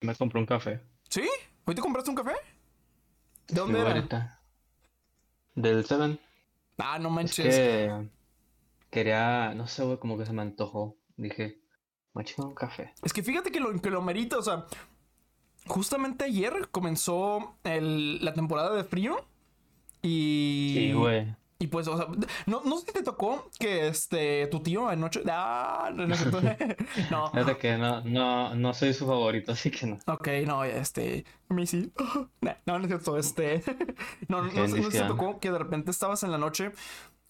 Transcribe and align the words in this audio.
Me 0.00 0.14
compré 0.14 0.38
un 0.40 0.46
café. 0.46 0.80
¿Sí? 1.08 1.28
¿Hoy 1.64 1.74
te 1.74 1.80
compraste 1.80 2.10
un 2.10 2.16
café? 2.16 2.34
¿De 3.48 3.54
dónde 3.60 3.80
era? 3.80 3.90
ahorita. 3.92 4.40
Del 5.54 5.84
Seven. 5.84 6.18
Ah, 6.78 6.98
no 6.98 7.08
Es 7.08 7.14
manches. 7.14 7.54
que 7.56 8.08
quería, 8.90 9.54
no 9.54 9.66
sé, 9.66 9.84
güey, 9.84 9.98
como 9.98 10.16
que 10.16 10.26
se 10.26 10.32
me 10.32 10.42
antojó. 10.42 10.96
Dije, 11.16 11.60
a 12.14 12.22
chingar 12.24 12.46
un 12.48 12.54
café. 12.54 12.92
Es 13.02 13.12
que 13.12 13.22
fíjate 13.22 13.50
que 13.50 13.58
lo, 13.60 13.80
que 13.80 13.90
lo 13.90 14.00
merita, 14.02 14.38
o 14.38 14.42
sea, 14.42 14.66
justamente 15.66 16.24
ayer 16.26 16.68
comenzó 16.70 17.56
el- 17.64 18.24
la 18.24 18.34
temporada 18.34 18.74
de 18.74 18.84
frío 18.84 19.26
y... 20.02 20.72
Sí, 20.76 20.92
güey. 20.92 21.34
Y 21.60 21.66
pues, 21.66 21.88
o 21.88 21.96
sea, 21.96 22.06
no, 22.46 22.62
no 22.64 22.78
sé 22.78 22.86
si 22.86 22.92
te 22.92 23.02
tocó 23.02 23.50
que 23.58 23.88
este, 23.88 24.46
tu 24.46 24.60
tío 24.60 24.88
anoche... 24.88 25.22
Ah, 25.28 25.90
no, 25.92 26.06
no, 26.06 26.14
es. 26.14 26.20
Fíjate 26.22 27.56
que 27.58 27.76
no, 27.76 28.00
no, 28.02 28.54
no 28.54 28.74
soy 28.74 28.94
su 28.94 29.06
favorito, 29.06 29.52
así 29.58 29.70
que 29.72 29.86
no. 29.86 29.98
Ok, 30.06 30.28
no, 30.46 30.62
este, 30.62 31.24
Missy. 31.48 31.92
No, 32.40 32.54
no, 32.64 32.78
no 32.78 32.84
es 32.84 32.86
cierto, 32.88 33.18
este. 33.18 33.62
No, 34.28 34.42
no, 34.42 34.52
no, 34.52 34.68
sé- 34.68 34.82
si 34.84 34.90
te 34.90 35.02
tocó 35.02 35.40
que 35.40 35.50
de 35.50 35.58
repente 35.58 35.90
estabas 35.90 36.22
en 36.22 36.30
la 36.30 36.38
noche 36.38 36.70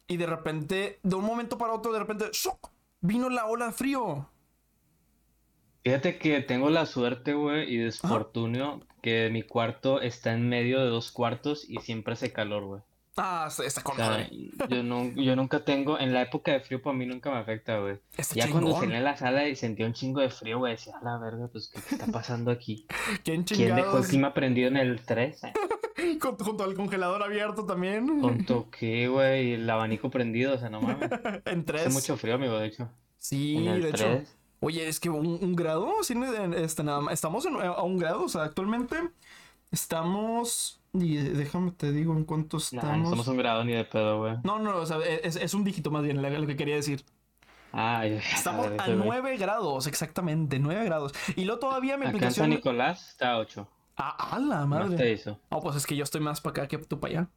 y 0.06 0.18
de 0.18 0.26
repente, 0.26 1.00
de 1.02 1.16
un 1.16 1.24
momento 1.24 1.56
para 1.56 1.72
otro, 1.72 1.92
de 1.92 1.98
repente, 1.98 2.26
¡shock! 2.32 2.70
vino 3.00 3.30
la 3.30 3.46
ola 3.46 3.66
de 3.66 3.72
frío. 3.72 4.28
Fíjate 5.84 6.18
que 6.18 6.40
tengo 6.42 6.68
la 6.68 6.84
suerte, 6.84 7.32
güey, 7.32 7.72
y 7.72 7.78
desfortunio 7.78 8.80
que 9.00 9.30
mi 9.30 9.42
cuarto 9.42 10.02
está 10.02 10.34
en 10.34 10.48
medio 10.48 10.80
de 10.80 10.86
dos 10.90 11.12
cuartos 11.12 11.64
y 11.68 11.78
siempre 11.78 12.12
hace 12.12 12.32
calor, 12.32 12.64
güey. 12.64 12.82
Ah, 13.18 13.48
está, 13.64 13.80
O 13.80 13.84
con 13.84 13.96
sea, 13.96 14.08
madre. 14.10 14.30
yo, 14.68 14.82
no, 14.82 15.04
yo 15.14 15.34
nunca 15.36 15.64
tengo, 15.64 15.98
en 15.98 16.12
la 16.14 16.22
época 16.22 16.52
de 16.52 16.60
frío, 16.60 16.80
para 16.80 16.96
mí 16.96 17.04
nunca 17.06 17.30
me 17.30 17.38
afecta, 17.38 17.78
güey. 17.78 17.98
Ya 18.34 18.50
cuando 18.50 18.74
salí 18.78 18.94
en 18.94 19.04
la 19.04 19.16
sala 19.16 19.48
y 19.48 19.56
sentía 19.56 19.86
un 19.86 19.92
chingo 19.92 20.20
de 20.20 20.30
frío, 20.30 20.58
güey, 20.58 20.72
decía, 20.72 20.94
a 21.00 21.04
la 21.04 21.18
verga, 21.18 21.48
pues, 21.52 21.68
¿qué, 21.68 21.80
qué 21.88 21.94
está 21.96 22.06
pasando 22.12 22.50
aquí? 22.50 22.86
¿Quién 23.24 23.44
¿Quién 23.44 23.74
dejó 23.76 23.98
el 23.98 24.04
clima 24.06 24.32
prendido 24.34 24.68
en 24.68 24.76
el 24.76 25.00
3? 25.00 25.40
Junto, 26.22 26.44
junto 26.44 26.64
al 26.64 26.74
congelador 26.74 27.22
abierto 27.22 27.64
también. 27.66 28.20
¿Con 28.20 28.44
qué, 28.70 29.08
güey? 29.08 29.54
El 29.54 29.68
abanico 29.68 30.10
prendido, 30.10 30.54
o 30.54 30.58
sea, 30.58 30.70
no 30.70 30.80
mames. 30.80 31.10
En 31.46 31.60
Hace 31.60 31.62
tres. 31.64 31.92
mucho 31.92 32.16
frío, 32.16 32.34
amigo, 32.36 32.58
de 32.58 32.66
hecho. 32.68 32.88
Sí, 33.18 33.56
En 33.56 33.66
el 33.66 33.82
de 33.82 33.88
hecho. 33.90 34.04
3. 34.04 34.36
Oye, 34.60 34.88
es 34.88 34.98
que 35.00 35.08
un, 35.10 35.26
un 35.26 35.54
grado, 35.56 35.92
sí, 36.02 36.14
este, 36.56 36.82
nada 36.82 37.00
más. 37.00 37.14
Estamos 37.14 37.46
en- 37.46 37.56
a 37.56 37.82
un 37.82 37.98
grado, 37.98 38.24
o 38.24 38.28
sea, 38.28 38.42
actualmente 38.44 38.96
estamos. 39.70 40.77
Y 40.94 41.16
déjame 41.16 41.72
te 41.72 41.92
digo 41.92 42.14
en 42.14 42.24
cuánto 42.24 42.56
Nah, 42.72 42.96
no 42.96 43.08
estamos. 43.08 43.10
somos 43.10 43.28
un 43.28 43.36
grado 43.36 43.64
ni 43.64 43.72
de 43.72 43.84
pedo, 43.84 44.18
güey. 44.18 44.36
No, 44.42 44.58
no, 44.58 44.76
o 44.76 44.86
sea, 44.86 44.98
es, 44.98 45.36
es 45.36 45.54
un 45.54 45.64
dígito 45.64 45.90
más 45.90 46.02
bien, 46.02 46.20
lo 46.22 46.46
que 46.46 46.56
quería 46.56 46.76
decir. 46.76 47.04
Ah, 47.72 48.06
ya, 48.06 48.16
Estamos 48.16 48.70
ver, 48.70 48.80
a 48.80 48.84
ese 48.84 48.94
güey. 48.96 49.08
9 49.08 49.36
grados, 49.36 49.86
exactamente, 49.86 50.58
9 50.58 50.84
grados. 50.84 51.12
Y 51.36 51.44
luego 51.44 51.60
todavía 51.60 51.98
mi 51.98 52.06
Acá 52.06 52.16
en 52.26 52.32
San 52.32 52.46
aplicación. 52.46 52.50
Nicolás 52.50 53.10
está 53.10 53.32
a 53.32 53.38
8. 53.38 53.68
Ah, 53.98 54.34
a 54.36 54.38
la 54.38 54.60
te 54.60 54.66
madre. 54.66 55.12
hizo. 55.12 55.38
No, 55.50 55.60
pues 55.60 55.76
es 55.76 55.86
que 55.86 55.94
yo 55.96 56.04
estoy 56.04 56.20
más 56.22 56.40
para 56.40 56.52
acá 56.64 56.68
que 56.68 56.78
tú 56.78 56.98
para 56.98 57.12
allá. 57.20 57.28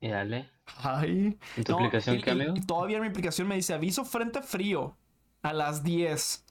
Y 0.00 0.08
dale. 0.08 0.50
Ay. 0.82 1.38
¿En 1.56 1.64
tu 1.64 1.72
No, 1.72 1.78
aplicación 1.78 2.20
qué, 2.20 2.30
amigo? 2.32 2.54
todavía 2.66 3.00
mi 3.00 3.06
aplicación 3.06 3.48
me 3.48 3.54
dice 3.54 3.72
aviso 3.72 4.04
frente 4.04 4.42
frío 4.42 4.96
a 5.42 5.52
las 5.52 5.82
10. 5.84 6.44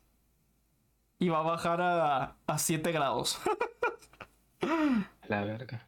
Y 1.20 1.30
va 1.30 1.40
a 1.40 1.44
bajar 1.44 1.81
a, 1.81 2.36
a 2.48 2.58
7 2.58 2.92
grados. 2.92 3.40
La 5.32 5.46
verga. 5.46 5.88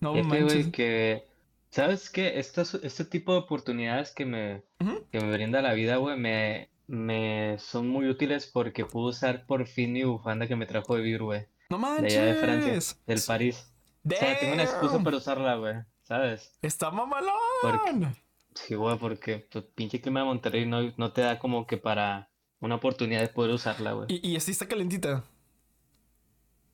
No 0.00 0.14
manches. 0.14 0.44
güey, 0.44 0.70
que... 0.72 1.26
¿Sabes 1.70 2.08
qué? 2.08 2.38
Estas, 2.38 2.74
este 2.74 3.04
tipo 3.04 3.32
de 3.32 3.40
oportunidades 3.40 4.12
que 4.12 4.24
me, 4.24 4.62
Ujú. 4.80 5.04
que 5.12 5.20
me 5.20 5.30
brinda 5.32 5.60
la 5.60 5.74
vida, 5.74 5.96
güey, 5.96 6.16
me, 6.18 6.70
me 6.86 7.56
son 7.58 7.88
muy 7.88 8.08
útiles 8.08 8.46
porque 8.46 8.86
puedo 8.86 9.08
usar 9.08 9.44
por 9.44 9.66
fin 9.66 9.92
mi 9.92 10.02
bufanda 10.04 10.46
que 10.46 10.56
me 10.56 10.64
trajo 10.64 10.96
de 10.96 11.02
vivir, 11.02 11.22
güey. 11.22 11.46
No 11.68 11.76
De 11.76 11.82
manches. 11.82 12.16
allá 12.16 12.24
de 12.24 12.34
Francia, 12.36 12.96
del 13.06 13.20
París. 13.26 13.70
O 14.06 14.10
sea, 14.10 14.38
tengo 14.38 14.54
una 14.54 14.62
excusa 14.62 14.94
Damn. 14.94 15.04
para 15.04 15.16
usarla, 15.18 15.56
güey, 15.56 15.74
¿sabes? 16.04 16.54
Está 16.62 16.90
mamalón. 16.90 17.34
Porque- 17.60 18.06
Sí, 18.54 18.74
güey, 18.74 18.96
porque 18.98 19.36
tu 19.50 19.62
pinche 19.74 20.00
clima 20.00 20.20
de 20.20 20.26
Monterrey 20.26 20.64
no, 20.66 20.92
no 20.96 21.12
te 21.12 21.20
da 21.20 21.38
como 21.38 21.66
que 21.66 21.76
para 21.76 22.30
una 22.60 22.76
oportunidad 22.76 23.20
de 23.20 23.28
poder 23.28 23.52
usarla, 23.52 23.92
güey. 23.92 24.06
Y, 24.08 24.26
y 24.30 24.36
así 24.36 24.50
está 24.52 24.66
calentita. 24.66 25.22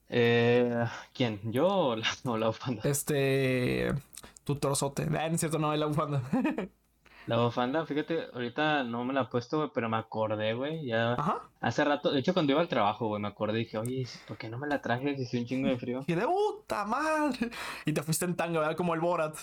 Eh, 0.09 0.85
¿quién? 1.13 1.41
¿Yo 1.53 1.67
o 1.69 1.97
la, 1.97 2.07
o 2.25 2.37
la 2.39 2.47
bufanda? 2.49 2.83
Este. 2.85 3.93
Tu 4.45 4.57
trozote. 4.57 5.05
Ah, 5.19 5.29
no 5.29 5.35
es 5.35 5.41
cierto, 5.41 5.59
no, 5.59 5.73
es 5.73 5.81
la 5.81 5.87
bufanda. 5.87 6.23
La 7.27 7.39
bufanda, 7.39 7.87
fíjate, 7.87 8.27
ahorita 8.35 8.85
no 8.85 9.03
me 9.03 9.15
la 9.15 9.23
he 9.23 9.25
puesto, 9.25 9.57
güey, 9.57 9.71
pero 9.73 9.89
me 9.89 9.97
acordé, 9.97 10.53
güey, 10.53 10.85
ya 10.85 11.15
Ajá. 11.15 11.41
hace 11.63 11.83
rato, 11.83 12.13
de 12.13 12.21
hecho 12.21 12.35
cuando 12.35 12.53
iba 12.53 12.61
al 12.61 12.69
trabajo, 12.69 13.09
güey, 13.09 13.23
me 13.23 13.29
acordé 13.29 13.61
y 13.61 13.65
dije, 13.65 13.79
oye, 13.79 14.07
¿por 14.29 14.37
qué 14.37 14.51
no 14.51 14.59
me 14.59 14.67
la 14.67 14.83
traje 14.83 15.17
si 15.17 15.23
hacía 15.25 15.41
un 15.41 15.47
chingo 15.47 15.69
de 15.69 15.79
frío? 15.79 16.05
Y 16.07 16.15
de 16.15 16.27
puta 16.27 16.85
madre. 16.85 17.49
Y 17.87 17.95
te 17.95 18.03
fuiste 18.03 18.27
en 18.27 18.37
tanga, 18.37 18.61
¿verdad? 18.61 18.77
Como 18.77 18.93
el 18.93 19.01
Borat. 19.01 19.37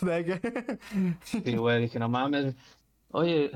Sí, 1.23 1.55
güey, 1.55 1.81
dije, 1.81 1.97
no 1.97 2.07
mames, 2.07 2.53
oye, 3.09 3.51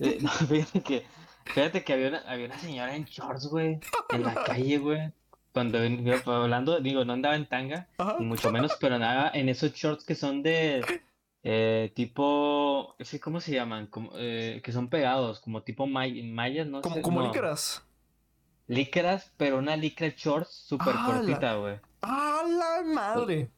eh, 0.00 0.18
no, 0.20 0.28
fíjate 0.28 0.82
que, 0.82 1.06
fíjate 1.44 1.84
que 1.84 1.92
había 1.92 2.08
una, 2.08 2.18
había 2.26 2.46
una 2.46 2.58
señora 2.58 2.96
en 2.96 3.04
shorts, 3.04 3.46
güey, 3.46 3.78
en 4.08 4.24
la 4.24 4.34
calle, 4.42 4.78
güey, 4.78 5.12
cuando 5.52 5.78
hablando, 6.26 6.80
digo, 6.80 7.04
no 7.04 7.12
andaba 7.12 7.36
en 7.36 7.46
tanga, 7.46 7.88
Ajá. 7.98 8.16
ni 8.18 8.26
mucho 8.26 8.50
menos, 8.52 8.76
pero 8.80 8.94
andaba 8.96 9.30
en 9.34 9.48
esos 9.48 9.72
shorts 9.72 10.04
que 10.04 10.14
son 10.14 10.42
de, 10.42 10.84
eh, 11.42 11.92
tipo, 11.94 12.94
¿cómo 13.20 13.40
se 13.40 13.52
llaman? 13.52 13.86
Como, 13.86 14.10
eh, 14.14 14.60
que 14.62 14.72
son 14.72 14.88
pegados, 14.88 15.40
como 15.40 15.62
tipo 15.62 15.86
may- 15.86 16.22
mallas, 16.22 16.66
no 16.66 16.80
Como, 16.82 16.96
sé, 16.96 17.02
como 17.02 17.20
no. 17.22 17.26
lícaras. 17.28 17.84
Pero 19.36 19.58
una 19.58 19.76
licra 19.76 20.12
shorts 20.16 20.52
súper 20.52 20.94
¡Hala! 20.96 21.06
cortita, 21.06 21.54
güey. 21.56 21.76
¡A 22.02 22.42
la 22.46 22.82
madre! 22.94 23.50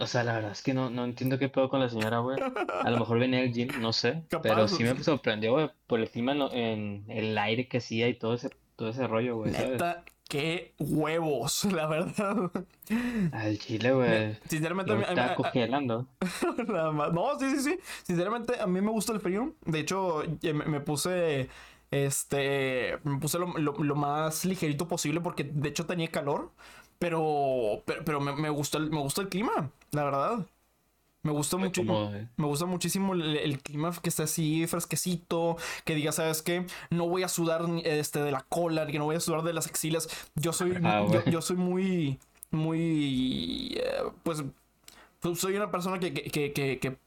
O 0.00 0.06
sea, 0.06 0.22
la 0.22 0.34
verdad 0.34 0.52
es 0.52 0.62
que 0.62 0.74
no, 0.74 0.90
no 0.90 1.04
entiendo 1.04 1.40
qué 1.40 1.48
pedo 1.48 1.68
con 1.68 1.80
la 1.80 1.88
señora, 1.88 2.18
güey. 2.20 2.38
A 2.84 2.88
lo 2.88 2.98
mejor 3.00 3.18
venía 3.18 3.40
del 3.40 3.52
gym, 3.52 3.68
no 3.80 3.92
sé. 3.92 4.22
Capaz, 4.30 4.42
Pero 4.48 4.68
sí 4.68 4.84
me 4.84 5.02
sorprendió, 5.02 5.52
güey, 5.54 5.70
por 5.88 5.98
el 5.98 6.08
clima 6.08 6.36
en, 6.52 7.04
el 7.08 7.36
aire 7.36 7.66
que 7.66 7.78
hacía 7.78 8.06
y 8.08 8.14
todo 8.14 8.34
ese, 8.34 8.50
todo 8.76 8.90
ese 8.90 9.08
rollo, 9.08 9.38
güey, 9.38 9.52
¿sabes? 9.52 9.82
Qué 10.28 10.74
huevos, 10.78 11.64
la 11.72 11.86
verdad. 11.86 12.50
Al 13.32 13.58
chile, 13.58 13.92
güey. 13.92 14.38
Sinceramente, 14.48 14.92
a 14.92 14.96
mí- 14.96 15.04
a. 15.08 15.14
Nada 16.68 16.92
más. 16.92 17.12
No, 17.14 17.38
sí, 17.38 17.50
sí, 17.56 17.60
sí. 17.62 17.78
Sinceramente, 18.04 18.60
a 18.60 18.66
mí 18.66 18.80
me 18.82 18.90
gusta 18.90 19.12
el 19.14 19.20
frío. 19.20 19.54
De 19.64 19.80
hecho, 19.80 20.22
eh, 20.22 20.52
me, 20.52 20.66
me 20.66 20.80
puse. 20.80 21.48
Este. 21.90 22.98
Me 23.04 23.18
puse 23.18 23.38
lo, 23.38 23.56
lo- 23.58 23.82
lo 23.82 23.94
más 23.96 24.44
ligerito 24.44 24.86
posible 24.86 25.20
porque 25.22 25.44
de 25.44 25.68
hecho 25.70 25.86
tenía 25.86 26.08
calor. 26.08 26.50
Pero. 26.98 27.82
Pero, 27.86 28.04
pero 28.04 28.20
me, 28.20 28.34
me 28.36 28.50
gusta 28.50 28.76
el, 28.78 28.90
me 28.90 29.00
gusta 29.00 29.22
el 29.22 29.28
clima, 29.30 29.70
la 29.92 30.04
verdad. 30.04 30.46
Me 31.22 31.32
gusta 31.32 31.56
mucho. 31.56 31.82
Me 32.36 32.46
gusta 32.46 32.64
muchísimo 32.66 33.12
el, 33.12 33.36
el 33.36 33.60
clima 33.60 33.92
que 34.00 34.08
esté 34.08 34.22
así 34.22 34.66
fresquecito, 34.66 35.56
que 35.84 35.94
diga, 35.94 36.12
¿sabes 36.12 36.42
qué? 36.42 36.64
No 36.90 37.08
voy 37.08 37.22
a 37.24 37.28
sudar 37.28 37.64
este, 37.84 38.20
de 38.22 38.30
la 38.30 38.42
cola, 38.42 38.86
que 38.86 38.98
no 38.98 39.04
voy 39.04 39.16
a 39.16 39.20
sudar 39.20 39.42
de 39.42 39.52
las 39.52 39.66
axilas. 39.66 40.08
Yo 40.36 40.52
soy, 40.52 40.78
Ah, 40.84 41.06
yo, 41.26 41.42
soy 41.42 41.56
muy, 41.56 42.18
muy, 42.50 43.74
eh, 43.82 44.02
pues, 44.22 44.44
pues, 45.20 45.38
soy 45.40 45.56
una 45.56 45.70
persona 45.70 45.98
que, 45.98 46.12
que, 46.14 46.30
que, 46.30 46.52
que, 46.78 46.78
que- 46.78 46.98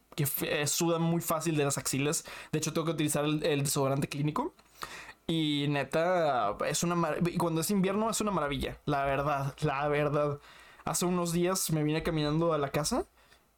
eh, 0.41 0.67
suda 0.67 0.99
muy 0.99 1.21
fácil 1.21 1.55
de 1.55 1.63
las 1.63 1.77
axilas. 1.77 2.25
De 2.51 2.59
hecho, 2.59 2.73
tengo 2.73 2.85
que 2.85 2.91
utilizar 2.91 3.23
el, 3.25 3.43
el 3.45 3.63
desodorante 3.63 4.07
clínico. 4.09 4.53
Y 5.27 5.67
neta, 5.69 6.57
es 6.67 6.83
una 6.83 6.95
mar- 6.95 7.19
y 7.25 7.37
cuando 7.37 7.61
es 7.61 7.71
invierno 7.71 8.09
es 8.09 8.19
una 8.19 8.31
maravilla, 8.31 8.77
la 8.85 9.05
verdad, 9.05 9.55
la 9.61 9.87
verdad. 9.87 10.39
Hace 10.83 11.05
unos 11.05 11.31
días 11.31 11.71
me 11.71 11.83
vine 11.83 12.03
caminando 12.03 12.53
a 12.53 12.57
la 12.57 12.69
casa 12.69 13.05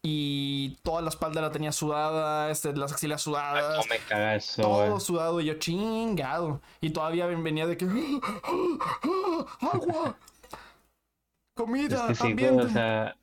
y 0.05 0.75
toda 0.83 1.01
la 1.01 1.07
espalda 1.09 1.39
la 1.41 1.51
tenía 1.51 1.71
sudada, 1.71 2.51
este, 2.51 2.75
las 2.75 2.91
axilas 2.91 3.21
sudadas, 3.21 3.77
cómo 3.77 3.87
me 3.87 4.39
todo 4.61 4.99
sudado 4.99 5.39
y 5.39 5.45
yo 5.45 5.53
chingado. 5.59 6.61
Y 6.81 6.89
todavía 6.89 7.25
ven- 7.25 7.41
venía 7.43 7.65
de 7.65 7.77
que 7.77 7.85
agua, 9.61 10.17
Es 10.17 11.55
comida, 11.55 12.07
que 12.09 12.15
sí, 12.15 12.21
güey, 12.21 12.31
ambiente. 12.31 12.63
o 12.63 12.69
sea, 12.69 13.15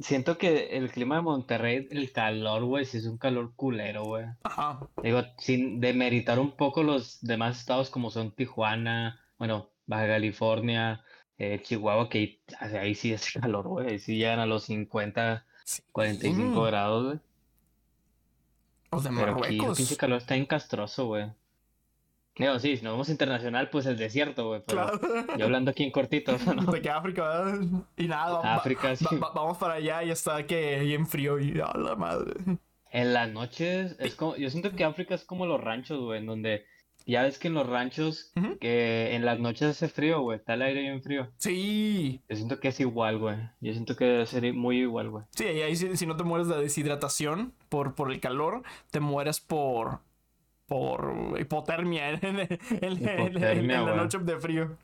siento 0.00 0.38
que 0.38 0.76
el 0.76 0.90
clima 0.90 1.16
de 1.16 1.22
Monterrey, 1.22 1.86
el 1.90 2.10
calor, 2.12 2.64
güey, 2.64 2.84
sí 2.84 2.98
es 2.98 3.06
un 3.06 3.18
calor 3.18 3.52
culero, 3.54 4.04
güey. 4.04 4.24
Ajá. 4.42 4.80
Digo, 5.02 5.22
sin 5.38 5.80
demeritar 5.80 6.38
un 6.40 6.56
poco 6.56 6.82
los 6.82 7.20
demás 7.20 7.58
estados 7.58 7.90
como 7.90 8.10
son 8.10 8.32
Tijuana, 8.32 9.20
bueno, 9.38 9.70
Baja 9.86 10.06
California, 10.08 11.04
eh, 11.38 11.60
Chihuahua, 11.62 12.08
que 12.08 12.40
ahí, 12.58 12.94
sí 12.96 13.12
es 13.12 13.30
calor, 13.40 13.68
güey, 13.68 13.88
ahí 13.90 13.98
sí 14.00 14.16
llegan 14.16 14.40
a 14.40 14.46
los 14.46 14.64
50, 14.64 15.46
Sí. 15.64 15.82
45 15.92 16.62
grados, 16.62 17.04
güey. 17.06 17.18
Los 18.90 19.04
de 19.04 19.10
Pero 19.10 19.20
aquí 19.22 19.30
el 19.30 19.56
Marruecos. 19.58 19.78
pinche 19.78 19.96
calor 19.96 20.18
está 20.18 20.36
encastroso, 20.36 21.06
güey. 21.06 21.30
Digo, 22.36 22.58
sí, 22.58 22.76
si 22.76 22.82
nos 22.82 22.92
vamos 22.94 23.08
internacional, 23.10 23.68
pues 23.70 23.84
el 23.86 23.96
desierto, 23.98 24.48
güey, 24.48 24.62
pero 24.66 24.98
Claro. 24.98 25.36
yo 25.36 25.44
hablando 25.44 25.70
aquí 25.70 25.82
en 25.84 25.90
cortito, 25.90 26.32
¿no? 26.56 26.72
De 26.72 26.80
que 26.80 26.90
África, 26.90 27.22
¿verdad? 27.28 27.60
Y 27.96 28.06
nada, 28.08 28.54
África, 28.54 28.88
va- 28.88 28.96
sí. 28.96 29.04
va- 29.16 29.32
vamos 29.34 29.58
para 29.58 29.74
allá 29.74 30.02
y 30.02 30.10
está 30.10 30.46
que 30.46 30.78
bien 30.80 31.06
frío 31.06 31.38
y 31.38 31.60
a 31.60 31.72
la 31.76 31.94
madre. 31.94 32.34
En 32.90 33.12
las 33.14 33.30
noches, 33.30 33.96
es 33.98 34.14
como, 34.14 34.36
yo 34.36 34.48
siento 34.50 34.72
que 34.72 34.84
África 34.84 35.14
es 35.14 35.24
como 35.24 35.46
los 35.46 35.60
ranchos, 35.60 36.00
güey, 36.00 36.20
en 36.20 36.26
donde 36.26 36.66
ya 37.06 37.22
ves 37.22 37.38
que 37.38 37.48
en 37.48 37.54
los 37.54 37.66
ranchos, 37.66 38.32
que 38.60 39.14
en 39.14 39.24
las 39.24 39.38
noches 39.40 39.68
hace 39.70 39.88
frío, 39.88 40.20
güey, 40.20 40.38
está 40.38 40.54
el 40.54 40.62
aire 40.62 40.80
bien 40.82 41.02
frío. 41.02 41.28
Sí. 41.38 42.20
Yo 42.28 42.36
siento 42.36 42.60
que 42.60 42.68
es 42.68 42.80
igual, 42.80 43.18
güey. 43.18 43.36
Yo 43.60 43.72
siento 43.72 43.96
que 43.96 44.04
debe 44.04 44.26
ser 44.26 44.52
muy 44.54 44.80
igual, 44.80 45.10
güey. 45.10 45.24
Sí, 45.30 45.44
y 45.44 45.62
ahí 45.62 45.76
si, 45.76 45.96
si 45.96 46.06
no 46.06 46.16
te 46.16 46.24
mueres 46.24 46.48
de 46.48 46.56
deshidratación 46.60 47.54
por, 47.68 47.94
por 47.94 48.12
el 48.12 48.20
calor, 48.20 48.62
te 48.90 49.00
mueres 49.00 49.40
por 49.40 50.00
por 50.66 51.36
hipotermia 51.38 52.10
en, 52.14 52.24
en- 52.24 52.38
en- 52.40 52.48
en- 52.80 53.26
Hipotermia, 53.26 53.78
en 53.80 53.86
la 53.86 53.94
noche 53.96 54.18
de 54.18 54.38
frío. 54.38 54.76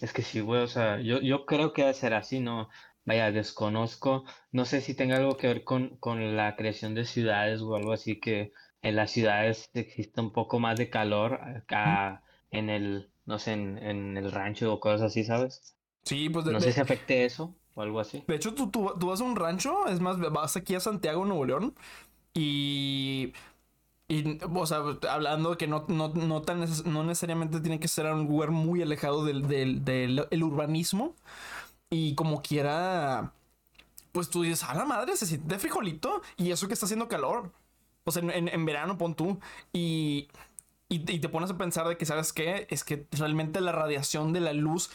Es 0.00 0.12
que 0.12 0.22
sí, 0.22 0.40
güey, 0.40 0.62
o 0.62 0.68
sea, 0.68 1.00
yo, 1.00 1.20
yo 1.20 1.46
creo 1.46 1.72
que 1.72 1.82
debe 1.82 1.94
ser 1.94 2.14
así, 2.14 2.38
¿no? 2.40 2.68
Vaya, 3.04 3.32
desconozco. 3.32 4.24
No 4.52 4.64
sé 4.66 4.80
si 4.80 4.94
tenga 4.94 5.16
algo 5.16 5.36
que 5.36 5.46
ver 5.48 5.64
con, 5.64 5.96
con 5.96 6.36
la 6.36 6.54
creación 6.56 6.94
de 6.94 7.04
ciudades 7.06 7.60
o 7.62 7.74
algo 7.74 7.92
así, 7.92 8.20
que 8.20 8.52
en 8.82 8.96
las 8.96 9.10
ciudades 9.12 9.70
existe 9.74 10.20
un 10.20 10.32
poco 10.32 10.58
más 10.60 10.78
de 10.78 10.90
calor 10.90 11.34
acá 11.34 12.22
en 12.50 12.70
el, 12.70 13.12
no 13.26 13.38
sé, 13.38 13.52
en, 13.52 13.78
en 13.78 14.16
el 14.16 14.32
rancho 14.32 14.72
o 14.74 14.80
cosas 14.80 15.02
así, 15.12 15.24
¿sabes? 15.24 15.76
Sí, 16.04 16.28
pues 16.30 16.44
de, 16.44 16.54
No 16.54 16.60
de- 16.60 16.66
sé 16.66 16.72
si 16.72 16.80
afecte 16.80 17.24
eso 17.24 17.56
o 17.74 17.82
algo 17.82 18.00
así. 18.00 18.26
de 18.26 18.34
hecho 18.36 18.54
tú, 18.54 18.70
tú, 18.70 18.92
tú 18.98 19.06
vas 19.08 19.20
a 19.20 19.24
un 19.24 19.36
rancho, 19.36 19.86
es 19.88 20.00
más, 20.00 20.18
vas 20.18 20.56
aquí 20.56 20.74
a 20.74 20.80
Santiago, 20.80 21.24
Nuevo 21.24 21.44
León, 21.46 21.74
y, 22.34 23.34
y 24.08 24.38
o 24.42 24.66
sea, 24.66 24.82
hablando 25.10 25.58
que 25.58 25.68
no, 25.68 25.86
no, 25.88 26.08
no, 26.10 26.42
tan 26.42 26.64
no 26.86 27.04
necesariamente 27.04 27.60
tiene 27.60 27.80
que 27.80 27.88
ser 27.88 28.06
un 28.06 28.26
lugar 28.28 28.50
muy 28.52 28.82
alejado 28.82 29.24
del, 29.24 29.48
del, 29.48 29.84
del 29.84 30.26
el 30.30 30.44
urbanismo, 30.44 31.16
y 31.90 32.14
como 32.16 32.42
quiera, 32.42 33.34
pues 34.12 34.30
tú 34.30 34.42
dices, 34.42 34.64
a 34.64 34.74
la 34.74 34.84
madre, 34.86 35.16
se 35.16 35.26
siente 35.26 35.58
frijolito, 35.58 36.22
y 36.36 36.52
eso 36.52 36.68
que 36.68 36.74
está 36.74 36.86
haciendo 36.86 37.08
calor. 37.08 37.52
Sea, 38.10 38.22
en, 38.22 38.30
en- 38.30 38.48
en 38.48 38.64
verano 38.66 38.98
pon 38.98 39.14
tú, 39.14 39.38
y, 39.72 40.28
y, 40.88 41.00
te 41.20 41.28
pones 41.28 41.50
a 41.50 41.58
pensar 41.58 41.86
de 41.88 41.96
que, 41.98 42.06
¿sabes 42.06 42.32
qué? 42.32 42.66
Es 42.70 42.84
que 42.84 43.06
realmente 43.12 43.60
la 43.60 43.72
radiación 43.72 44.32
de 44.32 44.40
la 44.40 44.52
luz 44.52 44.90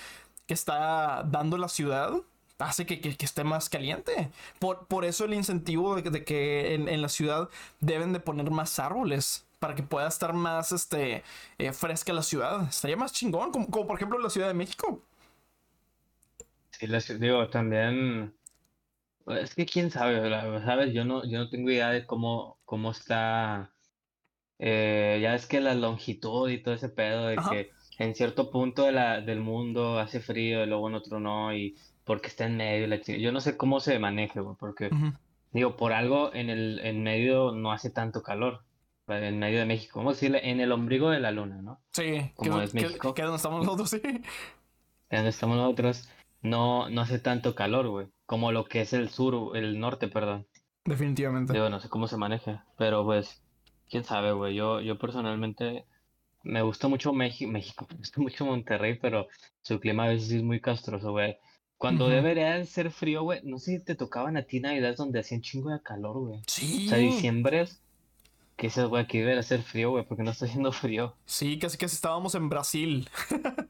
que 0.47 0.53
está 0.53 1.23
dando 1.29 1.57
la 1.57 1.69
ciudad 1.69 2.13
hace 2.59 2.85
que, 2.85 2.99
que- 3.01 3.15
esté 3.25 3.43
más 3.43 3.69
caliente. 3.69 4.29
Por, 4.59 4.87
por 4.87 5.05
eso 5.05 5.25
el 5.25 5.33
incentivo 5.33 5.95
de, 5.95 6.09
de 6.09 6.23
que 6.25 6.73
en, 6.75 6.87
en 6.89 7.01
la 7.01 7.09
ciudad 7.09 7.49
deben 7.79 8.13
de 8.13 8.19
poner 8.19 8.49
más 8.51 8.79
árboles 8.79 9.45
para 9.59 9.75
que 9.75 9.83
pueda 9.83 10.07
estar 10.07 10.33
más 10.33 10.71
este, 10.71 11.23
eh, 11.57 11.71
fresca 11.73 12.11
la 12.13 12.23
ciudad. 12.23 12.67
Estaría 12.69 12.97
más 12.97 13.13
chingón, 13.13 13.51
como, 13.51 13.67
como 13.69 13.87
por 13.87 13.95
ejemplo 13.97 14.19
la 14.19 14.29
Ciudad 14.29 14.47
de 14.47 14.53
México. 14.53 15.01
Sí, 16.71 16.87
les 16.87 17.07
digo, 17.19 17.49
también, 17.49 18.35
es 19.27 19.55
que 19.55 19.65
quién 19.65 19.91
sabe, 19.91 20.29
¿sabes? 20.63 20.93
Yo 20.93 21.05
no, 21.05 21.25
yo 21.25 21.39
no 21.39 21.49
tengo 21.49 21.69
idea 21.69 21.89
de 21.89 22.05
cómo, 22.05 22.59
cómo 22.65 22.91
está, 22.91 23.71
eh, 24.59 25.19
ya 25.21 25.35
es 25.35 25.45
que 25.45 25.61
la 25.61 25.75
longitud 25.75 26.49
y 26.49 26.61
todo 26.61 26.73
ese 26.73 26.89
pedo 26.89 27.27
de 27.27 27.35
Ajá. 27.37 27.51
que 27.51 27.71
en 27.99 28.15
cierto 28.15 28.51
punto 28.51 28.83
de 28.83 28.91
la, 28.91 29.21
del 29.21 29.39
mundo 29.39 29.99
hace 29.99 30.19
frío 30.19 30.63
y 30.63 30.67
luego 30.67 30.89
en 30.89 30.95
otro 30.95 31.19
no, 31.19 31.55
y 31.55 31.77
porque 32.03 32.27
está 32.27 32.45
en 32.45 32.57
medio, 32.57 32.87
la 32.87 32.97
yo 32.97 33.31
no 33.31 33.39
sé 33.39 33.55
cómo 33.55 33.79
se 33.79 33.99
maneje, 33.99 34.41
güey, 34.41 34.55
porque, 34.59 34.89
digo, 35.51 35.77
por 35.77 35.93
algo 35.93 36.33
en 36.33 36.49
el 36.49 36.79
en 36.79 37.03
medio 37.03 37.51
no 37.51 37.71
hace 37.71 37.89
tanto 37.89 38.23
calor, 38.23 38.63
en 39.07 39.39
medio 39.39 39.59
de 39.59 39.65
México, 39.65 39.99
vamos 39.99 40.13
a 40.13 40.15
decirle, 40.15 40.49
en 40.49 40.59
el 40.59 40.71
ombligo 40.71 41.09
de 41.09 41.19
la 41.19 41.31
luna, 41.31 41.61
¿no? 41.61 41.81
Sí, 41.91 42.03
que, 42.03 42.33
Como 42.35 42.61
es 42.61 42.69
es 42.69 42.73
México. 42.73 43.13
que 43.13 43.21
es 43.21 43.25
donde 43.25 43.37
estamos 43.37 43.65
nosotros, 43.65 43.89
sí. 43.89 44.01
en 44.03 44.21
donde 45.09 45.29
estamos 45.29 45.57
nosotros, 45.57 46.09
no, 46.41 46.89
no 46.89 47.01
hace 47.01 47.19
tanto 47.19 47.55
calor, 47.55 47.87
güey, 47.87 48.07
como 48.25 48.51
lo 48.51 48.65
que 48.65 48.81
es 48.81 48.93
el 48.93 49.09
sur, 49.09 49.55
el 49.57 49.79
norte, 49.79 50.07
perdón. 50.07 50.47
Definitivamente. 50.85 51.53
Digo, 51.53 51.69
no 51.69 51.79
sé 51.79 51.89
cómo 51.89 52.07
se 52.07 52.17
maneja, 52.17 52.65
pero 52.77 53.03
pues, 53.05 53.41
quién 53.89 54.03
sabe, 54.03 54.31
güey. 54.33 54.55
Yo, 54.55 54.81
yo 54.81 54.97
personalmente 54.97 55.85
me 56.43 56.61
gusta 56.61 56.87
mucho 56.87 57.13
México, 57.13 57.51
México, 57.51 57.87
me 57.91 57.97
gusta 57.97 58.21
mucho 58.21 58.45
Monterrey, 58.45 58.97
pero 58.99 59.27
su 59.61 59.79
clima 59.79 60.05
a 60.05 60.09
veces 60.09 60.31
es 60.31 60.43
muy 60.43 60.59
castroso, 60.59 61.11
güey. 61.11 61.37
Cuando 61.77 62.05
Ujú. 62.05 62.13
debería 62.13 62.55
de 62.55 62.65
ser 62.65 62.91
frío, 62.91 63.23
güey, 63.23 63.41
no 63.43 63.59
sé 63.59 63.77
si 63.77 63.83
te 63.83 63.95
tocaban 63.95 64.37
a 64.37 64.43
ti 64.43 64.59
navidades 64.59 64.97
donde 64.97 65.19
hacía 65.19 65.37
un 65.37 65.41
chingo 65.41 65.69
de 65.69 65.81
calor, 65.81 66.19
güey. 66.19 66.41
Sí. 66.47 66.85
O 66.85 66.89
sea, 66.89 66.97
diciembre, 66.97 67.65
que 68.55 68.67
dices, 68.67 68.85
güey, 68.85 69.03
aquí 69.03 69.19
debería 69.19 69.43
ser 69.43 69.63
frío, 69.63 69.91
güey, 69.91 70.05
porque 70.05 70.23
no 70.23 70.31
está 70.31 70.45
haciendo 70.45 70.71
frío. 70.71 71.15
Sí, 71.25 71.59
casi 71.59 71.77
casi 71.77 71.95
estábamos 71.95 72.35
en 72.35 72.49
Brasil. 72.49 73.09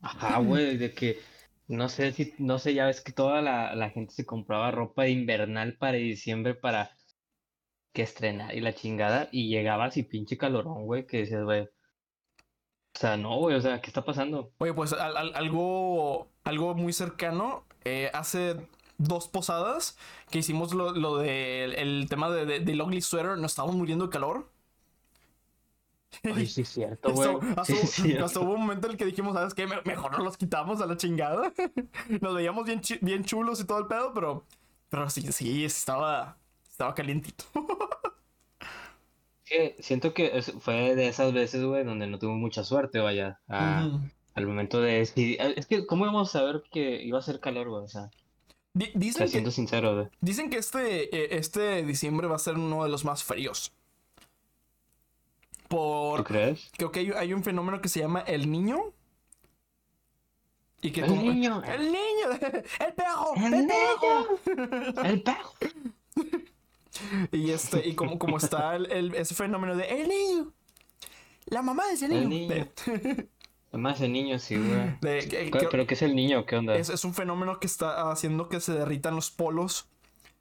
Ajá, 0.00 0.38
güey, 0.38 0.76
de 0.76 0.92
que, 0.92 1.18
no 1.68 1.88
sé 1.88 2.12
si, 2.12 2.34
no 2.38 2.58
sé, 2.58 2.74
ya 2.74 2.86
ves 2.86 3.00
que 3.00 3.12
toda 3.12 3.42
la, 3.42 3.74
la 3.74 3.90
gente 3.90 4.14
se 4.14 4.26
compraba 4.26 4.70
ropa 4.70 5.08
invernal 5.08 5.76
para 5.78 5.98
diciembre 5.98 6.54
para 6.54 6.90
que 7.92 8.02
estrenar 8.02 8.54
y 8.54 8.60
la 8.60 8.74
chingada, 8.74 9.28
y 9.32 9.48
llegabas 9.48 9.96
y 9.96 10.04
pinche 10.04 10.38
calorón, 10.38 10.84
güey, 10.84 11.04
que 11.06 11.18
dices, 11.22 11.42
güey, 11.44 11.62
o 11.62 12.98
sea, 12.98 13.16
no, 13.16 13.36
güey, 13.38 13.56
o 13.56 13.60
sea, 13.60 13.80
¿qué 13.80 13.88
está 13.88 14.04
pasando? 14.04 14.52
Oye, 14.58 14.72
pues 14.72 14.92
al- 14.92 15.16
al- 15.16 15.34
algo, 15.34 16.30
algo 16.44 16.74
muy 16.74 16.92
cercano. 16.92 17.66
eh, 17.84 18.10
hace 18.14 18.68
dos 18.98 19.28
posadas 19.28 19.96
que 20.30 20.38
hicimos 20.38 20.74
lo, 20.74 20.90
lo 20.92 21.18
de 21.18 21.64
el 21.66 22.08
tema 22.08 22.30
de, 22.30 22.44
de- 22.46 22.58
del 22.60 22.80
ugly 22.82 23.00
sweater, 23.00 23.38
nos 23.38 23.52
estábamos 23.52 23.76
muriendo 23.76 24.06
de 24.06 24.10
calor. 24.12 24.50
Ay, 26.22 26.46
sí 26.46 26.62
es 26.62 26.68
cierto, 26.68 27.10
güey, 27.12 27.28
hasta 27.56 27.64
sí 27.64 28.16
hubo- 28.40 28.54
un 28.54 28.60
momento 28.62 28.86
en 28.86 28.92
el 28.92 28.96
que 28.96 29.04
dijimos, 29.04 29.34
¿sabes 29.34 29.54
qué? 29.54 29.66
Me- 29.66 29.82
Mejor 29.84 30.12
no 30.16 30.24
los 30.24 30.36
quitamos 30.36 30.80
a 30.80 30.86
la 30.86 30.96
chingada. 30.96 31.52
Nos 32.20 32.34
veíamos 32.34 32.64
bien, 32.64 32.80
bien 33.02 33.24
chulos 33.24 33.60
y 33.60 33.64
todo 33.66 33.78
el 33.80 33.86
pedo, 33.86 34.12
pero, 34.14 34.44
pero 34.88 35.10
sí, 35.10 35.30
sí, 35.32 35.64
estaba, 35.64 36.38
estaba 36.68 36.94
calientito. 36.94 37.44
Sí, 39.44 39.74
siento 39.78 40.12
que 40.12 40.42
fue 40.60 40.94
de 40.96 41.06
esas 41.08 41.32
veces, 41.32 41.62
güey, 41.62 41.84
donde 41.84 42.06
no 42.08 42.18
tuve 42.18 42.32
mucha 42.32 42.64
suerte, 42.64 42.98
vaya, 42.98 43.40
a- 43.48 43.88
al 44.34 44.46
momento 44.46 44.80
de 44.80 44.98
decidir, 44.98 45.38
es 45.40 45.66
que, 45.66 45.86
¿cómo 45.86 46.04
íbamos 46.04 46.28
a 46.28 46.38
saber 46.40 46.62
que 46.70 47.02
iba 47.02 47.18
a 47.18 47.22
ser 47.22 47.40
calor, 47.40 47.68
güey? 47.68 47.84
O 47.84 47.88
sea, 47.88 48.02
o 48.04 48.10
sea, 48.78 48.90
dicen, 48.94 49.22
que, 49.24 49.28
siendo 49.28 49.50
sincero, 49.50 49.94
güey. 49.94 50.08
dicen 50.20 50.50
que 50.50 50.58
este, 50.58 51.04
eh, 51.16 51.38
este 51.38 51.82
diciembre 51.84 52.26
va 52.26 52.36
a 52.36 52.40
ser 52.40 52.54
uno 52.56 52.82
de 52.84 52.90
los 52.90 53.04
más 53.04 53.22
fríos. 53.24 53.72
¿Tú 55.68 55.76
Por, 55.76 56.24
crees? 56.24 56.70
creo 56.76 56.92
que 56.92 57.00
hay, 57.00 57.10
hay 57.12 57.32
un 57.32 57.42
fenómeno 57.42 57.80
que 57.80 57.88
se 57.88 58.00
llama 58.00 58.20
el 58.20 58.50
niño. 58.50 58.78
Y 60.82 60.90
que 60.92 61.00
El 61.00 61.06
como- 61.08 61.22
niño. 61.22 61.62
El 61.64 61.86
niño. 61.86 62.30
El 62.80 62.92
perro. 62.94 63.34
El 63.36 63.44
El, 63.44 63.66
niño. 63.66 63.74
perro. 64.46 65.02
El 65.04 65.22
perro. 65.22 65.52
Y 67.30 67.50
este, 67.50 67.86
y 67.86 67.94
como, 67.94 68.18
como 68.18 68.38
está 68.38 68.74
el, 68.74 68.90
el- 68.90 69.14
ese 69.16 69.34
fenómeno 69.34 69.76
de 69.76 69.84
el 70.00 70.08
niño. 70.08 70.52
La 71.44 71.60
mamá 71.60 71.86
de 71.88 71.92
ese 71.92 72.06
El 72.06 72.26
niño. 72.30 72.54
niño. 72.54 72.68
Además, 73.70 74.00
el 74.00 74.12
niño, 74.12 74.38
sí, 74.38 74.56
güey. 74.56 74.96
De- 75.02 75.28
que- 75.28 75.48
¿Pero, 75.52 75.58
que- 75.58 75.66
pero 75.70 75.86
qué 75.86 75.92
es 75.92 76.00
el 76.00 76.16
niño? 76.16 76.46
¿Qué 76.46 76.56
onda? 76.56 76.74
es, 76.74 76.88
es 76.88 77.04
un 77.04 77.12
fenómeno 77.12 77.60
que 77.60 77.66
está 77.66 78.10
haciendo 78.10 78.48
que 78.48 78.60
se 78.60 78.72
derritan 78.72 79.14
los 79.14 79.30
polos 79.30 79.88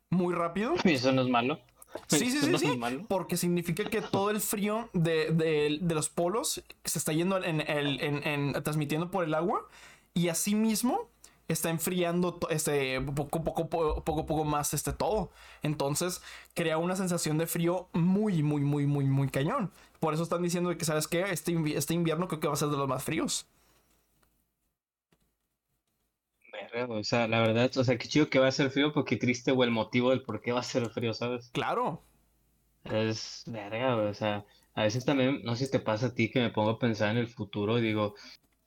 muy 0.10 0.34
rápido. 0.34 0.76
¿Eso 0.86 1.12
no 1.12 1.24
es 1.24 1.28
malo? 1.28 1.60
Sí, 2.08 2.30
sí, 2.32 2.38
¿Eso 2.38 2.46
sí, 2.46 2.52
no 2.52 2.58
sí. 2.90 3.06
Porque 3.08 3.38
significa 3.38 3.84
que 3.86 4.02
todo 4.02 4.30
el 4.30 4.42
frío 4.42 4.90
de, 4.94 5.32
de- 5.32 5.80
de 5.82 5.96
los 5.96 6.10
polos 6.10 6.64
se 6.84 7.00
está 7.00 7.14
yendo 7.14 7.44
en, 7.44 7.62
el- 7.62 8.00
en- 8.02 8.28
en- 8.28 8.64
transmitiendo 8.64 9.10
por 9.12 9.24
el 9.24 9.34
agua 9.34 9.68
y 10.14 10.30
asimismo 10.30 11.10
está 11.48 11.70
enfriando 11.70 12.40
este, 12.50 13.00
poco, 13.02 13.44
poco, 13.44 13.70
poco, 13.70 14.04
poco, 14.04 14.26
poco 14.26 14.44
más 14.46 14.74
este 14.74 14.94
todo. 14.94 15.30
Entonces 15.62 16.22
crea 16.56 16.78
una 16.78 16.96
sensación 16.96 17.38
de 17.38 17.46
frío 17.48 17.88
muy, 17.94 18.42
muy, 18.42 18.62
muy, 18.62 18.88
muy, 18.88 19.06
muy 19.06 19.30
cañón. 19.30 19.72
Por 20.00 20.14
eso 20.14 20.24
están 20.24 20.42
diciendo 20.42 20.76
que, 20.78 20.86
¿sabes 20.86 21.08
qué? 21.08 21.22
Este, 21.32 21.54
este 21.78 21.94
invierno 21.94 22.28
creo 22.28 22.40
que 22.40 22.48
va 22.48 22.54
a 22.54 22.58
ser 22.58 22.70
de 22.70 22.78
los 22.78 22.88
más 22.88 23.04
fríos. 23.04 23.46
Güey, 26.72 27.00
O 27.00 27.04
sea, 27.04 27.28
la 27.28 27.42
verdad, 27.42 27.72
o 27.78 27.84
sea, 27.84 27.98
qué 27.98 28.08
chido 28.08 28.30
que 28.30 28.40
va 28.40 28.48
a 28.48 28.52
ser 28.52 28.70
frío 28.70 28.94
porque 28.94 29.18
triste, 29.18 29.52
güey, 29.52 29.68
el 29.68 29.74
motivo 29.74 30.10
del 30.12 30.22
por 30.24 30.42
qué 30.42 30.52
va 30.52 30.60
a 30.60 30.64
ser 30.64 30.90
frío, 30.90 31.14
¿sabes? 31.14 31.50
Claro. 31.54 32.04
Es 32.84 33.44
verga, 33.48 33.96
o 33.96 34.14
sea, 34.14 34.46
a 34.76 34.84
veces 34.84 35.06
también, 35.06 35.42
no 35.44 35.56
sé 35.56 35.66
si 35.66 35.72
te 35.72 35.80
pasa 35.80 36.08
a 36.08 36.14
ti 36.14 36.30
que 36.30 36.40
me 36.40 36.52
pongo 36.52 36.70
a 36.72 36.80
pensar 36.80 37.10
en 37.12 37.18
el 37.18 37.28
futuro 37.28 37.80
y 37.80 37.82
digo, 37.82 38.14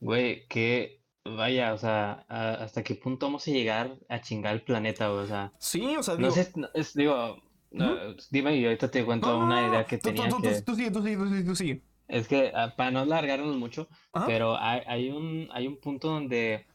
güey, 0.00 0.46
que 0.48 1.00
vaya, 1.24 1.72
o 1.72 1.78
sea, 1.78 2.24
a- 2.28 2.54
hasta 2.54 2.82
qué 2.82 2.96
punto 2.96 3.26
vamos 3.26 3.46
a 3.46 3.50
llegar 3.52 3.96
a 4.08 4.20
chingar 4.20 4.54
el 4.54 4.62
planeta, 4.62 5.12
o 5.12 5.24
sea, 5.26 5.52
Sí, 5.58 5.96
o 5.96 6.02
sea, 6.02 6.16
no 6.16 6.30
sé, 6.32 6.50
no- 6.56 6.68
es, 6.74 6.94
digo, 6.94 7.40
no, 7.70 7.96
dime 8.30 8.56
y 8.56 8.64
ahorita 8.64 8.90
te 8.90 9.04
cuento 9.04 9.28
No, 9.28 9.44
una 9.44 9.68
idea 9.68 9.84
que 9.84 9.98
tenía 9.98 10.28
tú- 10.28 10.42
que, 10.42 10.54
tú- 10.54 10.64
tú 10.64 10.74
sigue, 10.74 10.90
tú 10.90 11.02
sigue, 11.02 11.16
tú 11.16 11.28
sigue, 11.28 11.44
tú 11.44 11.54
sigue. 11.54 11.82
es 12.08 12.26
que 12.26 12.50
ah, 12.54 12.74
para 12.76 12.90
no 12.90 13.00
alargarnos 13.00 13.54
mucho, 13.56 13.88
Ajá. 14.12 14.26
pero 14.26 14.56
hay, 14.58 14.80
hay 14.86 15.10
un, 15.10 15.48
hay 15.52 15.66
un 15.68 15.76
punto 15.78 16.08
donde 16.08 16.66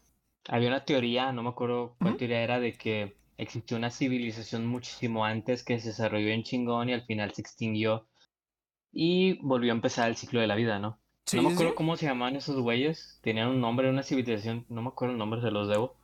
había 0.48 0.68
una 0.68 0.84
teoría, 0.84 1.32
no 1.32 1.42
me 1.42 1.50
acuerdo 1.50 1.96
cuál 2.00 2.16
teoría 2.16 2.42
era, 2.42 2.60
de 2.60 2.74
que 2.74 3.16
existió 3.38 3.76
una 3.76 3.90
civilización 3.90 4.66
muchísimo 4.66 5.24
antes 5.24 5.64
que 5.64 5.80
se 5.80 5.88
desarrolló 5.88 6.28
en 6.28 6.42
chingón 6.44 6.88
y 6.88 6.92
al 6.92 7.02
final 7.02 7.32
se 7.32 7.40
extinguió 7.42 8.06
y 8.92 9.34
volvió 9.42 9.72
a 9.72 9.76
empezar 9.76 10.08
el 10.08 10.16
ciclo 10.16 10.40
de 10.40 10.46
la 10.46 10.54
vida, 10.54 10.78
¿no? 10.78 10.98
Sí, 11.26 11.36
No 11.36 11.44
me 11.44 11.52
acuerdo 11.52 11.72
sí. 11.72 11.76
cómo 11.76 11.96
se 11.96 12.06
llamaban 12.06 12.36
esos 12.36 12.60
güeyes, 12.60 13.18
tenían 13.22 13.48
un 13.48 13.60
nombre, 13.60 13.90
una 13.90 14.02
civilización, 14.02 14.66
no 14.68 14.82
me 14.82 14.88
acuerdo 14.88 15.12
el 15.12 15.18
nombre, 15.18 15.40
se 15.40 15.50
los 15.50 15.68
debo. 15.68 15.96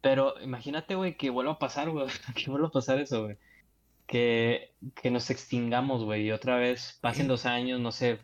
Pero 0.00 0.40
imagínate, 0.40 0.94
güey, 0.94 1.16
que 1.16 1.30
vuelva 1.30 1.52
a 1.52 1.58
pasar, 1.58 1.90
güey, 1.90 2.06
que 2.36 2.50
vuelva 2.50 2.68
a 2.68 2.72
pasar 2.72 3.00
eso, 3.00 3.24
güey. 3.24 3.36
Que, 4.06 4.72
que 4.94 5.10
nos 5.10 5.30
extingamos, 5.30 6.04
güey, 6.04 6.26
y 6.26 6.32
otra 6.32 6.56
vez 6.56 6.98
pasen 7.00 7.28
los 7.28 7.46
años, 7.46 7.80
no 7.80 7.92
sé, 7.92 8.20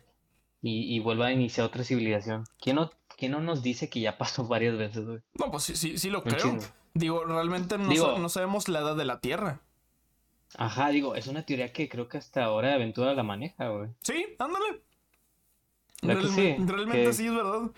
y, 0.61 0.95
y 0.95 0.99
vuelva 0.99 1.27
a 1.27 1.31
iniciar 1.33 1.67
otra 1.67 1.83
civilización. 1.83 2.43
¿Quién 2.59 2.77
no, 2.77 2.91
quién 3.17 3.31
no 3.31 3.39
nos 3.41 3.63
dice 3.63 3.89
que 3.89 3.99
ya 4.01 4.17
pasó 4.17 4.45
varias 4.47 4.77
veces, 4.77 5.05
güey? 5.05 5.19
No, 5.39 5.51
pues 5.51 5.63
sí, 5.63 5.75
sí, 5.75 5.97
sí 5.97 6.09
lo 6.09 6.23
creo. 6.23 6.57
Digo, 6.93 7.23
realmente 7.25 7.77
no, 7.77 7.89
Digo- 7.89 8.17
no 8.17 8.29
sabemos 8.29 8.67
la 8.69 8.79
edad 8.79 8.95
de 8.95 9.05
la 9.05 9.19
Tierra. 9.19 9.59
Ajá, 10.57 10.89
digo, 10.89 11.15
es 11.15 11.27
una 11.27 11.45
teoría 11.45 11.73
que 11.73 11.89
creo 11.89 12.07
que 12.07 12.17
hasta 12.17 12.45
ahora 12.45 12.73
Aventura 12.73 13.13
la 13.13 13.23
maneja, 13.23 13.67
güey. 13.69 13.89
Sí, 14.01 14.25
ándale. 14.39 14.81
Realmente 16.01 17.05
Que- 17.05 17.13
sí, 17.13 17.25
es 17.27 17.33
verdad. 17.35 17.71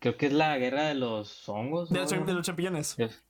Creo 0.00 0.16
que 0.16 0.26
es 0.26 0.32
la 0.32 0.58
guerra 0.58 0.82
de 0.84 0.94
los 0.94 1.48
hongos, 1.48 1.88
De, 1.90 2.00
de 2.04 2.32
los 2.32 2.44
champiñones. 2.46 2.98
Es- 2.98 3.22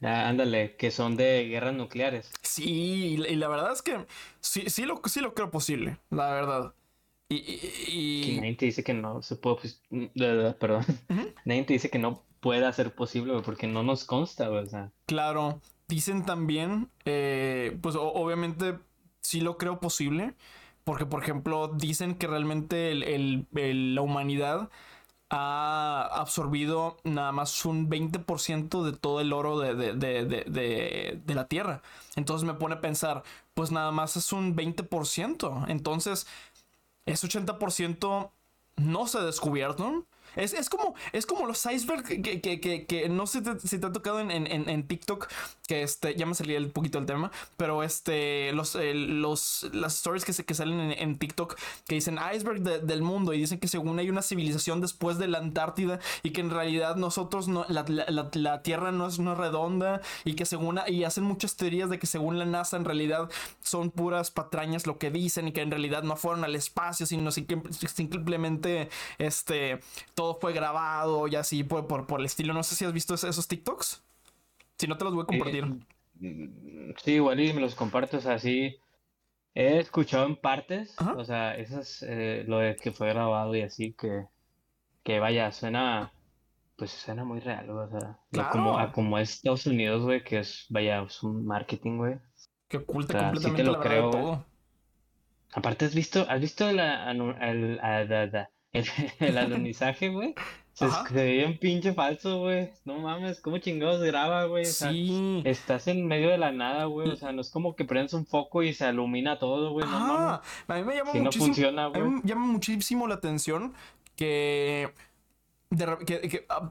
Ah, 0.00 0.28
ándale, 0.28 0.76
que 0.76 0.92
son 0.92 1.16
de 1.16 1.48
guerras 1.48 1.74
nucleares. 1.74 2.30
Sí, 2.42 2.64
y 2.70 3.16
la- 3.16 3.28
y 3.28 3.34
la 3.36 3.48
verdad 3.48 3.72
es 3.72 3.82
que 3.82 4.06
sí, 4.40 4.70
sí, 4.70 4.84
lo, 4.84 5.00
sí 5.06 5.20
lo 5.20 5.34
creo 5.34 5.50
posible, 5.50 5.98
la 6.10 6.30
verdad. 6.30 6.72
Y, 7.30 7.36
y- 7.36 8.22
Que 8.24 8.32
y- 8.32 8.36
nadie 8.40 8.54
te 8.54 8.64
dice 8.66 8.82
que 8.82 8.94
no 8.94 9.20
se 9.22 9.36
puede, 9.36 9.56
pues, 9.56 9.82
perdón. 10.58 10.84
Nadie 11.44 11.64
te 11.64 11.74
dice 11.74 11.90
que 11.90 11.98
no 11.98 12.22
pueda 12.40 12.72
ser 12.72 12.94
posible, 12.94 13.34
porque 13.44 13.66
no 13.66 13.82
nos 13.82 14.04
consta, 14.04 14.48
o 14.50 14.64
sea. 14.66 14.92
claro, 15.06 15.60
dicen 15.88 16.24
también, 16.24 16.88
eh, 17.04 17.76
pues 17.82 17.96
o- 17.96 18.12
obviamente 18.12 18.78
sí 19.20 19.40
lo 19.40 19.58
creo 19.58 19.80
posible, 19.80 20.34
porque 20.84 21.04
por 21.04 21.22
ejemplo 21.22 21.68
dicen 21.68 22.14
que 22.14 22.26
realmente 22.28 22.92
el- 22.92 23.02
el- 23.02 23.46
el- 23.56 23.94
la 23.94 24.00
humanidad 24.02 24.70
ha 25.30 26.08
absorbido 26.14 26.96
nada 27.04 27.32
más 27.32 27.66
un 27.66 27.90
20% 27.90 28.82
de 28.82 28.92
todo 28.96 29.20
el 29.20 29.34
oro 29.34 29.58
de, 29.58 29.74
de- 29.74 29.92
de- 29.92 30.24
de- 30.24 30.44
de- 30.44 31.20
de 31.22 31.34
la 31.34 31.46
Tierra. 31.48 31.82
Entonces 32.16 32.46
me 32.46 32.54
pone 32.54 32.76
a 32.76 32.80
pensar, 32.80 33.22
pues 33.52 33.70
nada 33.70 33.90
más 33.92 34.16
es 34.16 34.32
un 34.32 34.56
20%. 34.56 35.66
Entonces, 35.68 36.26
ese 37.08 37.26
80% 37.26 38.30
no 38.76 39.06
se 39.06 39.20
descubierto. 39.20 40.06
Es, 40.38 40.54
es 40.54 40.70
como, 40.70 40.94
es 41.12 41.26
como 41.26 41.46
los 41.46 41.64
icebergs 41.66 42.08
que, 42.08 42.22
que, 42.40 42.60
que, 42.60 42.86
que 42.86 43.08
no 43.08 43.26
sé 43.26 43.42
si 43.64 43.78
te, 43.78 43.86
ha 43.86 43.92
tocado 43.92 44.20
en, 44.20 44.30
en, 44.30 44.68
en 44.68 44.86
TikTok, 44.86 45.28
que 45.66 45.82
este, 45.82 46.14
ya 46.14 46.24
me 46.24 46.34
salí 46.34 46.56
un 46.56 46.70
poquito 46.70 46.98
del 46.98 47.06
tema, 47.06 47.30
pero 47.56 47.82
este, 47.82 48.52
los, 48.52 48.74
los, 48.74 49.68
las 49.72 49.96
stories 49.96 50.24
que, 50.24 50.32
se, 50.32 50.44
que 50.44 50.54
salen 50.54 50.92
en, 50.92 51.18
TikTok 51.18 51.56
que 51.86 51.96
dicen 51.96 52.18
iceberg 52.34 52.60
de- 52.62 52.78
del 52.78 53.02
mundo 53.02 53.34
y 53.34 53.38
dicen 53.40 53.58
que 53.58 53.68
según 53.68 53.98
hay 53.98 54.08
una 54.08 54.22
civilización 54.22 54.80
después 54.80 55.18
de 55.18 55.28
la 55.28 55.38
Antártida 55.38 55.98
y 56.22 56.30
que 56.30 56.40
en 56.40 56.50
realidad 56.50 56.96
nosotros 56.96 57.48
no, 57.48 57.66
la, 57.68 57.84
la- 57.88 58.06
la- 58.08 58.30
la 58.32 58.62
Tierra 58.62 58.92
no 58.92 59.08
es, 59.08 59.18
no 59.18 59.32
es 59.32 59.38
redonda 59.38 60.00
y 60.24 60.34
que 60.34 60.46
según, 60.46 60.78
y 60.86 61.04
hacen 61.04 61.24
muchas 61.24 61.56
teorías 61.56 61.90
de 61.90 61.98
que 61.98 62.06
según 62.06 62.38
la 62.38 62.44
NASA 62.46 62.76
en 62.76 62.84
realidad 62.84 63.28
son 63.62 63.90
puras 63.90 64.30
patrañas 64.30 64.86
lo 64.86 64.98
que 64.98 65.10
dicen 65.10 65.48
y 65.48 65.52
que 65.52 65.62
en 65.62 65.70
realidad 65.70 66.02
no 66.04 66.16
fueron 66.16 66.44
al 66.44 66.54
espacio, 66.54 67.04
sino 67.06 67.30
si- 67.32 67.46
simplemente 67.94 68.88
este, 69.18 69.80
todo 70.14 70.27
fue 70.34 70.52
grabado 70.52 71.28
y 71.28 71.36
así 71.36 71.64
por, 71.64 71.86
por, 71.86 72.06
por 72.06 72.20
el 72.20 72.26
estilo. 72.26 72.52
No 72.52 72.62
sé 72.62 72.74
si 72.74 72.84
has 72.84 72.92
visto 72.92 73.14
esos, 73.14 73.48
TikToks. 73.48 74.02
Si 74.76 74.86
no 74.86 74.96
te 74.96 75.04
los 75.04 75.14
voy 75.14 75.22
a 75.22 75.26
compartir. 75.26 75.64
Eh, 75.64 76.26
mm, 76.26 76.92
sí, 77.02 77.12
igual 77.12 77.40
y 77.40 77.52
me 77.52 77.60
los 77.60 77.74
comparto, 77.74 78.18
o 78.18 78.20
sea, 78.20 78.38
sí. 78.38 78.76
He 79.54 79.78
escuchado 79.78 80.26
en 80.26 80.36
partes, 80.36 80.94
Ajá. 80.98 81.14
o 81.14 81.24
sea, 81.24 81.56
esas, 81.56 82.04
eh, 82.06 82.44
lo 82.46 82.58
de 82.58 82.76
que 82.76 82.92
fue 82.92 83.08
grabado 83.08 83.56
y 83.56 83.62
así, 83.62 83.92
que, 83.92 84.26
que 85.02 85.18
vaya, 85.18 85.50
suena, 85.50 86.12
pues 86.76 86.92
suena 86.92 87.24
muy 87.24 87.40
real, 87.40 87.68
o 87.70 87.88
sea, 87.88 88.20
como, 88.52 88.78
a 88.78 88.92
como 88.92 89.18
es 89.18 89.30
Estados 89.30 89.66
Unidos, 89.66 90.02
güey, 90.02 90.22
que 90.22 90.40
es, 90.40 90.66
vaya, 90.68 91.02
es 91.02 91.22
un 91.24 91.44
marketing, 91.44 91.96
güey. 91.96 92.18
que 92.68 92.76
oculta 92.76 93.16
o 93.16 93.20
sea, 93.20 93.30
sí 93.30 93.56
te 93.56 93.64
completamente 93.64 93.64
lo 93.64 93.72
la 93.72 93.78
verdad 93.78 93.90
de 93.90 93.98
creo, 93.98 94.10
todo. 94.10 94.44
Aparte, 95.54 95.86
¿has 95.86 95.94
visto, 95.94 96.26
has 96.28 96.40
visto 96.40 96.70
la, 96.70 97.10
el, 97.10 97.80
el, 98.78 98.86
el 99.20 99.38
alunizaje, 99.38 100.08
güey? 100.08 100.34
Se, 100.72 100.84
Ajá. 100.84 101.08
se 101.08 101.14
ve 101.14 101.32
bien 101.32 101.58
pinche 101.58 101.92
falso, 101.92 102.38
güey. 102.38 102.70
No 102.84 102.98
mames, 102.98 103.40
¿cómo 103.40 103.58
chingados 103.58 104.00
graba, 104.00 104.44
güey? 104.44 104.62
O 104.62 104.66
sea, 104.66 104.90
Sí. 104.92 105.42
estás 105.44 105.88
en 105.88 106.06
medio 106.06 106.28
de 106.30 106.38
la 106.38 106.52
nada, 106.52 106.84
güey. 106.84 107.08
O 107.10 107.16
sea, 107.16 107.32
no 107.32 107.40
es 107.40 107.50
como 107.50 107.74
que 107.74 107.84
prendes 107.84 108.14
un 108.14 108.24
foco 108.26 108.62
y 108.62 108.72
se 108.72 108.88
ilumina 108.88 109.38
todo, 109.40 109.72
güey. 109.72 109.84
No 109.86 109.98
mames. 109.98 110.40
A 110.68 110.74
mí 110.76 110.82
me 110.84 110.94
llama 110.94 111.10
Si 111.12 111.20
no 111.20 111.32
funciona, 111.32 111.86
A 111.86 111.90
mí 111.90 111.98
güey. 111.98 112.10
me 112.12 112.20
llama 112.22 112.46
muchísimo 112.46 113.08
la 113.08 113.16
atención 113.16 113.74
que, 114.14 114.92
de 115.70 115.96
que- 116.06 116.20
que, 116.28 116.46
ah, 116.48 116.70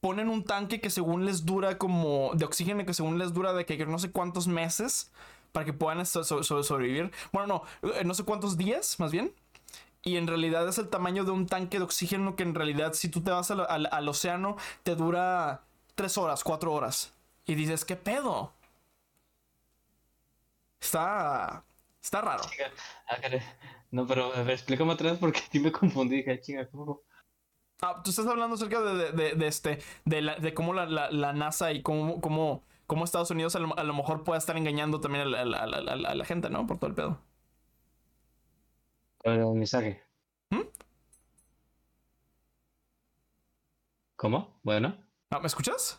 ponen 0.00 0.28
un 0.28 0.44
tanque 0.44 0.80
que 0.80 0.90
según 0.90 1.24
les 1.24 1.46
dura 1.46 1.78
como 1.78 2.32
de 2.34 2.44
oxígeno 2.44 2.84
que 2.84 2.92
según 2.92 3.18
les 3.18 3.32
dura 3.32 3.52
de 3.52 3.64
que, 3.64 3.78
que 3.78 3.86
no 3.86 3.98
sé 3.98 4.10
cuántos 4.10 4.46
meses 4.48 5.10
para 5.52 5.64
que 5.64 5.72
puedan 5.72 6.04
so- 6.04 6.24
so- 6.24 6.42
so- 6.42 6.62
sobrevivir. 6.62 7.10
Bueno, 7.32 7.62
no, 7.82 7.90
eh, 7.94 8.04
no 8.04 8.12
sé 8.14 8.24
cuántos 8.24 8.56
días, 8.58 8.98
más 9.00 9.12
bien. 9.12 9.32
Y 10.04 10.16
en 10.16 10.26
realidad 10.26 10.68
es 10.68 10.78
el 10.78 10.88
tamaño 10.88 11.24
de 11.24 11.30
un 11.30 11.46
tanque 11.46 11.78
de 11.78 11.84
oxígeno 11.84 12.34
que 12.34 12.42
en 12.42 12.54
realidad 12.54 12.92
si 12.94 13.08
tú 13.08 13.20
te 13.22 13.30
vas 13.30 13.50
al, 13.52 13.60
al- 13.68 13.88
al 13.90 14.08
océano 14.08 14.56
te 14.82 14.96
dura 14.96 15.62
tres 15.94 16.18
horas, 16.18 16.42
cuatro 16.42 16.72
horas. 16.72 17.14
Y 17.46 17.54
dices, 17.54 17.84
¿qué 17.84 17.96
pedo? 17.96 18.52
Está... 20.80 21.64
Está 22.02 22.20
raro. 22.20 22.42
Ah. 23.08 23.16
No, 23.92 24.06
pero 24.06 24.32
a 24.34 24.38
ver, 24.42 24.50
explícame 24.50 24.94
vez 24.96 25.18
porque 25.18 25.40
sí 25.52 25.60
me 25.60 25.70
confundí. 25.70 26.16
Dije, 26.16 26.32
"Ah, 26.32 26.40
chinga, 26.40 26.68
¿cómo? 26.68 27.02
Ah, 27.80 28.00
tú 28.02 28.10
estás 28.10 28.26
hablando 28.26 28.56
acerca 28.56 28.80
de, 28.80 28.94
de- 28.94 29.12
de- 29.12 29.34
de 29.34 29.46
este, 29.46 29.78
de, 30.04 30.22
la- 30.22 30.36
de 30.36 30.54
cómo 30.54 30.72
la, 30.72 30.86
la- 30.86 31.10
la 31.12 31.32
NASA 31.32 31.72
y 31.72 31.82
cómo, 31.82 32.20
cómo, 32.20 32.64
cómo 32.88 33.04
Estados 33.04 33.30
Unidos 33.30 33.54
a 33.54 33.60
lo, 33.60 33.76
a 33.78 33.84
lo 33.84 33.94
mejor 33.94 34.24
puede 34.24 34.38
estar 34.38 34.56
engañando 34.56 35.00
también 35.00 35.32
a 35.32 36.14
la 36.14 36.24
gente, 36.24 36.50
¿no? 36.50 36.66
Por 36.66 36.78
todo 36.78 36.88
el 36.90 36.96
pedo. 36.96 37.18
El 39.22 39.46
mensaje. 39.54 40.02
¿Mm? 40.50 40.62
¿Cómo? 44.16 44.58
Bueno, 44.62 44.96
Ah, 45.30 45.40
¿Me 45.40 45.46
escuchas? 45.46 45.98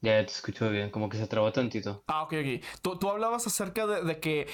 ya 0.00 0.24
te 0.24 0.30
escucho 0.32 0.68
bien, 0.70 0.90
como 0.90 1.08
que 1.08 1.16
se 1.16 1.26
trabó 1.26 1.50
tantito. 1.52 2.04
Ah, 2.06 2.22
ok, 2.22 2.34
ok. 2.34 2.64
Tú, 2.82 2.98
tú 2.98 3.08
hablabas 3.10 3.46
acerca 3.46 3.86
de, 3.86 4.02
de 4.02 4.20
que 4.20 4.46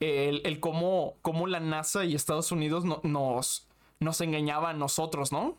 el, 0.00 0.42
el 0.44 0.60
cómo, 0.60 1.16
cómo 1.22 1.46
la 1.46 1.60
NASA 1.60 2.04
y 2.04 2.14
Estados 2.14 2.50
Unidos 2.52 2.84
no- 2.84 3.00
nos, 3.04 3.68
nos 4.00 4.20
engañaba 4.20 4.70
a 4.70 4.74
nosotros, 4.74 5.30
¿no? 5.32 5.56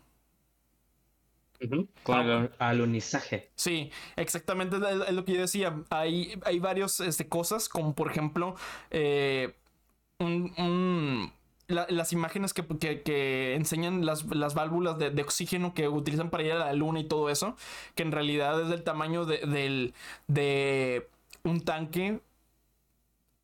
Con 2.02 2.16
Ah, 2.18 2.22
el 2.22 2.30
al- 2.30 2.56
alunizaje. 2.58 3.50
Sí, 3.54 3.90
exactamente 4.16 4.76
es 4.76 5.08
es 5.08 5.14
lo 5.14 5.24
que 5.24 5.34
yo 5.34 5.40
decía. 5.40 5.82
Hay, 5.90 6.38
hay 6.44 6.58
varias 6.58 7.00
este, 7.00 7.28
cosas, 7.28 7.68
como 7.68 7.94
por 7.94 8.10
ejemplo, 8.10 8.54
eh, 8.90 9.54
un- 10.18 10.52
un- 10.58 11.32
la- 11.72 11.86
las 11.88 12.12
imágenes 12.12 12.54
que, 12.54 12.64
que- 13.02 13.54
enseñan 13.54 14.04
las, 14.06 14.24
las 14.34 14.54
válvulas 14.54 14.98
de, 14.98 15.22
oxígeno 15.22 15.74
que 15.74 15.88
utilizan 15.88 16.30
para 16.30 16.42
ir 16.44 16.52
a 16.52 16.58
la 16.58 16.72
luna 16.72 17.00
y 17.00 17.04
todo 17.04 17.30
eso, 17.30 17.56
que 17.94 18.02
en 18.02 18.12
realidad 18.12 18.60
es 18.62 18.68
del 18.68 18.82
tamaño 18.84 19.24
de, 19.26 19.38
del- 19.38 19.94
de 20.28 21.08
un 21.44 21.60
tanque. 21.62 22.20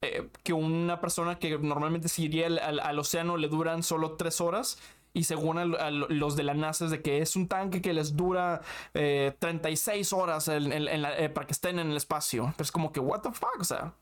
eh, 0.01 0.29
que 0.45 0.53
una 0.53 1.01
persona 1.01 1.39
que 1.39 1.59
normalmente 1.59 2.09
se 2.09 2.23
iría 2.23 2.47
al, 2.47 2.81
al- 2.81 2.99
océano 2.99 3.37
le 3.37 3.49
duran 3.49 3.83
solo 3.83 4.13
tres 4.13 4.41
horas. 4.41 4.79
Y 5.15 5.25
según 5.25 5.75
los 6.11 6.37
de 6.37 6.43
la 6.45 6.55
NASA 6.55 6.85
es 6.85 6.91
de 6.93 7.03
que 7.03 7.19
es 7.23 7.35
un 7.35 7.49
tanque 7.49 7.81
que 7.83 7.93
les 7.95 8.15
dura 8.17 8.61
eh, 8.95 9.35
36 9.41 10.13
horas 10.13 10.49
eh, 10.49 11.31
para 11.35 11.47
que 11.47 11.53
estén 11.53 11.79
en 11.79 11.91
el 11.91 11.97
espacio. 11.97 12.53
Pero 12.57 12.63
es 12.65 12.71
como 12.71 12.93
que, 12.93 13.01
what 13.01 13.23
the 13.23 13.33
fuck, 13.33 13.57
o 13.59 13.65
sea, 13.65 13.95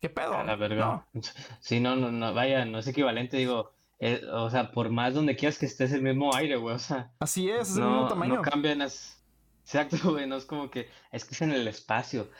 ¿qué 0.00 0.08
pedo? 0.10 0.34
A 0.36 0.44
la 0.44 0.56
verga. 0.56 1.06
No. 1.12 1.20
Sí, 1.60 1.80
no, 1.80 1.96
no, 1.96 2.10
no, 2.12 2.32
vaya, 2.34 2.64
no 2.64 2.78
es 2.78 2.86
equivalente, 2.88 3.36
digo, 3.36 3.72
eh, 3.98 4.22
o 4.32 4.50
sea, 4.50 4.70
por 4.72 4.90
más 4.90 5.14
donde 5.14 5.36
quieras 5.36 5.58
que 5.58 5.66
estés 5.66 5.92
el 5.92 6.02
mismo 6.02 6.34
aire, 6.34 6.56
güey, 6.56 6.74
o 6.76 6.78
sea, 6.78 7.12
Así 7.18 7.48
es, 7.50 7.70
es 7.70 7.76
el 7.78 7.84
mismo 7.84 8.02
no, 8.02 8.08
tamaño. 8.08 8.34
no 8.36 8.42
cambian, 8.42 8.82
es, 8.82 9.24
exacto, 9.62 9.96
güey, 10.12 10.26
no 10.26 10.36
es 10.36 10.44
como 10.46 10.70
que, 10.70 10.88
es 11.12 11.24
que 11.24 11.34
es 11.34 11.42
en 11.42 11.52
el 11.52 11.66
espacio. 11.68 12.30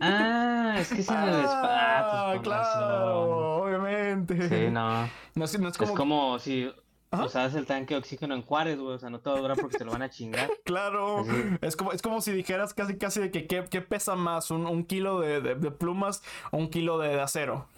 Ah, 0.00 0.76
es 0.78 0.88
que 0.92 1.00
es 1.00 1.08
en 1.08 1.16
el 1.22 1.40
espacio. 1.40 1.50
Ah, 1.70 1.98
Ah, 1.98 2.26
pues 2.26 2.34
con 2.34 2.42
claro, 2.42 3.56
obviamente. 3.64 4.48
Sí, 4.48 4.70
no, 4.70 5.08
No 5.34 5.44
es, 5.44 5.58
no 5.58 5.68
es 5.68 5.74
es 5.74 5.78
como, 5.78 5.94
como 5.94 6.38
si 6.38 6.70
Ajá. 7.10 7.24
usabas 7.26 7.54
el 7.54 7.66
tanque 7.66 7.94
de 7.94 7.98
oxígeno 8.00 8.34
en 8.34 8.42
Juárez, 8.42 8.78
güey, 8.78 8.94
o 8.96 8.98
sea, 8.98 9.10
no 9.10 9.20
te 9.20 9.30
va 9.30 9.36
a 9.36 9.40
durar 9.40 9.56
porque 9.60 9.78
te 9.78 9.84
lo 9.84 9.92
van 9.92 10.02
a 10.02 10.10
chingar. 10.10 10.50
claro, 10.64 11.20
Así. 11.20 11.30
es 11.60 11.76
como, 11.76 11.92
es 11.92 12.02
como 12.02 12.20
si 12.20 12.32
dijeras 12.32 12.74
casi 12.74 12.96
casi 12.98 13.20
de 13.20 13.30
que 13.30 13.46
qué, 13.46 13.62
pesa 13.80 14.16
más, 14.16 14.50
un, 14.50 14.66
un 14.66 14.84
kilo 14.84 15.20
de, 15.20 15.40
de- 15.40 15.54
de 15.54 15.70
plumas 15.70 16.22
o 16.50 16.56
un 16.58 16.68
kilo 16.68 16.98
de, 16.98 17.08
de 17.10 17.20
acero. 17.20 17.68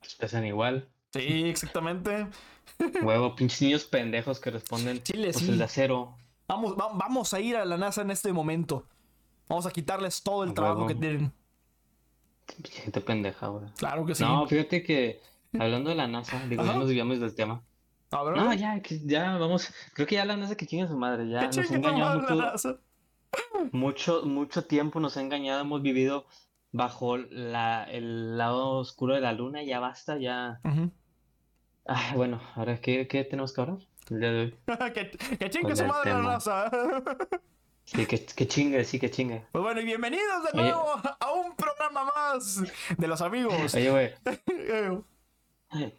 Pues 0.00 0.14
pesan 0.14 0.46
igual. 0.46 0.88
Sí, 1.12 1.44
exactamente. 1.48 2.26
Huevo, 3.02 3.34
pinches 3.36 3.60
niños 3.62 3.84
pendejos 3.84 4.40
que 4.40 4.50
responden, 4.50 5.02
Chile, 5.02 5.30
pues 5.32 5.44
sí. 5.44 5.50
el 5.50 5.58
de 5.58 5.64
acero. 5.64 6.14
Vamos, 6.48 6.74
va- 6.74 6.90
vamos 6.94 7.34
a 7.34 7.40
ir 7.40 7.56
a 7.56 7.64
la 7.64 7.76
NASA 7.76 8.02
en 8.02 8.10
este 8.10 8.32
momento. 8.32 8.84
Vamos 9.48 9.66
a 9.66 9.70
quitarles 9.70 10.22
todo 10.22 10.44
el 10.44 10.50
A 10.50 10.54
trabajo 10.54 10.76
huevo. 10.84 10.88
que 10.88 10.94
tienen. 10.94 11.32
Pinche 12.46 12.72
gente 12.82 13.00
pendeja, 13.00 13.48
güey. 13.48 13.66
Claro 13.76 14.06
que 14.06 14.14
sí. 14.14 14.22
No, 14.24 14.46
fíjate 14.46 14.82
que 14.82 15.20
hablando 15.58 15.90
de 15.90 15.96
la 15.96 16.06
NASA, 16.08 16.40
digo, 16.48 16.64
ya 16.64 16.74
nos 16.74 16.86
desviamos 16.86 17.20
del 17.20 17.34
tema. 17.34 17.62
A 18.12 18.22
ver, 18.24 18.36
No, 18.36 18.52
ya, 18.54 18.80
que 18.80 18.98
ya 19.04 19.36
vamos. 19.36 19.72
Creo 19.94 20.06
que 20.06 20.16
ya 20.16 20.24
la 20.24 20.36
NASA 20.36 20.56
que 20.56 20.66
chingue 20.66 20.88
su 20.88 20.96
madre, 20.96 21.28
ya 21.28 21.48
¿Qué 21.50 21.56
nos 21.60 21.70
madre 21.70 21.98
la 21.98 22.14
mucho, 22.16 22.34
NASA? 22.34 22.76
mucho, 23.72 24.22
mucho 24.24 24.64
tiempo, 24.64 25.00
nos 25.00 25.16
ha 25.16 25.20
engañado, 25.20 25.60
hemos 25.60 25.82
vivido 25.82 26.26
bajo 26.72 27.16
la, 27.16 27.84
el 27.84 28.36
lado 28.36 28.70
oscuro 28.78 29.14
de 29.14 29.20
la 29.20 29.32
luna, 29.32 29.62
ya 29.62 29.80
basta, 29.80 30.18
ya. 30.18 30.60
Ah, 31.86 32.12
bueno, 32.14 32.40
ahora, 32.54 32.80
¿qué, 32.80 33.06
qué 33.08 33.24
tenemos 33.24 33.52
que 33.52 33.60
hablar 33.60 33.78
que, 34.94 35.10
que 35.38 35.50
chingue 35.50 35.74
¿Cuál 35.74 35.76
su 35.76 35.86
madre 35.86 36.10
la 36.12 36.22
raza. 36.22 36.70
Sí, 37.84 38.06
que, 38.06 38.24
que 38.24 38.46
chingue, 38.46 38.84
sí, 38.84 39.00
que 39.00 39.10
chingue. 39.10 39.46
Pues 39.50 39.64
bueno, 39.64 39.80
y 39.80 39.84
bienvenidos 39.84 40.44
de 40.44 40.50
Oye. 40.60 40.62
nuevo 40.70 40.92
a 41.18 41.32
un 41.32 41.56
programa 41.56 42.04
más 42.04 42.62
de 42.96 43.08
los 43.08 43.20
amigos. 43.20 43.74
Oye, 43.74 43.90
güey, 43.90 44.10
Eh, 44.46 45.00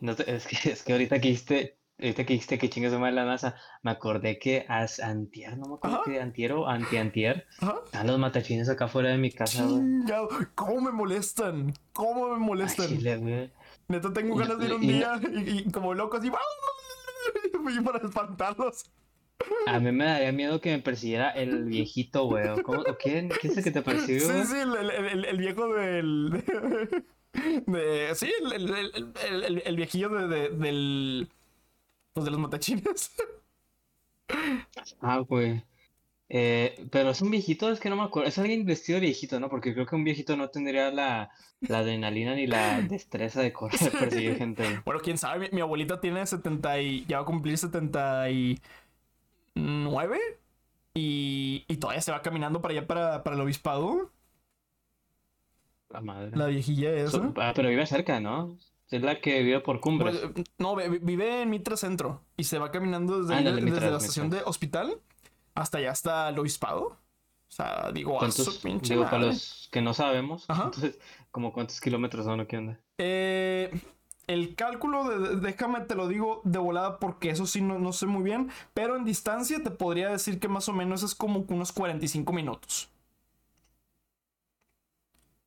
no 0.01 0.15
te- 0.15 0.35
es 0.35 0.47
que, 0.47 0.71
es 0.71 0.83
que 0.83 0.91
ahorita 0.93 1.19
que 1.21 1.29
dijiste, 1.29 1.77
ahorita 1.99 2.25
que 2.25 2.33
dijiste 2.33 2.57
que 2.57 2.69
chingue 2.69 2.89
su 2.89 2.99
madre 2.99 3.13
la 3.15 3.25
NASA, 3.25 3.55
me 3.83 3.91
acordé 3.91 4.39
que 4.39 4.65
as, 4.67 4.99
antier, 4.99 5.57
no 5.57 5.67
me 5.67 5.75
acuerdo 5.75 5.97
Ajá. 6.01 6.05
que 6.11 6.19
antier 6.19 6.51
o 6.53 6.67
anti-antier, 6.67 7.45
Ajá. 7.61 7.75
están 7.85 8.07
los 8.07 8.19
matachines 8.19 8.69
acá 8.69 8.87
fuera 8.87 9.09
de 9.09 9.17
mi 9.17 9.31
casa, 9.31 9.63
güey. 9.65 9.79
Chingado. 9.79 10.29
¿Cómo 10.55 10.81
me 10.81 10.91
molestan? 10.91 11.73
¿Cómo 11.93 12.29
me 12.29 12.35
Ay, 12.35 12.39
molestan? 12.41 12.87
chile, 12.87 13.17
güey. 13.17 13.51
Neta, 13.87 14.11
tengo 14.13 14.35
ganas 14.35 14.57
de 14.59 14.65
ir 14.65 14.73
un 14.73 14.83
y- 14.83 14.87
día 14.87 15.19
y, 15.31 15.59
y 15.67 15.71
como 15.71 15.93
loco 15.93 16.17
así. 16.17 16.29
Y 17.77 17.79
para 17.81 17.99
espantarlos. 17.99 18.85
A 19.67 19.79
mí 19.79 19.91
me 19.91 20.05
daría 20.05 20.31
miedo 20.31 20.59
que 20.61 20.71
me 20.71 20.79
persiguiera 20.81 21.29
el 21.31 21.65
viejito, 21.65 22.25
güey. 22.25 22.47
¿o 22.47 22.61
¿Cómo? 22.63 22.83
¿Quién? 23.01 23.29
¿Quién 23.29 23.51
es 23.53 23.57
el 23.59 23.63
que 23.63 23.71
te 23.71 23.81
persigue, 23.83 24.19
Sí, 24.19 24.43
sí, 24.45 24.55
el, 24.59 24.75
el- 24.75 24.89
el- 24.91 25.25
el 25.25 25.37
viejo 25.37 25.67
del. 25.73 26.43
de- 27.33 28.13
sí, 28.15 28.31
el, 28.41 28.51
el- 28.53 29.61
el- 29.65 29.75
viejillo 29.75 30.09
de, 30.09 30.27
de- 30.27 30.49
del. 30.49 31.29
Pues 32.13 32.25
de 32.25 32.31
los 32.31 32.39
matachines. 32.39 33.11
Ah, 35.01 35.19
güey. 35.19 35.63
Eh, 36.29 36.87
pero 36.91 37.09
es 37.09 37.21
un 37.21 37.29
viejito, 37.31 37.69
es 37.71 37.79
que 37.81 37.89
no 37.89 37.95
me 37.97 38.03
acuerdo. 38.03 38.29
Es 38.29 38.37
alguien 38.37 38.65
vestido 38.65 38.99
de 38.99 39.05
viejito, 39.07 39.39
¿no? 39.39 39.49
Porque 39.49 39.73
creo 39.73 39.85
que 39.85 39.95
un 39.95 40.03
viejito 40.05 40.37
no 40.37 40.49
tendría 40.49 40.89
la, 40.91 41.29
la 41.61 41.79
adrenalina 41.79 42.35
ni 42.35 42.47
la 42.47 42.81
destreza 42.89 43.41
de 43.41 43.51
correr, 43.53 43.79
de 43.79 43.91
perseguir 43.91 44.37
gente. 44.37 44.81
Bueno, 44.85 45.01
quién 45.01 45.17
sabe, 45.17 45.39
mi, 45.49 45.55
mi 45.57 45.61
abuelita 45.61 45.99
tiene 46.01 46.25
70 46.25 46.79
y. 46.81 47.05
ya 47.07 47.17
va 47.17 47.23
a 47.23 47.25
cumplir 47.25 47.57
79. 47.57 48.59
Y, 50.93 51.63
y 51.67 51.77
todavía 51.77 52.01
se 52.01 52.11
va 52.11 52.21
caminando 52.21 52.61
para 52.61 52.73
allá 52.73 52.87
para, 52.87 53.23
para 53.23 53.35
el 53.35 53.41
obispado. 53.41 54.11
La 55.91 56.01
madre. 56.01 56.31
La 56.35 56.47
viejilla 56.47 56.93
esa. 56.93 57.11
So- 57.11 57.33
ah, 57.37 57.51
pero 57.55 57.69
vive 57.69 57.85
cerca, 57.85 58.19
¿no? 58.19 58.57
Es 58.89 59.01
la 59.01 59.19
que 59.21 59.41
vive 59.41 59.59
por 59.61 59.79
cumbres. 59.79 60.17
Pues, 60.33 60.45
no, 60.57 60.75
vi- 60.75 60.99
vive 61.01 61.43
en 61.43 61.49
Mitra 61.49 61.77
Centro 61.77 62.21
y 62.35 62.43
se 62.43 62.59
va 62.59 62.71
caminando 62.71 63.23
desde, 63.23 63.41
desde 63.61 63.89
la 63.91 63.97
estación 63.97 64.29
de 64.29 64.41
hospital 64.43 64.99
hasta 65.55 65.77
allá 65.77 65.91
hasta 65.91 66.29
el 66.29 66.39
obispado. 66.39 66.83
O 66.87 67.53
sea, 67.53 67.91
digo, 67.93 68.17
¿Cuántos? 68.17 68.61
Digo, 68.81 69.03
para 69.05 69.19
los 69.19 69.67
que 69.71 69.81
no 69.81 69.93
sabemos, 69.93 70.45
Ajá. 70.49 70.65
entonces, 70.65 70.99
como 71.31 71.51
cuántos 71.53 71.79
kilómetros 71.81 72.25
son 72.25 72.39
o 72.41 72.47
qué 72.47 72.57
onda. 72.57 72.79
Eh, 72.97 73.71
el 74.27 74.55
cálculo, 74.55 75.03
de- 75.09 75.35
déjame 75.37 75.81
te 75.81 75.95
lo 75.95 76.07
digo 76.07 76.41
de 76.45 76.59
volada 76.59 76.99
porque 76.99 77.29
eso 77.29 77.45
sí 77.45 77.59
no, 77.61 77.79
no 77.79 77.91
sé 77.93 78.05
muy 78.05 78.23
bien, 78.23 78.49
pero 78.73 78.95
en 78.95 79.03
distancia 79.05 79.61
te 79.63 79.71
podría 79.71 80.09
decir 80.09 80.39
que 80.39 80.47
más 80.47 80.69
o 80.69 80.73
menos 80.73 81.03
es 81.03 81.15
como 81.15 81.45
unos 81.49 81.71
45 81.73 82.31
minutos. 82.31 82.89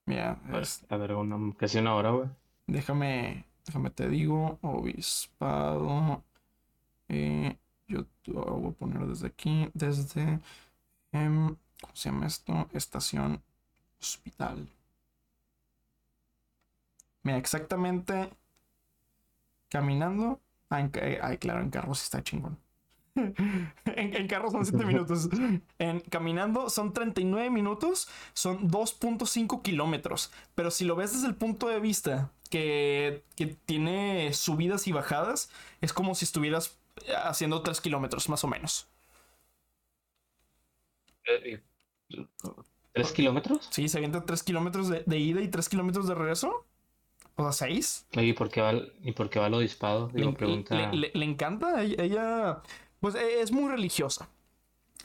Mira, 0.06 0.38
es- 0.60 0.84
A 0.90 0.96
ver, 0.96 1.12
una, 1.14 1.54
casi 1.56 1.78
una 1.78 1.94
hora, 1.94 2.10
güey. 2.10 2.28
déjame, 2.66 3.44
déjame 3.66 3.90
te 3.90 4.08
digo, 4.08 4.58
obispado. 4.62 6.24
eh, 7.08 7.58
yo 7.88 8.06
lo 8.26 8.42
voy 8.44 8.70
a 8.70 8.74
poner 8.74 9.06
desde 9.06 9.28
aquí, 9.28 9.70
desde, 9.74 10.40
em, 11.12 11.56
¿cómo 11.80 11.94
se 11.96 12.10
llama 12.10 12.26
esto? 12.28 12.68
Estación 12.74 13.42
hospital. 14.00 14.68
Mira, 17.24 17.38
exactamente 17.38 18.30
caminando. 19.68 20.40
Ah, 20.70 20.80
en 20.80 20.90
ay, 21.22 21.36
claro, 21.38 21.60
en 21.60 21.70
carro 21.70 21.94
sí 21.94 22.04
está 22.04 22.22
chingón. 22.22 22.58
en, 23.16 23.72
en 24.16 24.26
carro 24.28 24.50
son 24.50 24.64
7 24.66 24.84
minutos. 24.84 25.28
En 25.78 26.00
caminando 26.00 26.68
son 26.70 26.92
39 26.92 27.50
minutos, 27.50 28.08
son 28.32 28.68
2.5 28.70 29.62
kilómetros. 29.62 30.32
Pero 30.54 30.70
si 30.70 30.84
lo 30.84 30.96
ves 30.96 31.12
desde 31.12 31.28
el 31.28 31.34
punto 31.36 31.68
de 31.68 31.80
vista 31.80 32.32
que, 32.50 33.22
que 33.36 33.46
tiene 33.46 34.32
subidas 34.32 34.86
y 34.88 34.92
bajadas, 34.92 35.50
es 35.80 35.92
como 35.92 36.14
si 36.14 36.24
estuvieras 36.24 36.78
haciendo 37.24 37.62
3 37.62 37.80
kilómetros, 37.80 38.28
más 38.28 38.42
o 38.44 38.48
menos. 38.48 38.88
Eh, 41.26 41.60
eh, 42.10 42.26
¿Tres 42.92 43.12
kilómetros? 43.12 43.66
Sí, 43.70 43.88
se 43.88 43.98
avienta 43.98 44.24
3 44.24 44.42
kilómetros 44.42 44.88
de, 44.88 45.02
de 45.06 45.18
ida 45.18 45.40
y 45.40 45.48
3 45.48 45.68
kilómetros 45.68 46.06
de 46.06 46.14
regreso. 46.14 46.64
O 47.36 47.42
sea, 47.50 47.66
6. 47.68 48.06
¿Y 48.12 48.32
por 48.34 48.48
qué 48.48 48.60
va, 48.60 48.72
y 49.02 49.10
por 49.12 49.28
qué 49.28 49.40
va 49.40 49.48
el 49.48 49.54
obispado? 49.54 50.08
Le, 50.14 50.20
Digo, 50.20 50.34
pregunta. 50.34 50.76
le- 50.76 50.96
le- 50.96 51.10
le 51.12 51.24
encanta. 51.24 51.82
Ella, 51.82 52.04
ella, 52.04 52.62
pues 53.04 53.16
e- 53.16 53.42
es 53.42 53.52
muy 53.52 53.68
religiosa. 53.70 54.30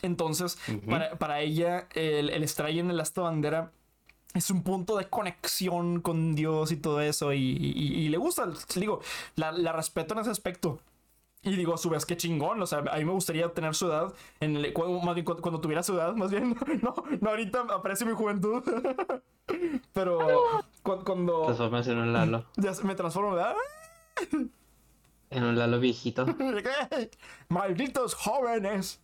Entonces, 0.02 0.58
Ujú. 0.70 0.90
para, 0.90 1.18
para 1.18 1.42
ella, 1.42 1.90
el, 1.94 2.30
el 2.30 2.44
estar 2.44 2.66
ahí 2.66 2.80
en 2.80 2.90
el 2.90 2.98
asta 3.02 3.20
bandera 3.22 3.72
es 4.34 4.50
un 4.50 4.64
punto 4.64 4.96
de 4.96 5.10
conexión 5.10 6.00
con 6.00 6.34
Dios 6.34 6.72
y 6.72 6.78
todo 6.78 7.02
eso. 7.02 7.34
Y, 7.34 7.40
y- 7.40 7.96
y 8.06 8.08
le 8.08 8.16
gusta. 8.18 8.48
Digo, 8.76 9.02
la, 9.36 9.52
la 9.52 9.74
respeto 9.74 10.14
en 10.14 10.22
ese 10.22 10.30
aspecto. 10.30 10.80
Y 11.42 11.54
digo, 11.58 11.74
a 11.74 11.78
su 11.78 11.90
vez, 11.90 12.06
qué 12.06 12.16
chingón. 12.16 12.62
O 12.62 12.66
sea, 12.66 12.80
a 12.90 12.98
mí 12.98 13.04
me 13.04 13.12
gustaría 13.12 13.50
tener 13.54 13.76
su 13.76 13.88
edad. 13.88 14.14
En 14.40 14.56
el, 14.56 14.72
cuando, 14.72 15.00
más 15.02 15.16
bien, 15.16 15.26
cuando, 15.26 15.42
cuando 15.42 15.60
tuviera 15.60 15.84
su 15.84 15.94
edad, 15.94 16.16
más 16.16 16.32
bien. 16.32 16.56
No, 16.82 16.94
no 17.20 17.30
ahorita 17.30 17.66
aprecio 17.74 18.08
mi 18.08 18.14
juventud. 18.14 18.64
Pero 19.94 20.20
cu- 20.84 21.04
cuando, 21.04 21.42
Transformas 21.44 21.86
en 21.88 21.98
un 21.98 22.14
Lalo. 22.14 22.46
ya 22.56 22.72
me 22.84 22.96
transformo, 22.96 23.34
¿verdad? 23.36 23.56
En 25.30 25.44
un 25.44 25.58
Lalo 25.58 25.80
viejito. 25.80 26.26
Malditos 27.50 28.16
jóvenes. 28.16 29.02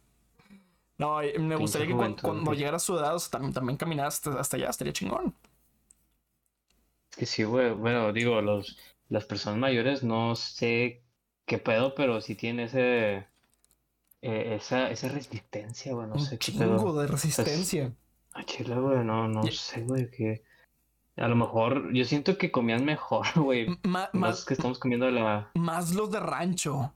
No, 0.98 1.20
me 1.40 1.56
gustaría 1.58 1.88
que 1.88 1.94
cuando, 1.94 2.46
güey. 2.46 2.58
llegara 2.58 2.78
a 2.78 2.80
su 2.80 2.98
edad, 2.98 3.16
o 3.16 3.20
sea, 3.20 3.40
también, 3.52 3.78
también 3.78 4.00
hasta, 4.02 4.40
hasta 4.40 4.58
allá, 4.58 4.70
estaría 4.70 4.94
chingón. 4.94 5.36
Es 7.12 7.18
que 7.18 7.26
sí, 7.26 7.44
güey. 7.44 7.72
Bueno, 7.74 8.14
digo, 8.14 8.42
los, 8.42 8.78
las 9.10 9.26
personas 9.26 9.60
mayores 9.60 10.04
no 10.04 10.36
sé 10.36 11.04
qué 11.46 11.58
pedo, 11.58 11.96
pero 11.96 12.22
sí 12.22 12.36
tienen 12.36 12.68
ese, 12.68 13.28
eh, 14.22 14.56
esa, 14.56 14.90
esa 14.90 15.10
resistencia, 15.10 15.94
güey. 15.94 16.08
No 16.08 16.16
Un 16.16 16.22
sé 16.22 16.40
qué 16.40 16.52
chingo 16.54 16.78
pedo. 16.78 17.02
de 17.02 17.08
resistencia. 17.08 17.94
A 18.34 18.46
Chile, 18.46 18.76
güey, 18.76 19.04
no, 19.04 19.28
no 19.28 19.44
sé, 19.48 19.82
güey, 19.84 20.10
que... 20.12 20.45
A 21.17 21.28
lo 21.28 21.36
mejor, 21.36 21.93
yo 21.93 22.04
siento 22.06 22.38
que 22.38 22.51
comían 22.51 22.84
mejor, 22.86 23.25
güey. 23.36 23.67
Más 24.13 24.45
que 24.45 24.54
estamos 24.54 24.80
comiendo 24.80 25.10
la... 25.12 25.49
más 25.54 25.93
los 25.93 26.12
de 26.12 26.19
rancho. 26.19 26.93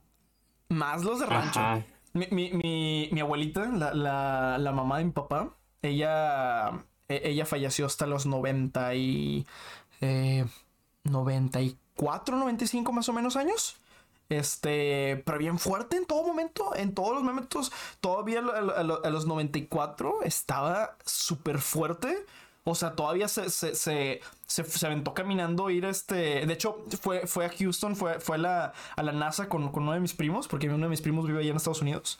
Más 0.68 1.04
los 1.04 1.20
de 1.20 1.26
rancho. 1.26 1.60
Ajá. 1.60 1.84
Mi, 2.12 2.26
mi, 2.30 2.50
mi, 2.52 3.08
mi 3.12 3.20
abuelita, 3.20 3.66
la, 3.66 3.94
la, 3.94 4.58
la 4.58 4.72
mamá 4.72 4.98
de 4.98 5.04
mi 5.04 5.10
papá, 5.12 5.54
ella, 5.80 6.70
e- 7.08 7.22
ella 7.24 7.46
falleció 7.46 7.86
hasta 7.86 8.06
los 8.06 8.26
90 8.26 8.94
y... 8.94 9.46
eh, 10.00 10.44
94, 11.04 12.36
95 12.36 12.92
más 12.92 13.08
o 13.08 13.12
menos 13.12 13.36
años. 13.36 13.76
Este, 14.28 15.22
pero 15.26 15.38
bien 15.38 15.58
fuerte 15.58 15.96
en 15.96 16.06
todo 16.06 16.22
momento, 16.24 16.74
en 16.76 16.94
todos 16.94 17.14
los 17.14 17.22
momentos. 17.24 17.72
Todavía 18.00 18.40
a, 18.40 18.80
a 18.80 18.80
a 18.80 19.10
los 19.10 19.26
94 19.26 20.22
estaba 20.22 20.96
súper 21.04 21.58
fuerte. 21.58 22.26
O 22.64 22.74
sea, 22.74 22.92
todavía 22.94 23.26
se, 23.28 23.48
se, 23.50 23.74
se, 23.74 24.20
se, 24.46 24.64
se 24.64 24.86
aventó 24.86 25.14
caminando 25.14 25.70
ir 25.70 25.84
este. 25.86 26.44
De 26.46 26.52
hecho, 26.52 26.84
fue, 27.00 27.26
fue 27.26 27.46
a 27.46 27.50
Houston, 27.50 27.96
fue, 27.96 28.20
fue 28.20 28.36
a, 28.36 28.38
la, 28.38 28.72
a 28.96 29.02
la 29.02 29.12
NASA 29.12 29.48
con, 29.48 29.70
con 29.72 29.84
uno 29.84 29.92
de 29.92 30.00
mis 30.00 30.12
primos, 30.14 30.46
porque 30.46 30.68
uno 30.68 30.84
de 30.86 30.90
mis 30.90 31.00
primos 31.00 31.26
vive 31.26 31.40
allá 31.40 31.50
en 31.50 31.56
Estados 31.56 31.80
Unidos. 31.82 32.18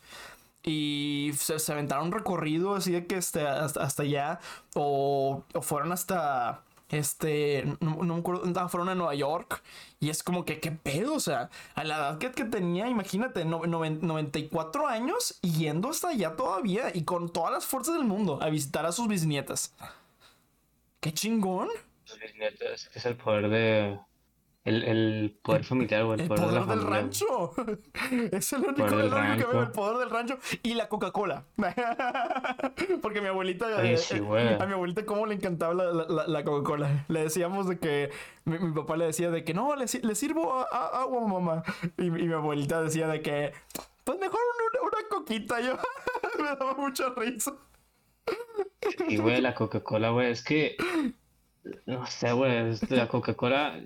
Y 0.62 1.32
se, 1.38 1.58
se 1.58 1.72
aventaron 1.72 2.06
un 2.06 2.12
recorrido 2.12 2.74
así 2.74 2.92
de 2.92 3.06
que 3.06 3.16
este, 3.16 3.46
hasta, 3.46 3.82
hasta 3.82 4.02
allá. 4.02 4.40
O, 4.74 5.42
o 5.54 5.62
fueron 5.62 5.92
hasta. 5.92 6.62
Este. 6.90 7.64
No, 7.80 7.96
no 8.02 8.14
me 8.14 8.20
acuerdo. 8.20 8.42
ah, 8.56 8.68
Fueron 8.68 8.88
a 8.88 8.94
Nueva 8.94 9.14
York. 9.14 9.62
Y 10.00 10.10
es 10.10 10.22
como 10.22 10.44
que, 10.44 10.58
¿qué 10.60 10.70
pedo? 10.72 11.14
O 11.14 11.20
sea, 11.20 11.48
a 11.74 11.84
la 11.84 11.96
edad 11.96 12.18
que, 12.18 12.30
que 12.32 12.44
tenía, 12.44 12.88
imagínate, 12.88 13.44
no- 13.44 13.60
noven- 13.64 14.00
94 14.02 14.86
años 14.88 15.38
yendo 15.42 15.90
hasta 15.90 16.08
allá 16.08 16.34
todavía. 16.36 16.90
Y 16.94 17.04
con 17.04 17.28
todas 17.30 17.52
las 17.52 17.64
fuerzas 17.66 17.94
del 17.94 18.04
mundo 18.04 18.38
a 18.42 18.48
visitar 18.50 18.84
a 18.86 18.92
sus 18.92 19.06
bisnietas. 19.08 19.72
¡Qué 21.00 21.12
chingón! 21.12 21.68
Es, 22.74 22.90
es 22.94 23.06
el 23.06 23.16
poder 23.16 23.48
de... 23.48 23.98
El, 24.62 24.84
el 24.84 25.38
poder 25.42 25.64
familiar, 25.64 26.04
güey, 26.04 26.16
el 26.16 26.20
El 26.20 26.28
poder 26.28 26.46
de 26.48 26.52
la 26.52 26.60
poder 26.64 26.78
del 26.78 26.86
familia. 26.86 27.00
rancho. 27.00 27.52
Es 28.36 28.52
el 28.52 28.60
único, 28.60 28.84
del 28.96 29.06
el 29.06 29.12
único 29.14 29.36
que 29.36 29.44
veo, 29.44 29.52
rancho. 29.52 29.60
el 29.62 29.70
poder 29.70 29.96
del 29.98 30.10
rancho 30.10 30.38
y 30.62 30.74
la 30.74 30.88
Coca-Cola. 30.88 31.44
Porque 33.02 33.20
mi 33.22 33.28
abuelita, 33.28 33.82
eh, 33.82 33.96
sí, 33.96 34.16
eh, 34.18 34.58
a 34.60 34.66
mi 34.66 34.74
abuelita 34.74 35.06
cómo 35.06 35.24
le 35.24 35.34
encantaba 35.34 35.72
la, 35.72 35.84
la- 35.92 36.06
la- 36.08 36.26
la 36.26 36.44
Coca-Cola. 36.44 37.06
Le 37.08 37.22
decíamos 37.22 37.68
de 37.68 37.78
que, 37.78 38.10
mi, 38.44 38.58
mi 38.58 38.72
papá 38.74 38.98
le 38.98 39.06
decía 39.06 39.30
de 39.30 39.44
que 39.44 39.54
no, 39.54 39.74
le, 39.76 39.86
le 40.02 40.14
sirvo 40.14 40.52
a- 40.60 40.66
a- 40.70 41.00
agua, 41.02 41.26
mamá. 41.26 41.62
Y, 41.96 42.06
y 42.06 42.10
mi 42.10 42.32
abuelita 42.34 42.82
decía 42.82 43.08
de 43.08 43.22
que, 43.22 43.52
pues 44.04 44.18
mejor 44.18 44.40
una, 44.74 44.82
una 44.82 45.08
coquita. 45.08 45.60
Yo 45.60 45.78
me 46.38 46.44
daba 46.44 46.74
mucha 46.74 47.08
risa. 47.16 47.54
Y, 49.08 49.16
güey, 49.18 49.40
la 49.40 49.54
Coca-Cola, 49.54 50.10
güey, 50.10 50.30
es 50.30 50.42
que... 50.42 50.76
No 51.86 52.06
sé, 52.06 52.32
güey, 52.32 52.74
la 52.88 53.08
Coca-Cola 53.08 53.78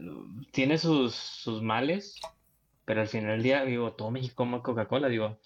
tiene 0.52 0.78
sus, 0.78 1.14
sus 1.14 1.60
males, 1.62 2.20
pero 2.84 3.00
al 3.00 3.08
final 3.08 3.32
del 3.32 3.42
día, 3.42 3.64
digo, 3.64 3.92
todo 3.92 4.10
México 4.10 4.34
toma 4.44 4.62
Coca-Cola, 4.62 5.08
digo, 5.08 5.38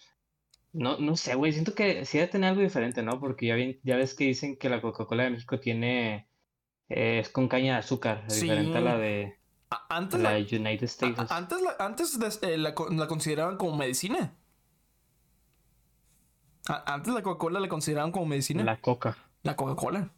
no, 0.72 0.98
no 0.98 1.16
sé, 1.16 1.34
güey, 1.34 1.52
siento 1.52 1.74
que 1.74 2.04
sí 2.04 2.18
debe 2.18 2.30
tener 2.30 2.50
algo 2.50 2.60
diferente, 2.62 3.02
¿no? 3.02 3.18
Porque 3.18 3.78
ya, 3.82 3.96
ves 3.96 4.14
que 4.14 4.24
dicen 4.24 4.56
que 4.56 4.68
la 4.68 4.82
Coca-Cola 4.82 5.24
de 5.24 5.30
México 5.30 5.58
tiene, 5.58 6.28
eh, 6.90 7.20
es 7.20 7.30
con 7.30 7.48
caña 7.48 7.74
de 7.74 7.78
azúcar, 7.78 8.26
diferente 8.28 8.76
a 8.76 8.80
la 8.82 8.98
de 8.98 9.38
Antes 9.88 10.20
la 10.20 10.32
la, 10.32 10.38
United 10.38 10.84
States. 10.84 11.30
antes 11.30 11.62
la, 11.62 11.76
antes 11.78 12.18
de- 12.18 12.54
eh, 12.54 12.58
la, 12.58 12.74
la 12.90 13.06
consideraban 13.06 13.56
como 13.56 13.76
medicina. 13.76 14.34
Antes 16.86 17.14
la 17.14 17.22
Coca-Cola 17.22 17.60
la 17.60 17.68
consideraban 17.68 18.12
como 18.12 18.26
medicina. 18.26 18.62
La 18.64 18.80
Coca. 18.80 19.16
La 19.42 19.56
Coca-Cola. 19.56 20.10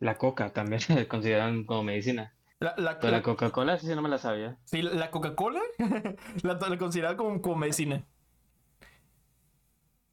La 0.00 0.16
Coca 0.16 0.52
también 0.52 0.80
se 0.80 1.08
consideran 1.08 1.64
como 1.64 1.82
medicina. 1.84 2.34
La, 2.60 2.74
la- 2.76 2.98
Pero 2.98 3.12
la- 3.12 3.18
la 3.18 3.22
Coca-Cola 3.22 3.78
sí 3.78 3.86
no 3.88 4.02
me 4.02 4.08
la 4.08 4.18
sabía. 4.18 4.58
sí, 4.64 4.82
la 4.82 5.10
Coca-Cola 5.10 5.60
la, 6.42 6.54
la 6.54 6.78
consideraban 6.78 7.16
como, 7.16 7.40
como 7.40 7.56
medicina. 7.56 8.04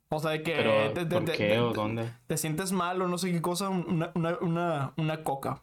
O 0.10 0.20
sea, 0.20 0.32
de 0.32 0.44
que 0.44 0.54
Pero, 0.56 0.94
te, 0.94 1.06
te- 1.06 1.16
¿por 1.16 1.26
qué 1.26 1.38
te- 1.38 1.60
o 1.60 1.74
dónde? 1.74 2.12
te 2.28 2.38
sientes 2.38 2.72
mal 2.72 3.02
o 3.02 3.08
no 3.08 3.18
sé 3.18 3.32
qué 3.32 3.42
cosa, 3.42 3.70
una, 3.70 4.12
una, 4.14 4.38
una, 4.40 4.94
una 4.98 5.24
coca. 5.24 5.62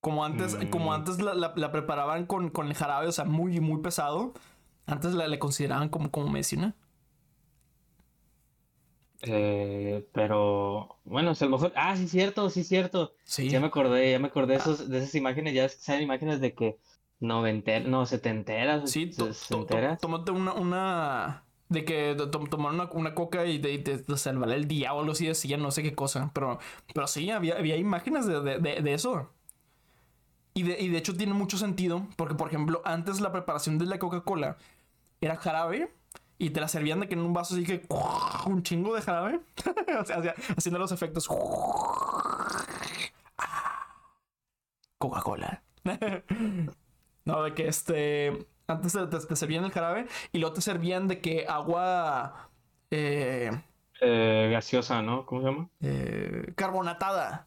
Como 0.00 0.24
antes, 0.24 0.56
como 0.70 0.90
Mm. 0.90 0.94
antes 0.94 1.20
la, 1.20 1.34
la- 1.34 1.52
la 1.56 1.72
preparaban 1.72 2.26
con, 2.26 2.50
con 2.50 2.68
el 2.68 2.74
jarabe, 2.74 3.08
o 3.08 3.12
sea, 3.12 3.24
muy, 3.24 3.58
muy 3.60 3.82
pesado. 3.82 4.32
Antes 4.88 5.12
la 5.14 5.28
le 5.28 5.38
consideraban 5.38 5.88
como, 5.88 6.10
como 6.10 6.28
medicina. 6.28 6.74
Eh, 9.22 10.06
pero, 10.12 10.96
bueno, 11.04 11.32
a 11.38 11.44
lo 11.44 11.50
mejor, 11.50 11.72
ah, 11.76 11.96
sí, 11.96 12.06
cierto, 12.06 12.50
sí, 12.50 12.62
cierto. 12.62 13.14
Sí. 13.24 13.48
Ya 13.50 13.60
me 13.60 13.66
acordé, 13.66 14.12
ya 14.12 14.18
me 14.18 14.28
acordé 14.28 14.54
de 14.54 14.58
Ah. 14.58 14.62
esos, 14.62 14.88
de 14.88 14.98
esas 14.98 15.14
imágenes, 15.16 15.54
ya 15.54 15.68
salen 15.68 16.02
imágenes 16.04 16.40
de 16.40 16.54
que 16.54 16.78
noventer, 17.20 17.86
no, 17.88 18.06
setenteras, 18.06 18.90
Sí, 18.90 19.12
sesenteras. 19.12 20.00
tómate 20.00 20.30
una, 20.30 20.52
una. 20.52 21.44
De 21.68 21.84
que 21.84 22.14
to- 22.16 22.30
to- 22.30 22.38
tomar 22.48 22.72
una, 22.72 22.84
una 22.92 23.14
coca 23.14 23.44
y 23.44 23.58
te, 23.58 23.76
te, 23.78 23.98
te 23.98 24.16
salvará 24.16 24.54
el 24.54 24.68
diablo, 24.68 25.12
así 25.12 25.26
decían, 25.26 25.60
no 25.62 25.70
sé 25.70 25.82
qué 25.82 25.94
cosa. 25.94 26.30
Pero, 26.32 26.58
pero 26.94 27.06
sí, 27.06 27.30
había, 27.30 27.56
había 27.58 27.76
imágenes 27.76 28.24
de, 28.26 28.40
de, 28.40 28.58
de- 28.58 28.80
de 28.80 28.94
eso. 28.94 29.28
Y 30.54 30.62
de, 30.62 30.80
y 30.80 30.88
de 30.88 30.98
hecho 30.98 31.14
tiene 31.16 31.34
mucho 31.34 31.58
sentido, 31.58 32.06
porque 32.16 32.34
por 32.34 32.48
ejemplo, 32.48 32.80
antes 32.84 33.20
la 33.20 33.32
preparación 33.32 33.78
de 33.78 33.86
la 33.86 33.98
Coca-Cola 33.98 34.56
era 35.20 35.36
jarabe 35.36 35.92
y 36.38 36.50
te 36.50 36.60
la 36.60 36.68
servían 36.68 37.00
de 37.00 37.08
que 37.08 37.14
en 37.14 37.20
un 37.20 37.32
vaso 37.32 37.54
así 37.54 37.64
que 37.64 37.86
un 38.46 38.62
chingo 38.62 38.94
de 38.94 39.02
jarabe, 39.02 39.40
O 40.00 40.04
sea, 40.04 40.34
haciendo 40.56 40.78
los 40.78 40.92
efectos. 40.92 41.28
Coca-Cola. 44.98 45.62
No, 47.24 47.42
de 47.42 47.54
que 47.54 47.68
este. 47.68 48.46
Antes 48.66 48.92
te, 48.92 49.06
te- 49.06 49.26
te 49.26 49.36
servían 49.36 49.64
el 49.64 49.70
jarabe 49.72 50.06
y 50.32 50.38
luego 50.38 50.54
te 50.54 50.60
servían 50.60 51.08
de 51.08 51.20
que 51.20 51.46
agua. 51.48 52.50
eh, 52.90 53.50
Eh, 54.00 54.48
gaseosa, 54.52 55.02
¿no? 55.02 55.24
¿Cómo 55.26 55.40
se 55.42 55.46
llama? 55.48 55.68
eh, 55.80 56.52
carbonatada. 56.56 57.46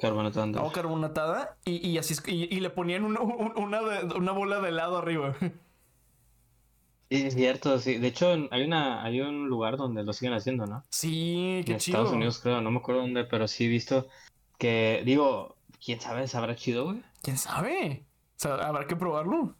Carbonatando. 0.00 0.58
Agua 0.58 0.72
carbonatada. 0.72 1.56
Y, 1.64 1.88
y 1.88 1.96
así 1.98 2.14
y, 2.26 2.54
y 2.54 2.60
le 2.60 2.68
ponían 2.70 3.04
un- 3.04 3.16
un- 3.16 3.52
una, 3.56 3.80
una 4.16 4.32
bola 4.32 4.60
de 4.60 4.68
helado 4.68 4.98
arriba. 4.98 5.34
Sí, 7.10 7.26
es 7.26 7.34
cierto, 7.34 7.78
sí. 7.78 7.98
De 7.98 8.08
hecho, 8.08 8.32
en- 8.32 8.48
hay 8.50 8.64
una, 8.64 9.02
hay 9.04 9.20
un 9.20 9.48
lugar 9.48 9.76
donde 9.76 10.02
lo 10.04 10.12
siguen 10.12 10.34
haciendo, 10.34 10.66
¿no? 10.66 10.82
Sí, 10.90 11.56
En 11.58 11.64
qué 11.64 11.74
Estados 11.74 12.08
chido. 12.08 12.16
Unidos, 12.16 12.40
creo, 12.40 12.60
no 12.60 12.70
me 12.70 12.78
acuerdo 12.78 13.02
dónde, 13.02 13.24
pero 13.24 13.46
sí 13.46 13.64
he 13.66 13.68
visto 13.68 14.08
que, 14.58 15.02
digo, 15.04 15.56
quién 15.84 16.00
sabe, 16.00 16.26
sabrá 16.28 16.56
chido, 16.56 16.84
güey. 16.86 17.02
¿Quién 17.22 17.36
sabe? 17.38 18.04
O 18.36 18.40
sea, 18.40 18.54
habrá 18.54 18.86
que 18.86 18.96
probarlo. 18.96 19.56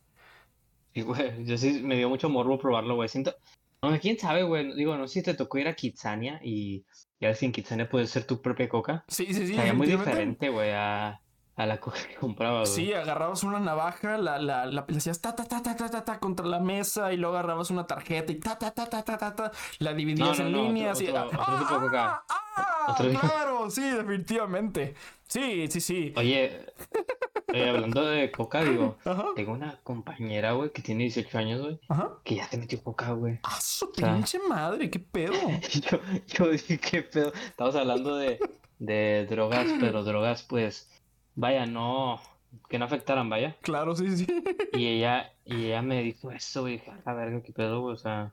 Y, 0.94 1.02
güey, 1.02 1.44
yo 1.44 1.58
sí 1.58 1.80
me 1.82 1.96
dio 1.96 2.08
mucho 2.08 2.28
morbo 2.28 2.58
probarlo, 2.58 2.94
güey. 2.96 3.08
Siento, 3.08 3.34
no, 3.82 3.98
quién 4.00 4.18
sabe, 4.18 4.42
güey. 4.42 4.74
Digo, 4.74 4.96
no 4.96 5.06
sé 5.08 5.14
si 5.20 5.22
te 5.22 5.34
tocó 5.34 5.58
ir 5.58 5.68
a 5.68 5.74
Kitsania 5.74 6.40
y 6.42 6.84
ya 7.20 7.28
ves 7.28 7.38
que 7.40 7.46
en 7.46 7.52
Kitsania 7.52 7.88
puedes 7.88 8.10
hacer 8.10 8.24
tu 8.26 8.40
propia 8.40 8.68
coca. 8.68 9.04
Sí, 9.08 9.26
sí, 9.34 9.46
sí. 9.46 9.54
Sabía 9.54 9.74
muy 9.74 9.86
diferente, 9.86 10.48
güey, 10.48 10.70
a, 10.72 11.20
a 11.56 11.66
la 11.66 11.78
coca 11.78 11.98
que 12.08 12.14
comprabas, 12.16 12.70
güey. 12.70 12.86
Sí, 12.86 12.92
agarrabas 12.92 13.44
una 13.44 13.60
navaja, 13.60 14.18
la, 14.18 14.38
la, 14.38 14.66
la, 14.66 14.84
le 14.88 14.96
hacías 14.96 15.20
ta, 15.20 15.34
ta, 15.36 15.44
ta, 15.44 15.62
ta, 15.62 15.76
ta, 15.76 15.88
ta, 15.90 16.04
ta 16.04 16.18
contra 16.18 16.46
la 16.46 16.58
mesa 16.60 17.12
y 17.12 17.16
luego 17.16 17.36
agarrabas 17.36 17.70
una 17.70 17.86
tarjeta 17.86 18.32
y 18.32 18.36
ta, 18.36 18.58
ta, 18.58 18.72
ta, 18.72 18.86
ta, 18.86 19.02
ta, 19.04 19.16
ta, 19.16 19.34
ta, 19.36 19.52
la 19.78 19.92
dividías 19.94 20.38
No, 20.38 20.44
no, 20.44 20.46
en 20.48 20.52
no, 20.52 20.58
otro- 20.60 20.68
líneas 20.72 21.00
y... 21.00 21.08
otro- 21.08 21.26
otro 21.40 21.58
tipo 21.58 21.74
de 21.74 21.80
coca. 21.86 22.24
¡Ah, 22.28 22.44
ah, 22.56 22.92
Otro 22.92 23.08
tipo- 23.08 23.20
claro! 23.20 23.70
Sí, 23.70 23.82
definitivamente. 23.90 24.94
Sí, 25.26 25.66
sí, 25.68 25.80
sí. 25.80 26.12
Oye, 26.16 26.66
eh, 27.52 27.68
hablando 27.70 28.04
de 28.04 28.30
coca, 28.30 28.62
digo, 28.62 28.98
Ajá, 29.04 29.26
tengo 29.34 29.52
una 29.52 29.78
compañera, 29.82 30.52
güey, 30.52 30.70
que 30.70 30.82
tiene 30.82 31.04
18 31.04 31.38
años, 31.38 31.62
güey, 31.62 31.80
ajá. 31.88 32.10
que 32.24 32.34
ya 32.36 32.46
se 32.48 32.56
metió 32.58 32.82
coca, 32.82 33.12
güey. 33.12 33.38
¡Ah, 33.42 33.58
su 33.60 33.90
sea- 33.94 34.12
pinche 34.14 34.38
madre! 34.48 34.90
¿Qué 34.90 34.98
pedo? 34.98 35.32
Yo, 35.90 35.98
yo 36.26 36.50
dije, 36.50 36.78
qué 36.78 37.02
pedo. 37.02 37.32
Estamos 37.32 37.74
hablando 37.74 38.16
de, 38.16 38.38
de 38.78 39.26
drogas, 39.30 39.66
pero 39.80 40.04
drogas, 40.04 40.42
pues, 40.42 40.90
vaya, 41.34 41.66
no, 41.66 42.20
que 42.68 42.78
no 42.78 42.84
afectaran, 42.84 43.28
vaya. 43.28 43.56
Claro, 43.62 43.94
sí, 43.96 44.16
sí. 44.16 44.26
Y 44.72 44.86
ella, 44.88 45.32
y 45.44 45.66
ella 45.66 45.82
me 45.82 46.02
dijo 46.02 46.30
eso, 46.30 46.62
güey, 46.62 46.74
dije, 46.74 46.92
a 47.04 47.12
ver, 47.12 47.42
qué 47.42 47.52
pedo, 47.52 47.80
güey, 47.80 47.94
o 47.94 47.98
sea, 47.98 48.32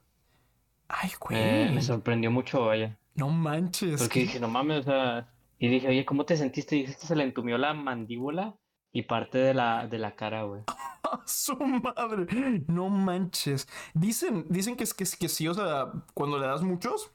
Ay, 0.87 1.09
me, 1.29 1.65
me 1.65 1.69
güey. 1.71 1.81
sorprendió 1.81 2.31
mucho, 2.31 2.65
vaya. 2.65 2.97
No 3.15 3.29
manches. 3.29 3.99
Porque 4.01 4.13
¿qué- 4.13 4.19
dije, 4.21 4.39
no 4.39 4.47
mames, 4.47 4.79
o 4.79 4.83
sea, 4.83 5.29
y 5.59 5.67
dije, 5.67 5.87
oye, 5.87 6.05
¿cómo 6.05 6.25
te 6.25 6.35
sentiste? 6.37 6.75
Y 6.75 6.79
dije, 6.79 6.91
"Es 6.93 6.97
que 6.97 7.07
se 7.07 7.15
le 7.15 7.23
entumió 7.23 7.57
la 7.57 7.73
mandíbula 7.73 8.55
y 8.91 9.03
parte 9.03 9.37
de 9.37 9.53
la, 9.53 9.87
de 9.87 9.99
la 9.99 10.15
cara, 10.15 10.43
güey. 10.43 10.63
¡Ah, 11.03 11.21
su 11.25 11.55
madre! 11.57 12.63
No 12.67 12.89
manches. 12.89 13.67
Dicen, 13.93 14.45
dicen 14.49 14.75
que 14.75 14.83
es 14.83 14.93
que, 14.93 15.05
que 15.19 15.29
sí, 15.29 15.47
o 15.47 15.53
sea, 15.53 15.91
cuando 16.13 16.37
le 16.39 16.47
das 16.47 16.61
muchos, 16.61 17.11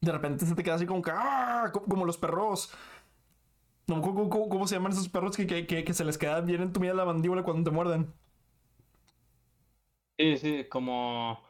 de 0.00 0.12
repente 0.12 0.46
se 0.46 0.54
te 0.54 0.62
queda 0.64 0.74
así 0.74 0.86
como 0.86 1.02
que 1.02 1.10
¡ah! 1.12 1.70
co- 1.72 1.84
Como 1.84 2.04
los 2.04 2.16
perros. 2.18 2.72
No, 3.86 4.00
¿cómo, 4.00 4.28
cómo- 4.28 4.48
cómo 4.48 4.66
se 4.66 4.76
llaman 4.76 4.92
esos 4.92 5.08
perros 5.08 5.36
que, 5.36 5.46
que, 5.46 5.66
que- 5.66 5.84
que 5.84 5.94
se 5.94 6.04
les 6.04 6.18
queda 6.18 6.40
bien 6.40 6.62
entumida 6.62 6.94
la 6.94 7.04
mandíbula 7.04 7.42
cuando 7.42 7.68
te 7.70 7.74
muerden? 7.74 8.12
Sí, 10.18 10.36
sí, 10.38 10.64
como, 10.68 11.40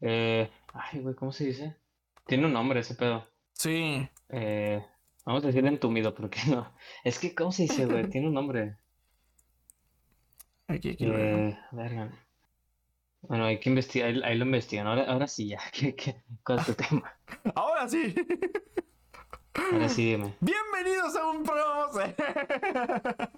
eh, 0.00 0.50
ay, 0.72 1.00
güey, 1.00 1.14
¿cómo 1.14 1.32
se 1.32 1.46
dice? 1.46 1.76
Tiene 2.26 2.46
un 2.46 2.52
nombre 2.52 2.80
ese 2.80 2.94
pedo. 2.94 3.26
Sí. 3.54 4.08
Eh, 4.28 4.84
vamos 5.24 5.42
a 5.44 5.48
decir 5.48 5.66
entumido, 5.66 6.14
porque 6.14 6.40
no. 6.48 6.72
Es 7.02 7.18
que, 7.18 7.34
¿cómo 7.34 7.50
se 7.52 7.62
dice, 7.62 7.86
güey? 7.86 8.08
Tiene 8.10 8.28
un 8.28 8.34
nombre. 8.34 8.76
Aquí, 10.68 10.90
aquí. 10.90 11.04
Eh, 11.06 11.58
verga. 11.72 12.10
Bueno, 13.22 13.46
hay 13.46 13.58
que 13.58 13.70
investigar, 13.70 14.10
ahí, 14.10 14.20
ahí 14.22 14.38
lo 14.38 14.44
investigan. 14.44 14.86
Ahora, 14.86 15.04
ahora 15.10 15.26
sí, 15.26 15.48
ya, 15.48 15.60
¿qué, 15.72 15.94
qué, 15.96 16.22
cuál 16.44 16.58
es 16.60 16.66
tu 16.66 16.74
tema? 16.74 17.18
Ahora 17.54 17.88
sí. 17.88 18.14
Ahora 19.54 19.88
sí, 19.88 20.04
dime. 20.04 20.34
Bienvenidos 20.40 21.14
a 21.16 21.26
un 21.26 21.44
programa 21.44 21.88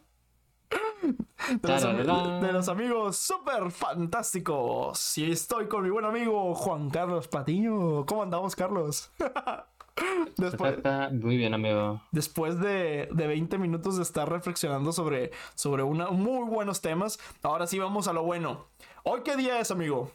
de 1.63 2.05
los, 2.53 2.67
de 2.67 2.73
amigos 2.73 3.17
super 3.19 3.71
fantásticos. 3.71 5.19
Y 5.19 5.31
estoy 5.31 5.69
con 5.69 5.85
mi 5.85 5.91
buen 5.91 6.07
amigo 6.07 6.55
Juan 6.55 6.89
Carlos 6.91 7.29
Patiño. 7.29 8.07
¿Cómo 8.07 8.23
andamos, 8.23 8.57
Carlos? 8.57 9.11
Después, 10.37 10.77
muy 11.13 11.39
bien, 11.39 11.55
amigo. 11.55 12.03
después 12.13 12.61
de, 12.61 13.09
de 13.11 13.27
20 13.27 13.57
minutos 13.57 13.97
de 13.97 14.03
estar 14.03 14.29
reflexionando 14.31 14.93
sobre, 14.93 15.31
sobre 15.55 15.83
una, 15.85 16.11
muy 16.11 16.47
buenos 16.47 16.83
temas, 16.83 17.19
ahora 17.43 17.67
sí 17.67 17.79
vamos 17.79 18.07
a 18.07 18.13
lo 18.13 18.23
bueno. 18.23 18.67
¿Hoy 19.05 19.23
qué 19.25 19.37
día 19.37 19.59
es, 19.59 19.71
amigo? 19.71 20.11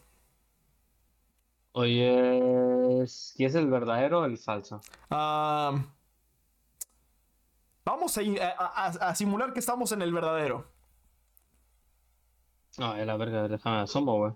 Oye, 1.74 3.06
¿quién 3.36 3.50
es 3.50 3.56
el 3.56 3.68
verdadero 3.68 4.20
o 4.22 4.26
el 4.26 4.38
falso? 4.38 4.82
Vamos 7.86 8.18
a, 8.18 8.22
a- 9.10 9.16
simular 9.16 9.54
que 9.54 9.60
estamos 9.60 9.92
en 9.92 10.02
el 10.02 10.14
verdadero. 10.14 10.66
No, 12.78 12.96
es 12.96 13.06
la 13.06 13.18
verga, 13.18 13.48
déjame, 13.48 13.88
somos, 13.88 14.18
güey. 14.18 14.34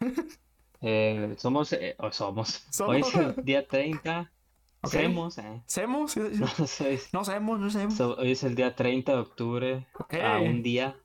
Eh, 0.80 1.34
somos, 1.38 1.72
eh, 1.72 1.96
somos. 2.12 2.64
Hoy 2.88 3.00
es 3.00 3.12
el 3.16 3.44
día 3.44 3.66
30. 3.66 4.30
Ok. 4.80 4.90
Semos, 4.92 5.38
eh. 5.38 5.62
¿Semos? 5.66 6.16
No 7.12 7.24
sabemos, 7.24 7.58
no 7.58 7.68
sabemos. 7.68 7.94
So- 7.96 8.14
hoy 8.16 8.30
es 8.30 8.44
el 8.44 8.54
día 8.54 8.76
30 8.76 9.10
de 9.12 9.18
octubre, 9.18 9.86
a 10.22 10.38
un 10.38 10.62
día 10.62 10.96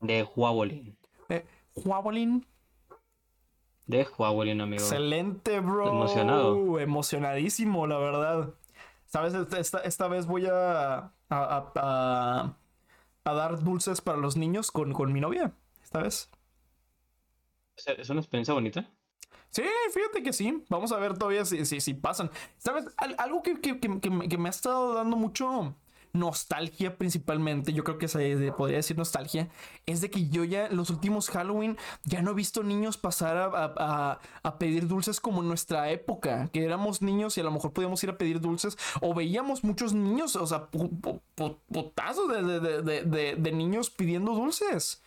de 0.00 0.22
Huabolín. 0.34 0.96
Eh, 1.28 1.44
Juabolín. 1.74 2.46
De 3.88 4.06
Huabolín, 4.16 4.60
amigo. 4.60 4.82
Excelente, 4.82 5.58
bro. 5.60 5.88
Emocionado. 5.88 6.78
Emocionadísimo, 6.78 7.86
la 7.86 7.98
verdad. 7.98 8.54
Sabes, 9.06 9.32
esta, 9.34 9.80
esta- 9.80 10.08
vez 10.08 10.26
voy 10.26 10.46
a, 10.46 10.96
a, 10.98 11.10
a- 11.30 11.72
a- 11.74 12.56
a 13.24 13.32
dar 13.32 13.58
dulces 13.64 14.00
para 14.02 14.18
los 14.18 14.36
niños 14.36 14.70
con, 14.70 14.92
con 14.92 15.12
mi 15.12 15.20
novia. 15.20 15.52
Esta 15.82 16.00
vez. 16.02 16.30
Es- 17.76 18.10
una 18.10 18.20
experiencia 18.20 18.52
bonita. 18.54 18.86
Sí, 19.50 19.62
fíjate 19.94 20.22
que 20.22 20.34
sí. 20.34 20.62
Vamos 20.68 20.92
a 20.92 20.98
ver 20.98 21.16
todavía 21.16 21.46
si, 21.46 21.64
si, 21.64 21.80
si 21.80 21.94
pasan. 21.94 22.30
¿Sabes? 22.58 22.84
Al- 22.98 23.16
algo 23.18 23.42
que, 23.42 23.58
que- 23.58 23.80
que- 23.80 24.00
que 24.00 24.38
me 24.38 24.48
ha 24.48 24.50
estado 24.50 24.92
dando 24.92 25.16
mucho, 25.16 25.74
nostalgia 26.12 26.96
principalmente, 26.96 27.72
yo 27.72 27.84
creo 27.84 27.98
que 27.98 28.08
se 28.08 28.52
podría 28.52 28.78
decir 28.78 28.96
nostalgia, 28.96 29.48
es 29.86 30.00
de 30.00 30.10
que 30.10 30.28
yo 30.28 30.44
ya 30.44 30.68
los 30.68 30.90
últimos 30.90 31.30
Halloween 31.30 31.76
ya 32.04 32.22
no 32.22 32.32
he 32.32 32.34
visto 32.34 32.62
niños 32.62 32.96
pasar 32.96 33.36
a, 33.36 34.20
a, 34.42 34.58
pedir 34.58 34.88
dulces 34.88 35.20
como 35.20 35.42
en 35.42 35.48
nuestra 35.48 35.90
época, 35.90 36.48
que 36.52 36.64
éramos 36.64 37.02
niños 37.02 37.36
y 37.36 37.40
a 37.40 37.44
lo 37.44 37.50
mejor 37.50 37.72
podíamos 37.72 38.02
ir 38.04 38.10
a 38.10 38.18
pedir 38.18 38.40
dulces 38.40 38.76
o 39.00 39.14
veíamos 39.14 39.64
muchos 39.64 39.92
niños, 39.92 40.36
o 40.36 40.46
sea, 40.46 40.66
putazos 40.66 42.28
de, 42.28 43.52
niños 43.52 43.90
pidiendo 43.90 44.32
dulces. 44.32 45.02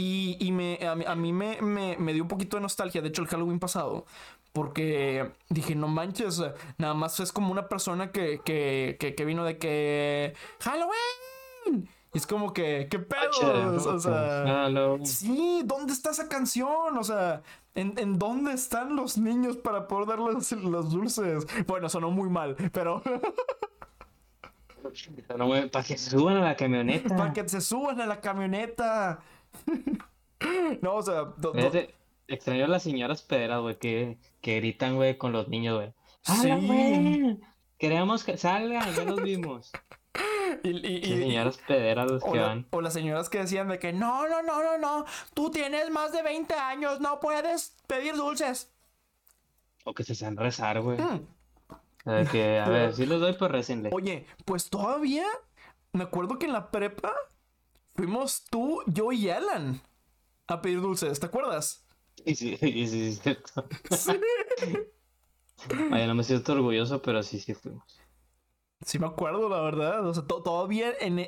Y, 0.00 0.36
y 0.38 0.52
me, 0.52 0.78
a, 0.86 1.16
mí 1.16 1.32
me, 1.32 1.60
me, 1.60 1.96
me 1.98 2.12
dio 2.12 2.22
un 2.22 2.28
poquito 2.28 2.56
de 2.56 2.60
nostalgia, 2.60 3.02
de 3.02 3.08
hecho 3.08 3.22
el 3.22 3.26
Halloween 3.26 3.58
pasado, 3.58 4.06
porque 4.52 5.32
dije, 5.48 5.74
no 5.74 5.88
manches, 5.88 6.42
nada 6.78 6.94
más 6.94 7.20
es 7.20 7.32
como 7.32 7.52
una 7.52 7.68
persona 7.68 8.10
que, 8.10 8.40
que, 8.44 8.96
que, 8.98 9.24
vino 9.24 9.44
de 9.44 9.58
que... 9.58 10.34
¡Halloween! 10.60 11.88
Y 12.14 12.18
es 12.18 12.26
como 12.26 12.52
que, 12.52 12.88
¿qué 12.90 12.98
pedo? 12.98 13.30
O 13.94 13.98
sea, 13.98 14.66
sí, 15.04 15.62
¿dónde 15.64 15.92
está 15.92 16.10
esa 16.10 16.28
canción? 16.28 16.96
O 16.96 17.04
sea, 17.04 17.42
¿en, 17.74 18.18
dónde 18.18 18.54
están 18.54 18.96
los 18.96 19.18
niños 19.18 19.58
para 19.58 19.86
poder 19.86 20.08
darles 20.08 20.52
los 20.52 20.90
dulces? 20.90 21.46
Bueno, 21.66 21.88
sonó 21.88 22.10
muy 22.10 22.30
mal, 22.30 22.56
pero. 22.72 23.02
para 25.70 25.84
que 25.84 25.98
se 25.98 26.10
suban 26.10 26.38
a 26.38 26.40
la 26.40 26.56
camioneta. 26.56 27.14
para 27.14 27.32
que 27.34 27.46
se 27.46 27.60
suban 27.60 28.00
a 28.00 28.06
la 28.06 28.20
camioneta. 28.22 29.20
no, 30.80 30.94
o 30.94 31.02
sea. 31.02 31.34
Extraño 32.28 32.66
a 32.66 32.68
las 32.68 32.82
señoras 32.82 33.22
pederas, 33.22 33.62
güey, 33.62 33.78
que, 33.78 34.18
que 34.42 34.56
gritan, 34.56 34.96
güey, 34.96 35.16
con 35.16 35.32
los 35.32 35.48
niños, 35.48 35.76
güey. 35.76 35.94
Sí. 36.22 36.50
güey! 36.50 37.40
Queremos 37.78 38.22
que 38.22 38.36
salgan, 38.36 38.94
ya 38.94 39.04
los 39.04 39.22
vimos. 39.22 39.72
Y, 40.64 40.70
y, 40.70 41.04
señoras 41.04 41.58
pederas 41.58 42.10
los 42.10 42.24
que 42.24 42.38
van. 42.38 42.66
O 42.70 42.80
las 42.80 42.94
señoras 42.94 43.28
que 43.28 43.38
decían 43.38 43.68
de 43.68 43.78
que 43.78 43.92
no, 43.92 44.26
no, 44.26 44.42
no, 44.42 44.60
no, 44.62 44.78
no, 44.78 45.04
tú 45.32 45.50
tienes 45.50 45.88
más 45.90 46.10
de 46.10 46.22
20 46.22 46.52
años, 46.54 47.00
no 47.00 47.20
puedes 47.20 47.76
pedir 47.86 48.16
dulces. 48.16 48.72
O 49.84 49.94
que 49.94 50.02
se 50.02 50.16
sean 50.16 50.36
rezar, 50.36 50.80
güey. 50.80 50.98
Mm. 50.98 52.26
que, 52.32 52.58
a 52.58 52.68
ver, 52.68 52.94
si 52.96 53.06
los 53.06 53.20
doy, 53.20 53.34
pues 53.34 53.50
recenle. 53.52 53.90
Oye, 53.92 54.26
pues 54.44 54.68
todavía 54.68 55.26
me 55.92 56.04
acuerdo 56.04 56.38
que 56.38 56.46
en 56.46 56.54
la 56.54 56.72
prepa 56.72 57.14
fuimos 57.94 58.44
tú, 58.50 58.82
yo 58.86 59.12
y 59.12 59.28
Alan 59.30 59.80
a 60.48 60.60
pedir 60.60 60.80
dulces, 60.80 61.20
¿te 61.20 61.26
acuerdas? 61.26 61.84
Sí, 62.24 62.34
sí, 62.34 62.56
sí, 62.56 62.86
sí, 62.88 63.12
cierto. 63.14 63.68
Sí. 63.90 64.12
Vaya, 65.90 66.06
no 66.06 66.14
me 66.14 66.24
siento 66.24 66.52
orgulloso, 66.52 67.02
pero 67.02 67.22
sí, 67.22 67.40
sí 67.40 67.54
fuimos. 67.54 68.00
Sí 68.86 68.98
me 69.00 69.06
acuerdo, 69.06 69.48
la 69.48 69.60
verdad. 69.60 70.06
O 70.06 70.14
sea, 70.14 70.24
todavía 70.24 70.92
en, 71.00 71.18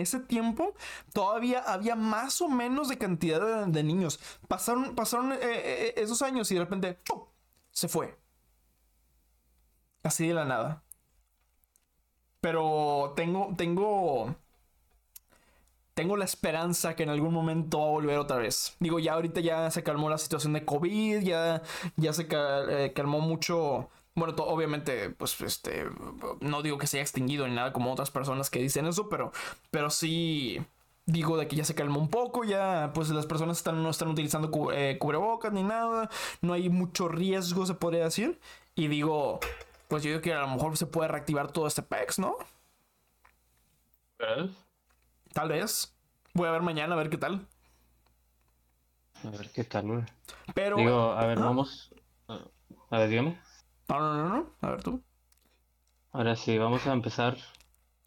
ese 0.00 0.20
tiempo, 0.20 0.74
todavía 1.12 1.60
había 1.60 1.96
más 1.96 2.40
o 2.40 2.48
menos 2.48 2.88
de 2.88 2.96
cantidad 2.96 3.66
de, 3.66 3.82
niños. 3.82 4.20
Pasaron, 4.48 4.94
pasaron 4.94 5.32
eh, 5.32 5.38
eh, 5.42 5.94
esos 5.96 6.22
años 6.22 6.50
y 6.50 6.54
de 6.54 6.60
repente 6.60 6.98
se 7.72 7.88
fue. 7.88 8.18
Así 10.02 10.26
de 10.26 10.34
la 10.34 10.46
nada. 10.46 10.82
Pero 12.40 13.12
tengo, 13.16 13.54
tengo 13.56 14.34
tengo 15.94 16.16
la 16.16 16.24
esperanza 16.24 16.96
que 16.96 17.04
en 17.04 17.10
algún 17.10 17.32
momento 17.32 17.80
va 17.80 17.86
a 17.86 17.90
volver 17.90 18.18
otra 18.18 18.36
vez. 18.36 18.76
Digo, 18.80 18.98
ya 18.98 19.14
ahorita 19.14 19.40
ya 19.40 19.70
se 19.70 19.82
calmó 19.82 20.10
la 20.10 20.18
situación 20.18 20.52
de 20.52 20.64
COVID, 20.64 21.20
ya, 21.22 21.62
ya 21.96 22.12
se 22.12 22.26
eh, 22.30 22.92
calmó 22.94 23.20
mucho. 23.20 23.88
Bueno, 24.16 24.34
obviamente, 24.44 25.10
pues 25.10 25.40
este, 25.40 25.86
no 26.40 26.62
digo 26.62 26.78
que 26.78 26.86
se 26.86 26.98
haya 26.98 27.02
extinguido 27.02 27.48
ni 27.48 27.54
nada 27.54 27.72
como 27.72 27.92
otras 27.92 28.10
personas 28.10 28.50
que 28.50 28.60
dicen 28.60 28.86
eso, 28.86 29.08
pero, 29.08 29.32
pero 29.70 29.90
sí 29.90 30.60
digo 31.06 31.36
de 31.36 31.48
que 31.48 31.56
ya 31.56 31.64
se 31.64 31.74
calmó 31.74 32.00
un 32.00 32.08
poco, 32.08 32.44
ya 32.44 32.92
pues 32.94 33.10
las 33.10 33.26
personas 33.26 33.58
están, 33.58 33.82
no 33.82 33.90
están 33.90 34.08
utilizando 34.08 34.50
eh, 34.72 34.98
cubrebocas 34.98 35.52
ni 35.52 35.62
nada, 35.62 36.10
no 36.40 36.52
hay 36.52 36.68
mucho 36.70 37.08
riesgo, 37.08 37.66
se 37.66 37.74
podría 37.74 38.04
decir. 38.04 38.40
Y 38.74 38.88
digo, 38.88 39.40
pues 39.88 40.02
yo 40.02 40.10
digo 40.10 40.22
que 40.22 40.32
a 40.32 40.40
lo 40.40 40.48
mejor 40.48 40.76
se 40.76 40.86
puede 40.86 41.08
reactivar 41.08 41.52
todo 41.52 41.66
este 41.66 41.82
PEX, 41.82 42.18
¿no? 42.18 42.36
Tal 45.34 45.48
vez. 45.48 45.92
Voy 46.32 46.48
a 46.48 46.52
ver 46.52 46.62
mañana 46.62 46.94
a 46.94 46.96
ver 46.96 47.10
qué 47.10 47.18
tal. 47.18 47.46
A 49.24 49.30
ver 49.30 49.50
qué 49.50 49.64
tal, 49.64 49.86
güey. 49.86 50.04
Pero. 50.54 50.76
Digo, 50.76 51.12
a 51.12 51.26
ver, 51.26 51.38
vamos. 51.38 51.92
A 52.28 52.98
ver, 52.98 53.08
dígame. 53.10 53.38
No, 53.88 53.98
no, 53.98 54.14
no, 54.14 54.28
no. 54.28 54.46
A 54.60 54.70
ver 54.70 54.82
tú. 54.82 55.02
Ahora 56.12 56.36
sí, 56.36 56.56
vamos 56.56 56.86
a 56.86 56.92
empezar. 56.92 57.36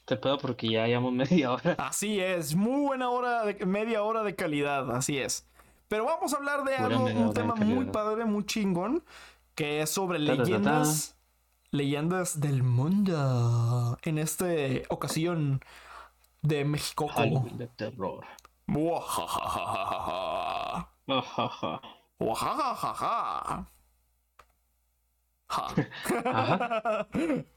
Te 0.06 0.16
puedo 0.16 0.38
porque 0.38 0.70
ya 0.70 0.88
llevamos 0.88 1.12
media 1.30 1.52
hora. 1.52 1.76
Así 1.78 2.22
es, 2.22 2.56
muy 2.56 2.86
buena 2.86 3.10
hora, 3.10 3.44
de, 3.44 3.66
media 3.66 4.04
hora 4.04 4.24
de 4.24 4.34
calidad, 4.34 4.90
así 4.96 5.18
es. 5.18 5.46
Pero 5.90 6.06
vamos 6.06 6.34
a 6.34 6.38
hablar 6.38 6.64
de 6.64 6.76
algo, 6.76 7.04
un 7.04 7.34
tema 7.34 7.56
muy 7.56 7.86
padre, 7.86 8.24
muy 8.24 8.46
chingón, 8.46 9.04
que 9.54 9.82
es 9.82 9.90
sobre 9.90 10.20
leyendas, 10.20 11.18
leyendas 11.72 12.40
del 12.40 12.64
mundo. 12.64 13.98
En 14.04 14.18
esta 14.18 14.46
ocasión 14.90 15.62
de 16.42 16.66
México. 16.66 17.10
de 17.54 17.68
terror. 17.68 18.26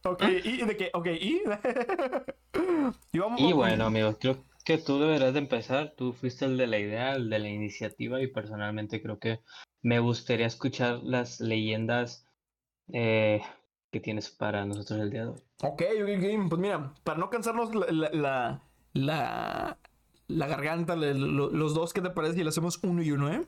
ok, 0.04 0.22
¿y 0.44 0.64
de 0.64 0.76
qué? 0.76 0.90
Ok, 0.94 1.06
¿y? 1.08 1.42
y, 3.38 3.52
bueno, 3.52 3.86
amigo, 3.86 4.16
creo 4.18 4.44
que 4.64 4.78
tú 4.78 5.00
deberás 5.00 5.32
de 5.32 5.40
empezar. 5.40 5.94
Tú 5.96 6.12
fuiste 6.12 6.44
el 6.44 6.56
de 6.56 6.68
la 6.68 6.78
idea, 6.78 7.14
el 7.14 7.28
de 7.28 7.38
la 7.40 7.48
iniciativa, 7.48 8.22
y 8.22 8.28
personalmente 8.28 9.02
creo 9.02 9.18
que 9.18 9.40
me 9.82 9.98
gustaría 9.98 10.46
escuchar 10.46 11.00
las 11.02 11.40
leyendas 11.40 12.26
eh, 12.92 13.42
que 13.90 14.00
tienes 14.00 14.30
para 14.30 14.64
nosotros 14.64 15.00
el 15.00 15.10
día 15.10 15.22
de 15.22 15.30
hoy. 15.30 15.42
Ok, 15.62 15.82
ok, 15.82 16.48
Pues 16.48 16.60
mira, 16.60 16.94
para 17.02 17.18
no 17.18 17.28
cansarnos 17.28 17.74
la 17.74 17.86
la, 17.90 18.10
la 18.12 18.69
garganta, 20.46 20.96
los 20.96 21.74
dos, 21.74 21.92
¿qué 21.92 22.00
te 22.00 22.10
parece 22.10 22.34
si 22.34 22.42
le 22.42 22.48
hacemos 22.50 22.78
uno 22.82 23.02
y 23.02 23.12
uno, 23.12 23.30
eh? 23.30 23.46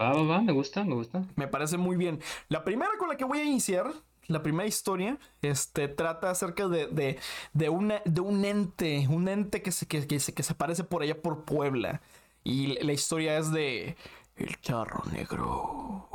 Va, 0.00 0.12
va, 0.12 0.22
va, 0.22 0.40
me 0.40 0.52
gusta, 0.52 0.84
me 0.84 0.94
gusta. 0.94 1.24
Me 1.36 1.48
parece 1.48 1.76
muy 1.76 1.96
bien. 1.96 2.20
La 2.48 2.64
primera 2.64 2.92
con 2.98 3.08
la 3.08 3.16
que 3.16 3.24
voy 3.24 3.38
a 3.40 3.44
iniciar, 3.44 3.92
la 4.28 4.42
primera 4.42 4.66
historia, 4.68 5.18
este, 5.42 5.88
trata 5.88 6.30
acerca 6.30 6.68
de, 6.68 6.86
de, 6.86 7.18
de, 7.52 7.68
una, 7.68 8.00
de 8.04 8.20
un 8.20 8.44
ente, 8.44 9.06
un 9.08 9.28
ente 9.28 9.62
que 9.62 9.72
se, 9.72 9.86
que, 9.86 10.06
que, 10.06 10.20
se, 10.20 10.32
que 10.32 10.42
se 10.42 10.52
aparece 10.52 10.84
por 10.84 11.02
allá 11.02 11.20
por 11.20 11.44
Puebla. 11.44 12.00
Y 12.44 12.82
la 12.84 12.92
historia 12.92 13.36
es 13.38 13.50
de 13.52 13.96
El 14.36 14.60
Charro 14.60 15.02
Negro. 15.12 16.08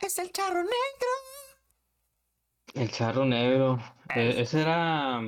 Es 0.00 0.18
el 0.18 0.32
Charro 0.32 0.62
Negro. 0.62 1.43
El 2.74 2.90
charro 2.90 3.24
negro. 3.24 3.78
E, 4.14 4.40
ese 4.42 4.60
era. 4.60 5.22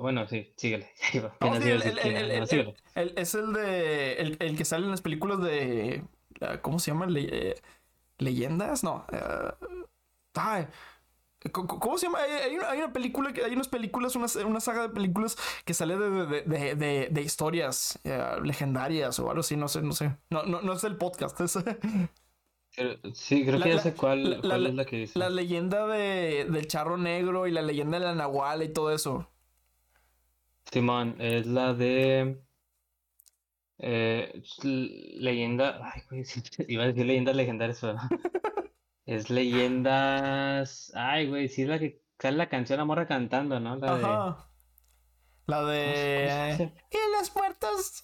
bueno, 0.00 0.26
sí, 0.28 0.52
síguele. 0.56 0.90
es 2.94 3.34
el 3.34 3.52
de. 3.52 4.36
El, 4.38 4.56
que 4.56 4.64
sale 4.64 4.84
en 4.84 4.90
las 4.90 5.02
películas 5.02 5.42
de. 5.42 6.04
¿Cómo 6.62 6.78
se 6.78 6.92
llama? 6.92 7.06
Eh, 7.16 7.56
¿Leyendas? 8.18 8.84
No. 8.84 9.04
Eh, 9.12 10.66
¿Cómo 11.52 11.98
se 11.98 12.06
llama? 12.06 12.18
Hay, 12.20 12.78
una 12.78 12.92
película, 12.92 13.32
hay 13.44 13.52
unas 13.52 13.68
películas, 13.68 14.16
una, 14.16 14.60
saga 14.60 14.82
de 14.82 14.88
películas 14.88 15.36
que 15.64 15.72
sale 15.72 15.96
de, 15.96 17.08
de, 17.10 17.22
historias 17.22 17.98
eh, 18.04 18.36
legendarias 18.42 19.18
o 19.20 19.30
algo 19.30 19.40
así, 19.40 19.56
no 19.56 19.68
sé, 19.68 19.82
no 19.82 19.92
sé. 19.92 20.16
No, 20.30 20.42
no, 20.42 20.62
no 20.62 20.72
es 20.72 20.82
el 20.84 20.96
podcast, 20.96 21.40
es, 21.40 21.58
Sí, 23.12 23.44
creo 23.44 23.60
que 23.60 23.70
ya 23.70 23.78
sé 23.78 23.94
cuál, 23.94 24.40
es 24.42 24.74
la 24.74 24.84
que 24.84 24.96
dice. 24.96 25.18
La 25.18 25.30
leyenda 25.30 25.86
de, 25.86 26.46
del 26.48 26.66
charro 26.66 26.96
negro 26.96 27.46
y 27.46 27.50
la 27.50 27.62
leyenda 27.62 27.98
de 27.98 28.06
la 28.06 28.14
nahual 28.14 28.62
y 28.62 28.68
todo 28.68 28.92
eso. 28.92 29.28
Simón, 30.70 31.16
es 31.18 31.46
la 31.46 31.74
de. 31.74 32.40
Eh, 33.78 34.42
leyenda. 34.62 35.80
Ay, 35.92 36.02
güey, 36.08 36.24
iba 36.68 36.84
a 36.84 36.86
decir 36.86 37.06
leyendas 37.06 37.36
legendarias, 37.36 37.82
es 39.06 39.30
leyendas. 39.30 40.92
Ay, 40.94 41.28
güey, 41.28 41.48
sí 41.48 41.62
es 41.62 41.68
la 41.68 41.78
que 41.78 42.02
sale 42.18 42.36
la 42.36 42.48
canción 42.48 42.78
La 42.78 42.84
Morra 42.84 43.06
cantando, 43.06 43.60
¿no? 43.60 43.76
La 43.76 43.94
Ajá. 43.94 44.47
La 45.48 45.64
de. 45.64 46.70
Y 46.90 47.12
las 47.16 47.34
muertas. 47.34 48.02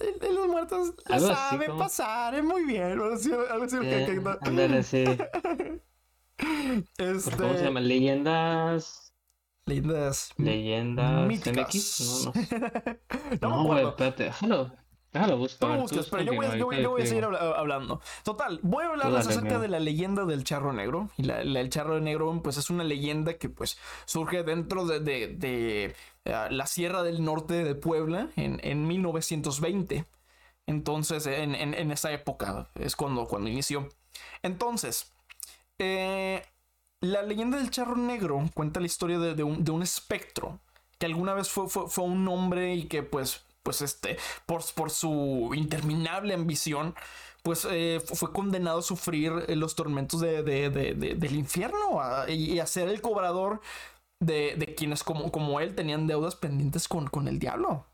Y 0.00 0.32
los 0.32 0.48
muertos 0.48 0.94
la 1.06 1.20
saben 1.20 1.76
pasar. 1.76 2.34
Es 2.34 2.42
muy 2.42 2.64
bien. 2.64 2.92
Algo 2.92 3.12
así, 3.12 3.30
algo 3.30 3.64
así 3.64 3.78
que, 3.78 4.22
Ándale, 4.40 4.82
sí. 4.82 5.04
Este... 6.98 7.36
¿Cómo 7.36 7.54
se 7.54 7.64
llama? 7.64 7.80
Leyendas. 7.80 9.12
Leyendas. 9.66 10.30
Leyendas. 10.38 11.26
Míticas. 11.28 11.74
MX. 11.74 12.24
No, 12.24 12.32
no. 12.32 12.32
no, 13.40 13.48
no 13.50 13.64
güey, 13.64 13.86
espérate. 13.86 14.32
Déjalo, 15.14 15.38
Déjalo 15.38 15.38
busco. 15.38 15.58
Tú 15.60 15.66
a 15.66 15.74
lo 15.76 15.80
buscas, 15.82 16.04
tú 16.06 16.10
pero 16.10 16.22
yo 16.24 16.32
voy, 16.34 16.46
continúa, 16.46 16.58
yo 16.58 16.64
voy- 16.66 16.74
ahorita 16.76 16.82
yo 16.82 16.90
voy 16.90 17.02
a 17.02 17.06
seguir 17.06 17.24
habla- 17.24 17.38
hablando. 17.56 18.00
Total, 18.24 18.60
voy 18.62 18.84
a 18.84 18.88
hablarles 18.88 19.26
acerca 19.38 19.58
de 19.62 19.68
la 19.68 19.80
leyenda 19.80 20.24
del 20.26 20.44
charro 20.44 20.72
negro. 20.72 21.08
Y 21.16 21.22
la, 21.22 21.42
la- 21.44 21.60
el 21.60 21.70
charro 21.70 21.98
negro, 22.00 22.40
pues 22.42 22.56
es 22.58 22.68
una 22.68 22.84
leyenda 22.84 23.34
que 23.34 23.48
pues 23.48 23.78
surge 24.04 24.42
dentro 24.42 24.84
de, 24.86 25.00
de- 25.00 25.28
de, 25.28 25.84
eh, 26.26 26.46
la 26.50 26.66
Sierra 26.66 27.02
del 27.02 27.24
Norte 27.24 27.64
de 27.64 27.74
Puebla 27.74 28.28
en, 28.36 28.60
en 28.62 28.86
1920. 28.86 30.04
Entonces, 30.66 31.26
en, 31.26 31.54
en- 31.54 31.74
en 31.74 31.90
esa 31.90 32.12
época 32.12 32.68
es 32.74 32.96
cuando, 32.96 33.26
cuando 33.26 33.48
inició. 33.48 33.88
Entonces, 34.42 35.12
eh, 35.78 36.42
la 37.00 37.22
leyenda 37.22 37.58
del 37.58 37.70
charro 37.70 37.96
negro 37.96 38.42
cuenta 38.54 38.80
la 38.80 38.86
historia 38.86 39.18
de, 39.18 39.34
de 39.34 39.42
un, 39.44 39.62
de 39.64 39.70
un 39.70 39.82
espectro 39.82 40.60
que 40.98 41.06
alguna 41.06 41.34
vez 41.34 41.50
fue, 41.50 41.68
fue, 41.68 41.88
fue 41.88 42.04
un 42.04 42.26
hombre 42.28 42.74
y 42.74 42.84
que 42.84 43.02
pues, 43.02 43.44
pues 43.64 43.82
este, 43.82 44.18
por, 44.46 44.62
por 44.74 44.90
su 44.92 45.52
interminable 45.56 46.34
ambición, 46.34 46.94
pues 47.42 47.66
eh, 47.70 48.00
fu- 48.06 48.14
fue 48.16 48.32
condenado 48.32 48.78
a 48.80 48.82
sufrir 48.82 49.32
eh, 49.48 49.56
los 49.56 49.74
tormentos 49.76 50.20
de, 50.20 50.42
de- 50.44 50.70
de- 50.70 50.94
de- 50.94 51.14
del 51.16 51.34
infierno 51.36 52.00
a- 52.00 52.30
y, 52.30 52.60
a 52.60 52.66
ser 52.68 52.88
el 52.88 53.00
cobrador 53.02 53.60
de, 54.20 54.56
de 54.56 54.74
quienes 54.76 55.04
como, 55.04 55.32
como 55.32 55.60
él 55.60 55.74
tenían 55.76 56.06
deudas 56.08 56.36
pendientes 56.36 56.88
con, 56.88 57.08
con 57.08 57.28
el 57.28 57.38
diablo. 57.40 57.86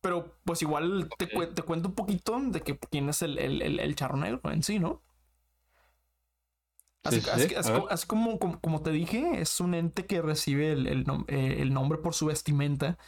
Pero 0.00 0.34
pues 0.44 0.62
igual 0.62 1.08
te, 1.18 1.28
cue- 1.30 1.52
te 1.54 1.62
cuento 1.62 1.88
un 1.88 1.94
poquito 1.94 2.38
de 2.40 2.62
que 2.62 2.78
quién 2.78 3.08
es 3.08 3.22
el, 3.22 3.38
el, 3.38 3.62
el- 3.62 3.80
el 3.80 3.94
charro 3.96 4.16
negro 4.16 4.40
en 4.52 4.62
sí, 4.62 4.78
¿no? 4.78 5.02
Así, 7.04 7.20
Sí, 7.20 7.26
sí, 7.26 7.30
así- 7.30 7.48
sí, 7.48 7.54
así 7.54 7.72
como, 7.72 7.88
así 7.88 8.06
como, 8.06 8.38
como, 8.38 8.60
como 8.60 8.82
te 8.82 8.90
dije, 8.90 9.40
es 9.40 9.60
un 9.60 9.74
ente 9.74 10.06
que 10.06 10.20
recibe 10.22 10.72
el, 10.72 10.86
el 10.86 11.04
nom- 11.06 11.24
eh, 11.28 11.56
el 11.60 11.72
nombre 11.72 11.98
por 11.98 12.14
su 12.14 12.26
vestimenta. 12.26 12.98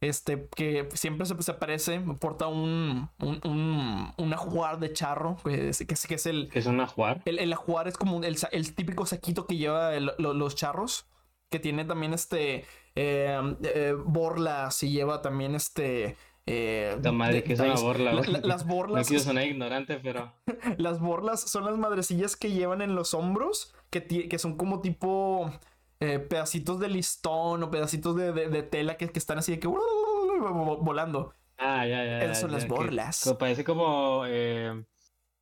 Este, 0.00 0.48
que 0.54 0.88
siempre 0.94 1.26
se, 1.26 1.40
se 1.42 1.50
aparece, 1.50 1.98
porta 2.20 2.46
un, 2.46 3.10
un, 3.20 3.40
un, 3.44 4.12
un 4.16 4.32
ajuar 4.32 4.78
de 4.78 4.92
charro, 4.92 5.36
que 5.44 5.70
es, 5.70 5.78
que 5.86 5.94
es, 5.94 6.06
que 6.06 6.14
es 6.14 6.26
el, 6.26 6.48
¿Qué 6.52 6.60
es 6.60 6.66
un 6.66 6.80
ajuar? 6.80 7.20
el, 7.24 7.38
el 7.40 7.52
ajuar 7.52 7.88
es 7.88 7.96
como 7.98 8.22
el, 8.22 8.36
el 8.52 8.74
típico 8.76 9.06
saquito 9.06 9.46
que 9.46 9.56
lleva 9.56 9.94
el- 9.94 10.12
lo- 10.18 10.34
los 10.34 10.54
charros. 10.54 11.06
Que 11.50 11.58
tiene 11.58 11.86
también 11.86 12.12
este 12.12 12.66
eh, 12.94 13.40
eh, 13.62 13.94
borlas 14.04 14.82
y 14.82 14.90
lleva 14.90 15.22
también 15.22 15.54
este. 15.54 16.14
eh, 16.44 16.98
La 17.02 17.10
madre, 17.10 17.42
que 17.42 17.54
es 17.54 17.60
una 17.60 17.74
borla, 17.74 18.12
La- 18.12 18.18
güey. 18.20 18.30
la- 18.32 18.40
las 18.40 18.66
No 18.66 18.74
borlas. 18.74 19.08
quiero 19.08 19.22
sonar 19.24 19.44
ignorante, 19.46 19.98
pero. 19.98 20.34
Las 20.76 21.00
borlas 21.00 21.40
son 21.40 21.64
las 21.64 21.78
madrecillas 21.78 22.36
que 22.36 22.52
llevan 22.52 22.82
en 22.82 22.94
los 22.94 23.14
hombros. 23.14 23.74
Que, 23.88 24.28
que 24.28 24.38
son 24.38 24.58
como 24.58 24.80
tipo. 24.82 25.50
Eh, 26.00 26.18
pedacitos 26.18 26.78
de 26.80 26.88
listón 26.88 27.62
o 27.62 27.70
pedacitos 27.70 28.14
de, 28.16 28.32
de- 28.32 28.48
de 28.48 28.62
tela 28.62 28.96
que, 28.96 29.08
que 29.10 29.18
están 29.18 29.38
así 29.38 29.52
de 29.52 29.58
que 29.60 29.68
volando. 29.68 31.32
Ah, 31.58 31.86
ya, 31.86 32.04
ya. 32.04 32.18
Esas 32.22 32.36
ya, 32.38 32.40
son 32.42 32.52
las 32.52 32.62
ya, 32.62 32.68
borlas. 32.68 33.24
que 33.24 33.34
parece 33.34 33.64
como. 33.64 34.22
eh, 34.26 34.84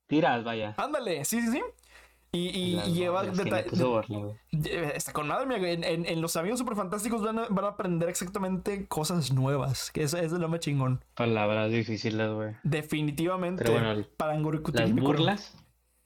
tiras, 0.07 0.45
vaya. 0.45 0.75
Ándale, 0.79 1.25
sí, 1.25 1.41
sí, 1.43 1.51
sí. 1.53 1.63
Y, 2.33 2.49
y- 2.49 2.81
y 2.87 2.93
lleva 2.93 3.21
borlas, 3.23 3.37
¿quién 3.41 3.55
le 3.55 3.57
deta- 3.63 3.71
puso 3.71 3.91
borla, 3.91 4.19
güey? 4.19 4.35
Eh, 4.53 4.93
Está 4.95 5.13
con 5.13 5.29
madre, 5.29 5.45
amigo. 5.45 5.65
En, 5.67 5.85
en- 5.85 6.07
en 6.07 6.21
los 6.21 6.37
amigos 6.37 6.59
superfantásticos 6.59 7.23
van 7.23 7.39
a, 7.39 7.47
van 7.49 7.65
a 7.65 7.69
aprender 7.69 8.09
exactamente 8.09 8.87
cosas 8.89 9.33
nuevas. 9.33 9.91
Que 9.91 10.03
eso, 10.03 10.19
eso 10.19 10.35
es 10.37 10.41
lo 10.41 10.49
más 10.49 10.61
chingón. 10.61 11.05
Palabras 11.15 11.71
difíciles, 11.71 12.31
güey. 12.31 12.55
Definitivamente. 12.63 13.63
Pero 13.65 13.79
bueno, 13.79 14.07
para 14.17 14.35
Las 14.39 14.93
burlas. 14.93 15.55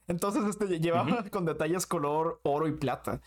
Entonces, 0.07 0.43
este 0.45 0.79
llevaba 0.79 1.23
con 1.29 1.45
detalles 1.45 1.85
color 1.85 2.39
oro 2.43 2.67
y 2.67 2.73
plata. 2.73 3.21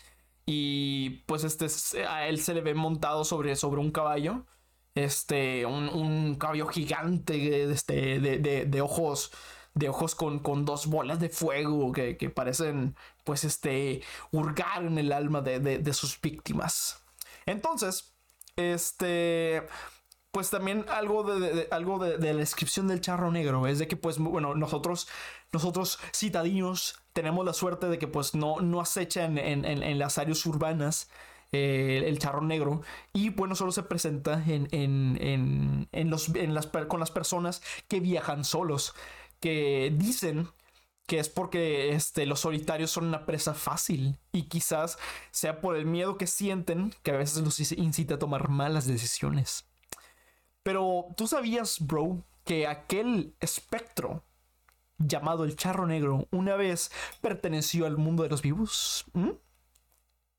Y 0.45 1.21
pues 1.25 1.43
este 1.43 2.05
a 2.05 2.27
él 2.27 2.39
se 2.39 2.53
le 2.53 2.61
ve 2.61 2.73
montado 2.73 3.23
sobre, 3.25 3.55
sobre 3.55 3.81
un 3.81 3.91
caballo. 3.91 4.45
Este, 4.93 5.65
un, 5.65 5.89
un 5.89 6.35
caballo 6.35 6.67
gigante 6.67 7.63
este, 7.71 8.19
de, 8.19 8.37
de- 8.39 8.81
ojos. 8.81 9.31
De 9.73 9.89
ojos 9.89 10.15
con, 10.15 10.39
con 10.39 10.63
dos 10.63 10.85
bolas 10.87 11.19
de 11.19 11.27
fuego 11.27 11.91
que, 11.91 12.15
que 12.15 12.29
parecen, 12.29 12.95
pues, 13.25 13.43
este, 13.43 14.01
hurgar 14.31 14.85
en 14.85 14.97
el 14.97 15.11
alma 15.11 15.41
de, 15.41 15.59
de- 15.59 15.93
sus 15.93 16.21
víctimas. 16.21 17.03
Entonces, 17.45 18.15
este, 18.55 19.63
pues 20.31 20.49
también 20.49 20.85
algo 20.89 21.23
de, 21.23 21.53
de- 21.53 21.67
algo 21.71 21.99
de 21.99 22.33
la 22.33 22.39
descripción 22.39 22.87
del 22.87 23.01
charro 23.01 23.31
negro 23.31 23.67
es 23.67 23.79
de 23.79 23.87
que 23.87 23.97
pues 23.97 24.17
bueno 24.17 24.55
nosotros 24.55 25.07
nosotros 25.51 25.99
citadinos 26.13 26.99
tenemos 27.13 27.45
la 27.45 27.53
suerte 27.53 27.87
de 27.87 27.97
que 27.97 28.07
pues 28.07 28.35
no, 28.35 28.59
no 28.61 28.81
acechan 28.81 29.37
en, 29.37 29.63
en- 29.65 29.83
en 29.83 29.99
las 29.99 30.17
áreas 30.17 30.45
urbanas 30.45 31.09
eh, 31.51 32.03
el 32.05 32.19
charro 32.19 32.41
negro 32.41 32.81
y 33.13 33.29
bueno 33.29 33.55
solo 33.55 33.71
se 33.71 33.83
presenta 33.83 34.43
en, 34.45 35.87
los, 36.09 36.29
las, 36.29 36.67
con 36.87 36.99
las 36.99 37.11
personas 37.11 37.61
que 37.87 37.99
viajan 38.01 38.43
solos 38.43 38.93
que 39.39 39.93
dicen 39.95 40.49
que 41.07 41.19
es 41.19 41.29
porque 41.29 41.93
este, 41.93 42.25
los 42.25 42.39
solitarios 42.39 42.89
son 42.91 43.05
una 43.05 43.25
presa 43.27 43.53
fácil 43.53 44.17
y 44.31 44.43
quizás 44.43 44.97
sea 45.31 45.61
por 45.61 45.75
el 45.75 45.85
miedo 45.85 46.17
que 46.17 46.25
sienten 46.25 46.93
que 47.03 47.11
a 47.11 47.17
veces 47.17 47.43
los 47.43 47.59
incita 47.73 48.15
a 48.15 48.19
tomar 48.19 48.49
malas 48.49 48.87
decisiones. 48.87 49.65
Pero 50.63 51.05
tú 51.15 51.27
sabías, 51.27 51.77
bro, 51.79 52.23
que 52.43 52.65
aquel 52.65 53.35
espectro 53.39 54.23
llamado 54.97 55.43
el 55.45 55.55
charro 55.55 55.85
negro 55.87 56.27
una 56.31 56.55
vez 56.55 56.91
perteneció 57.21 57.85
al 57.85 57.97
mundo 57.97 58.23
de 58.23 58.29
los 58.29 58.41
vivos. 58.41 59.05
¿Mm? 59.13 59.31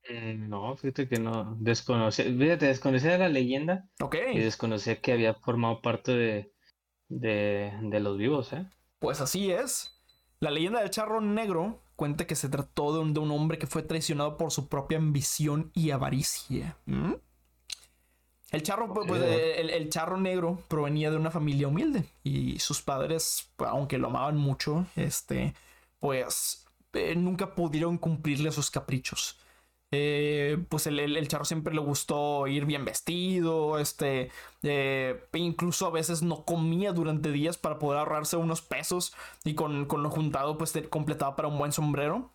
Mm, 0.08 0.48
No, 0.48 0.76
fíjate 0.76 1.08
que 1.08 1.18
no. 1.18 1.56
Desconocía. 1.60 2.24
Fíjate, 2.26 2.66
desconocía 2.66 3.18
la 3.18 3.28
leyenda 3.28 3.88
Ok, 4.00 4.16
y 4.32 4.38
desconocía 4.40 5.00
que 5.00 5.12
había 5.12 5.34
formado 5.34 5.80
parte 5.82 6.12
de, 6.12 6.52
de, 7.08 7.72
de 7.82 8.00
los 8.00 8.18
vivos, 8.18 8.52
¿eh? 8.52 8.68
pues 8.98 9.20
así 9.20 9.50
es. 9.50 10.00
La 10.40 10.50
leyenda 10.50 10.80
del 10.80 10.90
charro 10.90 11.20
negro 11.20 11.82
cuenta 11.96 12.26
que 12.26 12.34
se 12.36 12.48
trató 12.48 12.92
de 12.94 13.00
un, 13.00 13.14
de 13.14 13.20
un 13.20 13.30
hombre 13.30 13.58
que 13.58 13.66
fue 13.66 13.82
traicionado 13.82 14.36
por 14.36 14.50
su 14.52 14.68
propia 14.68 14.98
ambición 14.98 15.70
y 15.74 15.90
avaricia. 15.90 16.78
¿Mm? 16.86 17.14
El 18.56 18.62
charro, 18.62 18.92
pues, 18.92 19.06
pues, 19.08 19.22
eh, 19.22 19.60
el, 19.60 19.70
el 19.70 19.88
charro 19.90 20.16
negro 20.18 20.62
provenía 20.68 21.10
de 21.10 21.16
una 21.16 21.30
familia 21.30 21.68
humilde 21.68 22.04
y 22.24 22.58
sus 22.58 22.82
padres, 22.82 23.50
aunque 23.58 23.98
lo 23.98 24.08
amaban 24.08 24.36
mucho, 24.36 24.86
este, 24.96 25.54
pues 26.00 26.66
eh, 26.92 27.14
nunca 27.16 27.54
pudieron 27.54 27.98
cumplirle 27.98 28.50
sus 28.52 28.70
caprichos. 28.70 29.38
Eh, 29.92 30.58
pues 30.68 30.86
el, 30.88 30.98
el- 30.98 31.16
el 31.16 31.28
charro 31.28 31.44
siempre 31.44 31.72
le 31.72 31.80
gustó 31.80 32.46
ir 32.48 32.64
bien 32.66 32.84
vestido, 32.84 33.78
este, 33.78 34.30
eh, 34.64 35.24
incluso 35.34 35.86
a 35.86 35.90
veces 35.90 36.22
no 36.22 36.44
comía 36.44 36.92
durante 36.92 37.30
días 37.30 37.56
para 37.56 37.78
poder 37.78 38.00
ahorrarse 38.00 38.36
unos 38.36 38.62
pesos 38.62 39.14
y 39.44 39.54
con, 39.54 39.86
con 39.86 40.02
lo 40.02 40.10
juntado 40.10 40.58
pues 40.58 40.72
completaba 40.90 41.36
para 41.36 41.48
un 41.48 41.58
buen 41.58 41.70
sombrero. 41.72 42.30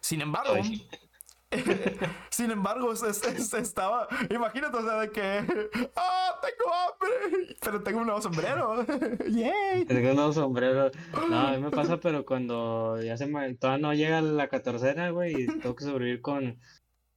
Sin 0.00 0.20
embargo, 0.20 0.54
Ay, 0.54 0.88
sin 2.30 2.50
embargo, 2.50 2.92
es- 2.92 3.02
es- 3.02 3.22
es- 3.24 3.54
estaba. 3.54 4.08
Imagínate, 4.30 4.76
o 4.76 4.82
sea, 4.82 5.00
de 5.00 5.10
que. 5.10 5.44
¡Ah, 5.96 6.40
tengo 6.42 6.72
hambre! 6.74 7.56
Pero 7.62 7.82
tengo 7.82 8.00
un 8.00 8.06
nuevo 8.06 8.20
sombrero. 8.20 8.84
¡Yay! 9.28 9.84
Tengo 9.86 10.12
unos 10.12 10.34
sombreros. 10.34 10.92
No, 11.30 11.38
a 11.48 11.52
mí 11.52 11.58
me 11.62 11.70
pasa, 11.70 11.98
pero 11.98 12.24
cuando 12.26 13.00
ya 13.02 13.16
se 13.16 13.26
me... 13.26 13.54
Todavía 13.54 13.82
no 13.82 13.94
llega 13.94 14.20
la 14.22 14.48
catorcena, 14.48 15.10
güey, 15.10 15.42
y 15.42 15.46
tengo 15.46 15.74
que 15.76 15.84
sobrevivir 15.84 16.20
con... 16.20 16.58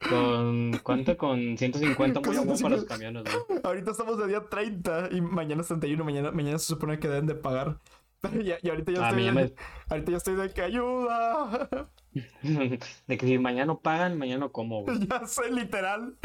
Con... 0.09 0.79
¿Cuánto? 0.83 1.17
Con 1.17 1.57
150 1.57 2.21
muy 2.21 2.29
bueno 2.37 2.41
para 2.61 2.75
los 2.75 2.85
150. 2.85 2.87
camiones, 2.87 3.23
güey. 3.47 3.59
Ahorita 3.63 3.91
estamos 3.91 4.17
de 4.17 4.27
día 4.27 4.47
30 4.47 5.09
y 5.11 5.21
mañana 5.21 5.61
es 5.61 5.67
31. 5.67 6.05
Mañana, 6.05 6.31
mañana 6.31 6.57
se 6.59 6.67
supone 6.67 6.99
que 6.99 7.07
deben 7.09 7.25
de 7.27 7.35
pagar. 7.35 7.79
Y 8.61 8.69
ahorita 8.69 8.91
ya 8.91 9.05
A 9.05 9.09
estoy. 9.09 9.31
me- 9.31 9.53
Ahorita 9.89 10.11
ya 10.11 10.17
estoy 10.17 10.35
de 10.35 10.53
que 10.53 10.61
ayuda. 10.61 11.89
De 13.07 13.17
que 13.17 13.25
si 13.25 13.37
mañana 13.37 13.75
pagan, 13.75 14.17
mañana 14.17 14.49
como, 14.49 14.83
güey. 14.83 14.99
ya 15.07 15.25
sé, 15.25 15.51
literal. 15.51 16.17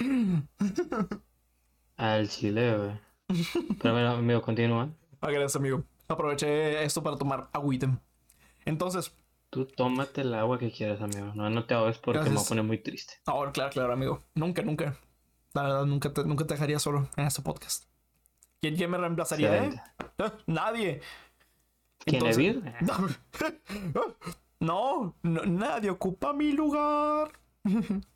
Al 1.96 2.28
chile, 2.28 2.76
güey. 2.76 3.00
Pero 3.80 3.94
bueno, 3.94 4.10
amigo, 4.12 4.42
continúa. 4.42 4.90
Ah, 5.20 5.30
gracias, 5.30 5.56
amigo. 5.56 5.84
Aproveché 6.08 6.84
esto 6.84 7.02
para 7.02 7.16
tomar 7.16 7.48
agüita. 7.52 7.98
Entonces, 8.64 9.12
Tú 9.54 9.66
tómate 9.66 10.22
el 10.22 10.34
agua 10.34 10.58
que 10.58 10.72
quieras, 10.72 11.00
amigo. 11.00 11.30
No, 11.36 11.48
no 11.48 11.64
te 11.64 11.74
ahogues 11.74 11.98
porque 11.98 12.18
me 12.18 12.24
Gracias. 12.30 12.48
pone 12.48 12.62
muy 12.62 12.78
triste. 12.78 13.14
ahora, 13.24 13.52
claro, 13.52 13.70
claro, 13.70 13.92
amigo. 13.92 14.20
Nunca, 14.34 14.62
nunca. 14.62 14.98
La 15.52 15.62
verdad, 15.62 15.84
nunca 15.86 16.12
te, 16.12 16.24
nunca 16.24 16.44
te 16.44 16.54
dejaría 16.54 16.80
solo 16.80 17.08
en 17.16 17.26
este 17.26 17.40
podcast. 17.40 17.84
¿Quién, 18.60 18.74
quién 18.74 18.90
me 18.90 18.98
reemplazaría, 18.98 19.64
eh? 19.64 19.80
Ah, 20.18 20.32
Nadie. 20.46 21.02
¿Quién 21.98 22.16
Entonces-? 22.26 22.56
No, 24.64 25.14
no, 25.22 25.42
nadie 25.44 25.90
ocupa 25.90 26.32
mi 26.32 26.52
lugar. 26.52 27.32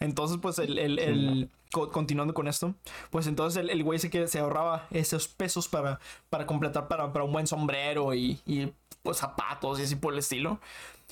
Entonces, 0.00 0.38
pues, 0.40 0.58
el, 0.58 0.78
el- 0.78 0.98
el- 0.98 1.50
co- 1.72 1.90
continuando 1.90 2.34
con 2.34 2.48
esto, 2.48 2.74
pues 3.10 3.26
entonces 3.26 3.62
el, 3.62 3.70
el 3.70 3.82
güey 3.82 3.98
se, 3.98 4.10
que 4.10 4.28
se 4.28 4.38
ahorraba 4.40 4.86
esos 4.90 5.28
pesos 5.28 5.68
para, 5.68 6.00
para 6.28 6.46
completar 6.46 6.86
para, 6.88 7.12
para 7.12 7.24
un 7.24 7.32
buen 7.32 7.46
sombrero 7.46 8.12
y, 8.14 8.40
y, 8.46 8.72
pues, 9.02 9.18
zapatos 9.18 9.78
y 9.80 9.82
así 9.84 9.96
por 9.96 10.12
el 10.12 10.18
estilo. 10.18 10.58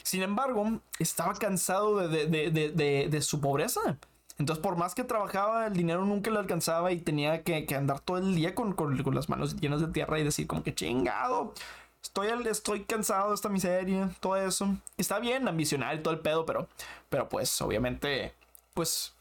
Sin 0.03 0.23
embargo, 0.23 0.81
estaba 0.99 1.35
cansado 1.35 1.97
de, 1.97 2.09
de- 2.09 2.27
de- 2.27 2.51
de- 2.51 2.71
de- 2.71 3.09
de 3.11 3.23
su 3.23 3.41
pobreza. 3.41 3.99
Entonces, 4.39 4.63
por 4.63 4.77
más 4.77 4.95
que 4.95 5.05
trabajaba, 5.05 5.67
el 5.67 5.75
dinero 5.75 6.05
nunca 6.07 6.31
le 6.31 6.39
alcanzaba 6.39 6.93
y 6.93 6.99
tenía 7.01 7.43
que, 7.43 7.67
que 7.67 7.75
andar 7.77 8.01
todo 8.01 8.17
el 8.19 8.35
día 8.35 8.55
con, 8.55 8.73
con, 8.73 9.03
con, 9.03 9.15
las 9.15 9.29
manos 9.29 9.57
llenas 9.61 9.83
de 9.83 9.89
tierra 9.89 10.19
y 10.19 10.25
decir 10.25 10.47
como 10.47 10.63
que 10.63 10.75
chingado. 10.75 11.53
Estoy, 12.03 12.29
estoy 12.49 12.85
cansado 12.85 13.29
de 13.29 13.35
esta 13.35 13.49
miseria, 13.49 14.11
todo 14.21 14.37
eso. 14.37 14.77
Está 14.97 15.19
bien 15.19 15.47
ambicionar 15.47 15.95
y 15.97 16.03
todo 16.03 16.15
el 16.15 16.21
pedo, 16.21 16.47
pero, 16.47 16.69
pero 17.09 17.29
pues 17.29 17.61
obviamente, 17.61 18.35
pues, 18.75 19.15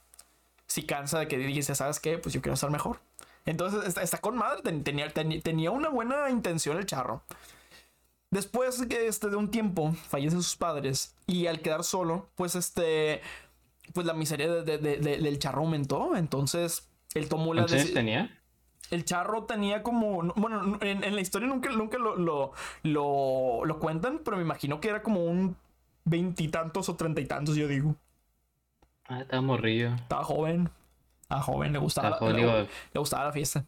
si 0.68 0.84
cansa 0.84 1.20
de 1.20 1.28
que 1.28 1.38
dices, 1.38 1.78
¿sabes 1.78 2.00
qué? 2.00 2.18
Pues 2.18 2.34
yo 2.34 2.42
quiero 2.42 2.54
estar 2.54 2.72
mejor. 2.72 3.00
Entonces, 3.46 3.86
está, 3.86 4.02
está 4.02 4.20
con 4.20 4.38
madre, 4.38 4.62
tenía, 4.82 5.10
tenía, 5.10 5.42
tenía 5.42 5.72
una 5.72 5.90
buena 5.90 6.30
intención 6.30 6.78
el 6.78 6.86
charro. 6.86 7.24
Después 8.32 8.80
este, 8.80 9.30
de 9.30 9.36
un 9.36 9.50
tiempo 9.50 9.94
fallecen 10.08 10.44
sus 10.44 10.56
padres 10.56 11.16
y 11.26 11.48
al 11.48 11.62
quedar 11.62 11.84
solo, 11.84 12.30
pues 12.36 12.56
este, 12.56 13.22
pues 13.94 14.06
la 14.06 14.14
miseria 14.14 14.48
de, 14.48 14.78
de, 14.78 14.98
de, 14.98 15.18
del 15.18 15.40
charro 15.40 15.62
aumentó. 15.62 16.16
Entonces 16.16 16.88
él 17.16 17.28
tomó 17.28 17.54
la 17.54 17.64
decisión. 17.64 17.94
tenía? 17.94 18.39
El 18.92 19.06
charro 19.06 19.44
tenía 19.44 19.84
como, 19.84 20.34
bueno, 20.36 20.80
en, 20.82 21.04
en 21.04 21.16
la 21.16 21.22
historia 21.22 21.48
nunca, 21.48 21.70
nunca 21.70 21.98
lo, 21.98 22.16
lo, 22.16 22.54
lo, 22.84 23.66
lo, 23.66 23.80
cuentan, 23.80 24.22
pero 24.26 24.38
me 24.38 24.44
imagino 24.44 24.82
que 24.82 24.90
era 24.90 25.04
como 25.04 25.24
un 25.24 25.56
veintitantos 26.06 26.90
o 26.90 26.96
treinta 26.96 27.22
y 27.22 27.26
tantos, 27.26 27.56
yo 27.56 27.68
digo. 27.68 27.96
Ah, 29.06 29.22
estaba 29.22 29.42
morrillo. 29.42 29.94
Estaba 29.96 30.24
joven. 30.24 30.70
Estaba 31.22 31.42
joven, 31.42 31.74
le 31.74 31.80
gustaba, 31.80 32.12
joven, 32.18 32.36
le, 32.36 32.64
le, 32.64 33.00
gustaba 33.00 33.26
la 33.26 33.32
fiesta. 33.32 33.66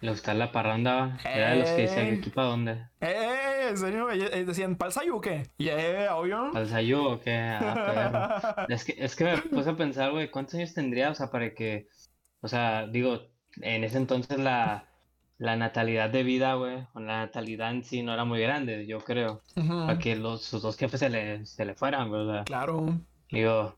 Le 0.00 0.10
gustaba 0.10 0.38
la 0.38 0.52
parranda. 0.52 1.18
Era 1.24 1.50
de 1.50 1.56
los 1.56 1.70
que 1.70 1.82
decían, 1.82 2.18
¿aquí 2.18 2.30
para 2.30 2.48
dónde? 2.48 2.86
¡Eh! 3.00 3.68
¿En 3.70 3.76
serio? 3.76 4.06
Decían, 4.06 4.76
¿pal 4.76 4.92
sayu 4.92 5.16
o 5.16 5.20
qué? 5.20 5.48
¿Y 5.58 5.64
yeah, 5.64 6.16
obvio? 6.16 6.50
¿Pal 6.52 6.68
sayu 6.68 6.98
o 6.98 7.20
qué? 7.20 7.36
Ah, 7.36 8.66
es, 8.68 8.84
que, 8.84 8.94
es 8.98 9.14
que 9.14 9.24
me 9.24 9.38
puse 9.38 9.70
a 9.70 9.76
pensar, 9.76 10.10
güey, 10.10 10.30
¿cuántos 10.30 10.54
años 10.54 10.74
tendría? 10.74 11.10
O 11.10 11.14
sea, 11.14 11.30
para 11.30 11.54
que. 11.54 11.88
O 12.40 12.48
sea, 12.48 12.86
digo, 12.86 13.20
en 13.60 13.84
ese 13.84 13.98
entonces 13.98 14.38
la, 14.38 14.84
la 15.38 15.56
natalidad 15.56 16.10
de 16.10 16.22
vida, 16.22 16.54
güey, 16.54 16.86
o 16.92 17.00
la 17.00 17.18
natalidad 17.18 17.70
en 17.70 17.82
sí 17.84 18.02
no 18.02 18.12
era 18.12 18.24
muy 18.24 18.40
grande, 18.40 18.86
yo 18.86 19.00
creo. 19.00 19.42
Uh 19.56 19.60
-huh. 19.60 19.86
Para 19.86 19.98
que 19.98 20.16
los, 20.16 20.42
sus 20.42 20.62
dos 20.62 20.76
jefes 20.76 21.00
se 21.00 21.08
le, 21.10 21.46
se 21.46 21.64
le 21.64 21.74
fueran, 21.74 22.10
sea, 22.10 22.44
claro. 22.44 22.98
Digo, 23.30 23.74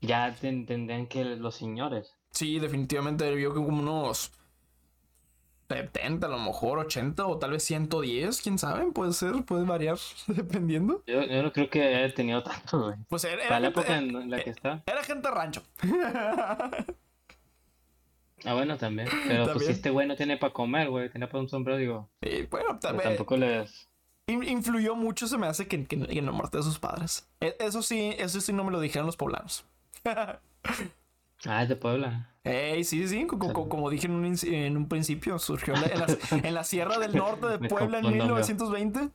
ya 0.00 0.34
tendrían 0.34 1.06
que 1.06 1.24
los 1.24 1.54
señores. 1.54 2.14
Sí, 2.32 2.58
definitivamente 2.58 3.34
vio 3.34 3.54
que 3.54 3.60
como 3.64 3.78
unos 3.78 4.30
70, 5.68 6.26
a 6.26 6.30
lo 6.30 6.38
mejor 6.38 6.78
80 6.78 7.26
o 7.26 7.38
tal 7.38 7.52
vez 7.52 7.64
110, 7.64 8.40
quién 8.42 8.58
sabe, 8.58 8.90
puede 8.92 9.12
ser, 9.12 9.42
puede 9.44 9.64
variar 9.64 9.98
dependiendo. 10.26 11.02
Yo, 11.06 11.22
yo 11.22 11.42
no 11.42 11.52
creo 11.52 11.70
que 11.70 11.82
haya 11.82 12.14
tenido 12.14 12.42
tanto, 12.42 12.84
güey. 12.84 12.96
Pues 13.08 13.24
era, 13.24 13.42
Para 13.48 13.60
la 13.60 13.66
gente, 13.68 13.80
época 13.80 13.96
en 13.98 14.30
la 14.30 14.40
que 14.40 14.50
está. 14.50 14.82
Era 14.86 15.02
gente 15.02 15.30
rancho. 15.30 15.62
Ah, 18.46 18.54
bueno, 18.54 18.76
también. 18.78 19.08
Pero 19.28 19.44
¿También? 19.44 19.52
pues 19.54 19.68
este 19.68 19.90
güey 19.90 20.06
no 20.08 20.16
tiene 20.16 20.36
para 20.38 20.52
comer, 20.52 20.88
güey, 20.88 21.10
tiene 21.10 21.26
para 21.26 21.40
un 21.40 21.48
sombrero, 21.48 21.78
digo. 21.78 22.08
Y 22.22 22.42
bueno, 22.44 22.66
Pero 22.68 22.78
también 22.78 23.08
tampoco 23.10 23.36
les. 23.36 23.88
influyó 24.28 24.94
mucho, 24.96 25.26
se 25.26 25.36
me 25.36 25.46
hace 25.46 25.66
que, 25.68 25.84
que, 25.84 25.96
en 25.96 26.26
la 26.26 26.32
muerte 26.32 26.56
de 26.58 26.62
sus 26.62 26.78
padres. 26.78 27.28
E- 27.40 27.56
Eso 27.58 27.82
sí, 27.82 28.14
eso 28.18 28.40
sí 28.40 28.52
no 28.52 28.64
me 28.64 28.70
lo 28.72 28.80
dijeron 28.80 29.06
los 29.06 29.16
poblanos. 29.16 29.64
Ah, 31.44 31.62
es 31.62 31.68
de 31.68 31.76
Puebla. 31.76 32.34
Ey, 32.44 32.82
sí, 32.82 33.06
sí, 33.06 33.26
co- 33.26 33.38
co- 33.38 33.68
como, 33.68 33.90
dije 33.90 34.06
en 34.06 34.12
un, 34.14 34.36
en 34.42 34.76
un 34.76 34.88
principio, 34.88 35.38
surgió 35.38 35.74
en 35.74 35.82
la, 35.82 35.86
en 35.88 36.00
la- 36.00 36.48
en 36.48 36.54
la 36.54 36.64
Sierra 36.64 36.98
del 36.98 37.14
Norte 37.14 37.46
de 37.46 37.58
Puebla 37.68 37.98
en 37.98 38.04
confundo, 38.04 38.24
güey. 38.34 38.42
1920. 38.42 39.10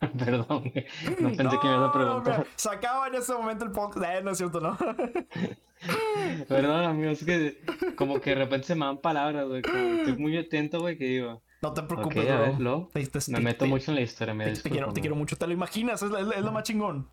Perdón, 0.18 0.70
güey. 0.72 0.86
No 1.20 1.28
pensé 1.36 1.58
que 1.60 1.68
me 1.68 1.74
ibas 1.74 1.88
a 1.88 1.92
preguntar. 1.92 2.46
Se 2.56 2.70
acaba 2.70 3.08
en 3.08 3.14
ese 3.16 3.32
momento 3.34 3.64
el 3.64 3.72
podcast. 3.72 4.04
Eh, 4.04 4.22
no 4.22 4.30
es 4.30 4.38
cierto, 4.38 4.60
¿no? 4.60 4.76
Perdón, 6.48 6.84
amigo, 6.84 7.10
es 7.10 7.24
que 7.24 7.62
como 7.96 8.20
que 8.20 8.30
de 8.30 8.36
repente 8.36 8.66
se 8.66 8.74
me 8.74 8.84
dan 8.86 8.98
palabras, 8.98 9.46
güey. 9.46 9.62
Estoy 9.62 10.16
muy 10.18 10.36
atento, 10.36 10.80
güey, 10.80 10.96
que 10.98 11.04
digo. 11.04 11.42
No 11.62 11.72
te 11.74 11.82
preocupes, 11.82 12.24
ver, 12.24 12.58
lo. 12.60 12.88
Te- 12.92 13.06
te- 13.06 13.18
Me 13.30 13.38
te- 13.38 13.44
meto 13.44 13.66
mucho 13.66 13.90
en 13.90 13.96
la 13.96 14.00
historia, 14.00 14.32
me 14.34 14.46
te, 14.46 14.52
te 14.62 14.70
quiero, 14.70 14.92
te 14.92 15.00
quiero 15.00 15.16
mucho, 15.16 15.36
te 15.36 15.46
lo 15.46 15.52
imaginas, 15.52 16.02
es, 16.02 16.10
la- 16.10 16.20
es 16.20 16.26
la- 16.26 16.34
es 16.36 16.42
lo 16.42 16.52
más 16.52 16.62
chingón. 16.62 17.10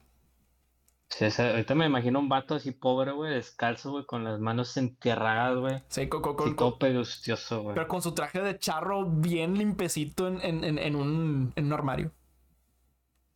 Sí, 1.10 1.26
o 1.26 1.32
sea, 1.32 1.52
ahorita 1.52 1.74
me 1.76 1.86
imagino 1.86 2.20
un 2.20 2.28
vato 2.30 2.56
así 2.56 2.72
pobre, 2.72 3.12
güey, 3.14 3.34
descalzo, 3.34 3.92
güey, 3.92 4.06
con 4.06 4.24
las 4.26 4.40
manos 4.42 4.76
entierradas, 4.78 5.58
güey. 5.58 5.84
Sí, 5.88 6.08
co- 6.08 6.22
co- 6.22 6.36
Así 6.44 6.54
co- 6.56 6.78
todo 6.78 7.62
güey. 7.64 7.76
pero 7.76 7.88
con 7.88 8.02
su 8.02 8.14
traje 8.14 8.42
de 8.42 8.58
charro 8.60 9.06
bien 9.06 9.58
limpecito 9.58 10.28
en, 10.28 10.42
en, 10.42 10.64
en, 10.66 10.78
en 10.80 10.96
un, 10.98 11.54
en 11.56 11.66
un 11.66 11.74
armario. 11.74 12.12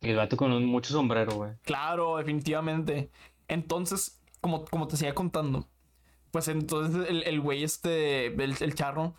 Y 0.02 0.10
el 0.10 0.16
vato 0.16 0.36
con 0.36 0.52
un, 0.52 0.64
mucho 0.66 0.92
sombrero, 0.92 1.34
güey. 1.36 1.52
Claro, 1.62 2.16
definitivamente. 2.16 3.10
Entonces, 3.48 4.20
como, 4.40 4.64
como 4.64 4.88
te 4.88 4.96
seguía 4.96 5.14
contando, 5.14 5.68
pues 6.30 6.48
entonces 6.48 7.08
el, 7.08 7.22
el 7.24 7.40
güey 7.40 7.62
este, 7.62 8.26
el, 8.26 8.56
el 8.60 8.74
charro, 8.74 9.14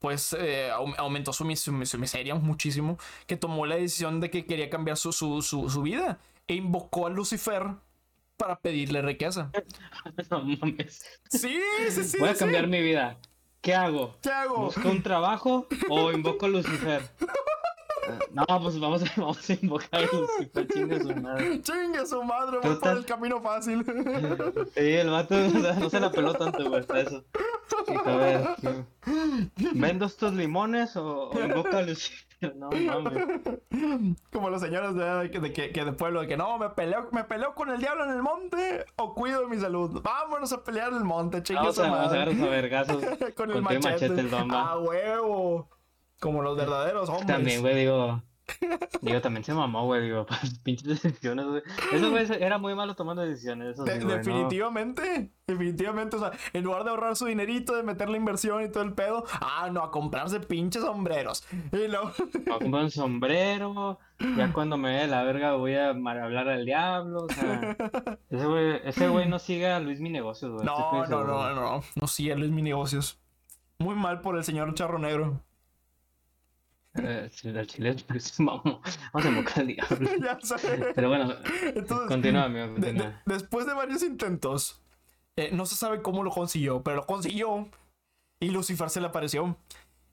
pues 0.00 0.34
eh, 0.38 0.70
au- 0.72 0.94
aumentó 0.98 1.32
su, 1.32 1.44
su, 1.56 1.86
su 1.86 1.98
miseria 1.98 2.34
muchísimo, 2.34 2.98
que 3.26 3.36
tomó 3.36 3.64
la 3.66 3.76
decisión 3.76 4.20
de 4.20 4.30
que 4.30 4.44
quería 4.44 4.68
cambiar 4.70 4.96
su, 4.96 5.12
su, 5.12 5.40
su, 5.42 5.68
su 5.70 5.82
vida 5.82 6.18
e 6.46 6.54
invocó 6.54 7.06
a 7.06 7.10
Lucifer 7.10 7.68
para 8.36 8.56
pedirle 8.58 9.02
riqueza. 9.02 9.50
No 10.30 10.42
mames. 10.44 11.04
Sí, 11.30 11.58
sí, 11.90 12.04
sí. 12.04 12.18
Voy 12.18 12.28
a 12.30 12.34
sí. 12.34 12.40
cambiar 12.40 12.66
mi 12.66 12.80
vida. 12.82 13.18
¿Qué 13.60 13.74
hago? 13.74 14.18
¿Qué 14.20 14.30
hago? 14.30 14.58
¿Busco 14.66 14.88
un 14.90 15.02
trabajo 15.02 15.66
o 15.88 16.12
invoco 16.12 16.46
a 16.46 16.48
Lucifer? 16.48 17.02
Ah, 18.08 18.18
No, 18.48 18.62
pues 18.62 18.78
vamos 18.80 19.02
a, 19.02 19.06
vamos 19.20 19.50
a 19.50 19.52
invocar 19.54 20.00
a 20.00 20.16
Lucifer, 20.16 20.66
chinga 20.68 21.00
su 21.00 21.14
madre. 21.16 21.62
Chingue 21.62 22.06
su 22.06 22.22
madre, 22.22 22.58
voy 22.62 22.76
por 22.76 22.88
el 22.96 23.04
camino 23.04 23.40
fácil. 23.40 23.84
Sí, 24.74 24.80
el 24.92 25.10
vato 25.10 25.34
o 25.36 25.50
sea, 25.50 25.74
no 25.74 25.90
se 25.90 26.00
la 26.00 26.10
peló 26.10 26.34
tanto, 26.34 26.64
güey, 26.68 26.80
hasta 26.80 27.00
eso. 27.00 27.24
Dijo, 27.88 28.08
a 28.08 28.16
ver, 28.16 28.46
¿qué? 28.60 28.84
¿vendo 29.74 30.06
estos 30.06 30.32
limones 30.34 30.96
o, 30.96 31.30
o 31.30 31.40
invoco 31.44 31.76
a 31.76 31.82
Lucifer? 31.82 32.24
No 32.56 32.68
mames. 32.70 34.18
Como 34.32 34.50
los 34.50 34.60
señores 34.60 34.94
de, 34.94 35.04
de, 35.04 35.30
que- 35.30 35.40
de 35.40 35.52
que, 35.72 35.84
de 35.84 35.92
pueblo, 35.92 36.20
de 36.20 36.26
que 36.28 36.36
no, 36.36 36.58
me 36.58 36.68
peleo, 36.70 37.08
me 37.12 37.24
peleo 37.24 37.54
con 37.54 37.70
el 37.70 37.78
diablo 37.78 38.04
en 38.04 38.10
el 38.10 38.22
monte 38.22 38.84
o 38.96 39.14
cuido 39.14 39.40
de 39.42 39.46
mi 39.46 39.58
salud. 39.58 40.02
Vámonos 40.02 40.52
a 40.52 40.62
pelear 40.62 40.90
en 40.90 40.98
el 40.98 41.04
monte, 41.04 41.42
chingue 41.42 41.60
Vamos 41.60 41.76
su 41.76 41.82
a, 41.82 41.88
vamos 41.90 42.12
a 42.12 42.16
madre. 42.16 42.32
a 42.42 42.46
vergazos. 42.46 43.02
con 43.36 43.48
el 43.50 43.54
con 43.54 43.64
machete. 43.64 43.88
machete 43.90 44.20
el. 44.20 44.34
A 44.34 44.78
huevo. 44.78 45.68
Como 46.20 46.42
los 46.42 46.56
verdaderos 46.56 47.08
hombres. 47.08 47.26
También, 47.26 47.60
güey, 47.60 47.76
digo. 47.76 48.22
Digo, 49.00 49.20
también 49.20 49.44
se 49.44 49.54
mamó, 49.54 49.84
güey, 49.84 50.02
digo, 50.02 50.26
pinches 50.64 51.02
decisiones, 51.02 51.46
güey. 51.46 51.62
Eso, 51.92 52.10
güey, 52.10 52.26
era 52.40 52.58
muy 52.58 52.74
malo 52.74 52.94
tomando 52.94 53.22
decisiones, 53.22 53.74
eso 53.74 53.86
sí, 53.86 53.92
¿no? 53.98 54.08
definitivamente, 54.08 55.32
definitivamente, 55.46 56.16
o 56.16 56.18
sea, 56.18 56.32
en 56.52 56.64
lugar 56.64 56.84
de 56.84 56.90
ahorrar 56.90 57.16
su 57.16 57.26
dinerito, 57.26 57.74
de 57.74 57.82
meter 57.82 58.08
la 58.08 58.16
inversión 58.16 58.62
y 58.62 58.68
todo 58.70 58.82
el 58.82 58.92
pedo, 58.92 59.24
ah, 59.40 59.68
no, 59.72 59.82
a 59.82 59.90
comprarse 59.90 60.40
pinches 60.40 60.82
sombreros. 60.82 61.46
Y 61.72 61.88
luego, 61.88 62.12
a 62.54 62.58
comprar 62.58 62.84
un 62.84 62.90
sombrero, 62.90 63.98
ya 64.36 64.52
cuando 64.52 64.76
me 64.76 64.90
dé 64.90 65.06
la 65.06 65.22
verga 65.22 65.54
voy 65.54 65.74
a 65.74 65.90
hablar 65.90 66.48
al 66.48 66.64
diablo, 66.64 67.24
o 67.24 67.28
sea, 67.28 67.76
ese 68.30 68.46
güey, 68.46 68.80
ese 68.84 69.08
güey 69.08 69.28
no 69.28 69.38
sigue 69.38 69.68
a 69.68 69.80
Luis 69.80 70.00
Mi 70.00 70.10
Negocios, 70.10 70.52
güey. 70.52 70.64
no, 70.64 70.92
no, 70.92 71.06
seguro. 71.06 71.26
no, 71.26 71.54
no, 71.54 71.82
no, 71.94 72.06
sí, 72.06 72.30
él 72.30 72.42
es 72.42 72.50
mi 72.50 72.62
negocios. 72.62 73.18
Muy 73.78 73.96
mal 73.96 74.20
por 74.20 74.36
el 74.36 74.44
señor 74.44 74.72
Charro 74.74 74.98
Negro. 74.98 75.42
Eh, 76.96 77.30
el 77.44 78.20
mamó. 78.38 78.80
Vamos 79.12 79.26
a 79.26 79.28
invocar 79.28 79.58
al 79.60 79.66
diablo. 79.66 80.10
ya 80.22 80.38
sé. 80.40 80.92
Pero 80.94 81.08
bueno, 81.08 81.34
Entonces, 81.74 82.08
continúa, 82.08 82.44
amigo, 82.44 82.66
de- 82.66 82.72
continúa. 82.74 83.22
de- 83.26 83.34
después 83.34 83.66
de 83.66 83.74
varios 83.74 84.02
intentos, 84.02 84.80
eh, 85.36 85.50
no 85.52 85.66
se 85.66 85.74
sabe 85.74 86.02
cómo 86.02 86.22
lo 86.22 86.30
consiguió, 86.30 86.82
pero 86.82 86.96
lo 86.98 87.06
consiguió 87.06 87.68
y 88.40 88.50
Lucifer 88.50 88.90
se 88.90 89.00
le 89.00 89.08
apareció. 89.08 89.56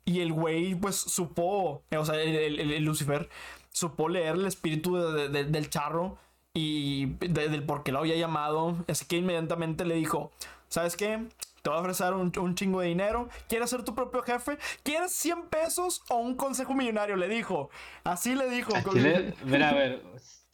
Y 0.05 0.21
el 0.21 0.33
güey, 0.33 0.73
pues, 0.73 0.95
supo, 0.95 1.83
eh, 1.91 1.97
o 1.97 2.05
sea, 2.05 2.15
el, 2.19 2.35
el- 2.59 2.71
el- 2.71 2.83
Lucifer 2.83 3.29
supo 3.69 4.09
leer 4.09 4.35
el 4.35 4.47
espíritu 4.47 4.95
de- 4.97 5.29
de- 5.29 5.43
del 5.45 5.69
charro 5.69 6.17
y 6.55 7.05
de- 7.19 7.47
del 7.49 7.63
por 7.63 7.83
qué 7.83 7.91
lo 7.91 7.99
había 7.99 8.15
llamado. 8.17 8.83
Así 8.87 9.05
que 9.05 9.17
inmediatamente 9.17 9.85
le 9.85 9.93
dijo, 9.95 10.31
¿sabes 10.69 10.97
qué? 10.97 11.23
Te 11.61 11.69
voy 11.69 11.77
a 11.77 11.81
ofrecer 11.81 12.13
un, 12.13 12.31
un 12.37 12.55
chingo 12.55 12.81
de 12.81 12.87
dinero. 12.87 13.29
¿Quieres 13.47 13.69
ser 13.69 13.83
tu 13.83 13.93
propio 13.93 14.21
jefe? 14.23 14.57
¿Quieres 14.83 15.11
100 15.13 15.43
pesos 15.47 16.03
o 16.09 16.17
un 16.17 16.35
consejo 16.35 16.73
millonario? 16.73 17.15
Le 17.15 17.27
dijo. 17.27 17.69
Así 18.03 18.35
le 18.35 18.49
dijo. 18.49 18.71
Chile, 18.91 19.33
mira, 19.45 19.69
a 19.69 19.73
ver, 19.73 20.01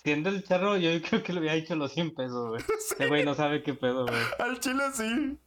siendo 0.04 0.30
el 0.30 0.44
charro, 0.44 0.76
yo 0.78 0.90
creo 1.02 1.24
que 1.24 1.34
le 1.34 1.40
hubiera 1.40 1.56
dicho 1.56 1.76
los 1.76 1.94
100 1.94 2.14
pesos, 2.16 2.50
güey. 2.50 2.62
Ese 2.78 3.08
güey 3.08 3.24
no 3.26 3.34
sabe 3.36 3.64
qué 3.64 3.74
pedo, 3.74 4.06
güey. 4.06 4.20
Al 4.40 4.60
chile 4.60 4.84
sí. 4.94 5.38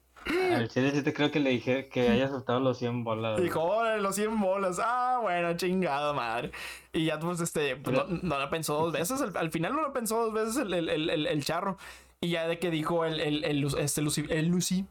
Al 0.54 0.68
chile 0.68 0.90
sí 0.92 1.02
te 1.02 1.14
creo 1.14 1.30
que 1.30 1.40
le 1.40 1.48
dije 1.48 1.88
que 1.88 2.10
haya 2.10 2.26
aceptado 2.26 2.60
los 2.60 2.78
100 2.78 3.04
bolas, 3.04 3.32
güey. 3.34 3.44
Dijo, 3.44 3.62
órale, 3.62 4.02
los 4.02 4.14
100 4.16 4.38
bolas. 4.38 4.78
Ah, 4.82 5.18
bueno, 5.22 5.56
chingado, 5.56 6.12
madre. 6.14 6.52
Y 6.92 7.06
ya, 7.06 7.18
pues, 7.18 7.40
este, 7.40 7.76
pues, 7.76 7.96
no, 7.96 8.04
no 8.22 8.38
lo 8.38 8.50
pensó 8.50 8.74
dos 8.74 8.92
veces. 8.92 9.20
Al, 9.22 9.34
al 9.36 9.50
final 9.50 9.74
no 9.74 9.80
lo 9.82 9.92
pensó 9.94 10.24
dos 10.24 10.32
veces 10.34 10.56
el, 10.58 10.74
el, 10.74 10.88
el, 11.10 11.26
el- 11.26 11.44
charro. 11.44 11.78
Y 12.20 12.28
ya 12.28 12.46
de 12.46 12.58
que 12.58 12.70
dijo 12.70 13.06
el, 13.06 13.18
el, 13.18 13.64
este 13.78 14.02
Lucy, 14.02 14.26
el 14.28 14.48
Lucy, 14.48 14.84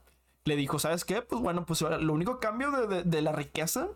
le 0.49 0.57
dijo, 0.57 0.79
¿sabes 0.79 1.05
qué? 1.05 1.21
Pues 1.21 1.41
bueno, 1.41 1.65
pues 1.65 1.81
ahora 1.81 1.97
lo 1.97 2.11
único 2.13 2.39
cambio 2.39 2.71
de, 2.71 2.87
de, 2.87 3.03
de 3.03 3.21
la 3.21 3.31
riqueza, 3.31 3.87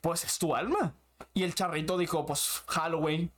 pues 0.00 0.22
es 0.24 0.38
tu 0.38 0.54
alma. 0.54 0.94
Y 1.34 1.42
el 1.42 1.54
charrito 1.54 1.98
dijo, 1.98 2.24
pues 2.26 2.62
Halloween. 2.68 3.32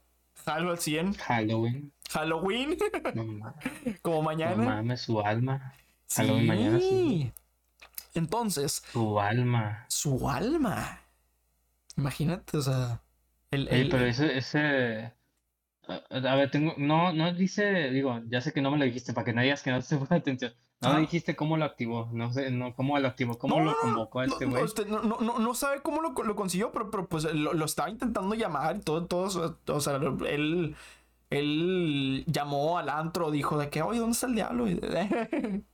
Al 0.45 0.77
100. 0.77 1.13
Halloween. 1.15 1.91
Halloween, 2.11 2.77
No 3.15 3.53
como 4.03 4.17
no 4.17 4.21
mañana. 4.23 4.55
mames, 4.63 5.01
su 5.01 5.19
alma. 5.21 5.73
Halloween 6.13 6.45
mañana, 6.45 6.79
sí. 6.79 7.31
Entonces, 8.13 8.83
Tu 8.93 9.19
alma. 9.19 9.85
su 9.89 10.29
alma. 10.29 11.01
Imagínate, 11.97 12.57
o 12.57 12.61
sea. 12.61 13.01
El, 13.51 13.67
el- 13.69 13.89
pero 13.89 14.05
ese, 14.05 14.37
ese. 14.37 15.13
A 15.87 16.35
ver, 16.35 16.51
tengo. 16.51 16.73
No, 16.77 17.11
no 17.13 17.33
dice. 17.33 17.89
Digo, 17.89 18.21
ya 18.27 18.41
sé 18.41 18.53
que 18.53 18.61
no 18.61 18.71
me 18.71 18.77
lo 18.77 18.85
dijiste 18.85 19.13
para 19.13 19.25
que 19.25 19.33
no 19.33 19.41
digas 19.41 19.63
que 19.63 19.71
no 19.71 19.81
te 19.81 19.97
puse 19.97 20.13
atención. 20.15 20.53
No 20.81 20.89
Ajá. 20.89 20.99
dijiste 20.99 21.35
cómo 21.35 21.57
lo 21.57 21.65
activó. 21.65 22.09
No 22.11 22.31
sé, 22.31 22.51
no, 22.51 22.75
cómo 22.75 22.99
lo 22.99 23.07
activó. 23.07 23.37
¿Cómo 23.37 23.59
No, 23.59 23.65
lo 23.65 23.77
convocó 23.79 24.19
a 24.19 24.25
este 24.25 24.45
güey? 24.45 24.63
usted 24.63 24.85
no, 24.87 25.01
no, 25.01 25.17
no, 25.19 25.39
no 25.39 25.53
sabe 25.55 25.81
cómo 25.81 26.01
lo, 26.01 26.09
lo 26.11 26.35
consiguió, 26.35 26.71
pero, 26.71 26.91
pero 26.91 27.07
pues 27.07 27.23
lo, 27.33 27.53
lo 27.53 27.65
estaba 27.65 27.89
intentando 27.89 28.35
llamar 28.35 28.75
y 28.77 28.79
todo, 28.81 29.05
todo, 29.05 29.55
o 29.67 29.79
sea, 29.79 29.95
él, 29.95 30.75
él 31.29 32.23
llamó 32.27 32.77
al 32.77 32.89
antro, 32.89 33.31
dijo 33.31 33.57
de 33.57 33.69
que, 33.69 33.81
oye, 33.81 33.99
¿dónde 33.99 34.13
está 34.13 34.27
el 34.27 34.35
diablo? 34.35 34.65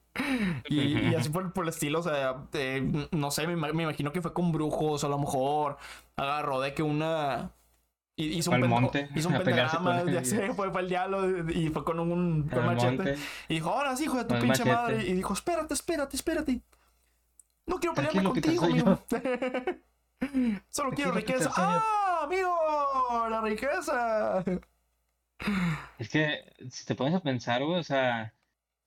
Y, 0.70 1.10
y 1.10 1.16
así 1.16 1.30
por, 1.30 1.54
por 1.54 1.64
el 1.64 1.70
estilo, 1.70 1.99
o 1.99 2.04
sea, 2.04 2.45
eh, 2.54 3.08
no 3.12 3.32
sé, 3.32 3.47
me, 3.47 3.56
me 3.74 3.84
imagino 3.84 4.12
que 4.12 4.22
fue 4.22 4.34
con 4.34 4.52
brujos, 4.52 5.04
a 5.06 5.08
lo 5.10 5.18
mejor 5.18 5.78
agarró 6.18 6.60
de 6.62 6.74
que 6.74 6.84
una... 6.84 7.52
hi- 8.16 8.38
Hizo 8.38 8.51
Fue 8.51 8.62
un, 8.62 8.70
monte 8.70 9.09
hizo 9.16 9.30
un 9.30 9.36
pentagrama, 9.43 10.03
ya 10.12 10.24
sé, 10.24 10.53
fue, 10.53 10.72
fue 10.72 10.82
el 10.82 10.89
diablo 10.89 11.49
y 11.49 11.70
fue 11.70 11.84
con 11.84 11.99
un 11.99 12.47
con 12.49 12.66
machete. 12.66 12.95
monte. 12.97 13.16
Y 13.47 13.53
dijo, 13.55 13.70
ahora 13.70 13.95
sí, 13.95 14.03
hijo 14.05 14.18
de 14.18 14.24
tu 14.26 14.34
pinche 14.36 14.47
machete. 14.66 14.72
madre. 14.72 15.07
Y 15.07 15.14
dijo, 15.14 15.34
espérate, 15.34 15.74
espérate, 15.74 16.16
espérate. 16.16 16.62
No 17.66 17.78
quiero 17.80 17.93
pelearme 17.95 18.24
contigo, 18.24 18.66
amigo. 18.66 18.99
Solo 20.70 20.91
quiero 20.91 21.12
riqueza. 21.12 21.51
¡Ah, 21.55 22.22
amigo! 22.24 22.53
¡La 23.30 23.41
riqueza! 23.41 24.43
Es 25.97 26.09
que 26.09 26.53
si 26.70 26.86
te 26.86 26.95
pones 26.95 27.16
a 27.16 27.20
pensar, 27.22 27.64
güey, 27.64 27.80
o 27.80 27.84
sea, 27.84 28.34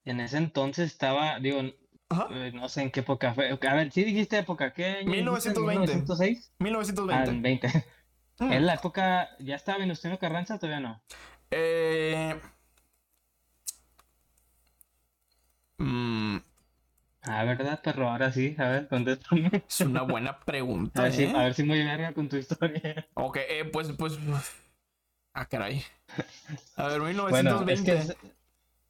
en 0.05 0.19
ese 0.21 0.37
entonces 0.37 0.91
estaba, 0.91 1.39
digo, 1.39 1.61
Ajá. 2.09 2.27
eh, 2.31 2.51
no 2.53 2.69
sé 2.69 2.83
en 2.83 2.91
qué 2.91 3.01
época 3.01 3.33
fue. 3.33 3.49
A 3.51 3.73
ver, 3.73 3.91
sí 3.91 4.03
dijiste 4.03 4.37
época, 4.37 4.73
¿qué 4.73 4.85
año 4.85 5.11
dijiste? 5.11 5.49
1920. 5.51 6.05
¿1906? 6.05 6.37
Ah, 6.47 6.55
1920. 6.59 7.29
en 7.31 7.41
20. 7.41 7.85
Mm. 8.39 8.51
¿En 8.51 8.65
la 8.65 8.73
época 8.75 9.29
ya 9.39 9.55
estaba 9.55 9.77
Venustiano 9.79 10.19
Carranza? 10.19 10.57
Todavía 10.59 10.79
no. 10.81 11.01
Eh... 11.51 12.39
mm, 15.77 16.37
Ah, 17.23 17.43
¿verdad, 17.43 17.81
perro? 17.81 18.09
Ahora 18.09 18.31
sí, 18.31 18.55
a 18.59 18.69
ver, 18.69 18.87
contéstame. 18.87 19.63
es 19.67 19.83
una 19.83 20.03
buena 20.03 20.39
A 20.45 20.45
pregunta, 20.45 21.03
ver 21.03 21.13
si, 21.13 21.23
¿eh? 21.23 21.33
a 21.35 21.43
ver 21.43 21.53
si 21.53 21.63
muy 21.63 21.83
verga 21.83 22.13
con 22.13 22.29
tu 22.29 22.37
historia. 22.37 23.07
Ok, 23.15 23.37
eh, 23.37 23.65
pues, 23.65 23.91
pues... 23.97 24.17
Ah, 25.33 25.45
caray. 25.47 25.83
A 26.77 26.87
ver, 26.87 26.99
Bueno, 27.01 27.63
1920. 27.63 27.73
es 27.73 27.81
que 27.81 27.91
es- 27.93 28.09
a 28.09 28.13
ver, 28.23 28.34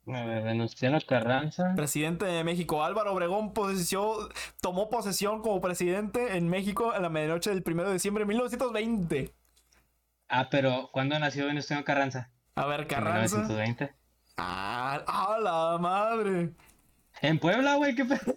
Venustiano 0.06 1.00
Carranza. 1.08 1.74
Presidente 1.76 2.26
de 2.26 2.44
México, 2.44 2.84
Álvaro 2.84 3.12
Obregón 3.14 3.54
posesió- 3.54 4.30
tomó 4.62 4.90
posesión 4.90 5.42
como 5.42 5.60
presidente 5.62 6.38
en 6.38 6.48
México 6.48 6.92
a 6.92 7.00
la 7.00 7.10
medianoche 7.10 7.50
del 7.50 7.64
1 7.66 7.84
de 7.88 7.94
diciembre 7.94 8.24
de 8.24 8.28
1920. 8.28 9.34
Ah, 10.30 10.48
pero 10.50 10.90
¿cuándo 10.92 11.18
nació 11.20 11.48
Venustiano 11.48 11.84
Carranza? 11.84 12.30
A 12.56 12.66
ver, 12.68 12.82
En 12.82 12.88
Carranza. 12.88 13.38
1920. 13.38 13.94
Ah, 14.38 15.04
¡a 15.08 15.40
la 15.40 15.78
madre! 15.80 16.52
En 17.22 17.40
Puebla, 17.40 17.76
güey, 17.76 17.96
qué 17.96 18.06
pedo. 18.06 18.20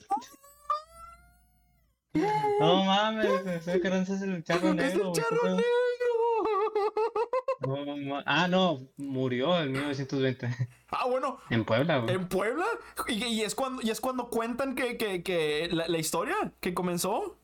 No 2.61 2.85
mames, 2.85 3.45
Venustiano 3.45 3.81
Carranza 3.83 4.15
es 4.15 4.23
el 4.23 4.43
charro 4.43 4.71
¡Es 4.71 4.75
negro. 4.75 4.93
el 4.95 5.01
güey, 5.03 5.13
qué 5.13 5.21
charro 5.21 5.49
negro! 5.51 5.65
Ah, 8.27 8.49
no, 8.49 8.89
murió 8.97 9.59
en 9.61 9.73
1920. 9.73 10.49
Ah, 10.91 11.07
bueno, 11.07 11.39
En 11.51 11.65
Puebla, 11.65 11.99
güey. 11.99 12.15
en 12.15 12.29
Puebla. 12.29 12.65
Y, 13.09 13.25
y 13.25 13.43
es 13.43 13.55
cuando, 13.55 13.83
y 13.83 13.91
es 13.91 14.01
cuando 14.01 14.29
cuentan 14.31 14.75
que, 14.75 14.97
que, 14.97 15.23
que 15.23 15.69
la, 15.71 15.87
la 15.89 15.99
historia 15.99 16.35
que 16.61 16.75
comenzó. 16.75 17.37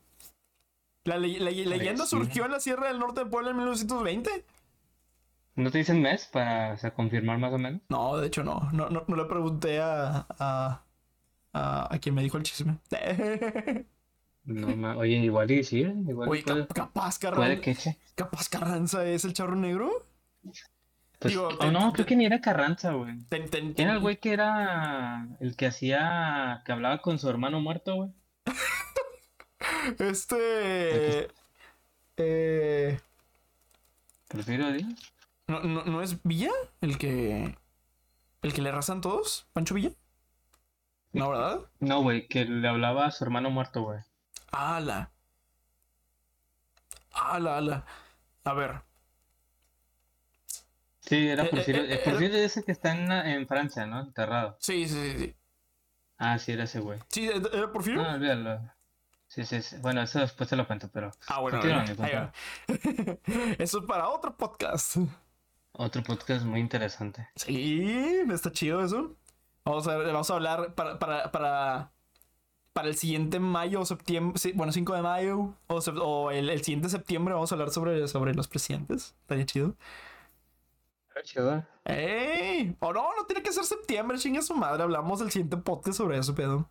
La, 1.03 1.17
le- 1.17 1.39
la 1.39 1.51
leyenda 1.51 2.05
sí. 2.05 2.11
surgió 2.11 2.45
en 2.45 2.51
la 2.51 2.59
Sierra 2.59 2.87
del 2.87 2.97
Norte 2.99 3.23
de 3.23 3.29
Puebla 3.29 3.51
en 3.51 3.57
1920. 3.57 4.45
¿No 5.55 5.71
te 5.71 5.77
dicen 5.77 6.01
mes 6.01 6.27
para 6.27 6.73
o 6.73 6.77
sea, 6.77 6.93
confirmar 6.93 7.37
más 7.37 7.53
o 7.53 7.57
menos? 7.57 7.81
No, 7.89 8.17
de 8.17 8.27
hecho 8.27 8.43
no. 8.43 8.69
No, 8.73 8.89
no, 8.89 9.03
no 9.07 9.15
le 9.15 9.25
pregunté 9.25 9.79
a, 9.79 10.25
a, 10.39 10.83
a, 11.53 11.93
a 11.93 11.99
quien 11.99 12.15
me 12.15 12.23
dijo 12.23 12.37
el 12.37 12.43
chisme. 12.43 12.77
No, 14.47 14.99
oye, 14.99 15.15
igual 15.17 15.49
y 15.49 15.63
sí, 15.63 15.79
igual 15.79 16.29
Oye, 16.29 16.43
puede, 16.43 16.67
capaz 16.67 17.17
puede 17.19 17.59
Carranza, 17.59 17.61
que 17.61 17.97
capaz 18.13 18.47
Carranza 18.47 19.03
es 19.07 19.25
el 19.25 19.33
charro 19.33 19.55
negro. 19.55 20.04
Pues, 21.19 21.33
Digo, 21.33 21.47
oh, 21.59 21.71
no, 21.71 21.93
creo 21.93 22.05
que 22.05 22.15
ni 22.15 22.25
era 22.25 22.41
Carranza, 22.41 22.91
güey. 22.93 23.17
Ten- 23.29 23.49
ten- 23.49 23.73
¿Quién 23.73 23.87
era 23.87 23.95
el 23.97 24.01
güey 24.01 24.17
que 24.19 24.33
era 24.33 25.27
el 25.39 25.55
que 25.55 25.65
hacía, 25.67 26.61
que 26.65 26.71
hablaba 26.71 27.01
con 27.01 27.17
su 27.19 27.29
hermano 27.29 27.61
muerto, 27.61 27.95
güey? 27.95 28.09
Este. 29.99 31.29
Eh, 32.17 32.99
Prefiero 34.27 34.71
decir. 34.71 34.87
¿no, 35.47 35.61
no, 35.61 35.83
no 35.85 36.01
es 36.01 36.21
Villa 36.23 36.51
el 36.81 36.97
que. 36.97 37.57
el 38.41 38.53
que 38.53 38.61
le 38.61 38.69
arrasan 38.69 39.01
todos? 39.01 39.47
¿Pancho 39.53 39.73
Villa? 39.75 39.91
No, 41.13 41.29
¿verdad? 41.29 41.61
No, 41.79 42.01
güey, 42.01 42.27
que 42.27 42.45
le 42.45 42.67
hablaba 42.67 43.05
a 43.05 43.11
su 43.11 43.23
hermano 43.23 43.49
muerto, 43.49 43.81
güey. 43.83 43.99
Ala. 44.51 45.11
Ala, 47.13 47.57
ala. 47.57 47.85
A 48.43 48.53
ver. 48.53 48.81
Sí, 51.05 51.27
era 51.27 51.43
Eh, 51.43 51.49
Porfirio. 51.49 51.83
eh, 51.83 52.01
Porfirio 52.03 52.37
es 52.37 52.51
ese 52.51 52.63
que 52.63 52.71
está 52.71 52.95
en, 52.95 53.11
en 53.11 53.47
Francia, 53.47 53.85
¿no? 53.85 54.01
Enterrado. 54.01 54.57
Sí, 54.59 54.87
sí, 54.87 55.11
sí. 55.11 55.17
Sí, 55.19 55.35
Ah, 56.17 56.39
sí, 56.39 56.53
era 56.53 56.63
ese 56.63 56.79
güey. 56.79 56.99
sí 57.09 57.29
¿era 57.29 57.71
Porfirio? 57.71 58.01
No, 58.01 58.13
olvídalo. 58.13 58.61
Sí, 59.27 59.43
sí, 59.45 59.61
sí. 59.61 59.75
Bueno, 59.81 60.01
eso 60.01 60.19
después 60.19 60.49
te 60.49 60.55
lo 60.55 60.65
cuento, 60.65 60.89
pero 60.93 61.11
Ah, 61.27 61.39
bueno, 61.41 61.59
ahí 61.61 62.13
va. 62.13 62.31
Eso 63.59 63.79
es 63.79 63.85
para 63.85 64.07
otro 64.09 64.35
podcast. 64.37 64.97
otro 65.73 66.03
podcast 66.03 66.45
muy 66.45 66.59
interesante. 66.61 67.27
Sí, 67.35 68.23
está 68.31 68.51
chido 68.51 68.83
eso. 68.83 69.13
Vamos 69.65 69.87
a, 69.87 69.97
vamos 69.97 70.29
a 70.29 70.33
hablar 70.35 70.73
para, 70.75 70.99
para, 70.99 71.31
para, 71.31 71.91
para 72.71 72.87
el 72.87 72.95
siguiente 72.95 73.39
mayo 73.39 73.81
o 73.81 73.85
septiembre, 73.85 74.37
sí, 74.39 74.51
bueno, 74.53 74.71
5 74.71 74.93
de 74.93 75.01
mayo 75.01 75.55
o 75.67 76.31
el, 76.31 76.49
el 76.49 76.63
siguiente 76.63 76.87
septiembre 76.89 77.33
vamos 77.33 77.51
a 77.51 77.55
hablar 77.55 77.71
sobre, 77.71 78.07
sobre 78.07 78.35
los 78.35 78.47
presidentes. 78.47 79.15
Estaría 79.21 79.45
chido. 79.45 79.75
¡Ey! 81.85 82.75
O 82.79 82.93
no, 82.93 83.15
no 83.15 83.25
tiene 83.25 83.41
que 83.43 83.51
ser 83.53 83.63
septiembre, 83.63 84.17
chingue 84.17 84.41
su 84.41 84.53
madre. 84.55 84.83
Hablamos 84.83 85.19
del 85.19 85.31
siguiente 85.31 85.57
podcast 85.57 85.97
sobre 85.97 86.17
eso, 86.17 86.35
pedo. 86.35 86.69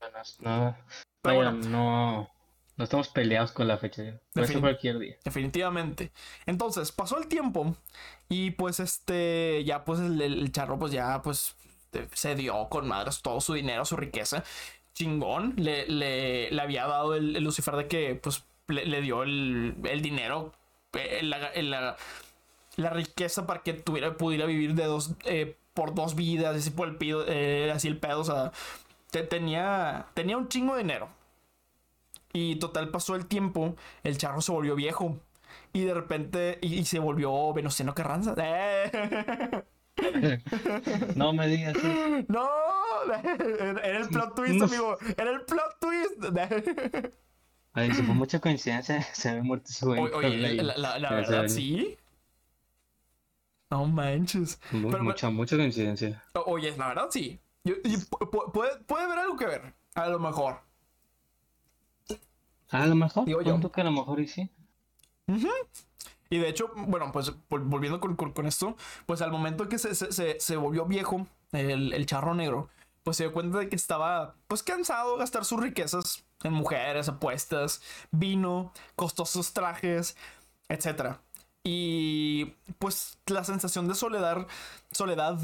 Bueno, 0.00 0.18
no, 0.40 0.76
Pero 1.22 1.38
vaya, 1.38 1.50
bueno. 1.50 1.68
no, 1.68 2.30
no 2.76 2.84
estamos 2.84 3.08
peleados 3.08 3.52
con 3.52 3.66
la 3.68 3.78
fecha. 3.78 4.02
Puede 4.32 4.46
ser 4.46 4.56
Defin- 4.56 4.60
cualquier 4.60 4.98
día. 4.98 5.16
Definitivamente. 5.24 6.12
Entonces, 6.46 6.92
pasó 6.92 7.18
el 7.18 7.26
tiempo 7.28 7.74
y 8.28 8.50
pues 8.52 8.80
este, 8.80 9.64
ya 9.64 9.84
pues 9.84 10.00
el, 10.00 10.20
el 10.20 10.52
charro 10.52 10.78
pues 10.78 10.92
ya 10.92 11.22
pues 11.22 11.56
eh, 11.92 12.06
se 12.12 12.34
dio 12.34 12.68
con 12.68 12.86
madres 12.88 13.22
todo 13.22 13.40
su 13.40 13.54
dinero, 13.54 13.84
su 13.84 13.96
riqueza. 13.96 14.44
Chingón. 14.92 15.54
Le, 15.56 15.86
le, 15.88 16.50
le 16.50 16.62
había 16.62 16.86
dado 16.86 17.14
el, 17.14 17.34
el 17.36 17.42
Lucifer 17.44 17.74
de 17.76 17.88
que 17.88 18.14
pues 18.16 18.44
le, 18.68 18.84
le 18.84 19.00
dio 19.00 19.22
el, 19.22 19.76
el 19.84 20.02
dinero, 20.02 20.52
eh, 20.92 21.20
la, 21.22 21.50
la- 21.62 21.96
la 22.76 22.90
riqueza 22.90 23.46
para 23.46 23.62
que 23.62 23.72
tuviera, 23.74 24.16
pudiera 24.16 24.46
vivir 24.46 24.74
de 24.74 24.84
dos, 24.84 25.12
eh, 25.24 25.56
por 25.74 25.94
dos 25.94 26.14
vidas, 26.14 26.56
así 26.56 26.70
por 26.70 26.88
el 26.88 26.96
pido, 26.96 27.24
eh, 27.26 27.70
así 27.72 27.88
el 27.88 27.98
pedo, 27.98 28.20
o 28.20 28.24
sea, 28.24 28.52
te- 29.10 29.22
tenía, 29.24 30.06
tenía 30.14 30.36
un 30.36 30.48
chingo 30.48 30.74
de 30.74 30.82
dinero. 30.82 31.08
Y 32.32 32.56
total 32.56 32.88
pasó 32.90 33.14
el 33.14 33.26
tiempo, 33.26 33.76
el 34.02 34.18
charro 34.18 34.40
se 34.40 34.50
volvió 34.52 34.74
viejo. 34.74 35.18
Y 35.72 35.84
de 35.84 35.94
repente, 35.94 36.58
y, 36.62 36.74
y 36.80 36.84
se 36.84 36.98
volvió 36.98 37.52
Venustiano 37.52 37.94
Carranza. 37.94 38.34
¡Eh! 38.38 39.62
No 41.14 41.32
me 41.32 41.46
digas. 41.46 41.76
¡No! 42.28 42.48
Era 43.82 43.98
el 43.98 44.08
plot 44.08 44.34
twist, 44.34 44.54
No. 44.56 44.64
amigo. 44.64 44.98
Era 45.16 45.30
el 45.30 45.42
plot 45.42 45.78
twist. 45.80 47.12
Ay, 47.72 47.92
si 47.94 48.02
fue 48.02 48.14
mucha 48.14 48.40
coincidencia, 48.40 49.02
se 49.12 49.34
ve 49.34 49.42
muerto. 49.42 49.70
O- 49.86 50.16
Oye, 50.18 50.54
la, 50.62 50.76
la- 50.76 50.98
la 50.98 51.10
verdad, 51.10 51.42
ve 51.42 51.48
sí. 51.48 51.96
No 53.70 53.84
manches. 53.86 54.60
pero- 54.70 55.02
mucha, 55.02 55.30
mucha 55.30 55.56
coincidencia. 55.56 56.22
Oye, 56.46 56.76
la 56.76 56.88
verdad, 56.88 57.08
sí. 57.10 57.40
Yo- 57.64 57.74
y 57.82 57.96
puede, 58.52 58.76
puede 58.86 59.04
haber 59.04 59.18
algo 59.18 59.36
que 59.36 59.46
ver. 59.46 59.74
A 59.94 60.08
lo 60.08 60.18
mejor. 60.18 60.60
A 62.70 62.86
lo 62.86 62.94
mejor, 62.94 63.24
Digo 63.24 63.40
yo. 63.42 63.70
que 63.70 63.80
a 63.80 63.84
lo 63.84 63.92
mejor 63.92 64.20
y 64.20 64.26
sí. 64.28 64.50
Y 66.30 66.38
de 66.38 66.48
hecho, 66.48 66.70
bueno, 66.74 67.12
pues 67.12 67.32
vol- 67.48 67.68
volviendo 67.68 68.00
con, 68.00 68.16
con- 68.16 68.32
con 68.32 68.46
esto, 68.46 68.76
pues 69.06 69.22
al 69.22 69.30
momento 69.30 69.68
que 69.68 69.78
se, 69.78 69.94
se- 69.94 70.12
se- 70.12 70.40
se 70.40 70.56
volvió 70.56 70.84
viejo, 70.86 71.26
el, 71.52 71.92
el 71.92 72.06
charro 72.06 72.34
negro, 72.34 72.68
pues 73.04 73.16
se 73.18 73.24
dio 73.24 73.32
cuenta 73.32 73.58
de 73.58 73.68
que 73.68 73.76
estaba 73.76 74.34
pues 74.48 74.62
cansado 74.62 75.12
de 75.12 75.18
gastar 75.20 75.44
sus 75.44 75.60
riquezas 75.60 76.24
en 76.42 76.52
mujeres, 76.52 77.08
apuestas, 77.08 77.80
vino, 78.10 78.72
costosos 78.96 79.52
trajes, 79.52 80.16
etc. 80.68 81.18
Y 81.64 82.54
pues 82.78 83.18
la 83.26 83.42
sensación 83.42 83.88
de 83.88 83.94
soledad, 83.94 84.46
soledad 84.92 85.38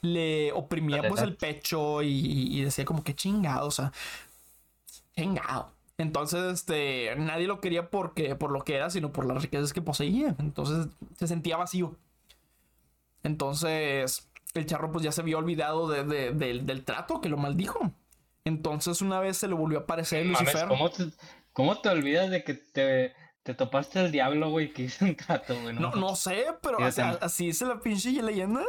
le 0.00 0.52
oprimía 0.52 1.08
pues 1.08 1.22
el 1.22 1.36
pecho 1.36 2.02
y, 2.02 2.58
y 2.58 2.62
decía 2.62 2.84
como 2.84 3.02
que 3.02 3.14
chingado, 3.14 3.66
o 3.66 3.70
sea, 3.72 3.92
chingado. 5.16 5.74
Entonces, 5.96 6.52
este, 6.52 7.14
nadie 7.16 7.46
lo 7.46 7.60
quería 7.60 7.90
porque, 7.90 8.34
por 8.34 8.50
lo 8.50 8.62
que 8.62 8.74
era, 8.74 8.90
sino 8.90 9.12
por 9.12 9.26
las 9.26 9.42
riquezas 9.42 9.72
que 9.72 9.80
poseía. 9.80 10.34
Entonces, 10.38 10.88
se 11.16 11.28
sentía 11.28 11.56
vacío. 11.56 11.96
Entonces, 13.22 14.28
el 14.54 14.66
charro 14.66 14.90
pues 14.90 15.04
ya 15.04 15.12
se 15.12 15.20
había 15.20 15.38
olvidado 15.38 15.88
de, 15.88 16.32
del, 16.32 16.84
trato 16.84 17.20
que 17.20 17.28
lo 17.28 17.36
maldijo. 17.36 17.92
Entonces, 18.44 19.02
una 19.02 19.20
vez 19.20 19.36
se 19.36 19.48
le 19.48 19.54
volvió 19.54 19.78
a 19.78 19.82
aparecer 19.82 20.26
Lucifer. 20.26 20.66
¿cómo, 21.52 21.80
te, 21.80 21.88
olvidas 21.88 22.28
de 22.30 22.42
que 22.42 22.54
te, 22.54 23.14
te 23.44 23.54
topaste 23.54 24.00
el 24.00 24.10
diablo, 24.10 24.50
güey, 24.50 24.72
que 24.72 24.84
hizo 24.84 25.04
un 25.04 25.14
trato, 25.14 25.54
güey? 25.60 25.74
No, 25.74 25.92
no, 25.92 26.16
sé, 26.16 26.46
pero 26.62 26.82
así, 26.82 27.02
así 27.20 27.48
es 27.50 27.60
la 27.60 27.78
pinche 27.78 28.10
leyenda. 28.10 28.62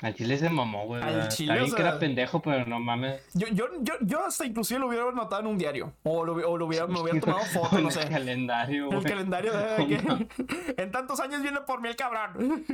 Al 0.00 0.14
chile 0.14 0.38
se 0.38 0.48
mamó, 0.48 0.86
güey. 0.86 1.02
Al 1.02 1.28
chile. 1.28 1.58
que 1.74 1.80
era 1.80 1.98
pendejo, 1.98 2.40
pero 2.40 2.66
no 2.66 2.80
mames. 2.80 3.22
Yo, 3.34 3.48
yo, 3.48 3.66
yo, 3.80 3.94
yo 4.00 4.24
hasta 4.24 4.46
inclusive 4.46 4.80
lo 4.80 4.88
hubiera 4.88 5.10
notado 5.12 5.42
en 5.42 5.48
un 5.48 5.58
diario. 5.58 5.92
O, 6.04 6.24
lo, 6.24 6.32
o 6.50 6.56
lo 6.56 6.66
hubiera, 6.66 6.86
me 6.86 7.00
hubiera 7.00 7.20
tomado 7.20 7.44
foto, 7.44 7.78
no 7.78 7.90
sé. 7.90 8.02
El 8.02 8.08
calendario, 8.10 8.86
güey. 8.86 8.98
El 8.98 9.04
calendario 9.04 9.52
de 9.52 9.86
que 9.86 10.72
en 10.82 10.90
tantos 10.90 11.20
años 11.20 11.42
viene 11.42 11.60
por 11.60 11.82
mí 11.82 11.88
el 11.88 11.96
cabrón. 11.96 12.64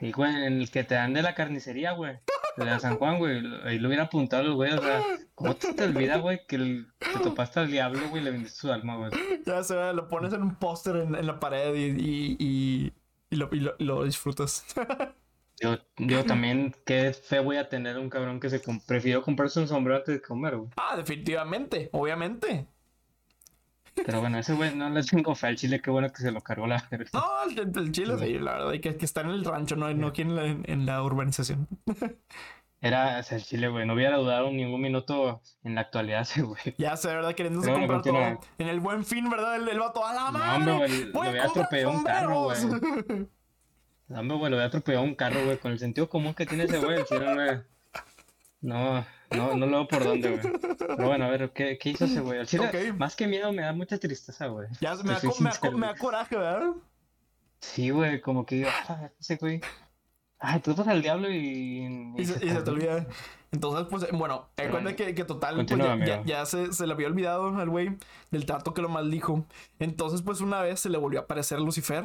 Sí, 0.00 0.12
güey, 0.12 0.34
en 0.46 0.60
el 0.60 0.70
que 0.70 0.84
te 0.84 0.94
dan 0.94 1.12
de 1.12 1.20
la 1.20 1.34
carnicería, 1.34 1.92
güey. 1.92 2.18
De 2.58 2.64
la 2.64 2.80
San 2.80 2.96
Juan, 2.96 3.18
güey. 3.18 3.42
Ahí 3.64 3.78
lo 3.78 3.88
hubiera 3.88 4.04
apuntado, 4.04 4.54
güey. 4.54 4.72
O 4.72 4.82
sea, 4.82 5.02
¿cómo 5.34 5.54
te, 5.56 5.74
te 5.74 5.84
olvida, 5.84 6.18
güey, 6.18 6.46
que 6.46 6.56
el, 6.56 6.86
te 6.98 7.20
topaste 7.20 7.60
al 7.60 7.70
diablo, 7.70 8.00
güey, 8.10 8.22
y 8.22 8.24
le 8.24 8.30
vendiste 8.30 8.58
su 8.60 8.72
alma, 8.72 8.96
güey? 8.96 9.10
Ya 9.46 9.62
se 9.62 9.74
ve, 9.74 9.92
lo 9.94 10.08
pones 10.08 10.32
en 10.32 10.42
un 10.42 10.56
póster 10.56 10.96
en, 10.96 11.14
en, 11.14 11.26
la 11.26 11.40
pared 11.40 11.74
y, 11.74 11.86
y, 11.98 12.36
y, 12.38 12.92
y 13.30 13.36
lo, 13.36 13.48
y 13.52 13.60
lo, 13.60 13.74
lo 13.78 14.04
disfrutas. 14.04 14.64
Yo, 15.60 15.76
yo 15.96 16.24
también, 16.24 16.72
qué 16.86 17.12
fe 17.12 17.40
voy 17.40 17.56
a 17.56 17.68
tener 17.68 17.98
un 17.98 18.08
cabrón 18.08 18.38
que 18.38 18.48
se 18.48 18.62
prefiero 18.86 19.22
comprarse 19.22 19.58
un 19.58 19.66
sombrero 19.66 19.98
antes 19.98 20.14
de 20.14 20.22
comer, 20.22 20.56
güey. 20.56 20.70
Ah, 20.76 20.96
definitivamente, 20.96 21.90
obviamente. 21.92 22.68
Pero 24.04 24.20
bueno, 24.20 24.38
ese 24.38 24.54
güey 24.54 24.74
no 24.74 24.88
le 24.90 25.02
tengo 25.02 25.34
fe 25.34 25.48
al 25.48 25.56
chile, 25.56 25.80
qué 25.80 25.90
bueno 25.90 26.10
que 26.10 26.22
se 26.22 26.30
lo 26.30 26.40
cargó 26.40 26.66
la 26.66 26.84
No, 27.12 27.82
el, 27.82 27.92
chile 27.92 28.18
sí, 28.18 28.38
la 28.38 28.52
verdad, 28.52 28.72
que, 28.80 28.96
que 28.96 29.04
está 29.04 29.22
en 29.22 29.30
el 29.30 29.44
rancho, 29.44 29.76
no, 29.76 29.92
no 29.94 30.08
aquí 30.08 30.22
en 30.22 30.34
la, 30.34 30.44
en 30.46 30.86
la 30.86 31.02
urbanización. 31.02 31.68
Era, 32.80 33.18
o 33.18 33.22
sea, 33.24 33.38
el 33.38 33.44
chile, 33.44 33.68
güey, 33.68 33.86
no 33.86 33.94
hubiera 33.94 34.16
dudado 34.16 34.52
ningún 34.52 34.80
minuto 34.80 35.42
en 35.64 35.74
la 35.74 35.80
actualidad 35.80 36.20
ese 36.22 36.42
güey. 36.42 36.60
Ya 36.78 36.96
sé, 36.96 37.08
¿verdad? 37.08 37.34
Queriéndose 37.34 37.72
comprar 37.72 38.02
todo. 38.02 38.40
En 38.58 38.68
el 38.68 38.78
buen 38.80 39.04
fin, 39.04 39.28
¿verdad? 39.28 39.56
El, 39.56 39.68
el 39.68 39.78
vato, 39.80 40.06
a 40.06 40.14
la 40.14 40.30
madre. 40.30 40.64
No, 40.64 40.78
güey, 40.78 41.12
lo 41.12 41.22
había 41.22 41.44
atropellado 41.44 41.90
un 41.90 42.04
carro, 42.04 42.42
güey. 42.44 42.58
No, 44.08 44.38
güey, 44.38 44.50
lo 44.50 44.56
voy 44.56 44.64
a 44.64 44.66
atropellar 44.66 45.02
un 45.04 45.14
carro, 45.14 45.44
güey, 45.44 45.58
con 45.58 45.72
el 45.72 45.78
sentido 45.78 46.08
común 46.08 46.34
que 46.34 46.46
tiene 46.46 46.64
ese 46.64 46.78
güey. 46.78 46.98
no, 48.60 49.04
no, 49.30 49.56
no 49.56 49.66
lo 49.66 49.78
veo 49.78 49.88
por 49.88 50.04
dónde, 50.04 50.30
güey. 50.30 50.76
Pero 50.78 51.06
bueno, 51.06 51.24
a 51.26 51.28
ver, 51.28 51.50
¿qué, 51.52 51.78
qué 51.78 51.90
hizo 51.90 52.04
ese 52.04 52.20
güey? 52.20 52.46
Más 52.96 53.16
que 53.16 53.26
miedo, 53.26 53.52
me 53.52 53.62
da 53.62 53.72
mucha 53.72 53.98
tristeza, 53.98 54.46
güey. 54.46 54.68
Ya 54.80 54.94
me 54.96 55.14
da, 55.14 55.20
me, 55.22 55.70
me 55.72 55.86
da, 55.86 55.94
coraje, 55.94 56.36
¿verdad? 56.36 56.72
Sí, 57.60 57.90
güey, 57.90 58.20
como 58.20 58.46
que 58.46 58.56
digo, 58.56 58.70
ah, 58.88 59.10
ese 59.18 59.36
güey. 59.36 59.60
Ay, 60.40 60.60
tú 60.60 60.74
vas 60.74 60.86
al 60.86 61.02
diablo 61.02 61.30
y. 61.30 62.14
Y, 62.16 62.24
se, 62.24 62.38
te 62.38 62.70
olvida. 62.70 63.06
Entonces, 63.50 63.86
pues, 63.90 64.10
bueno, 64.12 64.48
te 64.54 64.68
cuenta 64.68 64.94
que, 64.94 65.14
que 65.14 65.24
total, 65.24 65.66
pues 65.66 65.78
ya, 66.06 66.22
ya, 66.24 66.46
se, 66.46 66.72
se, 66.72 66.86
le 66.86 66.92
había 66.92 67.08
olvidado 67.08 67.48
al 67.56 67.68
güey 67.68 67.96
del 68.30 68.46
trato 68.46 68.74
que 68.74 68.82
lo 68.82 68.88
maldijo. 68.88 69.46
Entonces, 69.78 70.22
pues, 70.22 70.40
una 70.40 70.60
vez 70.60 70.80
se 70.80 70.90
le 70.90 70.98
volvió 70.98 71.20
a 71.20 71.22
aparecer 71.24 71.58
Lucifer 71.58 72.04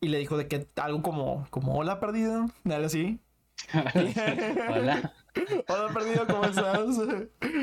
y 0.00 0.08
le 0.08 0.18
dijo 0.18 0.36
de 0.36 0.48
que 0.48 0.66
algo 0.76 1.02
como, 1.02 1.46
como 1.50 1.76
hola 1.76 2.00
perdido, 2.00 2.46
algo 2.64 2.86
así. 2.86 3.20
hola. 4.68 5.12
Hola 5.68 5.92
perdido, 5.92 6.26
¿cómo 6.26 6.44
estás? 6.44 6.80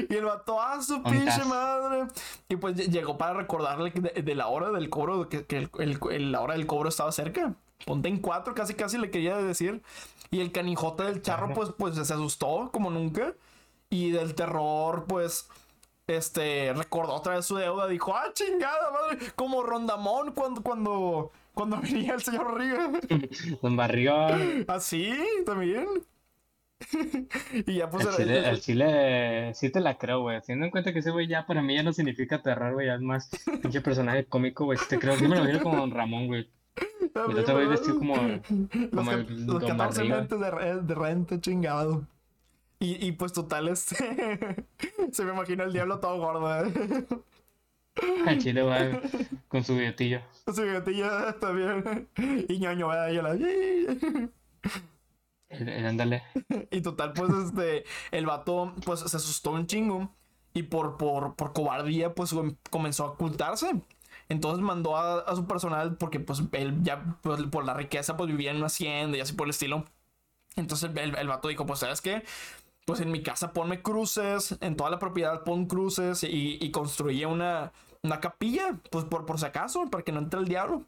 Y 0.10 0.16
el 0.16 0.26
vato, 0.26 0.60
a 0.60 0.74
ah, 0.74 0.82
su 0.82 1.04
pinche 1.04 1.44
madre. 1.46 2.08
Y 2.48 2.56
pues 2.56 2.76
llegó 2.76 3.18
para 3.18 3.34
recordarle 3.34 3.92
de, 3.92 4.36
la 4.36 4.48
hora 4.48 4.72
del 4.72 4.90
cobro, 4.90 5.28
que, 5.28 5.46
que 5.46 5.70
el, 5.80 6.32
la 6.32 6.42
hora 6.42 6.54
del 6.54 6.66
cobro 6.66 6.90
estaba 6.90 7.12
cerca. 7.12 7.56
Ponte 7.86 8.08
en 8.08 8.20
cuatro, 8.20 8.56
casi 8.56 8.74
casi 8.74 8.98
le 8.98 9.12
quería 9.12 9.38
decir. 9.38 9.82
Y 10.32 10.40
el 10.40 10.52
canijote 10.52 11.04
del 11.04 11.22
charro, 11.22 11.54
pues, 11.54 11.70
pues 11.78 11.96
se 11.96 12.02
asustó 12.14 12.70
como 12.72 12.90
nunca. 12.90 13.34
Y 13.90 14.12
del 14.12 14.34
terror, 14.36 15.06
pues, 15.08 15.50
este, 16.08 16.74
recordó 16.74 17.16
otra 17.16 17.36
vez 17.36 17.46
su 17.46 17.56
deuda. 17.58 17.88
Dijo, 17.88 18.16
ah, 18.16 18.32
chingada, 18.34 18.92
madre. 18.92 19.32
Como 19.36 19.64
Rondamón 19.64 20.32
cuando, 20.32 20.64
cuando 20.64 21.32
cuando 21.58 21.78
venía 21.82 22.14
el 22.14 22.22
señor 22.22 22.46
Barriga. 22.46 22.92
Don 23.62 23.76
Barriga. 23.76 24.40
¿Ah, 24.68 24.80
sí? 24.80 25.14
¿También? 25.46 25.88
y 27.66 27.74
ya 27.74 27.90
puse... 27.90 28.22
El 28.22 28.62
chile, 28.62 29.52
sí 29.56 29.72
te 29.72 29.82
la 29.82 29.98
creo, 29.98 30.22
güey. 30.22 30.40
Teniendo 30.42 30.66
en 30.66 30.72
cuenta 30.72 30.94
que 30.94 31.00
ese 31.00 31.10
güey 31.10 31.28
ya 31.28 31.48
para 31.48 31.64
mí 31.64 31.76
ya 31.76 31.84
no 31.84 31.92
significa 31.92 32.44
terror, 32.44 32.74
güey. 32.74 32.86
Ya 32.86 32.96
es 32.96 33.02
más 33.02 33.30
pinche 33.62 33.82
personaje 33.82 34.26
cómico, 34.26 34.66
güey. 34.66 34.78
Sí 34.78 34.86
te 34.88 35.00
creo. 35.00 35.18
Sí 35.18 35.28
me 35.28 35.36
lo 35.36 35.44
veo 35.44 35.62
como 35.62 35.78
Don 35.78 35.92
Ramón, 35.92 36.28
güey. 36.28 36.48
Y 37.30 37.34
lo 37.34 37.44
te 37.44 37.52
voy 37.52 37.64
a 37.64 37.70
vestir 37.70 37.96
como, 37.96 38.14
como 38.94 39.12
los, 39.12 39.28
el 39.28 39.48
los 39.48 39.64
14 39.64 40.04
meses 40.04 40.30
de, 40.30 40.82
de 40.84 40.96
renta, 40.96 41.42
chingado. 41.42 42.06
Y, 42.80 43.04
y 43.04 43.12
pues 43.14 43.34
total, 43.34 43.70
este... 43.70 43.96
se 45.12 45.26
me 45.26 45.34
imagina 45.34 45.64
el 45.64 45.74
diablo 45.74 46.00
todo 46.00 46.20
gordo, 46.20 46.64
¿eh? 46.64 48.38
Chile 48.38 48.62
va 48.62 48.78
con 49.48 49.64
su 49.64 49.76
billetillo. 49.76 50.22
Con 50.46 50.56
su 50.56 50.64
billetillo 50.64 51.36
también. 51.40 52.10
Y 52.48 52.60
ñoño, 52.60 52.88
va 52.88 53.12
y 53.12 53.16
la. 53.16 53.38
Ándale. 55.90 56.24
Y 56.72 56.82
total, 56.82 57.14
pues 57.14 57.32
este. 57.34 57.86
El 58.12 58.26
vato, 58.26 58.74
pues 58.86 59.02
se 59.02 59.18
asustó 59.18 59.52
un 59.52 59.68
chingo. 59.68 60.14
Y 60.54 60.64
por, 60.64 60.98
por, 60.98 61.36
por 61.36 61.54
cobardía, 61.54 62.16
pues 62.16 62.34
comenzó 62.70 63.06
a 63.06 63.08
ocultarse. 63.12 63.82
Entonces 64.30 64.64
mandó 64.64 64.98
a, 64.98 65.36
su 65.36 65.46
personal, 65.46 65.98
porque 65.98 66.20
pues 66.20 66.42
él 66.52 66.80
ya 66.84 67.18
pues, 67.22 67.42
por 67.44 67.66
la 67.66 67.74
riqueza 67.74 68.18
pues 68.18 68.30
vivía 68.30 68.52
en 68.52 68.58
una 68.58 68.66
hacienda 68.66 69.18
y 69.18 69.22
así 69.22 69.34
por 69.34 69.48
el 69.48 69.52
estilo. 69.52 69.86
Entonces 70.56 70.90
el, 70.96 71.16
el 71.16 71.28
vato 71.28 71.48
dijo, 71.48 71.66
pues 71.66 71.80
sabes 71.80 72.02
qué, 72.02 72.24
pues 72.86 73.00
en 73.02 73.12
mi 73.12 73.22
casa 73.22 73.54
ponme 73.54 73.82
cruces, 73.82 74.58
en 74.62 74.76
toda 74.76 74.90
la 74.90 75.00
propiedad 75.00 75.44
pon 75.44 75.68
cruces 75.68 76.24
y, 76.24 76.58
y 76.60 76.72
construía 76.72 77.28
una, 77.28 77.72
una 78.08 78.20
capilla, 78.20 78.80
pues 78.92 79.06
por, 79.06 79.26
por 79.26 79.40
si 79.40 79.46
acaso, 79.46 79.86
para 79.90 80.04
que 80.04 80.12
no 80.12 80.20
entre 80.20 80.40
el 80.40 80.48
diablo. 80.48 80.86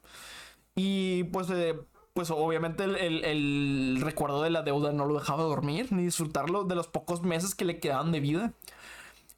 Y 0.74 1.24
pues, 1.24 1.48
eh, 1.50 1.78
pues 2.14 2.30
obviamente 2.30 2.84
el, 2.84 4.00
recuerdo 4.00 4.42
de 4.42 4.50
la 4.50 4.62
deuda 4.62 4.92
no 4.92 5.06
lo 5.06 5.18
dejaba 5.18 5.42
dormir 5.44 5.92
ni 5.92 6.04
disfrutarlo 6.04 6.64
de 6.64 6.74
los 6.74 6.88
pocos 6.88 7.22
meses 7.22 7.54
que 7.54 7.64
le 7.64 7.80
quedaban 7.80 8.12
de 8.12 8.20
vida. 8.20 8.52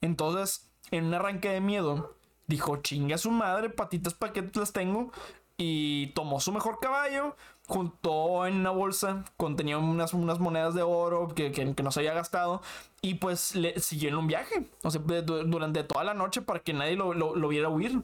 Entonces, 0.01 0.71
en 0.91 1.07
un 1.07 1.15
arranque 1.15 1.49
de 1.49 1.61
miedo, 1.61 2.17
dijo, 2.47 2.77
chingue 2.79 3.15
a 3.15 3.19
su 3.19 3.31
madre, 3.31 3.71
patitas 3.71 4.15
paquetes 4.15 4.57
las 4.57 4.73
tengo. 4.73 5.13
Y 5.59 6.09
tomó 6.09 6.41
su 6.41 6.51
mejor 6.51 6.79
caballo, 6.81 7.37
juntó 7.73 8.47
en 8.47 8.57
una 8.57 8.71
bolsa, 8.71 9.25
contenía 9.39 9.79
unas, 9.79 10.13
unas 10.13 10.39
monedas 10.39 10.75
de 10.75 10.83
oro 10.83 11.29
que, 11.29 11.53
que, 11.53 11.65
no 11.65 11.91
se 11.91 12.01
había 12.01 12.13
gastado 12.13 12.61
y 13.01 13.15
pues 13.15 13.55
le 13.55 13.81
siguió 13.81 14.11
en 14.11 14.17
un 14.17 14.27
viaje, 14.27 14.69
o 14.83 14.91
sea, 14.91 15.01
durante 15.01 15.83
toda 15.83 16.05
la 16.05 16.13
noche 16.13 16.43
para 16.43 16.61
que 16.61 16.75
nadie 16.75 16.97
lo, 16.97 17.15
lo, 17.15 17.49
viera 17.49 17.71
huir. 17.71 18.03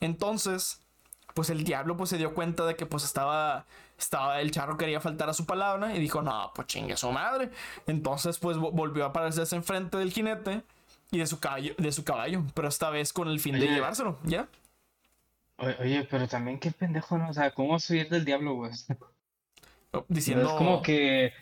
Entonces, 0.00 0.82
pues 1.32 1.48
el 1.48 1.64
diablo 1.64 1.96
pues 1.96 2.10
se 2.10 2.18
dio 2.18 2.34
cuenta 2.34 2.66
de 2.66 2.76
que 2.76 2.84
pues 2.84 3.04
estaba, 3.04 3.64
estaba, 3.98 4.42
el 4.42 4.50
charro 4.50 4.76
quería 4.76 5.00
faltar 5.00 5.30
a 5.30 5.32
su 5.32 5.46
palabra 5.46 5.96
y 5.96 5.98
dijo, 5.98 6.20
no, 6.20 6.52
pues 6.54 6.66
chingue 6.66 6.98
su 6.98 7.10
madre. 7.10 7.50
Entonces 7.86 8.38
pues 8.38 8.58
volvió 8.58 9.04
a 9.04 9.08
aparecerse 9.08 9.56
enfrente 9.56 9.96
del 9.96 10.12
jinete 10.12 10.62
y 11.10 11.18
de 11.18 11.26
su 11.26 11.40
caballo, 11.40 11.74
de 11.78 11.90
su 11.90 12.04
caballo, 12.04 12.44
pero 12.52 12.68
esta 12.68 12.90
vez 12.90 13.14
con 13.14 13.28
el 13.28 13.40
fin 13.40 13.58
de 13.58 13.66
llevárselo, 13.66 14.18
¿ya? 14.24 14.46
Oye, 15.60 16.06
pero 16.10 16.26
también 16.26 16.58
qué 16.58 16.70
pendejo, 16.70 17.18
¿no? 17.18 17.28
O 17.28 17.34
sea, 17.34 17.50
¿cómo 17.50 17.78
subir 17.78 18.08
del 18.08 18.24
diablo, 18.24 18.54
güey? 18.54 18.72
Diciendo... 20.08 20.48
es 20.48 20.52
como 20.54 20.80
que 20.80 21.32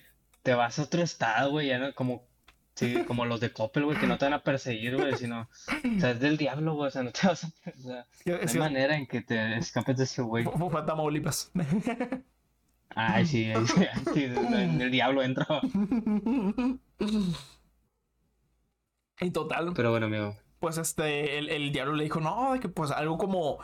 te 0.42 0.54
vas 0.54 0.78
a 0.78 0.82
otro 0.82 1.02
estado, 1.02 1.52
güey, 1.52 1.68
ya 1.68 1.78
no, 1.78 1.94
como, 1.94 2.26
sí, 2.74 3.04
como 3.06 3.26
los 3.26 3.38
de 3.38 3.52
Coppel, 3.52 3.84
güey, 3.84 3.98
que 3.98 4.06
no 4.06 4.18
te 4.18 4.24
van 4.24 4.34
a 4.34 4.42
perseguir, 4.42 4.96
güey, 4.96 5.14
sino, 5.16 5.42
o 5.42 6.00
sea, 6.00 6.10
es 6.12 6.20
del 6.20 6.36
diablo, 6.36 6.74
güey, 6.74 6.88
o 6.88 6.90
sea, 6.90 7.02
no 7.02 7.12
te 7.12 7.26
vas 7.26 7.44
a, 7.44 7.48
o 7.48 7.80
sea, 7.80 8.06
no 8.24 8.36
hay 8.36 8.58
manera 8.58 8.96
en 8.96 9.06
que 9.06 9.20
te 9.20 9.56
escapes 9.58 9.96
de 9.98 10.04
ese 10.04 10.22
güey. 10.22 10.44
Fue 10.44 10.82
Tamaulipas. 10.82 11.52
Ay, 12.94 13.26
sí, 13.26 13.52
sí, 14.14 14.24
el 14.24 14.90
diablo 14.90 15.22
entra. 15.22 15.46
En 19.20 19.32
total. 19.32 19.72
Pero 19.76 19.90
bueno, 19.90 20.06
amigo. 20.06 20.36
Pues 20.58 20.78
este, 20.78 21.38
el, 21.38 21.50
el 21.50 21.70
diablo 21.70 21.94
le 21.94 22.04
dijo, 22.04 22.20
no, 22.20 22.54
de 22.54 22.60
que 22.60 22.68
pues 22.68 22.90
algo 22.90 23.18
como 23.18 23.58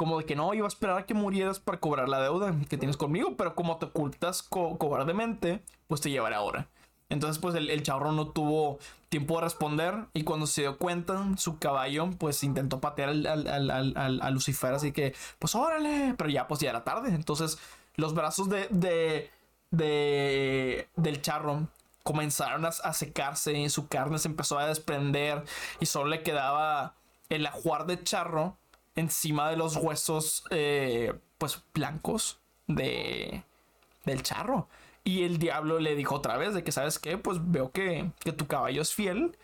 como 0.00 0.18
de 0.18 0.24
que 0.24 0.34
no, 0.34 0.54
iba 0.54 0.64
a 0.64 0.68
esperar 0.68 0.96
a 0.96 1.04
que 1.04 1.12
murieras 1.12 1.60
para 1.60 1.78
cobrar 1.78 2.08
la 2.08 2.22
deuda 2.22 2.54
que 2.70 2.78
tienes 2.78 2.96
conmigo, 2.96 3.36
pero 3.36 3.54
como 3.54 3.76
te 3.76 3.84
ocultas 3.84 4.42
cobardemente, 4.42 5.62
pues 5.88 6.00
te 6.00 6.10
llevaré 6.10 6.36
ahora. 6.36 6.68
Entonces, 7.10 7.38
pues 7.38 7.54
el, 7.54 7.68
el 7.68 7.82
no 7.86 8.28
tuvo 8.28 8.78
tiempo 9.10 9.34
de 9.34 9.42
responder 9.42 10.06
y 10.14 10.24
cuando 10.24 10.46
se 10.46 10.62
dio 10.62 10.78
cuenta, 10.78 11.22
su 11.36 11.58
caballo, 11.58 12.08
pues 12.16 12.42
intentó 12.44 12.80
patear 12.80 13.10
al, 13.10 13.26
al, 13.26 14.22
a 14.22 14.30
Lucifer, 14.30 14.72
así 14.72 14.90
que, 14.90 15.14
pues 15.38 15.54
órale, 15.54 16.14
pero 16.16 16.30
ya, 16.30 16.48
pues 16.48 16.60
ya 16.60 16.70
era 16.70 16.82
tarde. 16.82 17.14
Entonces, 17.14 17.58
los 17.96 18.14
brazos 18.14 18.48
de, 18.48 18.68
de, 18.70 19.30
de 19.70 20.88
del 20.96 21.20
charro 21.20 21.68
comenzaron 22.04 22.64
a, 22.64 22.68
a 22.68 22.94
secarse 22.94 23.52
y 23.52 23.68
su 23.68 23.86
carne 23.88 24.18
se 24.18 24.28
empezó 24.28 24.58
a 24.58 24.66
desprender 24.66 25.44
y 25.78 25.84
solo 25.84 26.08
le 26.08 26.22
quedaba 26.22 26.94
el 27.28 27.44
ajuar 27.44 27.84
de 27.84 28.02
charro 28.02 28.56
encima 28.96 29.50
de 29.50 29.56
los 29.56 29.76
huesos 29.76 30.44
eh, 30.50 31.12
pues 31.38 31.62
blancos 31.74 32.38
de 32.66 33.42
del 34.04 34.22
charro. 34.22 34.68
Y 35.04 35.22
el 35.24 35.38
diablo 35.38 35.78
le 35.78 35.94
dijo 35.94 36.14
otra 36.14 36.36
vez 36.36 36.54
de 36.54 36.62
que, 36.64 36.72
¿sabes 36.72 36.98
qué? 36.98 37.16
Pues 37.18 37.38
veo 37.42 37.70
que, 37.72 38.10
que 38.20 38.32
tu 38.32 38.46
caballo 38.46 38.82
es 38.82 38.92
fiel. 38.94 39.36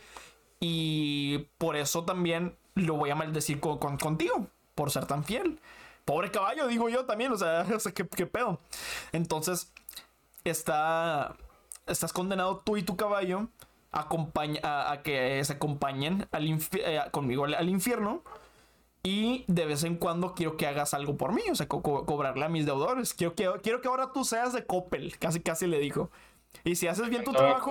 Y 0.61 1.39
por 1.59 1.77
eso 1.77 2.05
también 2.05 2.57
lo 2.75 2.95
voy 2.97 3.11
a 3.11 3.15
maldecir 3.15 3.61
con, 3.61 3.79
con- 3.79 3.97
contigo, 3.99 4.47
por 4.75 4.91
ser 4.91 5.07
tan 5.07 5.25
fiel. 5.25 5.59
Pobre 6.05 6.31
caballo, 6.31 6.67
digo 6.67 6.89
yo 6.89 7.05
también, 7.05 7.33
o 7.33 7.37
sea, 7.37 7.65
¿qué, 7.95 8.07
qué 8.07 8.27
pedo. 8.27 8.61
Entonces, 9.13 9.73
está, 10.45 11.37
estás 11.87 12.13
condenado 12.13 12.63
tú 12.65 12.77
y 12.77 12.83
tu 12.83 12.97
caballo 12.97 13.49
a, 13.93 14.09
acompañ- 14.09 14.61
a, 14.63 14.93
a 14.93 15.03
que 15.03 15.43
se 15.45 15.55
acompañen 15.55 16.27
al 16.33 16.47
eh, 16.73 17.01
conmigo 17.11 17.45
al 17.45 17.69
infierno. 17.69 18.23
Y 19.07 19.45
de 19.47 19.67
vez 19.67 19.85
en 19.85 19.95
cuando 19.97 20.35
quiero 20.35 20.57
que 20.57 20.67
hagas 20.67 20.93
algo 20.93 21.17
por 21.17 21.33
mí, 21.33 21.43
o 21.49 21.55
sea, 21.55 21.69
co- 21.69 21.81
co- 21.81 22.05
cobrarle 22.07 22.45
a 22.45 22.49
mis 22.49 22.67
deudores. 22.67 23.15
Quiero 23.15 23.35
que, 23.37 23.49
quiero 23.63 23.81
que 23.81 23.87
ahora 23.87 24.13
tú 24.13 24.25
seas 24.25 24.53
de 24.53 24.67
Coppel, 24.67 25.17
casi 25.19 25.39
casi 25.41 25.69
le 25.69 25.79
dijo. 25.79 26.11
Y 26.65 26.75
si 26.75 26.89
haces 26.89 27.09
bien 27.09 27.23
tu 27.23 27.31
trabajo, 27.39 27.71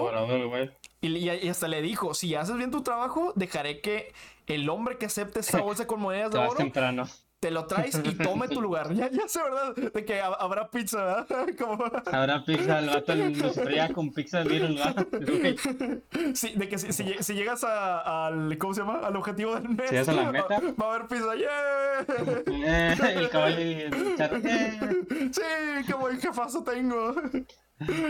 y, 1.01 1.07
y- 1.07 1.29
y 1.29 1.49
hasta 1.49 1.67
le 1.67 1.81
dijo, 1.81 2.13
si 2.13 2.35
haces 2.35 2.55
bien 2.55 2.71
tu 2.71 2.83
trabajo, 2.83 3.33
dejaré 3.35 3.81
que 3.81 4.13
el 4.47 4.69
hombre 4.69 4.97
que 4.97 5.07
acepte 5.07 5.41
esta 5.41 5.57
bolsa 5.61 5.85
con 5.87 5.99
monedas 5.99 6.31
de 6.31 6.37
oro, 6.37 6.57
temprano. 6.57 7.05
Te 7.45 7.51
lo 7.51 7.65
traes 7.67 8.01
y 8.03 8.11
tome 8.15 8.47
tu 8.47 8.59
lugar. 8.59 8.91
Ya, 8.95 9.07
ya 9.11 9.27
sé, 9.27 9.39
¿verdad? 9.43 9.75
De 9.75 10.03
que 10.03 10.19
ha- 10.19 10.33
habrá 10.33 10.67
pizza, 10.67 10.97
¿verdad? 11.27 11.47
Como... 11.59 11.83
Habrá 12.11 12.43
pizza, 12.43 12.79
el 12.79 12.87
vato 12.89 13.13
lo 13.13 13.51
traía 13.51 13.93
con 13.93 14.11
pizza 14.11 14.43
de 14.43 15.55
Sí, 16.33 16.53
de 16.55 16.67
que 16.67 16.79
si, 16.79 16.91
si 16.91 17.03
lle- 17.03 17.21
si 17.21 17.33
llegas 17.35 17.63
a- 17.63 18.25
al, 18.25 18.57
¿cómo 18.57 18.73
se 18.73 18.81
llama? 18.81 18.99
Al 19.03 19.15
objetivo 19.15 19.53
del 19.53 19.69
mes. 19.69 19.91
llegas 19.91 20.09
a 20.09 20.13
la 20.13 20.31
meta. 20.31 20.59
Va, 20.81 20.85
a 20.91 20.95
haber 20.95 21.07
pizza, 21.07 21.35
¡yeah! 21.35 22.01
eh, 22.47 22.95
el 23.15 23.29
caballo 23.29 23.61
y 23.61 23.73
el 23.73 24.15
charro. 24.17 24.37
Sí, 24.41 25.91
como 25.91 26.07
el 26.09 26.17
jefazo 26.21 26.63
tengo. 26.63 27.13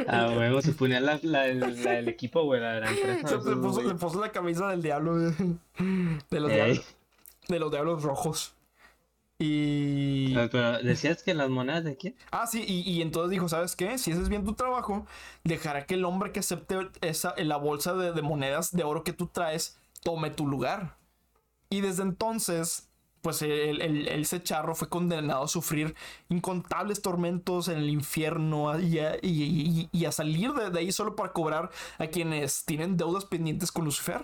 A 0.08 0.28
huevo, 0.30 0.62
se 0.62 0.72
ponía 0.72 1.02
la, 1.02 1.20
la, 1.24 1.48
la 1.48 1.68
del 1.68 2.08
equipo, 2.08 2.44
güey, 2.44 2.62
la 2.62 2.76
de 2.76 2.80
la 2.82 2.90
empresa. 2.90 3.28
Se, 3.28 3.42
se 3.42 3.56
puso, 3.58 3.82
le 3.82 3.96
puso 3.96 4.22
la 4.22 4.32
camisa 4.32 4.70
del 4.70 4.82
diablo. 4.82 5.18
De, 5.18 5.32
de 6.30 6.40
los, 6.40 6.50
diablos, 6.50 6.86
de 7.50 7.60
los 7.60 7.70
diablos 7.72 8.02
rojos. 8.04 8.55
Y... 9.38 10.34
Ah, 10.38 10.48
Pero 10.52 10.80
decías 10.82 11.22
que 11.24 11.34
las 11.34 11.50
monedas 11.50 11.84
de 11.84 11.98
quién? 11.98 12.16
Ah, 12.32 12.48
sí, 12.48 12.64
y, 12.66 12.90
y 12.90 13.02
entonces 13.02 13.32
dijo, 13.32 13.50
¿sabes 13.50 13.76
qué? 13.76 13.98
Si 13.98 14.12
haces 14.12 14.30
bien 14.30 14.46
tu 14.46 14.54
trabajo, 14.54 15.06
dejará 15.44 15.86
que 15.86 15.96
el 15.96 16.06
hombre 16.06 16.32
que 16.32 16.40
acepte 16.40 16.78
esa, 17.02 17.34
la 17.38 17.58
bolsa 17.58 17.94
de, 17.94 18.14
de 18.14 18.22
monedas 18.22 18.72
de 18.72 18.84
oro 18.84 19.04
que 19.04 19.14
tú 19.14 19.28
traes 19.28 19.78
tome 20.04 20.30
tu 20.30 20.48
lugar. 20.48 20.98
Y 21.70 21.82
desde 21.82 22.04
entonces, 22.04 22.88
pues 23.22 23.42
el, 23.42 23.82
el- 23.82 24.08
el- 24.08 24.22
ese 24.22 24.42
charro 24.42 24.74
fue 24.76 24.88
condenado 24.88 25.44
a 25.44 25.48
sufrir 25.50 25.96
incontables 26.30 27.02
tormentos 27.02 27.68
en 27.68 27.80
el 27.80 27.90
infierno 27.90 28.80
y 28.80 29.00
a, 29.00 29.16
y- 29.22 29.44
y- 29.44 29.90
y 29.92 30.06
a 30.06 30.12
salir 30.14 30.54
de, 30.54 30.70
de 30.70 30.80
ahí 30.80 30.92
solo 30.94 31.16
para 31.16 31.34
cobrar 31.34 31.72
a 31.98 32.08
quienes 32.08 32.64
tienen 32.66 32.96
deudas 32.98 33.26
pendientes 33.26 33.72
con 33.72 33.84
Lucifer. 33.84 34.22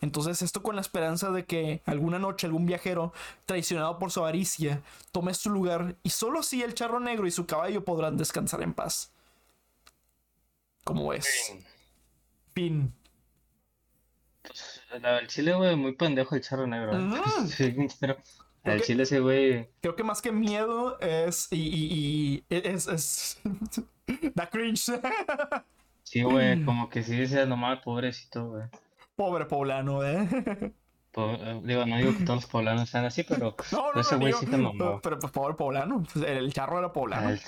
Entonces 0.00 0.42
esto 0.42 0.62
con 0.62 0.74
la 0.76 0.80
esperanza 0.80 1.30
de 1.30 1.44
que 1.44 1.82
alguna 1.86 2.18
noche 2.18 2.46
algún 2.46 2.66
viajero, 2.66 3.12
traicionado 3.46 3.98
por 3.98 4.10
su 4.12 4.20
avaricia, 4.20 4.82
tome 5.12 5.34
su 5.34 5.50
lugar 5.50 5.96
y 6.02 6.10
solo 6.10 6.40
así 6.40 6.62
el 6.62 6.74
charro 6.74 7.00
negro 7.00 7.26
y 7.26 7.30
su 7.30 7.46
caballo 7.46 7.84
podrán 7.84 8.16
descansar 8.16 8.62
en 8.62 8.74
paz. 8.74 9.12
¿Cómo 10.84 11.12
es? 11.12 11.54
Fin. 12.54 12.92
La 15.02 15.14
del 15.16 15.26
chile, 15.28 15.52
güey, 15.54 15.76
muy 15.76 15.92
pendejo 15.92 16.34
el 16.34 16.40
charro 16.42 16.66
negro. 16.66 16.92
Sí, 17.48 17.74
pero 18.00 18.16
el 18.64 18.82
chile 18.82 19.02
ese, 19.02 19.20
güey. 19.20 19.68
Creo 19.80 19.94
que 19.96 20.02
más 20.04 20.22
que 20.22 20.32
miedo 20.32 20.98
es. 21.00 21.48
Y. 21.50 21.58
y- 21.58 22.44
y- 22.48 22.68
es. 22.68 22.86
es 22.88 23.40
da 24.34 24.48
cringe. 24.48 24.92
Sí, 26.02 26.22
güey, 26.22 26.62
como 26.64 26.88
que 26.88 27.02
sí 27.02 27.16
decías 27.16 27.46
nomás, 27.46 27.80
pobrecito, 27.82 28.48
güey. 28.48 28.64
Pobre 29.18 29.46
poblano, 29.46 30.04
¿eh? 30.04 30.28
Eh, 31.16 31.60
Digo, 31.64 31.84
no 31.84 31.96
digo 31.96 32.16
que 32.16 32.24
todos 32.24 32.42
los 32.42 32.46
poblanos 32.46 32.88
sean 32.88 33.04
así, 33.04 33.24
pero 33.24 33.56
No, 33.72 33.92
no, 33.92 34.00
ese 34.00 34.14
no, 34.14 34.20
güey 34.20 34.32
sí 34.34 34.46
te 34.46 34.56
mamó. 34.56 35.00
Pero 35.02 35.18
pues 35.18 35.32
pobre 35.32 35.54
poblano. 35.54 36.04
Pues, 36.12 36.24
El 36.24 36.52
charro 36.52 36.78
era 36.78 36.92
poblano. 36.92 37.30
El- 37.30 37.40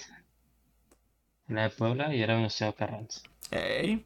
Era 1.46 1.62
de 1.64 1.70
Puebla 1.70 2.12
y 2.12 2.20
era 2.20 2.36
un 2.36 2.50
Ciudad 2.50 2.74
Carranza. 2.74 3.20
Ey. 3.52 4.04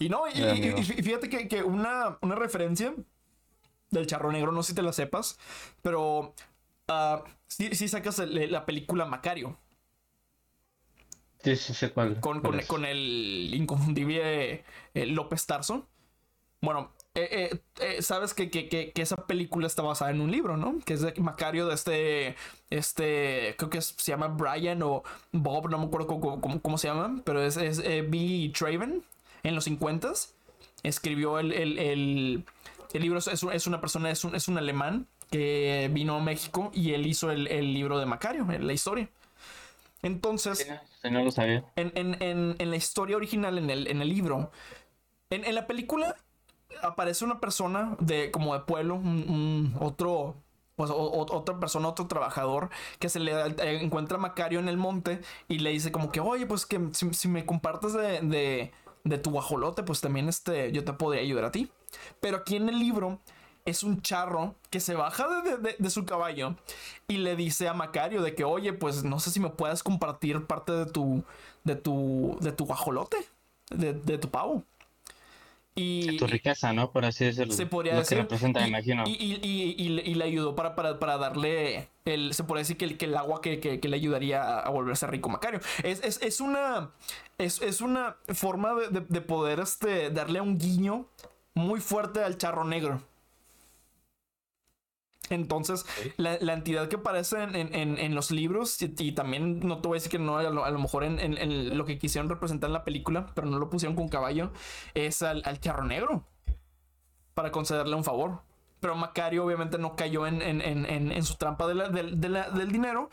Y 0.00 0.08
no, 0.08 0.26
y, 0.26 0.82
fíjate 0.82 1.28
que, 1.28 1.46
que 1.46 1.62
una, 1.62 2.18
una 2.22 2.34
referencia 2.34 2.92
del 3.90 4.06
charro 4.08 4.32
negro, 4.32 4.50
no 4.50 4.64
sé 4.64 4.70
si 4.72 4.74
te 4.74 4.82
la 4.82 4.92
sepas, 4.92 5.38
pero 5.82 6.34
ah, 6.88 7.22
sí, 7.46 7.72
sí 7.76 7.86
sacas 7.86 8.18
el- 8.18 8.50
la 8.50 8.66
película 8.66 9.04
Macario 9.04 9.56
Sí, 11.44 11.54
sí, 11.54 11.74
sé 11.74 11.92
cuál. 11.92 12.18
con, 12.20 12.40
cuál 12.40 12.66
con, 12.66 12.66
con 12.66 12.84
el 12.84 13.50
inconfundible 13.54 14.64
eh, 14.94 15.06
López 15.06 15.46
Tarso. 15.46 15.86
Bueno, 16.62 16.90
eh, 17.14 17.50
eh, 17.52 17.58
eh, 17.80 18.02
sabes 18.02 18.34
que, 18.34 18.50
que- 18.50 18.68
que- 18.68 18.92
que 18.92 19.02
esa 19.02 19.16
película 19.26 19.66
está 19.66 19.82
basada 19.82 20.10
en 20.10 20.20
un 20.20 20.30
libro, 20.30 20.56
¿no? 20.56 20.78
Que 20.84 20.92
es 20.94 21.00
de 21.00 21.14
Macario 21.20 21.66
de 21.66 21.74
este, 21.74 22.36
este, 22.68 23.54
creo 23.56 23.70
que 23.70 23.78
es- 23.78 23.94
se 23.96 24.12
llama 24.12 24.28
Brian 24.28 24.82
o 24.82 25.02
Bob, 25.32 25.70
no 25.70 25.78
me 25.78 25.86
acuerdo 25.86 26.06
cómo, 26.06 26.40
cómo- 26.40 26.60
cómo 26.60 26.78
se 26.78 26.88
llama, 26.88 27.22
pero 27.24 27.42
es, 27.42 27.56
es 27.56 27.78
eh, 27.78 28.02
B. 28.02 28.52
Traven 28.56 29.02
en 29.42 29.54
los 29.54 29.64
50 29.64 30.12
escribió 30.82 31.38
el, 31.38 31.52
el, 31.52 31.78
el, 31.78 32.44
el 32.92 33.02
libro, 33.02 33.18
es, 33.18 33.26
es 33.28 33.42
un- 33.42 33.52
es 33.52 33.66
una 33.66 33.80
persona, 33.80 34.10
es 34.10 34.22
un, 34.24 34.34
es 34.34 34.48
un 34.48 34.58
alemán 34.58 35.06
que 35.30 35.88
vino 35.92 36.16
a 36.16 36.20
México 36.20 36.70
y 36.74 36.92
él 36.92 37.06
hizo 37.06 37.30
el, 37.30 37.46
el 37.48 37.72
libro 37.72 37.98
de 37.98 38.06
Macario, 38.06 38.44
la 38.46 38.72
historia. 38.72 39.08
Entonces, 40.02 40.58
Sí, 41.02 41.10
no, 41.10 41.22
lo 41.24 41.30
sabía. 41.30 41.64
en, 41.76 41.92
en- 41.94 42.22
en- 42.22 42.56
en 42.58 42.70
la 42.70 42.76
historia 42.76 43.16
original, 43.16 43.58
en 43.58 43.70
el, 43.70 43.86
en 43.86 44.00
el 44.02 44.08
libro, 44.08 44.50
en, 45.30 45.44
en 45.44 45.54
la 45.54 45.66
película 45.66 46.16
aparece 46.82 47.24
una 47.24 47.40
persona 47.40 47.96
de 48.00 48.30
como 48.30 48.54
de 48.54 48.60
pueblo, 48.60 48.94
un, 48.96 49.74
otro, 49.80 50.36
pues, 50.76 50.90
otra 50.94 51.58
persona, 51.60 51.88
otro 51.88 52.06
trabajador, 52.06 52.70
que 52.98 53.08
se 53.08 53.20
le 53.20 53.32
eh, 53.32 53.82
encuentra 53.82 54.18
a 54.18 54.20
Macario 54.20 54.60
en 54.60 54.68
el 54.68 54.76
monte 54.76 55.20
y 55.48 55.58
le 55.58 55.70
dice 55.70 55.92
como 55.92 56.10
que, 56.12 56.20
oye, 56.20 56.46
pues 56.46 56.66
que 56.66 56.80
si, 56.92 57.28
me 57.28 57.44
compartes 57.46 57.92
de, 57.92 58.20
de, 58.20 58.72
de 59.04 59.18
tu 59.18 59.30
guajolote, 59.30 59.82
pues 59.82 60.00
también 60.00 60.28
este, 60.28 60.72
yo 60.72 60.84
te 60.84 60.92
podría 60.92 61.22
ayudar 61.22 61.44
a 61.46 61.52
ti. 61.52 61.70
Pero 62.20 62.38
aquí 62.38 62.56
en 62.56 62.68
el 62.68 62.78
libro 62.78 63.18
es 63.64 63.82
un 63.82 64.00
charro 64.02 64.54
que 64.70 64.80
se 64.80 64.94
baja 64.94 65.26
de, 65.42 65.76
de- 65.78 65.90
su 65.90 66.04
caballo 66.06 66.56
y 67.08 67.18
le 67.18 67.36
dice 67.36 67.68
a 67.68 67.74
Macario 67.74 68.22
de 68.22 68.34
que, 68.34 68.44
oye, 68.44 68.72
pues 68.72 69.04
no 69.04 69.20
sé 69.20 69.30
si 69.30 69.40
me 69.40 69.50
puedes 69.50 69.82
compartir 69.82 70.46
parte 70.46 70.72
de 70.72 70.86
tu, 70.86 71.24
de 71.64 71.76
tu, 71.76 72.38
de 72.40 72.52
tu 72.52 72.64
guajolote, 72.66 73.18
de, 73.70 73.92
de 73.92 74.18
tu 74.18 74.30
pavo. 74.30 74.64
Y, 75.82 76.16
Tu 76.18 76.26
riqueza, 76.26 76.72
¿no? 76.72 76.90
Por 76.90 77.04
así 77.04 77.24
decirlo. 77.24 77.52
se 77.54 77.66
podría 77.66 77.94
Lo 77.94 78.00
decir. 78.00 78.18
que 78.18 78.22
representa, 78.22 78.64
y, 78.64 78.68
imagino. 78.68 79.04
Y, 79.06 79.10
y- 79.12 79.40
y- 79.42 79.74
y 79.78 79.88
le- 79.90 80.02
y 80.02 80.14
le 80.14 80.24
ayudó 80.24 80.54
para, 80.54 80.74
para, 80.74 80.98
para 80.98 81.16
darle 81.16 81.88
el. 82.04 82.34
Se 82.34 82.44
podría 82.44 82.60
decir 82.60 82.76
que 82.76 82.84
el, 82.84 82.96
que 82.98 83.06
el 83.06 83.16
agua 83.16 83.40
que, 83.40 83.60
que- 83.60 83.80
que 83.80 83.88
le 83.88 83.96
ayudaría 83.96 84.42
a, 84.42 84.60
a 84.60 84.70
volverse 84.70 85.06
rico 85.06 85.28
Macario. 85.28 85.60
Es, 85.82 86.02
es, 86.04 86.20
es 86.22 86.40
una. 86.40 86.90
Es, 87.38 87.62
es 87.62 87.80
una 87.80 88.16
forma 88.34 88.74
de, 88.74 88.88
de- 88.88 89.06
de 89.08 89.20
poder 89.20 89.60
este, 89.60 90.10
darle 90.10 90.40
un 90.40 90.58
guiño 90.58 91.06
muy 91.54 91.80
fuerte 91.80 92.22
al 92.22 92.36
charro 92.38 92.64
negro. 92.64 93.02
Entonces, 95.30 95.86
la, 96.16 96.36
la 96.40 96.52
entidad 96.52 96.88
que 96.88 96.96
aparece 96.96 97.42
en, 97.42 97.54
en- 97.56 97.74
en- 97.74 97.98
en 97.98 98.14
los 98.14 98.30
libros, 98.30 98.80
y, 98.82 98.92
y 98.98 99.12
también 99.12 99.60
no 99.60 99.78
te 99.80 99.88
voy 99.88 99.96
a 99.96 99.98
decir 99.98 100.10
que 100.10 100.18
no, 100.18 100.36
a 100.36 100.42
lo, 100.42 100.64
a 100.64 100.70
lo 100.70 100.78
mejor 100.78 101.04
en, 101.04 101.78
lo 101.78 101.84
que 101.84 101.98
quisieron 101.98 102.28
representar 102.28 102.68
en 102.68 102.74
la 102.74 102.84
película, 102.84 103.26
pero 103.34 103.46
no 103.46 103.58
lo 103.58 103.70
pusieron 103.70 103.96
con 103.96 104.08
caballo, 104.08 104.50
es 104.94 105.22
al, 105.22 105.42
al 105.44 105.60
charro 105.60 105.84
negro 105.84 106.24
para 107.34 107.50
concederle 107.50 107.94
un 107.96 108.04
favor. 108.04 108.40
Pero 108.80 108.96
Macario 108.96 109.44
obviamente 109.44 109.76
no 109.78 109.94
cayó 109.94 110.26
en, 110.26 110.40
su 111.22 111.34
trampa 111.36 111.66
de 111.66 111.74
la- 111.74 111.88
del- 111.88 112.20
de 112.20 112.28
la- 112.28 112.50
del 112.50 112.72
dinero, 112.72 113.10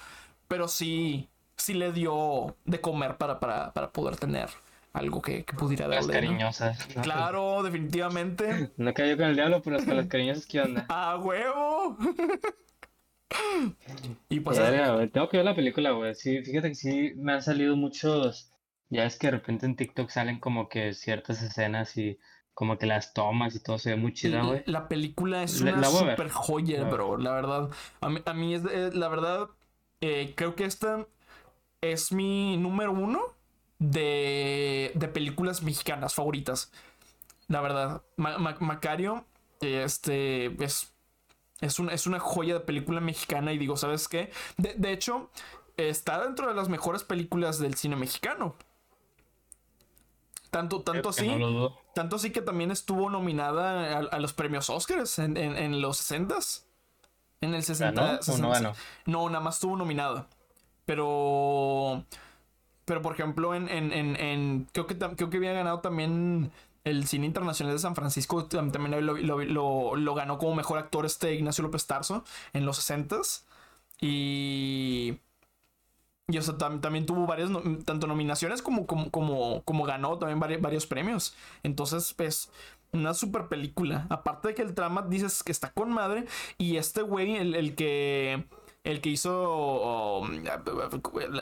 pero 0.47 0.67
sí, 0.67 1.27
sí 1.57 1.73
le 1.73 1.91
dio 1.91 2.55
de 2.65 2.79
comer 2.81 3.17
para, 3.17 3.39
para, 3.39 3.73
para 3.73 3.91
poder 3.91 4.15
tener 4.15 4.49
algo 4.97 5.21
que, 5.21 5.43
que 5.43 5.53
pudiera 5.55 5.87
Las 5.87 6.07
darle. 6.07 6.21
¿no? 6.21 6.27
cariñosas. 6.27 6.95
¿no? 6.95 7.01
Claro, 7.01 7.63
definitivamente. 7.63 8.71
No 8.77 8.93
cayó 8.93 9.15
con 9.17 9.25
el 9.27 9.35
diablo, 9.35 9.61
pero 9.63 9.77
con 9.83 9.95
las 9.97 10.07
cariñosas, 10.09 10.45
¿qué 10.45 10.61
onda? 10.61 10.85
¡A 10.89 11.17
huevo! 11.17 11.97
y 14.29 14.39
pues 14.39 14.57
Tengo 15.11 15.29
que 15.29 15.37
ver 15.37 15.45
la 15.45 15.55
película, 15.55 15.91
güey. 15.91 16.15
Sí, 16.15 16.41
fíjate 16.43 16.69
que 16.69 16.75
sí 16.75 17.13
me 17.17 17.33
han 17.33 17.41
salido 17.41 17.75
muchos. 17.75 18.51
Ya 18.89 19.05
es 19.05 19.17
que 19.17 19.27
de 19.27 19.31
repente 19.31 19.65
en 19.65 19.75
TikTok 19.75 20.09
salen 20.09 20.39
como 20.39 20.69
que 20.69 20.93
ciertas 20.93 21.41
escenas 21.41 21.97
y 21.97 22.19
como 22.53 22.77
que 22.77 22.85
las 22.85 23.13
tomas 23.13 23.53
y 23.55 23.59
todo 23.59 23.77
se 23.77 23.91
ve 23.91 23.95
muy 23.97 24.13
chida, 24.13 24.41
güey. 24.43 24.63
La 24.65 24.87
película 24.87 25.43
es 25.43 25.61
La- 25.61 25.73
una 25.73 25.81
la 25.81 25.87
super 25.87 26.29
joya, 26.29 26.83
bro. 26.85 27.17
La 27.17 27.31
verdad. 27.33 27.69
A 28.01 28.09
mí, 28.09 28.21
a 28.25 28.33
mí 28.33 28.55
es, 28.55 28.63
eh, 28.71 28.89
la 28.93 29.09
verdad, 29.09 29.47
eh, 30.01 30.33
creo 30.35 30.55
que 30.55 30.63
esta 30.65 31.05
es 31.81 32.11
mi 32.11 32.57
número 32.57 32.91
uno 32.93 33.21
de, 33.79 34.91
de 34.95 35.07
películas 35.07 35.61
mexicanas 35.63 36.13
favoritas. 36.15 36.71
La 37.47 37.61
verdad, 37.61 38.01
Ma- 38.15 38.37
Ma- 38.37 38.57
Macario 38.59 39.25
este, 39.61 40.63
es, 40.63 40.93
es, 41.61 41.79
un- 41.79 41.89
es 41.89 42.07
una 42.07 42.19
joya 42.19 42.55
de 42.55 42.59
película 42.61 42.99
mexicana 43.01 43.53
y 43.53 43.57
digo, 43.57 43.77
¿sabes 43.77 44.07
qué? 44.07 44.31
De, 44.57 44.73
de 44.75 44.91
hecho, 44.91 45.29
está 45.77 46.23
dentro 46.23 46.47
de 46.47 46.55
las 46.55 46.69
mejores 46.69 47.03
películas 47.03 47.59
del 47.59 47.75
cine 47.75 47.95
mexicano. 47.95 48.55
Tanto, 50.49 50.81
tanto 50.81 51.09
así. 51.09 51.27
No. 51.27 51.77
Tanto 51.93 52.15
así 52.15 52.31
que 52.31 52.41
también 52.41 52.71
estuvo 52.71 53.09
nominada 53.09 53.97
a, 53.97 53.99
a 53.99 54.19
los 54.19 54.33
premios 54.33 54.69
Oscars 54.69 55.19
en, 55.19 55.35
en- 55.37 55.57
en 55.57 55.81
los 55.81 55.99
60s. 56.11 56.63
En 57.41 57.53
el 57.53 57.63
60. 57.63 58.01
¿Ganó 58.01 58.13
o 58.13 58.15
no 58.17 58.23
60. 58.23 58.49
ganó? 58.49 58.73
No, 59.05 59.29
nada 59.29 59.43
más 59.43 59.55
estuvo 59.55 59.75
nominada. 59.75 60.27
Pero. 60.85 62.03
Pero 62.87 63.03
por 63.03 63.13
ejemplo, 63.13 63.53
en. 63.55 63.69
en, 63.69 63.93
en, 63.93 64.15
en- 64.17 64.67
creo, 64.73 64.87
que, 64.87 64.97
creo 64.97 65.29
que 65.29 65.37
había 65.37 65.53
ganado 65.53 65.81
también 65.81 66.51
el 66.85 67.05
cine 67.07 67.27
internacional 67.27 67.73
de 67.75 67.79
San 67.79 67.95
Francisco. 67.95 68.47
tam- 68.49 68.71
También 68.71 69.05
lo, 69.05 69.17
lo- 69.17 69.95
lo- 69.97 70.15
ganó 70.15 70.39
como 70.39 70.55
mejor 70.55 70.79
actor 70.79 71.05
este 71.05 71.35
Ignacio 71.35 71.63
López 71.63 71.85
Tarso 71.87 72.23
en 72.53 72.65
los 72.65 72.77
60s. 72.79 73.45
Y. 74.01 75.19
Y 76.29 76.37
o 76.37 76.41
sea, 76.41 76.55
tam- 76.57 76.81
también 76.81 77.05
tuvo 77.05 77.25
varias, 77.25 77.49
tanto 77.85 78.05
nominaciones 78.07 78.61
como, 78.61 78.85
como, 78.85 79.11
como, 79.11 79.63
como 79.63 79.85
ganó 79.85 80.17
también 80.17 80.39
vari- 80.41 80.59
varios 80.61 80.85
premios. 80.85 81.35
Entonces, 81.63 82.15
es 82.19 82.51
una 82.91 83.13
super 83.13 83.47
película. 83.47 84.07
Aparte 84.09 84.49
de 84.49 84.55
que 84.55 84.61
el 84.61 84.73
trama 84.73 85.03
dices 85.03 85.41
que 85.43 85.53
está 85.53 85.71
con 85.71 85.89
madre. 85.91 86.25
Y 86.57 86.77
este 86.77 87.01
güey, 87.01 87.35
el, 87.37 87.55
el 87.55 87.75
que. 87.75 88.45
El 88.87 89.01
que 89.01 89.09
hizo. 89.09 90.19
um, 90.21 90.43
la- 90.43 90.61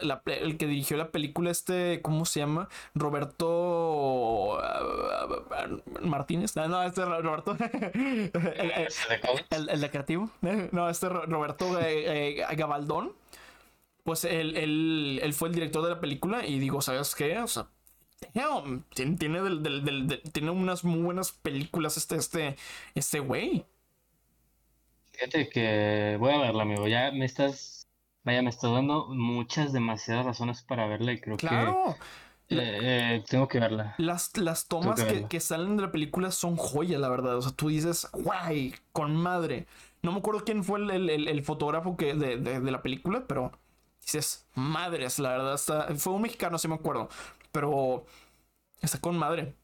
la- 0.02 0.22
el 0.26 0.58
que 0.58 0.66
dirigió 0.68 0.98
la 0.98 1.12
película, 1.12 1.52
este. 1.52 2.02
¿Cómo 2.02 2.26
se 2.26 2.40
llama? 2.40 2.70
Roberto. 2.96 4.58
uh, 4.58 4.58
Martínez. 6.02 6.58
Ah, 6.58 6.68
No, 6.68 6.82
este 6.84 7.06
Roberto. 7.06 7.56
el, 8.34 9.70
el- 9.70 9.90
creativo. 9.92 10.30
No, 10.72 10.90
este 10.90 11.10
Ro- 11.10 11.26
Roberto 11.26 11.80
eh, 11.80 12.38
eh, 12.40 12.56
Gabaldón. 12.56 13.14
Pues 14.04 14.24
él, 14.26 14.56
él- 14.58 15.20
él 15.22 15.34
fue 15.34 15.50
el 15.50 15.56
director 15.56 15.84
de 15.84 15.90
la 15.90 16.00
película 16.00 16.46
y 16.46 16.60
digo, 16.60 16.82
¿sabes 16.82 17.16
qué? 17.16 17.40
O 17.40 17.48
sea, 17.48 17.68
damn, 18.34 18.84
tiene, 18.94 19.18
tiene, 19.18 19.42
del- 19.42 19.64
del- 19.64 19.84
del- 19.84 20.08
del- 20.08 20.22
tiene 20.32 20.52
unas 20.52 20.84
muy 20.84 21.02
buenas 21.02 21.32
películas 21.32 21.98
este, 21.98 22.16
este, 22.16 22.56
este 22.94 23.20
güey. 23.20 23.66
Fíjate 25.18 25.50
que 25.50 26.18
voy 26.20 26.34
a 26.34 26.38
verla, 26.40 26.64
amigo. 26.64 26.88
Ya 26.88 27.12
me 27.12 27.26
estás, 27.26 27.88
vaya, 28.24 28.42
me 28.42 28.50
estás 28.50 28.72
dando 28.72 29.08
muchas, 29.08 29.72
demasiadas 29.74 30.26
razones 30.26 30.62
para 30.62 30.88
verla 30.88 31.14
y 31.14 31.22
creo 31.22 31.38
Claro, 31.38 31.96
que 32.50 32.56
eh, 32.56 33.16
eh, 33.18 33.24
tengo 33.30 33.48
que 33.48 33.60
verla. 33.60 33.96
las, 33.98 34.36
las 34.38 34.68
tomas 34.68 35.04
que 35.04 35.28
que, 35.28 35.40
salen 35.40 35.78
de 35.78 35.84
la 35.84 35.92
película 35.92 36.32
son 36.32 36.56
joya, 36.58 37.00
la 37.00 37.10
verdad. 37.10 37.38
O 37.38 37.42
sea, 37.42 37.52
tú 37.54 37.70
dices, 37.70 38.08
guay, 38.12 38.76
con 38.92 39.16
madre. 39.16 39.68
No 40.02 40.12
me 40.12 40.20
acuerdo 40.20 40.44
quién 40.44 40.64
fue 40.64 40.80
el, 40.80 40.92
el- 40.92 41.10
el- 41.10 41.28
el 41.28 41.44
fotógrafo 41.44 41.96
que, 41.98 42.14
de, 42.14 42.38
de- 42.38 42.60
de 42.60 42.72
la 42.72 42.82
película, 42.82 43.26
pero 43.28 43.52
dices, 44.02 44.46
madres, 44.56 45.20
la 45.20 45.30
verdad. 45.32 45.54
Está, 45.56 45.96
fue 45.96 46.14
un 46.14 46.22
mexicano, 46.24 46.58
sí 46.58 46.68
me 46.68 46.76
acuerdo. 46.76 47.10
Pero 47.52 48.06
está 48.82 49.00
con 49.02 49.18
madre. 49.18 49.56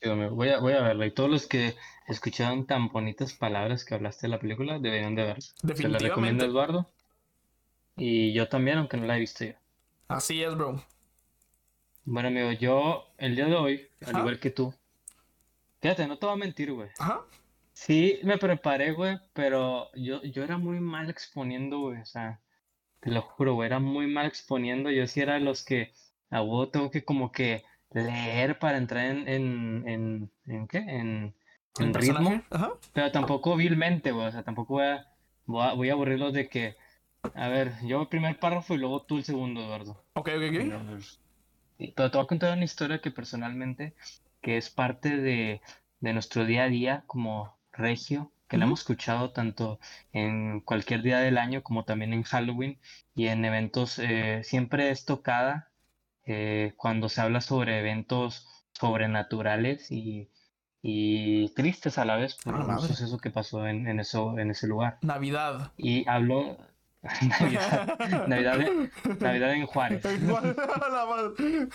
Sí, 0.00 0.08
amigo, 0.08 0.34
Voy 0.34 0.48
a, 0.50 0.58
voy 0.60 0.72
a 0.74 0.80
verla. 0.82 1.06
Y 1.06 1.10
todos 1.12 1.30
los 1.30 1.46
que 1.46 1.74
escucharon 2.08 2.66
tan 2.66 2.88
bonitas 2.88 3.34
palabras 3.34 3.84
que 3.84 3.94
hablaste 3.94 4.26
de 4.26 4.30
la 4.30 4.40
película 4.40 4.78
deberían 4.78 5.14
de 5.14 5.24
verla. 5.24 5.44
Se 5.74 5.88
la 5.88 5.98
recomiendo 5.98 6.44
a 6.44 6.48
Eduardo. 6.48 6.90
Y 7.96 8.32
yo 8.32 8.48
también, 8.48 8.78
aunque 8.78 8.96
no 8.96 9.06
la 9.06 9.16
he 9.16 9.20
visto 9.20 9.44
yo. 9.44 9.52
Así 10.08 10.42
es, 10.42 10.54
bro. 10.54 10.82
Bueno, 12.04 12.28
amigo, 12.28 12.52
yo 12.52 13.12
el 13.18 13.36
día 13.36 13.46
de 13.46 13.54
hoy, 13.54 13.88
al 14.06 14.18
igual 14.18 14.40
que 14.40 14.50
tú, 14.50 14.72
fíjate, 15.80 16.06
no 16.06 16.18
te 16.18 16.24
voy 16.24 16.34
a 16.34 16.38
mentir, 16.38 16.72
güey. 16.72 16.88
Ajá. 16.98 17.22
Sí, 17.74 18.18
me 18.24 18.38
preparé, 18.38 18.92
güey, 18.92 19.18
pero 19.34 19.90
yo, 19.94 20.22
yo 20.22 20.42
era 20.42 20.56
muy 20.56 20.80
mal 20.80 21.10
exponiendo, 21.10 21.80
güey. 21.80 22.00
O 22.00 22.06
sea, 22.06 22.40
te 23.00 23.10
lo 23.10 23.20
juro, 23.20 23.54
güey, 23.54 23.66
era 23.66 23.78
muy 23.78 24.06
mal 24.06 24.26
exponiendo. 24.26 24.90
Yo 24.90 25.06
sí 25.06 25.20
era 25.20 25.34
de 25.34 25.40
los 25.40 25.64
que, 25.64 25.92
a 26.30 26.40
huevo 26.40 26.70
tengo 26.70 26.90
que 26.90 27.04
como 27.04 27.30
que 27.30 27.64
leer 27.90 28.58
para 28.58 28.78
entrar 28.78 29.04
en, 29.06 29.28
en, 29.28 29.88
en, 29.88 30.30
¿en 30.46 30.66
qué? 30.66 30.78
En, 30.78 30.88
¿El 30.88 31.34
en 31.80 31.94
ritmo. 31.94 32.42
Ajá. 32.50 32.70
Pero 32.92 33.12
tampoco 33.12 33.56
vilmente, 33.56 34.12
güey. 34.12 34.26
O 34.26 34.32
sea, 34.32 34.42
tampoco 34.42 34.74
voy 34.74 34.84
a, 34.86 35.06
voy 35.46 35.62
a, 35.66 35.72
voy 35.74 35.90
a 35.90 35.92
aburrirlos 35.92 36.32
de 36.32 36.48
que, 36.48 36.76
a 37.34 37.48
ver, 37.48 37.72
yo 37.84 38.02
el 38.02 38.08
primer 38.08 38.38
párrafo 38.38 38.74
y 38.74 38.78
luego 38.78 39.02
tú 39.02 39.18
el 39.18 39.24
segundo, 39.24 39.62
Eduardo. 39.62 40.02
Ok, 40.14 40.30
ok, 40.36 40.42
ok. 40.54 41.00
Sí, 41.78 41.92
Pero 41.94 42.10
te 42.10 42.18
voy 42.18 42.24
a 42.24 42.28
contar 42.28 42.54
una 42.56 42.64
historia 42.64 43.00
que 43.00 43.10
personalmente, 43.10 43.94
que 44.40 44.56
es 44.56 44.70
parte 44.70 45.16
de, 45.16 45.60
de 46.00 46.12
nuestro 46.12 46.44
día 46.44 46.64
a 46.64 46.68
día 46.68 47.04
como 47.06 47.56
regio, 47.72 48.32
que 48.48 48.56
la 48.56 48.64
Ujú. 48.64 48.70
hemos 48.70 48.80
escuchado 48.80 49.30
tanto 49.30 49.78
en 50.12 50.60
cualquier 50.60 51.02
día 51.02 51.18
del 51.20 51.38
año 51.38 51.62
como 51.62 51.84
también 51.84 52.12
en 52.12 52.22
Halloween 52.24 52.78
y 53.14 53.28
en 53.28 53.44
eventos, 53.44 53.98
eh, 53.98 54.40
siempre 54.42 54.90
es 54.90 55.04
tocada 55.04 55.70
eh, 56.24 56.72
cuando 56.76 57.08
se 57.08 57.20
habla 57.20 57.40
sobre 57.40 57.78
eventos 57.78 58.46
sobrenaturales 58.72 59.90
y, 59.90 60.30
y 60.82 61.48
tristes 61.54 61.98
a 61.98 62.04
la 62.04 62.16
vez 62.16 62.36
por 62.44 62.54
Ah, 62.54 62.64
un 62.78 62.80
suceso 62.80 63.18
que 63.18 63.30
pasó 63.30 63.66
en, 63.66 63.86
en 63.88 64.00
eso, 64.00 64.38
en 64.38 64.50
ese 64.50 64.66
lugar. 64.66 64.98
Navidad. 65.02 65.72
Y 65.76 66.08
hablo 66.08 66.56
Navidad, 67.40 67.98
Navidad, 68.26 68.60
en- 68.60 68.90
Navidad 69.20 69.52
en 69.52 69.66
Juárez. 69.66 70.02
La 70.30 71.06
madre. 71.06 71.68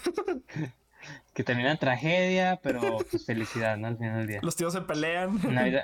Que 1.34 1.44
termina 1.44 1.72
en 1.72 1.78
tragedia, 1.78 2.60
pero 2.64 3.00
pues 3.10 3.26
felicidad, 3.26 3.78
¿no? 3.78 3.88
Al 3.88 3.98
final 3.98 4.18
del 4.20 4.28
día. 4.28 4.40
Los 4.42 4.56
tíos 4.56 4.72
se 4.74 4.82
pelean. 4.82 5.38
Navidad, 5.54 5.84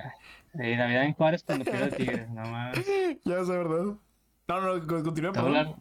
eh, 0.54 0.78
Navidad 0.78 1.04
en 1.04 1.14
Juárez 1.14 1.44
cuando 1.44 1.66
pierde 1.66 1.92
Tigres, 1.92 2.30
no 2.30 2.42
mames. 2.44 2.86
ya 3.26 3.44
sé, 3.44 3.52
¿verdad? 3.52 3.96
No, 4.48 4.62
no, 4.62 4.88
co- 4.88 5.04
continúa, 5.04 5.32
Te 5.34 5.40
voy 5.42 5.50
a 5.50 5.54
perdón. 5.54 5.58
hablar, 5.58 5.76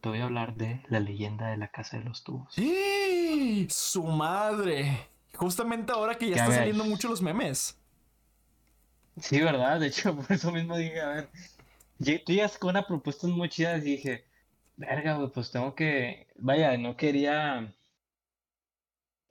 te 0.00 0.08
voy 0.10 0.20
a 0.20 0.24
hablar 0.24 0.54
de 0.56 0.82
la 0.88 1.00
leyenda 1.00 1.48
de 1.48 1.56
la 1.56 1.68
Casa 1.68 1.96
de 1.98 2.04
los 2.04 2.22
Tubos. 2.22 2.52
¡Sí! 2.54 3.66
Su 3.70 4.04
madre. 4.04 5.08
Justamente 5.36 5.92
ahora 5.92 6.14
que 6.16 6.30
ya 6.30 6.46
ver. 6.48 6.56
saliendo 6.58 6.84
mucho 6.84 7.08
los 7.08 7.20
memes. 7.22 7.78
Sí, 9.20 9.40
¿verdad? 9.40 9.80
De 9.80 9.86
hecho, 9.88 10.14
por 10.16 10.30
eso 10.32 10.50
mismo 10.52 10.76
dije, 10.76 11.00
a 11.00 11.08
ver, 11.08 11.28
tú 12.24 12.32
llegas 12.32 12.58
con 12.58 12.70
una 12.70 12.86
propuesta 12.86 13.26
muy 13.26 13.48
chida 13.48 13.76
y 13.78 13.80
dije, 13.82 14.24
verga, 14.76 15.14
güey, 15.16 15.30
pues 15.30 15.50
tengo 15.50 15.74
que, 15.74 16.26
vaya, 16.36 16.76
no 16.78 16.96
quería, 16.96 17.72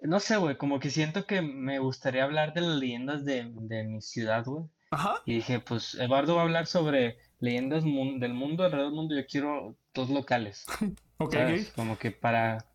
no 0.01 0.19
sé, 0.19 0.37
güey, 0.37 0.57
como 0.57 0.79
que 0.79 0.89
siento 0.89 1.25
que 1.25 1.41
me 1.41 1.79
gustaría 1.79 2.23
hablar 2.23 2.53
de 2.53 2.61
las 2.61 2.75
leyendas 2.77 3.25
de, 3.25 3.49
de 3.53 3.83
mi 3.83 4.01
ciudad, 4.01 4.43
güey. 4.45 4.65
Ajá. 4.91 5.15
Y 5.25 5.35
dije, 5.35 5.59
pues 5.59 5.95
Eduardo 5.95 6.35
va 6.35 6.41
a 6.41 6.43
hablar 6.45 6.67
sobre 6.67 7.17
leyendas 7.39 7.83
mun- 7.83 8.19
del 8.19 8.33
mundo, 8.33 8.63
alrededor 8.63 8.91
del 8.91 8.95
mundo. 8.95 9.15
Yo 9.15 9.25
quiero 9.25 9.75
dos 9.93 10.09
locales, 10.09 10.65
Ok. 11.17 11.35
Como 11.75 11.97
que 11.97 12.11
para, 12.11 12.65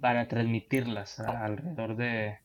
para 0.00 0.28
transmitirlas 0.28 1.20
a- 1.20 1.44
alrededor 1.44 1.96
de, 1.96 2.38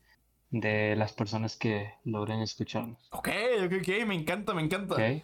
de 0.53 0.95
las 0.95 1.13
personas 1.13 1.57
que 1.57 1.95
logren 2.05 2.39
escucharnos. 2.39 3.09
Ok, 3.11 3.29
ok, 3.65 3.73
ok. 3.81 4.05
Me 4.05 4.13
encanta, 4.13 4.53
me 4.53 4.61
encanta. 4.61 4.93
¿Ok? 4.93 5.23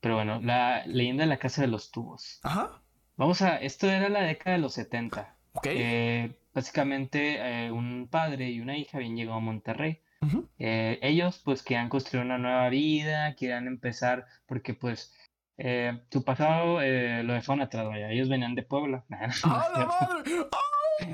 Pero 0.00 0.16
bueno, 0.16 0.40
la 0.42 0.86
leyenda 0.86 1.24
de 1.24 1.28
la 1.30 1.38
Casa 1.38 1.62
de 1.62 1.68
los 1.68 1.90
Tubos. 1.90 2.38
Ajá. 2.42 2.80
Vamos 3.16 3.40
a, 3.42 3.56
esto 3.56 3.88
era 3.88 4.08
la 4.10 4.20
década 4.20 4.56
de 4.56 4.62
los 4.62 4.74
70. 4.74 5.34
Ok. 5.54 5.66
Eh, 5.70 6.36
básicamente, 6.54 7.38
eh, 7.40 7.72
un 7.72 8.06
padre 8.08 8.50
y 8.50 8.60
una 8.60 8.76
hija 8.76 8.98
habían 8.98 9.16
llegado 9.16 9.38
a 9.38 9.40
Monterrey. 9.40 10.00
Ujú. 10.20 10.46
Eh, 10.58 10.98
ellos 11.00 11.40
pues 11.42 11.62
querían 11.62 11.88
construir 11.88 12.26
una 12.26 12.38
nueva 12.38 12.68
vida, 12.68 13.34
querían 13.34 13.66
empezar, 13.66 14.26
porque 14.46 14.74
pues 14.74 15.16
eh, 15.56 16.02
su 16.10 16.22
pasado 16.22 16.82
eh, 16.82 17.22
lo 17.22 17.32
dejaron 17.32 17.62
atrás, 17.62 17.88
vaya. 17.88 18.10
Ellos 18.10 18.28
venían 18.28 18.54
de 18.54 18.62
Puebla. 18.62 19.04
No, 19.08 19.16
no 19.18 19.32
¡Ah, 19.44 19.68
la 19.74 19.86
madre! 19.86 20.36
No, 20.36 20.46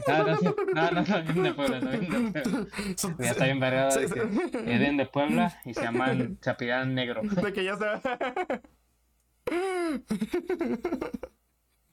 no, 0.09 0.37
sí, 0.39 0.45
no, 0.74 0.91
no, 0.91 1.03
no 1.03 1.22
vienen 1.22 1.43
de 1.43 1.55
Puebla, 1.55 1.80
no 1.80 1.91
vienen 1.91 2.32
de 2.32 2.41
Puebla. 2.43 2.66
Son- 2.97 3.16
Ya 3.18 3.30
está 3.30 3.45
bien 3.45 3.61
vergado 3.61 3.99
de 4.01 4.07
que 4.09 4.61
vienen 4.62 4.97
de 4.97 5.07
Puebla 5.07 5.61
y 5.64 5.74
se 5.74 5.82
llaman, 5.82 6.39
apellidan 6.47 6.95
Negro. 6.95 7.22
De 7.22 7.53
que 7.53 7.64
ya 7.64 7.76
se. 7.76 7.85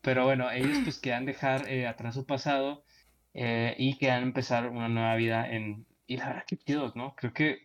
Pero 0.01 0.25
bueno, 0.25 0.49
ellos 0.51 0.79
pues 0.83 0.99
querían 0.99 1.25
dejar 1.25 1.67
eh, 1.69 1.87
atrás 1.87 2.15
su 2.15 2.25
pasado 2.25 2.83
eh, 3.33 3.75
y 3.77 3.97
querían 3.97 4.23
empezar 4.23 4.67
una 4.69 4.89
nueva 4.89 5.15
vida 5.15 5.47
en... 5.49 5.85
Y 6.07 6.17
la 6.17 6.27
verdad 6.27 6.43
que 6.47 6.57
chidos, 6.57 6.95
¿no? 6.95 7.15
Creo 7.15 7.33
que, 7.33 7.59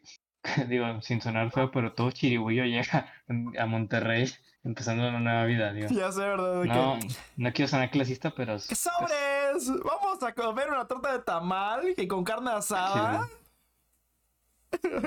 digo, 0.69 1.01
sin 1.03 1.21
sonar 1.21 1.51
feo, 1.51 1.71
pero 1.71 1.93
todo 1.93 2.11
chirigüillo 2.11 2.65
llega 2.65 3.13
a 3.59 3.67
Monterrey 3.67 4.31
empezando 4.65 5.09
una 5.09 5.21
nueva 5.21 5.45
vida, 5.45 5.73
digo. 5.73 5.89
ya 5.89 6.11
sé, 6.11 6.21
¿verdad? 6.21 6.65
No, 6.65 6.99
que. 6.99 7.09
no 7.37 7.53
quiero 7.53 7.69
sonar 7.69 7.91
clasista, 7.91 8.31
pero... 8.31 8.57
¡Que 8.59 8.65
pues, 8.69 8.79
sobres! 8.79 9.83
Vamos 9.85 10.23
a 10.23 10.33
comer 10.33 10.69
una 10.71 10.87
torta 10.87 11.13
de 11.13 11.21
tamal 11.21 11.95
y 11.97 12.07
con 12.09 12.25
carne 12.25 12.51
asada. 12.51 13.29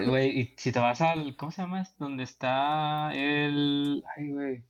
Güey, 0.06 0.40
y 0.40 0.54
si 0.58 0.72
te 0.72 0.80
vas 0.80 1.02
al... 1.02 1.36
¿Cómo 1.36 1.52
se 1.52 1.62
llama? 1.62 1.86
Donde 1.98 2.24
está 2.24 3.14
el... 3.14 4.04
Ay, 4.16 4.32
güey. 4.32 4.64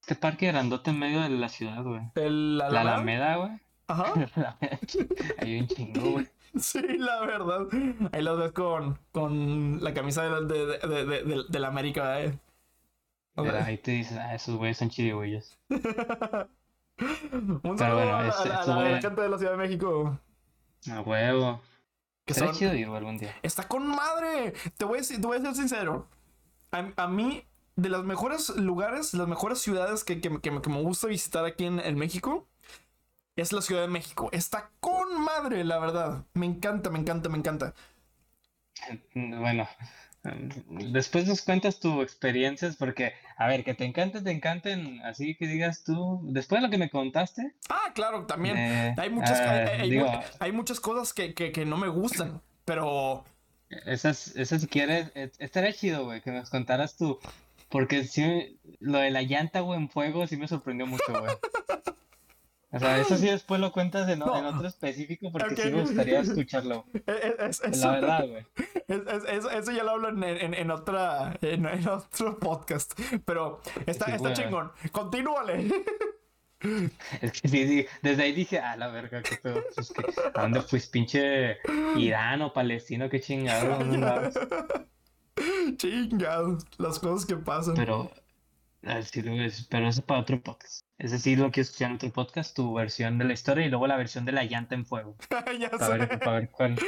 Este 0.00 0.14
parque 0.14 0.46
grandote 0.46 0.90
en 0.90 0.98
medio 0.98 1.20
de 1.22 1.30
la 1.30 1.48
ciudad, 1.48 1.82
güey. 1.82 2.02
El 2.14 2.58
La 2.58 2.66
Alameda. 2.66 2.92
Alameda, 2.94 3.36
güey. 3.36 3.60
Ajá. 3.88 4.56
Hay 5.38 5.60
un 5.60 5.66
chingo, 5.66 6.10
güey. 6.12 6.28
Sí, 6.60 6.80
la 6.98 7.20
verdad. 7.20 7.66
Ahí 8.12 8.22
los 8.22 8.38
ves 8.38 8.52
con, 8.52 8.98
con 9.12 9.82
la 9.82 9.92
camisa 9.94 10.22
de, 10.22 10.46
de, 10.46 10.66
de, 10.66 11.04
de, 11.04 11.24
de- 11.24 11.44
de- 11.48 11.58
la 11.58 11.68
América, 11.68 12.20
eh. 12.22 12.38
O 13.34 13.44
sea, 13.44 13.64
Ahí 13.64 13.76
te 13.78 13.90
dices, 13.92 14.16
ah, 14.16 14.34
esos 14.34 14.56
güeyes 14.56 14.78
son 14.78 14.88
chirigüeyos. 14.90 15.58
Un 16.98 17.78
saludo 17.78 17.96
bueno, 17.96 18.16
a, 18.16 18.28
es- 18.28 18.36
a 18.40 18.66
la- 18.66 18.96
a 18.96 19.00
gente 19.00 19.20
de 19.20 19.28
la 19.28 19.38
Ciudad 19.38 19.52
de 19.52 19.58
México. 19.58 20.18
A 20.90 21.00
huevo. 21.02 21.60
Que 22.24 22.34
Será 22.34 22.46
son, 22.48 22.56
chido 22.56 22.74
ir 22.74 22.88
algún 22.88 23.18
día. 23.18 23.34
Está 23.42 23.68
con 23.68 23.86
madre. 23.86 24.54
Te 24.76 24.84
voy 24.84 24.98
a, 24.98 25.02
te 25.02 25.18
voy 25.18 25.36
a 25.38 25.40
ser 25.42 25.54
sincero. 25.54 26.08
A, 26.72 26.90
a 26.96 27.08
mí, 27.08 27.44
de 27.76 27.88
los 27.88 28.04
mejores 28.04 28.48
lugares, 28.56 29.14
las 29.14 29.28
mejores 29.28 29.58
ciudades 29.60 30.02
que, 30.04 30.20
que, 30.20 30.40
que 30.40 30.50
me- 30.50 30.60
que 30.62 30.70
me 30.70 30.82
gusta 30.82 31.06
visitar 31.06 31.44
aquí 31.44 31.66
en, 31.66 31.78
en 31.80 31.96
México, 31.98 32.48
es 33.36 33.52
la 33.52 33.60
Ciudad 33.62 33.82
de 33.82 33.88
México. 33.88 34.28
Está 34.32 34.70
con 34.80 35.22
madre, 35.22 35.62
la 35.64 35.78
verdad. 35.78 36.24
Me 36.34 36.46
encanta, 36.46 36.90
me 36.90 36.98
encanta, 36.98 37.28
me 37.28 37.38
encanta. 37.38 37.74
Bueno, 39.14 39.66
después 40.68 41.26
nos 41.26 41.40
cuentas 41.42 41.78
tus 41.80 42.02
experiencias 42.02 42.76
porque, 42.76 43.12
a 43.36 43.46
ver, 43.46 43.62
que 43.64 43.74
te 43.74 43.84
encante, 43.84 44.20
te 44.20 44.30
encanten, 44.32 45.00
así 45.02 45.34
que 45.36 45.46
digas 45.46 45.84
tú, 45.84 46.20
después 46.24 46.60
de 46.60 46.66
lo 46.66 46.70
que 46.70 46.78
me 46.78 46.90
contaste, 46.90 47.54
Ah, 47.68 47.92
claro, 47.94 48.26
también. 48.26 48.56
eh, 48.58 48.94
Hay 48.98 49.08
muchas, 49.10 49.40
ah, 49.40 49.52
hay, 49.52 49.80
hay 49.82 49.90
digo, 49.90 50.06
mu- 50.08 50.18
hay 50.40 50.52
muchas 50.52 50.80
cosas 50.80 51.12
que, 51.14 51.32
que, 51.32 51.52
que 51.52 51.64
no 51.64 51.76
me 51.76 51.88
gustan, 51.88 52.42
pero 52.64 53.24
esas, 53.86 54.34
esas 54.36 54.62
si 54.62 54.66
quieres, 54.66 55.10
eh, 55.14 55.30
estaría 55.38 55.72
chido, 55.72 56.04
güey, 56.04 56.20
que 56.20 56.32
nos 56.32 56.50
contaras 56.50 56.96
tú, 56.96 57.18
porque 57.68 58.04
sí, 58.04 58.58
lo 58.80 58.98
de 58.98 59.10
la 59.12 59.22
llanta, 59.22 59.60
güey, 59.60 59.78
en 59.80 59.88
fuego 59.88 60.26
sí 60.26 60.36
me 60.36 60.48
sorprendió 60.48 60.86
mucho, 60.86 61.04
güey. 61.18 61.34
O 62.76 62.78
sea, 62.78 62.98
eso 63.00 63.16
sí 63.16 63.26
después 63.26 63.60
lo 63.60 63.72
cuentas 63.72 64.08
en, 64.08 64.22
o- 64.22 64.26
No. 64.26 64.36
en 64.38 64.44
otro 64.46 64.68
específico 64.68 65.30
porque 65.32 65.56
sí 65.56 65.70
me 65.70 65.82
gustaría 65.82 66.20
escucharlo, 66.20 66.84
es- 66.92 67.40
es- 67.40 67.62
es- 67.62 67.78
la 67.80 67.90
verdad, 67.92 68.26
güey. 68.28 68.46
Es- 68.88 69.24
es- 69.28 69.44
eso, 69.52 69.72
ya 69.72 69.82
lo 69.84 69.90
hablo 69.92 70.08
en, 70.10 70.22
en, 70.22 70.54
en 70.54 70.70
otra, 70.70 71.36
en, 71.40 71.66
en 71.66 71.88
otro 71.88 72.38
podcast. 72.38 72.98
Pero 73.24 73.60
está, 73.86 74.06
Sí, 74.06 74.12
está 74.12 74.32
chingón. 74.32 74.72
Continúale. 74.92 75.68
Es 77.20 77.32
que 77.40 77.48
sí, 77.48 77.68
sí, 77.68 77.86
desde 78.02 78.22
ahí 78.24 78.32
dije, 78.32 78.58
ah, 78.58 78.76
la 78.76 78.88
verga, 78.88 79.22
qué 79.22 79.36
pedo, 79.36 79.62
pues, 79.74 79.92
que, 79.92 80.02
¿a 80.34 80.42
dónde 80.42 80.62
fuiste, 80.62 80.90
pinche 80.90 81.58
Irán 81.96 82.40
o 82.42 82.52
Palestino, 82.52 83.10
qué 83.10 83.20
chingado. 83.20 83.78
Chingados. 85.76 86.64
Las 86.78 86.98
cosas 86.98 87.26
que 87.26 87.36
pasan. 87.36 87.74
Pero, 87.74 88.10
sí, 89.02 89.20
lo 89.22 89.32
es- 89.32 89.66
pero 89.70 89.86
eso 89.88 90.00
es 90.00 90.06
para 90.06 90.20
otro 90.20 90.40
podcast. 90.40 90.85
Ese 90.98 91.18
sí 91.18 91.36
lo 91.36 91.50
quiero 91.50 91.62
escuchar 91.62 91.90
en 91.90 91.96
otro 91.96 92.10
podcast, 92.10 92.56
tu 92.56 92.72
versión 92.72 93.18
de 93.18 93.26
la 93.26 93.34
historia 93.34 93.66
y 93.66 93.68
luego 93.68 93.86
la 93.86 93.98
versión 93.98 94.24
de 94.24 94.32
la 94.32 94.44
llanta 94.44 94.74
en 94.74 94.86
fuego. 94.86 95.14
ya 95.58 95.70
Para 95.70 95.96
ver, 95.98 96.18
para 96.18 96.32
ver 96.32 96.50
cuál, 96.50 96.78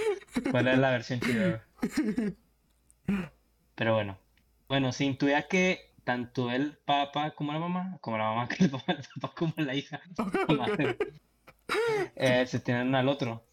cuál 0.51 0.69
es 0.69 0.79
la 0.79 0.91
versión 0.91 1.21
chida. 1.21 1.67
Pero 3.75 3.95
bueno, 3.95 4.19
bueno, 4.69 4.93
se 4.93 5.05
intuía 5.05 5.47
que 5.47 5.93
tanto 6.05 6.51
el 6.51 6.79
papá 6.79 7.33
como 7.33 7.53
la 7.53 7.59
mamá, 7.59 7.99
como 8.01 8.17
la 8.17 8.25
mamá 8.25 8.49
que 8.49 8.65
el 8.65 8.71
papá, 8.71 8.93
el 8.93 9.05
papá 9.21 9.35
como 9.37 9.53
la 9.59 9.75
hija, 9.75 10.01
madre, 10.49 10.97
eh, 12.17 12.47
se 12.47 12.61
tienen 12.61 12.95
al 12.95 13.09
otro. 13.09 13.45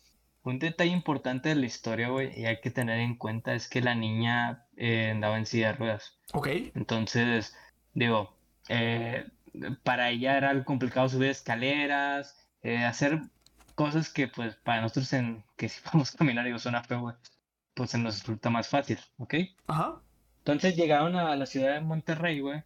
Un 0.44 0.60
detalle 0.60 0.92
importante 0.92 1.50
de 1.50 1.56
la 1.56 1.66
historia, 1.66 2.10
güey, 2.10 2.40
y 2.40 2.46
hay 2.46 2.62
que 2.62 2.72
tener 2.72 3.00
en 3.00 3.16
cuenta 3.18 3.56
es 3.56 3.68
que 3.68 3.82
la 3.82 3.96
niña 3.96 4.68
eh, 4.78 5.10
andaba 5.12 5.38
en 5.38 5.48
silla 5.48 5.68
de 5.68 5.74
ruedas. 5.74 6.18
Ok. 6.34 6.48
Entonces, 6.76 7.58
digo, 7.94 8.38
eh, 8.70 9.26
para 9.84 10.10
ella 10.10 10.38
era 10.38 10.50
algo 10.52 10.66
complicado 10.66 11.10
subir 11.10 11.30
escaleras, 11.30 12.50
eh, 12.64 12.84
hacer 12.84 13.22
cosas 13.76 14.10
que 14.10 14.28
pues 14.28 14.56
para 14.56 14.82
nosotros 14.82 15.12
en 15.14 15.44
que 15.58 15.70
si 15.70 15.82
vamos 15.94 16.14
a 16.14 16.18
caminar, 16.18 16.46
digo, 16.46 16.60
suena 16.60 16.84
feo, 16.84 17.02
güey, 17.02 17.16
pues 17.74 17.92
se 17.92 17.98
nos 17.98 18.20
resulta 18.20 18.50
más 18.50 18.68
fácil, 18.68 19.00
¿ok? 19.18 19.36
Ajá. 19.68 20.02
Entonces 20.40 20.76
llegaron 20.76 21.16
a 21.16 21.36
la 21.36 21.46
ciudad 21.46 21.74
de 21.74 21.82
Monterrey, 21.82 22.40
güey, 22.40 22.64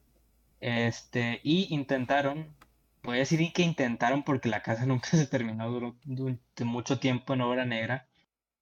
este, 0.59 1.39
y 1.43 1.73
intentaron, 1.73 2.55
voy 3.03 3.17
a 3.17 3.19
decir 3.19 3.53
que 3.53 3.63
intentaron 3.63 4.23
porque 4.23 4.49
la 4.49 4.61
casa 4.61 4.85
nunca 4.87 5.09
se 5.09 5.27
terminó, 5.27 5.69
duró 5.69 5.95
durante 6.03 6.65
mucho 6.65 6.99
tiempo 6.99 7.33
en 7.33 7.41
obra 7.41 7.65
negra, 7.65 8.07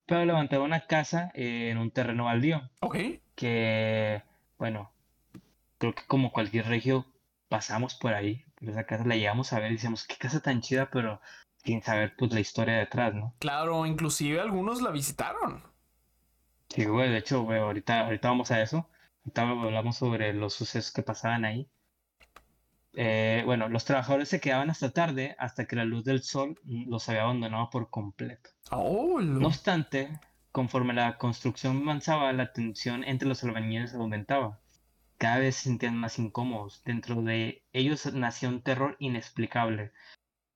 pero 0.05 0.25
levantaron 0.25 0.65
una 0.65 0.87
casa 0.87 1.31
eh, 1.33 1.69
en 1.71 1.77
un 1.77 1.91
terreno 1.91 2.25
baldío 2.25 2.69
Ok. 2.81 2.97
que, 3.35 4.23
bueno, 4.57 4.91
creo 5.77 5.93
que 5.95 6.03
como 6.07 6.31
cualquier 6.31 6.67
regio 6.67 7.05
pasamos 7.49 7.95
por 7.95 8.13
ahí, 8.13 8.45
por 8.55 8.69
esa 8.69 8.85
casa 8.85 9.05
la 9.05 9.15
llegamos 9.15 9.53
a 9.53 9.59
ver 9.59 9.71
y 9.71 9.75
decíamos, 9.75 10.05
qué 10.05 10.15
casa 10.17 10.41
tan 10.41 10.61
chida, 10.61 10.89
pero 10.91 11.21
sin 11.63 11.81
saber 11.81 12.15
pues 12.17 12.31
la 12.33 12.39
historia 12.39 12.77
detrás, 12.77 13.13
¿no? 13.13 13.35
Claro, 13.39 13.85
inclusive 13.85 14.39
algunos 14.39 14.81
la 14.81 14.91
visitaron. 14.91 15.63
Sí, 16.69 16.85
güey, 16.85 17.09
de 17.09 17.17
hecho, 17.17 17.43
güey, 17.43 17.59
ahorita, 17.59 18.05
ahorita 18.05 18.29
vamos 18.29 18.51
a 18.51 18.61
eso, 18.61 18.89
ahorita 19.25 19.49
hablamos 19.49 19.97
sobre 19.97 20.33
los 20.33 20.53
sucesos 20.53 20.91
que 20.91 21.03
pasaban 21.03 21.45
ahí. 21.45 21.69
Eh, 22.93 23.43
bueno, 23.45 23.69
los 23.69 23.85
trabajadores 23.85 24.27
se 24.29 24.39
quedaban 24.39 24.69
hasta 24.69 24.91
tarde, 24.91 25.35
hasta 25.37 25.67
que 25.67 25.75
la 25.75 25.85
luz 25.85 26.03
del 26.03 26.23
sol 26.23 26.59
los 26.65 27.07
había 27.09 27.23
abandonado 27.23 27.69
por 27.69 27.89
completo. 27.89 28.49
Oh, 28.71 29.19
No 29.21 29.47
obstante, 29.47 30.19
conforme 30.51 30.93
la 30.93 31.17
construcción 31.17 31.83
avanzaba, 31.83 32.33
la 32.33 32.51
tensión 32.53 33.03
entre 33.03 33.27
los 33.27 33.43
albañiles 33.43 33.93
aumentaba. 33.93 34.59
Cada 35.17 35.39
vez 35.39 35.55
se 35.55 35.63
sentían 35.63 35.95
más 35.97 36.19
incómodos. 36.19 36.83
Dentro 36.83 37.21
de 37.21 37.63
ellos 37.73 38.13
nació 38.13 38.49
un 38.49 38.61
terror 38.61 38.95
inexplicable. 38.99 39.91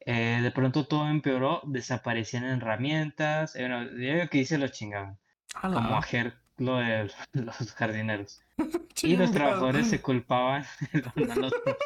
Eh, 0.05 0.39
de 0.41 0.51
pronto 0.51 0.87
todo 0.87 1.07
empeoró, 1.07 1.61
desaparecían 1.65 2.43
herramientas. 2.45 3.55
eh, 3.55 3.67
bueno, 3.67 3.83
yo 3.91 4.29
que 4.29 4.39
dice 4.39 4.57
los 4.57 4.71
chingaban, 4.71 5.17
como 5.61 5.95
a 5.95 6.01
lo 6.57 6.77
de 6.77 7.11
los 7.33 7.73
jardineros. 7.73 8.41
Y 9.03 9.15
los 9.15 9.31
trabajadores 9.31 9.87
se 9.87 10.01
culpaban 10.01 10.63
el 10.93 11.03
uno 11.15 11.33
al 11.33 11.43
otro, 11.45 11.77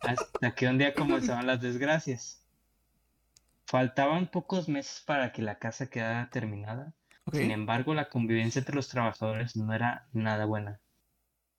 hasta 0.00 0.54
que 0.54 0.68
un 0.68 0.78
día 0.78 0.94
comenzaban 0.94 1.46
las 1.46 1.60
desgracias. 1.60 2.42
Faltaban 3.66 4.28
pocos 4.28 4.68
meses 4.68 5.02
para 5.04 5.32
que 5.32 5.42
la 5.42 5.58
casa 5.58 5.88
quedara 5.88 6.30
terminada. 6.30 6.94
Sin 7.32 7.50
embargo, 7.50 7.94
la 7.94 8.08
convivencia 8.08 8.60
entre 8.60 8.74
los 8.74 8.88
trabajadores 8.88 9.54
no 9.56 9.72
era 9.72 10.06
nada 10.12 10.44
buena. 10.44 10.80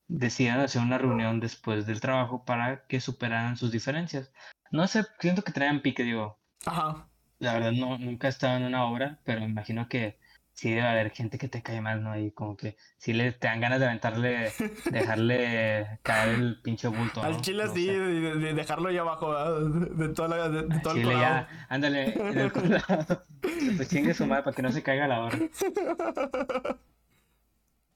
Decidieron 0.08 0.62
hacer 0.62 0.82
una 0.82 0.98
reunión 0.98 1.40
después 1.40 1.86
del 1.86 2.02
trabajo 2.02 2.46
para 2.46 2.86
que 2.88 3.00
superaran 3.00 3.58
sus 3.58 3.72
diferencias. 3.72 4.32
No 4.72 4.88
sé, 4.88 5.06
siento 5.20 5.44
que 5.44 5.52
traían 5.52 5.82
pique, 5.82 6.04
digo. 6.04 6.40
Ajá. 6.66 7.08
La 7.40 7.54
verdad, 7.54 7.72
no, 7.72 7.98
nunca 7.98 8.28
he 8.28 8.30
estado 8.30 8.58
en 8.58 8.64
una 8.64 8.86
obra, 8.86 9.20
pero 9.24 9.42
me 9.42 9.48
imagino 9.48 9.88
que 9.90 10.18
sí 10.54 10.70
debe 10.70 10.88
haber 10.88 11.12
gente 11.12 11.38
que 11.38 11.48
te 11.48 11.62
cae 11.62 11.82
mal, 11.82 12.04
¿no? 12.04 12.18
Y 12.18 12.32
como 12.32 12.56
que 12.56 12.78
sí 12.98 13.12
le 13.14 13.32
te 13.34 13.48
dan 13.48 13.60
ganas 13.60 13.80
de 13.80 13.88
aventarle, 13.88 14.52
dejarle 14.92 16.00
caer 16.04 16.30
el 16.36 16.62
pinche 16.62 16.88
bulto, 16.88 17.22
Al 17.22 17.42
chile 17.42 17.66
No 17.66 17.74
sí, 17.74 17.88
de, 17.88 18.36
de 18.36 18.54
dejarlo 18.54 18.90
ahí 18.90 18.98
abajo, 18.98 19.30
¿verdad? 19.30 19.60
de, 19.62 20.10
toda 20.10 20.28
la, 20.28 20.50
de, 20.50 20.80
todo 20.80 20.94
el 20.94 21.02
chile 21.02 21.14
colado. 21.14 21.22
ya, 21.22 21.66
ándale, 21.70 22.14
en 22.14 22.38
el 22.40 22.52
colado. 22.54 23.24
Pues 23.76 23.90
chingue 23.90 24.14
su 24.14 24.26
madre 24.26 24.44
para 24.44 24.56
que 24.56 24.62
no 24.62 24.72
se 24.72 24.84
caiga 24.84 25.08
la 25.08 25.22
hora. 25.22 25.38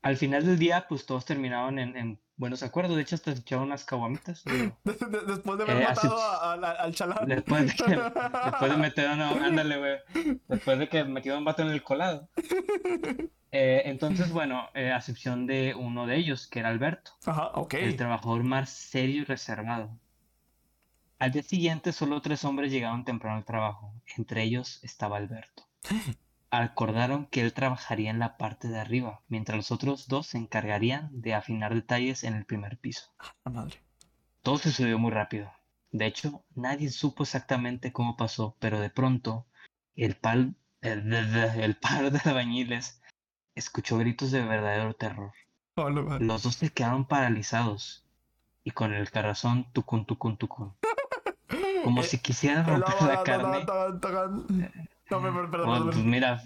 Al 0.02 0.16
final 0.18 0.46
del 0.46 0.58
día, 0.60 0.86
pues 0.88 1.06
todos 1.06 1.26
terminaron 1.26 1.80
en, 1.80 1.98
en 1.98 2.20
buenos 2.38 2.62
acuerdos. 2.64 2.96
De 2.96 3.02
hecho, 3.02 3.16
hasta 3.16 3.34
se 3.34 3.40
echaron 3.42 3.66
unas 3.66 3.84
caguamitas. 3.84 4.44
digo. 4.46 4.78
Después 4.84 5.58
de 5.58 5.64
haber 5.64 5.82
Eh, 5.82 5.86
así- 5.86 6.08
matado 6.08 6.22
a- 6.22 6.54
a- 6.54 6.72
al 6.84 6.94
chalán. 6.96 7.28
Después 7.28 7.68
de 7.68 7.84
que, 7.84 7.96
después 8.46 8.72
de 8.72 8.78
meter 8.78 9.10
una, 9.10 9.30
ándale, 9.46 9.78
güey. 9.78 10.38
Después 10.48 10.80
de 10.80 10.88
que 10.88 11.04
metieron 11.04 11.40
un 11.40 11.46
vato 11.46 11.64
en 11.64 11.70
el 11.70 11.84
colado. 11.84 12.30
Eh, 13.52 13.82
entonces, 13.86 14.32
bueno, 14.32 14.70
eh, 14.74 14.92
a 14.92 14.98
excepción 14.98 15.48
de 15.48 15.74
uno 15.74 16.06
de 16.06 16.18
ellos, 16.18 16.48
que 16.48 16.60
era 16.60 16.70
Alberto, 16.70 17.12
Ajá, 17.26 17.48
ok. 17.56 17.74
el 17.76 17.96
trabajador 17.96 18.44
más 18.44 18.70
serio 18.70 19.22
y 19.22 19.26
reservado. 19.26 19.90
Al 21.20 21.32
día 21.32 21.42
siguiente, 21.44 21.92
solo 21.94 22.22
tres 22.22 22.46
hombres 22.46 22.72
llegaron 22.72 23.04
temprano 23.04 23.38
al 23.38 23.46
trabajo. 23.46 23.94
Entre 24.18 24.44
ellos 24.44 24.80
estaba 24.84 25.18
Alberto. 25.18 25.64
Acordaron 26.50 27.26
que 27.26 27.42
él 27.42 27.54
trabajaría 27.54 28.10
en 28.10 28.20
la 28.20 28.38
parte 28.38 28.68
de 28.70 28.80
arriba, 28.80 29.22
mientras 29.28 29.58
los 29.58 29.72
otros 29.72 30.08
dos 30.08 30.28
se 30.28 30.38
encargarían 30.38 31.10
de 31.12 31.34
afinar 31.34 31.74
detalles 31.74 32.24
en 32.24 32.36
el 32.36 32.46
primer 32.46 32.78
piso. 32.78 33.12
La 33.46 33.52
madre. 33.52 33.82
Todo 34.44 34.58
sucedió 34.58 34.98
muy 34.98 35.12
rápido. 35.12 35.52
De 35.92 36.06
hecho, 36.06 36.44
nadie 36.56 36.90
supo 36.90 37.24
exactamente 37.24 37.92
cómo 37.92 38.16
pasó, 38.16 38.56
pero 38.60 38.80
de 38.80 38.90
pronto 38.90 39.46
el, 39.96 40.16
pal- 40.20 40.56
el, 40.82 41.14
el 41.14 41.76
par 41.76 42.12
de 42.12 42.20
albañiles 42.24 43.02
escuchó 43.56 43.98
gritos 43.98 44.32
de 44.32 44.42
verdadero 44.44 44.94
terror. 44.96 45.34
Oh. 45.76 45.90
Los 45.90 46.44
dos 46.44 46.56
se 46.56 46.70
quedaron 46.72 47.06
paralizados 47.06 48.06
y 48.64 48.72
con 48.72 48.94
el 48.94 49.12
corazón 49.12 49.68
tucun 49.74 50.06
tucun 50.06 50.38
tucun, 50.38 50.74
como 51.84 52.02
Eh, 52.02 52.04
si 52.06 52.20
quisieran 52.20 52.66
romper 52.66 52.96
la 53.02 53.24
carne. 53.24 53.66
No, 55.10 55.22
perdón, 55.22 55.52
perdón, 55.52 55.68
Bueno, 55.68 55.86
perdón. 55.86 55.90
pues 55.92 56.06
mira, 56.06 56.44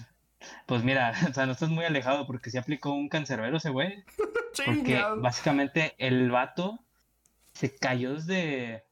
pues 0.65 0.83
mira, 0.83 1.13
o 1.29 1.33
sea, 1.33 1.45
no 1.45 1.51
estás 1.53 1.69
muy 1.69 1.85
alejado 1.85 2.25
porque 2.27 2.49
se 2.49 2.59
aplicó 2.59 2.91
un 2.93 3.09
cancerbero 3.09 3.57
ese 3.57 3.69
güey. 3.69 4.03
Porque 4.65 5.01
básicamente 5.17 5.95
el 5.97 6.29
vato 6.29 6.83
se 7.53 7.73
cayó 7.77 8.15
desde, 8.15 8.83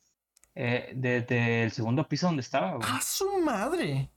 eh, 0.55 0.93
desde 0.95 1.63
el 1.63 1.72
segundo 1.72 2.07
piso 2.07 2.28
donde 2.28 2.41
estaba, 2.41 2.76
güey. 2.76 2.88
¡A 2.89 3.01
su 3.01 3.39
madre! 3.41 4.09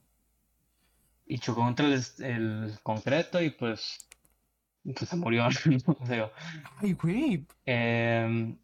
y 1.26 1.38
chocó 1.38 1.62
contra 1.62 1.86
el, 1.86 2.03
el 2.18 2.78
concreto 2.82 3.40
y 3.40 3.50
pues, 3.50 4.07
pues 4.84 5.09
se 5.09 5.16
murió. 5.16 5.48
Ay, 6.80 6.92
güey. 6.92 7.46
em, 7.64 8.57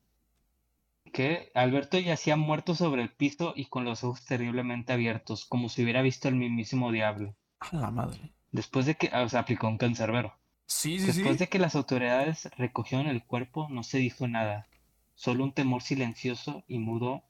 que 1.11 1.51
Alberto 1.55 1.99
yacía 1.99 2.37
muerto 2.37 2.75
sobre 2.75 3.03
el 3.03 3.11
piso 3.11 3.53
y 3.57 3.67
con 3.67 3.85
los 3.85 4.05
ojos 4.05 4.25
terriblemente 4.25 4.93
abiertos, 4.93 5.45
como 5.45 5.69
si 5.69 5.83
hubiera 5.83 6.03
visto 6.03 6.29
al 6.29 6.35
mismísimo 6.35 6.93
diablo. 6.93 7.35
A 7.61 7.77
la 7.77 7.91
madre. 7.91 8.33
Después 8.53 8.87
de 8.87 8.95
que, 8.95 9.11
o 9.15 9.29
sea, 9.29 9.41
aplicó 9.41 9.69
un 9.69 9.79
cancerbero. 9.79 10.35
Sí, 10.67 10.99
sí, 10.99 11.07
Después 11.07 11.33
sí. 11.33 11.39
de 11.39 11.49
que 11.49 11.59
las 11.59 11.75
autoridades 11.75 12.49
recogieron 12.57 13.07
el 13.07 13.25
cuerpo, 13.25 13.69
no 13.71 13.83
se 13.83 13.99
dijo 13.99 14.29
nada. 14.29 14.67
Solo 15.15 15.45
un 15.45 15.53
temor 15.53 15.83
silencioso 15.83 16.63
y 16.69 16.79
mudo 16.79 17.25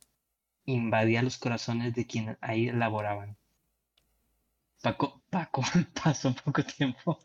invadía 0.64 1.22
los 1.22 1.38
corazones 1.38 1.94
de 1.94 2.06
quienes 2.06 2.36
ahí 2.40 2.70
laboraban. 2.70 3.36
Paco, 4.82 5.22
Paco 5.30 5.62
pasó 6.02 6.34
poco 6.34 6.62
tiempo 6.62 7.18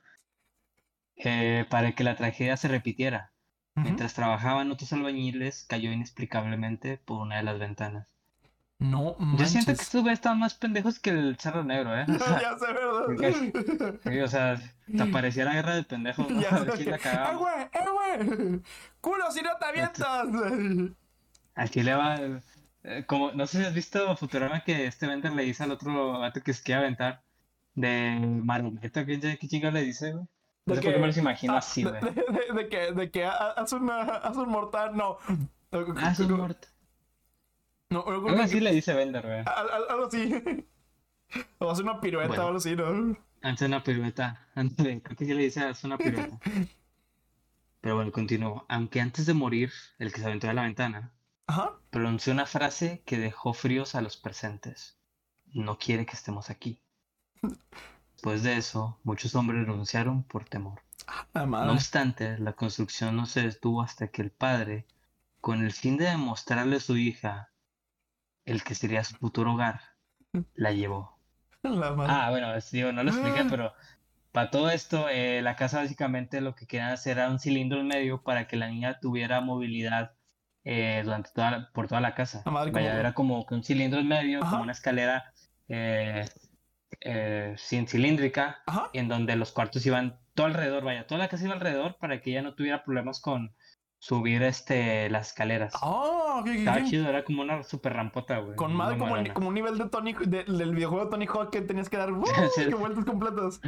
eh, 1.17 1.65
para 1.69 1.93
que 1.93 2.03
la 2.03 2.15
tragedia 2.15 2.57
se 2.57 2.67
repitiera. 2.67 3.32
Mientras 3.75 4.13
trabajaban 4.13 4.71
otros 4.71 4.93
albañiles, 4.93 5.65
cayó 5.67 5.91
inexplicablemente 5.91 6.97
por 6.97 7.21
una 7.21 7.37
de 7.37 7.43
las 7.43 7.57
ventanas. 7.59 8.07
No 8.79 9.15
Yo 9.37 9.45
siento 9.45 9.67
que 9.67 9.71
manches. 9.71 9.79
estos 9.81 10.01
güeyes 10.01 10.17
estaban 10.19 10.39
más 10.39 10.55
pendejos 10.55 10.99
que 10.99 11.09
el 11.11 11.37
Cerro 11.39 11.63
Negro, 11.63 11.97
¿eh? 11.97 12.05
O 12.07 12.19
sea, 12.19 12.41
ya 12.41 12.57
sé, 12.57 12.65
¿verdad? 12.73 13.95
sí, 14.03 14.19
o 14.19 14.27
sea, 14.27 14.61
te 14.85 15.05
parecía 15.05 15.45
la 15.45 15.53
guerra 15.53 15.75
de 15.75 15.83
pendejos, 15.83 16.29
¿no? 16.29 16.41
Ya 16.41 16.49
A 16.49 16.59
ver 16.63 16.77
sé 16.77 16.83
quién 16.83 16.97
que- 16.97 17.09
la 17.09 17.31
¡Eh, 17.31 17.35
güey! 17.35 17.61
¡Eh, 17.63 18.25
güey! 18.27 18.61
¡Culo 18.99 19.31
si 19.31 19.41
no 19.41 19.51
te 19.57 19.65
avientas! 19.65 20.27
Al 21.55 21.69
Chile 21.69 21.93
va, 21.95 22.17
eh, 22.83 23.05
como, 23.07 23.31
no 23.31 23.47
sé 23.47 23.59
si 23.59 23.65
has 23.65 23.73
visto 23.73 24.15
Futurama 24.17 24.63
que 24.63 24.85
este 24.85 25.07
Bender 25.07 25.31
le 25.31 25.43
dice 25.43 25.63
al 25.63 25.71
otro 25.71 26.19
vato 26.19 26.41
que 26.41 26.53
se 26.53 26.63
quiere 26.63 26.81
aventar 26.81 27.21
de 27.75 28.19
Marometa, 28.43 29.05
¿qué, 29.05 29.19
qué 29.39 29.47
chingo 29.47 29.71
le 29.71 29.81
dice, 29.81 30.11
güey? 30.11 30.25
No 30.65 30.75
De 30.75 30.81
sé 30.81 30.85
por 30.85 30.93
qué 30.93 30.97
me 30.99 31.01
que- 31.03 31.07
los 31.07 31.17
imagino 31.17 31.53
Ah, 31.53 31.57
así, 31.57 31.83
de, 31.83 31.89
güey. 31.89 32.01
de- 32.01 32.11
de- 32.11 32.53
de 32.53 32.69
que, 32.69 32.91
de 32.93 33.11
que 33.11 33.25
ha- 33.25 33.51
haz, 33.51 33.73
una, 33.73 34.01
haz 34.01 34.37
un 34.37 34.49
mortal, 34.49 34.95
no. 34.95 35.17
Ah, 35.97 36.11
es 36.11 36.19
un 36.19 36.31
muerto. 36.33 36.67
No, 37.89 38.03
algo, 38.07 38.29
así 38.29 38.59
le 38.59 38.71
dice 38.71 38.93
Bender, 38.93 39.23
güey. 39.25 39.39
al- 39.39 39.69
al- 39.69 39.89
algo 39.89 40.05
así. 40.07 40.29
O 41.57 41.71
hace 41.71 41.81
una 41.81 41.99
pirueta 41.99 42.27
Bueno. 42.27 42.43
o 42.43 42.47
algo 42.47 42.57
así, 42.59 42.75
¿no? 42.75 43.17
Hace 43.41 43.65
una 43.65 43.83
pirueta. 43.83 44.47
Antes 44.53 45.01
creo 45.03 45.17
que 45.17 45.25
sí 45.25 45.33
le 45.33 45.41
dice, 45.43 45.61
hace 45.61 45.87
una 45.87 45.97
pirueta. 45.97 46.39
Pero 47.81 47.95
bueno, 47.95 48.11
continúo. 48.11 48.65
Aunque 48.69 49.01
antes 49.01 49.25
de 49.25 49.33
morir, 49.33 49.71
el 49.99 50.13
que 50.13 50.19
se 50.21 50.27
aventó 50.27 50.45
de 50.47 50.53
la 50.53 50.61
ventana, 50.61 51.11
Ajá. 51.47 51.73
pronunció 51.89 52.31
una 52.33 52.45
frase 52.45 53.01
que 53.05 53.17
dejó 53.17 53.53
fríos 53.53 53.95
a 53.95 54.01
los 54.01 54.15
presentes. 54.15 54.97
No 55.53 55.77
quiere 55.79 56.05
que 56.05 56.13
estemos 56.13 56.49
aquí. 56.51 56.79
Después 58.23 58.43
de 58.43 58.55
eso, 58.55 58.97
muchos 59.03 59.35
hombres 59.35 59.67
renunciaron 59.67 60.23
por 60.23 60.45
temor. 60.45 60.81
La 61.33 61.45
No 61.45 61.73
obstante, 61.73 62.37
la 62.39 62.53
construcción 62.53 63.17
no 63.17 63.25
se 63.25 63.41
detuvo 63.41 63.81
hasta 63.81 64.07
que 64.07 64.21
el 64.21 64.31
padre, 64.31 64.85
con 65.41 65.61
el 65.61 65.73
fin 65.73 65.97
de 65.97 66.05
demostrarle 66.05 66.77
a 66.77 66.79
su 66.79 66.95
hija 66.95 67.49
el 68.45 68.63
que 68.63 68.75
sería 68.75 69.03
su 69.03 69.17
futuro 69.17 69.51
hogar, 69.55 69.81
la 70.53 70.71
llevó. 70.71 71.19
La 71.63 71.91
madre. 71.91 72.13
Ah, 72.15 72.29
bueno, 72.29 72.55
es- 72.55 72.71
digo, 72.71 72.93
no 72.93 73.03
lo 73.03 73.09
expliqué, 73.11 73.41
Ah. 73.41 73.47
pero 73.49 73.73
para 74.31 74.49
todo 74.51 74.69
esto, 74.69 75.09
eh, 75.09 75.41
la 75.41 75.57
casa 75.57 75.79
básicamente 75.81 76.39
lo 76.39 76.55
que 76.55 76.65
querían 76.65 76.91
hacer 76.91 77.17
era 77.17 77.29
un 77.29 77.39
cilindro 77.39 77.81
en 77.81 77.87
medio 77.87 78.23
para 78.23 78.47
que 78.47 78.55
la 78.55 78.69
niña 78.69 78.99
tuviera 79.01 79.41
movilidad 79.41 80.13
eh, 80.63 81.01
durante 81.03 81.29
toda 81.35 81.51
la- 81.51 81.71
por 81.73 81.89
toda 81.89 81.99
la 81.99 82.15
casa. 82.15 82.41
La 82.45 82.51
madre, 82.53 82.71
Vaya, 82.71 82.97
era 82.97 83.11
como 83.13 83.45
que 83.45 83.53
un 83.53 83.65
cilindro 83.65 83.99
en 83.99 84.07
medio, 84.07 84.39
Ajá. 84.41 84.51
como 84.51 84.63
una 84.63 84.71
escalera 84.71 85.33
eh, 85.67 86.23
eh, 87.01 87.55
sin 87.57 87.87
cilíndrica, 87.87 88.61
Ajá. 88.65 88.89
en 88.93 89.07
donde 89.07 89.35
los 89.35 89.51
cuartos 89.51 89.85
iban 89.85 90.19
todo 90.33 90.47
alrededor, 90.47 90.83
vaya, 90.83 91.05
toda 91.07 91.19
la 91.19 91.27
casa 91.27 91.43
iba 91.45 91.53
alrededor 91.53 91.97
para 91.97 92.21
que 92.21 92.31
ella 92.31 92.41
no 92.41 92.55
tuviera 92.55 92.83
problemas 92.83 93.19
con 93.21 93.53
subir 93.99 94.43
este 94.43 95.09
las 95.09 95.27
escaleras. 95.29 95.73
Oh, 95.81 96.39
ok, 96.41 96.47
ok, 96.47 96.55
Estaba 96.55 96.83
chido, 96.83 97.07
era 97.07 97.23
como 97.23 97.41
una 97.41 97.63
super 97.63 97.93
rampota, 97.93 98.39
güey. 98.39 98.55
Con 98.57 98.73
madre 98.75 98.97
como, 98.97 99.15
el- 99.15 99.31
como 99.33 99.47
un 99.49 99.53
nivel 99.53 99.77
de 99.77 99.87
Tony, 99.89 100.13
de- 100.13 100.43
del 100.43 100.75
videojuego 100.75 101.05
de 101.05 101.11
Tony 101.11 101.25
Hawk 101.27 101.51
que 101.51 101.61
tenías 101.61 101.89
que 101.89 101.97
dar 101.97 102.11
¡uh! 102.13 102.25
Sí. 102.55 102.65
que 102.65 102.75
vueltas 102.75 103.05
completas. 103.05 103.61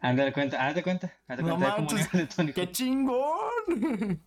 Ándale 0.00 0.32
cuenta, 0.32 0.66
hazte 0.66 0.82
cuenta, 0.82 1.12
hazte 1.28 1.42
No 1.42 1.50
cuenta, 1.50 1.66
era 1.66 1.76
como 1.76 1.88
un 1.88 1.94
manches, 1.94 2.12
nivel 2.14 2.28
de 2.28 2.34
Tony 2.34 2.52
¡Qué 2.52 2.70
chingón! 2.72 4.22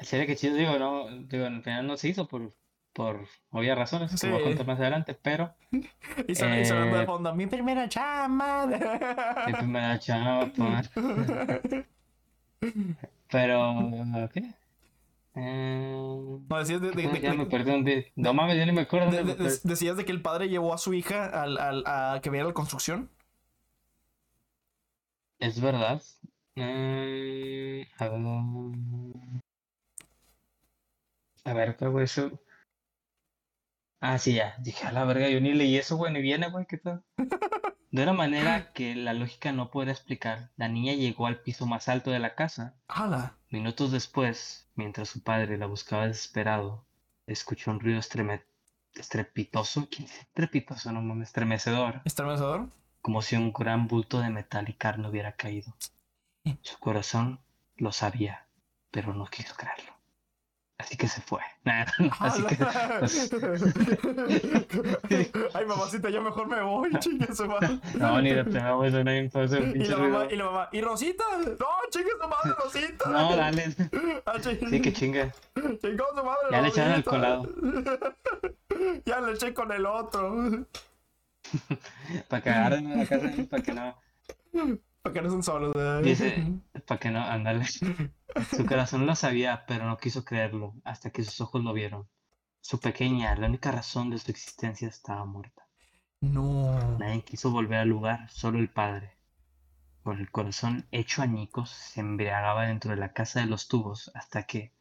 Sería 0.00 0.26
que 0.26 0.36
chido, 0.36 0.54
digo, 0.54 0.78
no, 0.78 1.08
digo, 1.26 1.46
al 1.46 1.62
final 1.62 1.86
no 1.86 1.96
se 1.96 2.08
hizo 2.08 2.28
por, 2.28 2.54
por 2.98 3.20
obvias 3.52 3.78
razones, 3.78 4.20
que 4.20 4.26
voy 4.28 4.36
a 4.36 4.38
Sí. 4.40 4.44
contar 4.48 4.66
más 4.66 4.80
adelante, 4.80 5.14
pero 5.22 5.54
Y, 6.26 6.34
son, 6.34 6.52
y 6.58 6.64
sonando 6.64 6.96
de 6.96 7.02
Eh, 7.04 7.06
fondo, 7.06 7.32
mi 7.32 7.46
primera 7.46 7.88
chamba. 7.88 8.66
mi 9.46 9.52
primera 9.52 9.96
chava, 10.00 10.50
pues. 10.54 10.90
Pero, 13.30 13.84
¿qué? 14.32 14.42
Eh, 15.36 15.92
No, 16.50 16.58
decías 16.58 16.80
de, 16.80 16.90
de- 16.90 17.02
¿cómo 17.04 17.14
de- 17.14 17.20
ya 17.20 17.30
de- 17.30 17.36
me 17.36 17.46
perdí 17.46 17.70
dónde- 17.70 18.12
No 18.16 18.34
mames, 18.34 18.56
yo 18.58 18.66
ni 18.66 18.72
me 18.72 18.80
acuerdo 18.80 19.12
de- 19.12 19.22
de- 19.22 19.34
de- 19.36 19.58
decías 19.62 19.96
de 19.96 20.04
que 20.04 20.10
el 20.10 20.20
padre 20.20 20.48
llevó 20.48 20.74
a 20.74 20.78
su 20.78 20.92
hija 20.92 21.26
al, 21.26 21.56
al- 21.58 21.84
a 21.86 22.18
que 22.20 22.30
viera 22.30 22.48
la 22.48 22.52
construcción. 22.54 23.10
Es 25.38 25.60
verdad. 25.60 26.02
Eh, 26.56 27.86
a 27.98 28.08
ver. 28.08 28.56
A 31.44 31.52
ver. 31.88 32.02
Eso. 32.02 32.32
Ah, 34.00 34.18
sí, 34.18 34.34
ya. 34.34 34.54
Dije, 34.58 34.86
a 34.86 34.92
la 34.92 35.04
verga, 35.04 35.28
yo 35.28 35.40
ni 35.40 35.52
leí 35.54 35.76
eso, 35.76 35.96
güey, 35.96 36.12
ni 36.12 36.20
viene, 36.20 36.48
güey, 36.50 36.66
¿qué 36.66 36.78
tal? 36.78 37.02
De 37.90 38.02
una 38.02 38.12
manera 38.12 38.72
que 38.74 38.94
la 38.94 39.14
lógica 39.14 39.50
no 39.50 39.70
puede 39.70 39.90
explicar, 39.92 40.50
la 40.56 40.68
niña 40.68 40.92
llegó 40.92 41.26
al 41.26 41.40
piso 41.40 41.64
más 41.66 41.88
alto 41.88 42.10
de 42.10 42.18
la 42.18 42.34
casa. 42.34 42.74
¡Hala! 42.86 43.38
Minutos 43.50 43.92
después, 43.92 44.68
mientras 44.74 45.08
su 45.08 45.22
padre 45.22 45.56
la 45.56 45.66
buscaba 45.66 46.06
desesperado, 46.06 46.84
escuchó 47.26 47.70
un 47.70 47.80
ruido 47.80 47.98
estreme- 47.98 48.44
estrepitoso. 48.94 49.88
¿Qué 49.90 50.04
es 50.04 50.18
estrepitoso? 50.18 50.92
No 50.92 51.00
mames, 51.00 51.28
estremecedor. 51.28 52.02
¿Estremecedor? 52.04 52.68
como 53.00 53.22
si 53.22 53.36
un 53.36 53.52
gran 53.54 53.86
bulto 53.88 54.20
de 54.20 54.28
metal 54.28 54.68
y 54.68 54.74
carne 54.74 55.08
hubiera 55.08 55.32
caído. 55.32 55.74
Su 56.60 56.78
corazón 56.78 57.40
lo 57.76 57.90
sabía, 57.92 58.46
pero 58.90 59.14
no 59.14 59.24
quiso 59.26 59.54
creerlo. 59.54 59.92
Así 60.78 60.96
que 60.96 61.08
se 61.08 61.20
fue. 61.22 61.40
Así 62.20 62.42
que, 62.44 62.54
pues, 63.38 63.62
Ay, 65.54 65.66
mamacita, 65.66 66.08
yo 66.08 66.22
mejor 66.22 66.46
me 66.46 66.62
voy, 66.62 66.90
chingue 67.00 67.34
su 67.34 67.46
madre. 67.46 67.80
no, 67.94 68.22
ni 68.22 68.30
de 68.32 68.44
pedo, 68.44 68.76
güey, 68.78 68.90
suena 68.90 69.10
bien 69.12 69.30
Y 69.74 69.84
la 69.84 69.96
mamá, 69.98 70.26
y 70.30 70.36
la 70.36 70.44
mamá, 70.44 70.68
¿y 70.72 70.80
Rosita? 70.80 71.24
No, 71.58 71.66
chingue 71.90 72.10
su 72.20 72.28
madre, 72.28 72.52
Rosita. 72.62 73.08
No, 73.10 73.36
dale. 73.36 73.74
Ah, 74.24 74.34
ching- 74.38 74.70
Sí, 74.70 74.80
que 74.80 74.92
chinga. 74.92 75.32
chingó 75.80 76.04
su 76.16 76.24
madre, 76.24 76.46
Ya 76.52 76.60
le 76.62 76.68
echaron 76.68 76.92
el 76.94 77.04
colado. 77.04 77.48
ya 79.04 79.20
le 79.20 79.32
eché 79.32 79.52
con 79.52 79.72
el 79.72 79.84
otro. 79.84 80.36
Para 82.28 82.42
que 82.42 82.50
agarren 82.50 82.98
la 82.98 83.06
casa, 83.06 83.30
para 83.50 83.62
que 83.62 83.72
no. 83.72 83.98
Para 85.02 85.12
que 85.12 85.22
no 85.22 85.30
son 85.30 85.42
solos. 85.42 85.74
¿eh? 85.76 86.00
Dice, 86.02 86.60
para 86.86 87.00
que 87.00 87.10
no, 87.10 87.20
ándale. 87.20 87.66
Su 87.66 88.66
corazón 88.66 89.06
lo 89.06 89.14
sabía, 89.14 89.64
pero 89.66 89.86
no 89.86 89.96
quiso 89.96 90.24
creerlo, 90.24 90.74
hasta 90.84 91.10
que 91.10 91.24
sus 91.24 91.40
ojos 91.40 91.62
lo 91.62 91.72
vieron. 91.72 92.08
Su 92.60 92.80
pequeña, 92.80 93.34
la 93.36 93.46
única 93.46 93.70
razón 93.70 94.10
de 94.10 94.18
su 94.18 94.30
existencia, 94.30 94.88
estaba 94.88 95.24
muerta. 95.24 95.66
No. 96.20 96.98
Nadie 96.98 97.22
quiso 97.22 97.50
volver 97.50 97.78
al 97.78 97.88
lugar, 97.88 98.28
solo 98.30 98.58
el 98.58 98.68
padre. 98.68 99.16
Con 100.02 100.18
el 100.18 100.30
corazón 100.30 100.86
hecho 100.90 101.22
añicos, 101.22 101.70
se 101.70 102.00
embriagaba 102.00 102.66
dentro 102.66 102.90
de 102.90 102.96
la 102.96 103.12
casa 103.12 103.40
de 103.40 103.46
los 103.46 103.68
tubos 103.68 104.10
hasta 104.14 104.44
que 104.44 104.74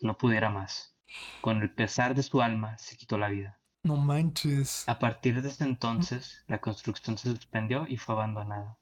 no 0.00 0.18
pudiera 0.18 0.50
más. 0.50 0.96
Con 1.40 1.62
el 1.62 1.70
pesar 1.70 2.14
de 2.14 2.22
su 2.22 2.42
alma, 2.42 2.76
se 2.78 2.96
quitó 2.96 3.18
la 3.18 3.28
vida. 3.28 3.60
No 3.82 3.96
manches. 3.96 4.88
A 4.88 4.98
partir 4.98 5.40
de 5.40 5.48
ese 5.48 5.64
entonces, 5.64 6.44
la 6.46 6.60
construcción 6.60 7.16
se 7.16 7.30
suspendió 7.30 7.86
y 7.88 7.96
fue 7.96 8.14
abandonada. 8.14 8.78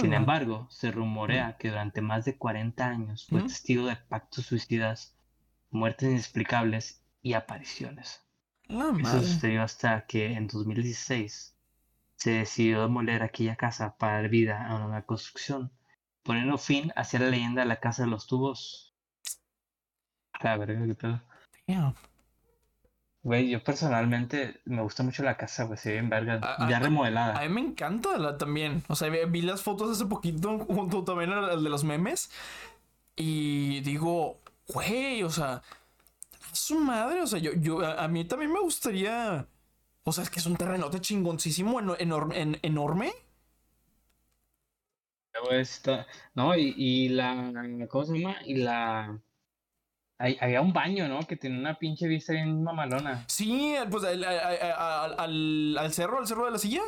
Sin 0.00 0.14
embargo, 0.14 0.66
se 0.70 0.90
rumorea 0.90 1.56
que 1.58 1.68
durante 1.68 2.00
más 2.00 2.24
de 2.24 2.36
40 2.36 2.86
años 2.86 3.26
fue 3.28 3.42
¿Mm? 3.42 3.46
testigo 3.46 3.86
de 3.86 3.96
pactos 3.96 4.46
suicidas, 4.46 5.16
muertes 5.70 6.10
inexplicables 6.10 7.02
y 7.22 7.34
apariciones. 7.34 8.24
Eso 8.68 9.20
sucedió 9.22 9.62
hasta 9.62 10.06
que 10.06 10.32
en 10.32 10.46
2016 10.46 11.56
se 12.16 12.30
decidió 12.30 12.82
demoler 12.82 13.22
aquella 13.22 13.56
casa 13.56 13.96
para 13.96 14.14
dar 14.14 14.28
vida 14.28 14.66
a 14.66 14.76
una 14.76 14.86
nueva 14.86 15.06
construcción, 15.06 15.72
poniendo 16.22 16.58
fin 16.58 16.92
hacia 16.94 17.18
la 17.18 17.30
leyenda 17.30 17.62
de 17.62 17.68
la 17.68 17.80
casa 17.80 18.04
de 18.04 18.10
los 18.10 18.26
tubos. 18.26 18.94
La 20.40 20.56
verga. 20.56 21.24
Güey, 23.22 23.50
yo 23.50 23.62
personalmente 23.62 24.60
me 24.64 24.80
gusta 24.80 25.02
mucho 25.02 25.22
la 25.22 25.36
casa, 25.36 25.64
güey, 25.64 25.76
se 25.78 25.90
ve 25.90 25.94
bien 25.96 26.08
verga, 26.08 26.40
A- 26.42 26.64
a- 26.64 26.70
ya 26.70 26.78
A 26.78 26.80
remodelada. 26.80 27.40
mí 27.42 27.48
me 27.50 27.60
encanta 27.60 28.16
la, 28.16 28.38
también. 28.38 28.82
O 28.88 28.96
sea, 28.96 29.08
vi, 29.10 29.42
las 29.42 29.62
fotos 29.62 29.90
hace 29.90 30.06
poquito 30.06 30.58
junto 30.68 31.04
también 31.04 31.30
al, 31.32 31.62
de 31.62 31.68
los 31.70 31.84
memes. 31.84 32.30
Y 33.16 33.80
digo, 33.80 34.38
güey, 34.68 35.22
o 35.22 35.28
sea, 35.30 35.56
a 35.56 36.54
su 36.54 36.80
madre. 36.80 37.20
O 37.20 37.26
sea, 37.26 37.38
yo, 37.38 37.52
yo, 37.54 37.80
a, 37.84 38.04
a 38.04 38.08
mí 38.08 38.24
también 38.24 38.52
me 38.52 38.60
gustaría. 38.60 39.46
O 40.04 40.12
sea, 40.12 40.24
es 40.24 40.30
que 40.30 40.38
es 40.40 40.46
un 40.46 40.56
terrenote 40.56 41.00
chingoncísimo, 41.00 41.78
eno- 41.78 41.98
enor- 41.98 42.34
en- 42.34 42.58
enorme. 42.62 43.12
Está- 45.52 46.06
No, 46.34 46.54
y, 46.56 46.74
y 46.76 47.08
la, 47.10 47.52
¿cómo 47.88 48.04
se 48.04 48.18
llama? 48.18 48.36
Y 48.44 48.56
la, 48.56 49.18
hay- 50.20 50.36
había 50.40 50.60
un 50.60 50.72
baño, 50.72 51.08
¿no? 51.08 51.20
Que 51.26 51.36
tenía 51.36 51.58
una 51.58 51.78
pinche 51.78 52.06
vista 52.06 52.32
bien 52.32 52.62
mamalona. 52.62 53.24
Sí, 53.26 53.74
pues 53.90 54.04
al, 54.04 54.22
al- 54.22 55.76
al- 55.78 55.92
cerro, 55.92 56.18
al 56.18 56.26
cerro 56.26 56.44
de 56.44 56.50
la 56.52 56.58
silla. 56.58 56.82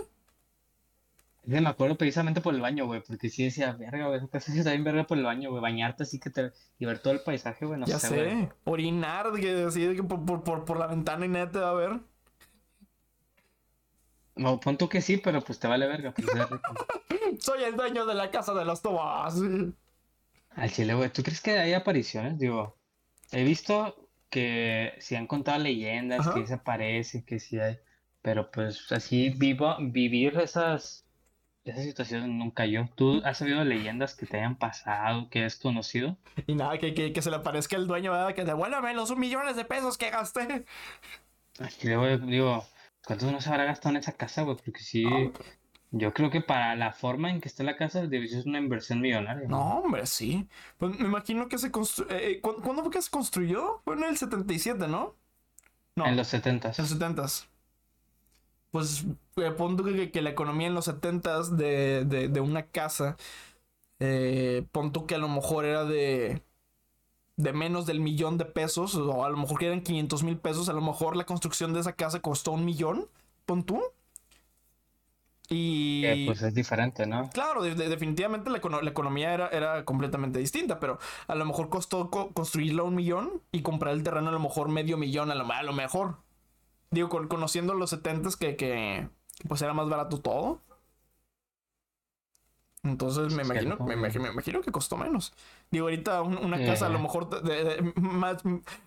Me 1.45 1.67
acuerdo 1.69 1.97
precisamente 1.97 2.41
por 2.41 2.55
el 2.55 2.61
baño, 2.61 2.87
güey, 2.87 3.03
porque 3.03 3.29
sí 3.29 3.43
decía, 3.43 3.73
verga, 3.73 4.07
güey, 4.07 4.21
sí 4.41 4.59
está 4.59 4.71
bien 4.71 4.85
verga 4.85 5.05
por 5.05 5.19
el 5.19 5.25
baño, 5.25 5.51
güey, 5.51 5.61
bañarte 5.61 6.05
así 6.05 6.21
que 6.21 6.31
te... 6.31 6.53
y 6.79 6.85
ver 6.85 7.01
todo 7.01 7.15
el 7.15 7.21
paisaje, 7.21 7.67
güey, 7.67 7.81
no 7.81 7.87
ya 7.87 7.99
sé, 7.99 8.09
sé. 8.09 8.15
güey. 8.35 8.49
Orinar, 8.65 9.33
que, 9.33 9.65
así 9.65 9.85
de 9.85 9.97
que 9.97 10.05
por, 10.05 10.25
por, 10.25 10.45
por, 10.45 10.65
por 10.65 10.79
la 10.79 10.87
ventana 10.87 11.27
y 11.27 11.29
nada 11.29 11.51
te 11.51 11.59
va 11.59 11.71
a 11.71 11.75
ver. 11.75 11.99
No, 14.37 14.61
pon 14.61 14.77
tú 14.79 14.89
que 14.89 15.01
sí, 15.01 15.17
pero 15.19 15.41
pues 15.43 15.59
te 15.59 15.67
vale 15.69 15.87
verga, 15.89 16.15
pues. 16.15 16.29
Soy 17.45 17.65
el 17.65 17.77
dueño 17.77 18.07
de 18.07 18.15
la 18.15 18.31
casa 18.31 18.55
de 18.55 18.65
los 18.65 18.81
tobas. 18.81 19.35
Al 20.55 20.71
chile, 20.71 20.95
güey, 20.95 21.11
¿tú 21.11 21.23
crees 21.23 21.41
que 21.41 21.59
hay 21.59 21.73
apariciones? 21.75 22.39
Digo, 22.39 22.77
he 23.33 23.45
visto 23.45 24.09
que 24.31 24.95
si 24.99 25.17
han 25.17 25.27
contado 25.27 25.59
leyendas, 25.59 26.21
Ajá. 26.21 26.35
que 26.35 26.47
se 26.47 26.55
aparece, 26.55 27.25
que 27.25 27.39
sí 27.39 27.59
hay, 27.59 27.79
pero 28.23 28.51
pues 28.51 28.91
así 28.93 29.31
vivo, 29.31 29.77
vivir 29.81 30.39
esas, 30.39 31.05
esas 31.65 31.85
situaciones 31.85 32.29
nunca 32.29 32.65
yo. 32.67 32.89
¿Tú 32.95 33.21
has 33.25 33.39
sabido 33.39 33.65
leyendas 33.65 34.15
que 34.15 34.27
te 34.27 34.39
hayan 34.39 34.57
pasado, 34.57 35.29
que 35.29 35.45
has 35.45 35.57
conocido? 35.57 36.17
Y 36.47 36.55
nada, 36.55 36.79
que, 36.79 36.95
que, 36.95 37.13
que 37.13 37.23
se 37.23 37.31
le 37.31 37.37
aparezca 37.37 37.77
el 37.77 37.87
dueño, 37.87 38.13
¿verdad? 38.13 38.35
Que 38.35 38.45
devuélveme 38.45 38.95
los 38.95 39.15
millones 39.17 39.57
de 39.57 39.65
pesos 39.65 39.99
que 39.99 40.11
gasté. 40.11 40.65
Al 41.59 41.69
chile, 41.69 41.97
güey, 41.97 42.19
digo, 42.19 42.65
¿cuánto 43.05 43.31
no 43.31 43.41
se 43.41 43.51
habrá 43.51 43.65
gastado 43.65 43.95
en 43.95 44.01
esa 44.01 44.13
casa, 44.13 44.43
güey? 44.43 44.57
Porque 44.57 44.81
sí, 44.81 45.05
yo 45.93 46.13
creo 46.15 46.31
que 46.31 46.41
para 46.41 46.75
la 46.77 46.93
forma 46.93 47.31
en 47.31 47.41
que 47.41 47.49
está 47.49 47.63
la 47.65 47.77
casa, 47.77 48.07
debe 48.07 48.27
ser 48.29 48.47
una 48.47 48.59
inversión 48.59 49.01
millonaria. 49.01 49.47
No, 49.49 49.79
hombre, 49.81 50.07
sí. 50.07 50.49
Pues 50.79 50.99
me 50.99 51.07
imagino 51.07 51.49
que 51.49 51.59
se 51.59 51.71
construyó. 51.71 52.11
¿Cuándo 52.43 52.83
fue 52.83 52.91
que 52.91 53.03
se 53.03 53.11
construyó? 53.11 53.81
Fue 53.85 53.95
en 53.97 54.05
el 54.05 54.17
77, 54.17 54.89
¿no? 54.89 55.15
No, 55.97 56.07
En 56.07 56.17
los 56.17 56.29
setentas. 56.29 56.79
en 56.79 56.85
los 56.85 56.91
70 56.91 57.27
Pues 58.71 59.05
eh, 59.37 59.55
que, 59.85 60.11
que 60.11 60.23
la 60.23 60.31
economía 60.31 60.67
en 60.69 60.75
los 60.75 60.87
70 60.87 61.43
de, 61.51 62.05
de, 62.07 62.29
de 62.29 62.41
una 62.41 62.67
casa, 62.67 63.17
eh, 64.01 64.67
que 65.07 65.15
a 65.15 65.19
lo 65.19 65.29
mejor 65.29 65.65
era 65.67 65.85
de, 65.85 66.43
de 67.37 67.53
menos 67.53 67.87
del 67.87 68.01
millón 68.01 68.39
de 68.39 68.47
pesos, 68.47 68.95
o 68.97 69.25
a 69.25 69.31
lo 69.31 69.37
mejor 69.37 69.59
que 69.59 69.67
eran 69.67 69.83
500 69.83 70.23
mil 70.25 70.39
pesos, 70.39 70.69
a 70.69 70.73
lo 70.73 70.81
mejor 70.83 71.17
la 71.17 71.27
construcción 71.27 71.73
de 71.75 71.81
esa 71.81 71.95
casa 71.95 72.21
costó 72.21 72.53
un 72.53 72.65
millón, 72.65 73.09
pon 73.47 73.65
tú. 73.65 73.83
Y... 75.49 76.27
Pues 76.27 76.43
es 76.43 76.55
diferente, 76.55 77.07
¿no? 77.07 77.29
Claro, 77.31 77.63
de- 77.63 77.75
de- 77.75 77.89
definitivamente 77.89 78.49
la, 78.51 78.59
econo- 78.61 78.81
la 78.81 78.91
economía 78.91 79.35
era, 79.35 79.49
era 79.49 79.85
completamente 79.85 80.39
distinta, 80.39 80.81
pero 80.81 80.99
a 81.27 81.35
lo 81.35 81.45
mejor 81.45 81.69
costó 81.69 82.11
co- 82.11 82.33
construirla 82.33 82.83
un 82.85 82.95
millón 82.95 83.43
y 83.53 83.63
comprar 83.63 83.93
el 83.95 84.03
terreno 84.03 84.29
a 84.31 84.33
lo 84.33 84.41
mejor 84.41 84.69
medio 84.71 84.97
millón, 84.97 85.31
a 85.31 85.35
lo, 85.35 85.51
a 85.53 85.63
lo 85.63 85.73
mejor. 85.73 86.19
Digo, 86.91 87.09
con- 87.11 87.29
conociendo 87.29 87.75
los 87.75 87.91
70 87.91 88.31
que, 88.39 88.57
que 88.57 89.09
pues 89.49 89.63
era 89.63 89.75
más 89.75 89.89
barato 89.89 90.21
todo. 90.21 90.61
Entonces 92.85 93.33
me 93.33 93.45
Sí, 93.45 93.51
imagino, 93.51 93.77
me, 93.87 93.95
imagino, 93.95 94.25
me 94.25 94.31
imagino 94.31 94.61
que 94.61 94.73
costó 94.73 94.97
menos. 94.97 95.33
Digo, 95.71 95.85
ahorita 95.87 96.23
un- 96.23 96.37
una 96.39 96.59
casa 96.65 96.87
a 96.87 96.89
lo 96.89 96.99
mejor 96.99 97.29
de- 97.43 97.65
de- 97.65 97.93
más, 98.01 98.43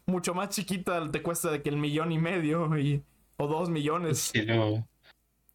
mucho 0.06 0.34
más 0.34 0.50
chiquita 0.50 1.10
te 1.12 1.22
cuesta 1.24 1.50
de 1.52 1.62
que 1.62 1.70
el 1.70 1.78
millón 1.78 2.12
y 2.12 2.18
medio 2.20 2.78
y, 2.78 3.04
o 3.38 3.48
dos 3.48 3.70
millones. 3.70 4.20
Sí, 4.34 4.42
luego- 4.42 4.88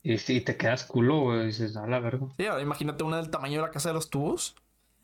Y 0.02 0.16
si 0.18 0.40
te 0.40 0.56
quedas 0.56 0.84
culo, 0.84 1.20
güey, 1.20 1.46
dices, 1.46 1.76
a 1.76 1.86
la 1.86 2.00
verga. 2.00 2.26
Imagínate 2.62 3.04
una 3.04 3.18
del 3.18 3.30
tamaño 3.30 3.60
de 3.60 3.66
la 3.66 3.70
casa 3.70 3.90
de 3.90 3.94
los 3.94 4.08
tubos. 4.10 4.56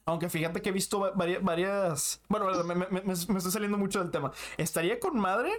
Aunque 0.07 0.29
fíjate 0.29 0.63
que 0.63 0.69
he 0.71 0.73
visto 0.73 1.01
va- 1.01 1.11
varias. 1.11 1.43
varias... 1.43 2.23
Bueno, 2.29 2.47
me, 2.65 2.75
me- 2.75 2.87
me- 2.89 3.03
me 3.03 3.13
estoy 3.13 3.51
saliendo 3.53 3.77
mucho 3.77 3.99
del 3.99 4.11
tema. 4.11 4.33
¿Estaría 4.57 4.99
con 5.01 5.19
madre? 5.19 5.51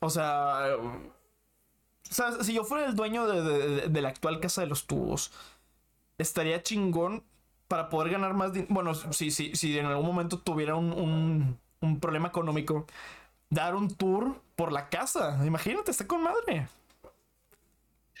O 0.00 0.08
sea. 0.10 0.76
o 0.78 2.14
sea, 2.14 2.42
si 2.42 2.54
yo 2.54 2.64
fuera 2.64 2.86
el 2.86 2.94
dueño 2.94 3.26
de, 3.26 3.42
de- 3.42 3.68
de- 3.82 3.88
de 3.88 4.00
la 4.02 4.08
actual 4.10 4.40
casa 4.40 4.60
de 4.62 4.68
los 4.68 4.86
tubos, 4.86 5.32
estaría 6.18 6.62
chingón 6.62 7.24
para 7.68 7.88
poder 7.88 8.12
ganar 8.12 8.32
más 8.34 8.52
dinero. 8.52 8.72
Bueno, 8.72 8.94
si, 8.94 9.30
si, 9.30 9.54
si 9.56 9.78
en 9.78 9.86
algún 9.86 10.06
momento 10.06 10.38
tuviera 10.38 10.76
un, 10.76 10.92
un, 10.92 11.58
un 11.80 12.00
problema 12.00 12.28
económico, 12.28 12.86
dar 13.50 13.74
un 13.74 13.94
tour 13.94 14.40
por 14.56 14.70
la 14.72 14.88
casa. 14.88 15.44
Imagínate, 15.44 15.90
está 15.90 16.06
con 16.06 16.22
madre. 16.22 16.68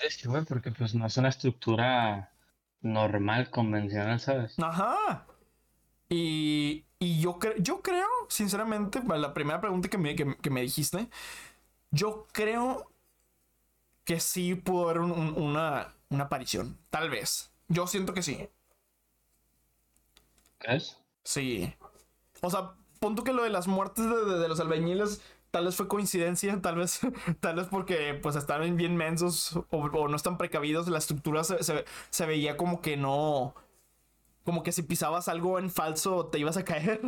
Sí, 0.08 0.28
güey, 0.28 0.44
porque 0.44 0.70
pues 0.70 0.94
no 0.94 1.06
es 1.06 1.16
una 1.16 1.28
estructura 1.28 2.32
normal, 2.80 3.50
convencional, 3.50 4.20
¿sabes? 4.20 4.54
Ajá. 4.58 5.26
Y, 6.08 6.84
y 6.98 7.20
yo, 7.20 7.38
cre- 7.38 7.56
yo 7.62 7.80
creo, 7.80 8.06
sinceramente, 8.28 9.00
para 9.00 9.18
la 9.18 9.32
primera 9.34 9.60
pregunta 9.60 9.88
que 9.88 9.98
me, 9.98 10.14
que, 10.16 10.36
que 10.36 10.50
me 10.50 10.60
dijiste, 10.62 11.08
yo 11.90 12.26
creo 12.32 12.90
que 14.04 14.20
sí 14.20 14.54
pudo 14.54 14.84
haber 14.84 14.98
un- 15.00 15.12
un- 15.12 15.42
una, 15.42 15.94
una 16.10 16.24
aparición. 16.24 16.78
Tal 16.90 17.08
vez. 17.08 17.50
Yo 17.68 17.86
siento 17.86 18.12
que 18.12 18.22
sí. 18.22 18.48
¿Crees? 20.58 20.98
Sí. 21.24 21.72
O 22.42 22.50
sea, 22.50 22.72
punto 23.00 23.24
que 23.24 23.32
lo 23.32 23.42
de 23.42 23.50
las 23.50 23.66
muertes 23.66 24.04
de, 24.04 24.24
de- 24.24 24.38
de 24.38 24.48
los 24.48 24.60
albañiles 24.60 25.22
tal 25.54 25.66
vez 25.66 25.76
fue 25.76 25.86
coincidencia, 25.86 26.60
tal 26.62 26.74
vez, 26.74 27.00
tal 27.38 27.54
vez 27.54 27.68
porque 27.70 28.18
pues 28.20 28.34
estaban 28.34 28.76
bien 28.76 28.96
mensos 28.96 29.54
o, 29.70 29.78
o 29.78 30.08
no 30.08 30.16
están 30.16 30.36
precavidos, 30.36 30.88
la 30.88 30.98
estructura 30.98 31.44
se, 31.44 31.62
se- 31.62 31.84
se 32.10 32.26
veía 32.26 32.56
como 32.56 32.80
que 32.80 32.96
no, 32.96 33.54
como 34.44 34.64
que 34.64 34.72
si 34.72 34.82
pisabas 34.82 35.28
algo 35.28 35.60
en 35.60 35.70
falso 35.70 36.26
te 36.26 36.40
ibas 36.40 36.56
a 36.56 36.64
caer. 36.64 37.00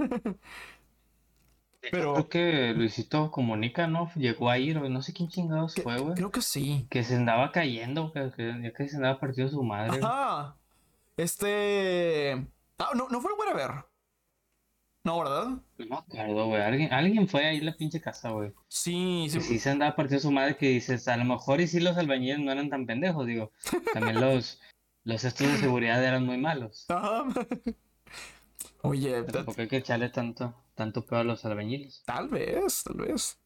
Pero- 1.91 2.15
Creo 2.15 2.29
que 2.29 2.73
Luisito 2.75 3.31
Comunica, 3.31 3.87
¿no? 3.87 4.11
Llegó 4.15 4.49
a 4.51 4.59
ir, 4.59 4.81
no 4.81 5.03
sé 5.03 5.13
quién 5.13 5.29
chingados 5.29 5.75
Que- 5.75 5.83
fue, 5.83 5.99
güey. 5.99 6.15
Creo 6.15 6.31
que 6.31 6.43
sí. 6.43 6.87
Que 6.91 7.03
se 7.05 7.17
andaba 7.17 7.51
cayendo, 7.53 8.13
que, 8.13 8.31
que 8.37 8.61
ya 8.63 8.73
que 8.73 8.89
se 8.89 8.97
andaba 8.97 9.19
partiendo 9.21 9.53
su 9.53 9.63
madre. 9.63 10.01
Ajá. 10.03 10.57
Este... 11.17 12.47
Ah, 12.79 12.91
no, 12.95 13.09
no 13.09 13.21
fue 13.21 13.31
el 13.49 13.55
ver. 13.55 13.71
No, 15.07 15.19
¿verdad? 15.21 15.47
No 15.79 15.87
me 15.87 15.97
acuerdo, 15.97 16.47
güey. 16.49 16.61
Alguien, 16.63 16.93
alguien 16.93 17.29
fue 17.29 17.47
ahí 17.47 17.59
a 17.61 17.63
la 17.63 17.77
pinche 17.77 18.01
casa, 18.01 18.31
güey. 18.31 18.53
Sí, 18.67 19.29
sí. 19.31 19.39
Que 19.39 19.45
sí 19.45 19.59
se 19.61 19.71
andaba 19.71 19.95
partiendo 19.95 20.21
su 20.23 20.33
madre 20.33 20.57
que 20.57 20.69
dices, 20.69 21.07
a 21.07 21.17
lo 21.17 21.25
mejor 21.25 21.61
y 21.61 21.69
sí 21.69 21.79
los 21.79 21.97
albañiles 21.97 22.41
no 22.41 22.51
eran 22.51 22.69
tan 22.71 22.87
pendejos, 22.87 23.25
digo. 23.25 23.53
También 23.93 24.21
los, 24.21 24.61
los 25.05 25.23
estos 25.23 25.47
de 25.47 25.59
seguridad 25.59 26.05
eran 26.05 26.27
muy 26.27 26.39
malos. 26.39 26.87
Ajá. 26.91 27.25
Oye, 28.83 29.11
Pero 29.13 29.27
ta- 29.27 29.33
Tampoco 29.33 29.61
hay 29.61 29.69
que 29.69 29.77
echarle 29.77 30.09
tanto, 30.11 30.55
tanto 30.75 31.07
peor 31.07 31.21
a 31.21 31.25
los 31.25 31.45
albañiles. 31.45 32.03
tal 32.05 32.29
vez, 32.29 32.83
tal 32.83 32.97
vez. 32.97 33.39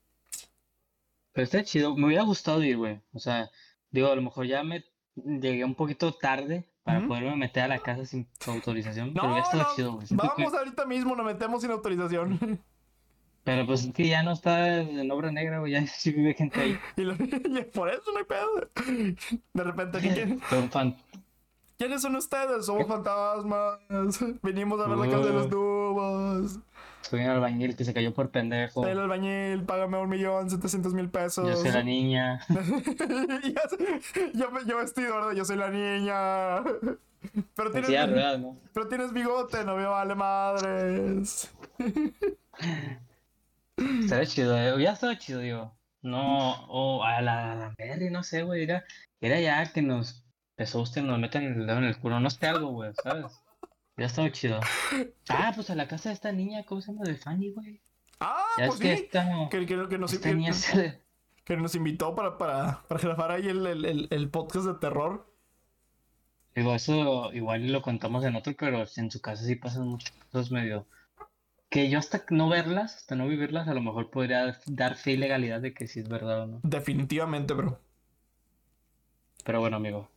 Pero 1.32 1.44
está 1.44 1.62
chido, 1.62 1.94
me 1.94 2.06
hubiera 2.06 2.22
gustado 2.24 2.62
ir, 2.64 2.78
güey. 2.78 3.00
O 3.12 3.18
sea, 3.18 3.50
digo, 3.90 4.08
a 4.10 4.16
lo 4.16 4.22
mejor 4.22 4.46
ya 4.46 4.62
me 4.64 4.84
llegué 5.14 5.62
un 5.64 5.74
poquito 5.74 6.12
tarde 6.14 6.69
para 6.84 7.06
poderme 7.06 7.36
meter 7.36 7.64
a 7.64 7.68
la 7.68 7.78
casa 7.78 8.04
sin 8.04 8.26
autorización, 8.46 9.12
pero 9.12 9.24
No, 9.26 9.32
hubiera 9.32 9.44
estado 9.46 9.62
no, 9.64 9.74
chido, 9.76 9.92
güey. 9.94 10.06
Que- 10.06 10.14
Vamos 10.16 10.54
ahorita 10.54 10.86
mismo, 10.86 11.14
nos 11.14 11.26
metemos 11.26 11.62
sin 11.62 11.70
autorización. 11.70 12.38
Pero 13.42 13.64
pues 13.64 13.84
es 13.84 13.94
que 13.94 14.06
ya 14.06 14.22
no 14.22 14.32
está 14.32 14.76
en 14.82 15.10
obra 15.10 15.32
negra, 15.32 15.60
güey, 15.60 15.72
ya 15.72 15.86
sí 15.86 16.12
vive 16.12 16.34
gente 16.34 16.60
ahí. 16.60 16.78
y, 16.96 17.02
lo- 17.02 17.14
y 17.18 17.64
por 17.72 17.88
eso 17.88 18.02
no 18.12 18.18
hay 18.18 18.24
pedo. 18.24 19.16
De 19.54 19.64
repente, 19.64 19.98
¿qué- 20.00 20.14
qué- 20.14 20.38
Pero 20.50 20.68
fan, 20.68 20.94
¿quiénes 21.78 22.02
son 22.02 22.16
ustedes? 22.16 22.66
Somos 22.66 22.86
fantasmas. 22.86 23.78
Venimos 24.42 24.78
a 24.80 24.86
ver 24.88 24.98
la 24.98 25.06
casa 25.06 25.24
de 25.26 25.32
los 25.32 25.48
tubos. 25.48 26.58
Soy 27.02 27.20
un 27.20 27.30
albañil 27.30 27.76
que 27.76 27.84
se 27.84 27.92
cayó 27.94 28.12
por 28.14 28.30
pendejo. 28.30 28.82
Soy 28.82 28.92
el 28.92 28.98
albañil, 29.00 29.64
págame 29.64 29.98
un 29.98 30.08
millón 30.08 30.48
setecientos 30.50 30.94
mil 30.94 31.08
pesos. 31.10 31.48
Yo 31.48 31.56
soy 31.56 31.72
la 31.72 31.82
niña. 31.82 32.40
Yo, 34.34 34.48
yo 34.66 34.76
vestido, 34.78 35.14
¿verdad? 35.14 35.32
Yo 35.32 35.44
soy 35.44 35.56
la 35.56 35.70
niña. 35.70 36.62
Pero 37.54 37.68
En 37.68 37.84
tienes, 37.84 37.90
de 37.90 38.06
ruedas, 38.06 38.40
¿no? 38.40 38.56
pero 38.72 38.88
tienes 38.88 39.12
bigote, 39.12 39.64
no 39.64 39.76
me 39.76 39.84
vale 39.84 40.14
madres. 40.14 41.50
Estaría 43.76 44.26
chido, 44.26 44.56
eh. 44.56 44.74
Hubiera 44.74 44.92
estado 44.92 45.14
chido, 45.14 45.40
digo. 45.40 45.76
No, 46.02 46.64
o 46.66 47.02
a 47.04 47.20
la, 47.20 47.52
a 47.52 47.54
la 47.56 47.74
Mary, 47.78 48.10
no 48.10 48.22
sé, 48.22 48.42
güey. 48.42 48.62
Era, 48.62 48.84
era 49.20 49.40
ya 49.40 49.70
que 49.72 49.82
nos 49.82 50.24
empezó 50.56 50.80
usted, 50.80 51.02
nos 51.02 51.18
meten 51.18 51.42
el 51.44 51.66
dedo 51.66 51.78
en 51.78 51.84
el 51.84 51.98
culo. 51.98 52.20
No 52.20 52.30
sé 52.30 52.46
algo, 52.46 52.68
güey, 52.68 52.92
¿sabes? 53.02 53.26
Hubiera 54.00 54.06
estado 54.12 54.28
chido. 54.30 54.60
Ah, 55.28 55.52
pues 55.54 55.68
a 55.68 55.74
la 55.74 55.86
casa 55.86 56.08
de 56.08 56.14
esta 56.14 56.32
niña, 56.32 56.64
¿cómo 56.64 56.80
se 56.80 56.90
llama? 56.90 57.04
De 57.04 57.16
Fanny, 57.16 57.50
güey. 57.52 57.82
Ah, 58.18 58.46
Ya 58.56 58.68
pues 58.68 58.80
es 58.80 58.80
que 58.80 58.96
sí. 58.96 59.02
esta, 59.04 59.28
Que, 59.50 59.66
que- 59.66 59.88
que 59.90 59.98
nos, 59.98 60.14
esta 60.14 60.32
niña 60.32 60.52
que- 60.52 60.56
se... 60.56 61.02
que 61.44 61.56
nos 61.58 61.74
invitó 61.74 62.14
para, 62.14 62.38
para, 62.38 62.82
para 62.88 62.98
grabar 62.98 63.30
ahí 63.32 63.46
el, 63.48 63.66
el- 63.66 63.84
el- 63.84 64.08
el 64.10 64.30
podcast 64.30 64.64
de 64.64 64.74
terror. 64.76 65.30
Digo, 66.54 66.74
eso 66.74 67.30
igual 67.34 67.70
lo 67.70 67.82
contamos 67.82 68.24
en 68.24 68.36
otro, 68.36 68.54
pero 68.58 68.82
en 68.96 69.10
su 69.10 69.20
casa 69.20 69.44
sí 69.44 69.56
pasan 69.56 69.86
muchas 69.88 70.12
cosas 70.32 70.50
medio... 70.50 70.86
Que 71.68 71.90
yo 71.90 71.98
hasta 71.98 72.24
no 72.30 72.48
verlas, 72.48 72.96
hasta 72.96 73.16
no 73.16 73.28
vivirlas, 73.28 73.68
a 73.68 73.74
lo 73.74 73.82
mejor 73.82 74.10
podría 74.10 74.58
dar 74.66 74.96
fe 74.96 75.12
y 75.12 75.16
legalidad 75.18 75.60
de 75.60 75.74
que 75.74 75.86
sí 75.86 76.00
es 76.00 76.08
verdad 76.08 76.44
o 76.44 76.46
no. 76.46 76.60
Definitivamente, 76.62 77.52
bro. 77.52 77.78
Pero 79.44 79.60
bueno, 79.60 79.76
amigo. 79.76 80.10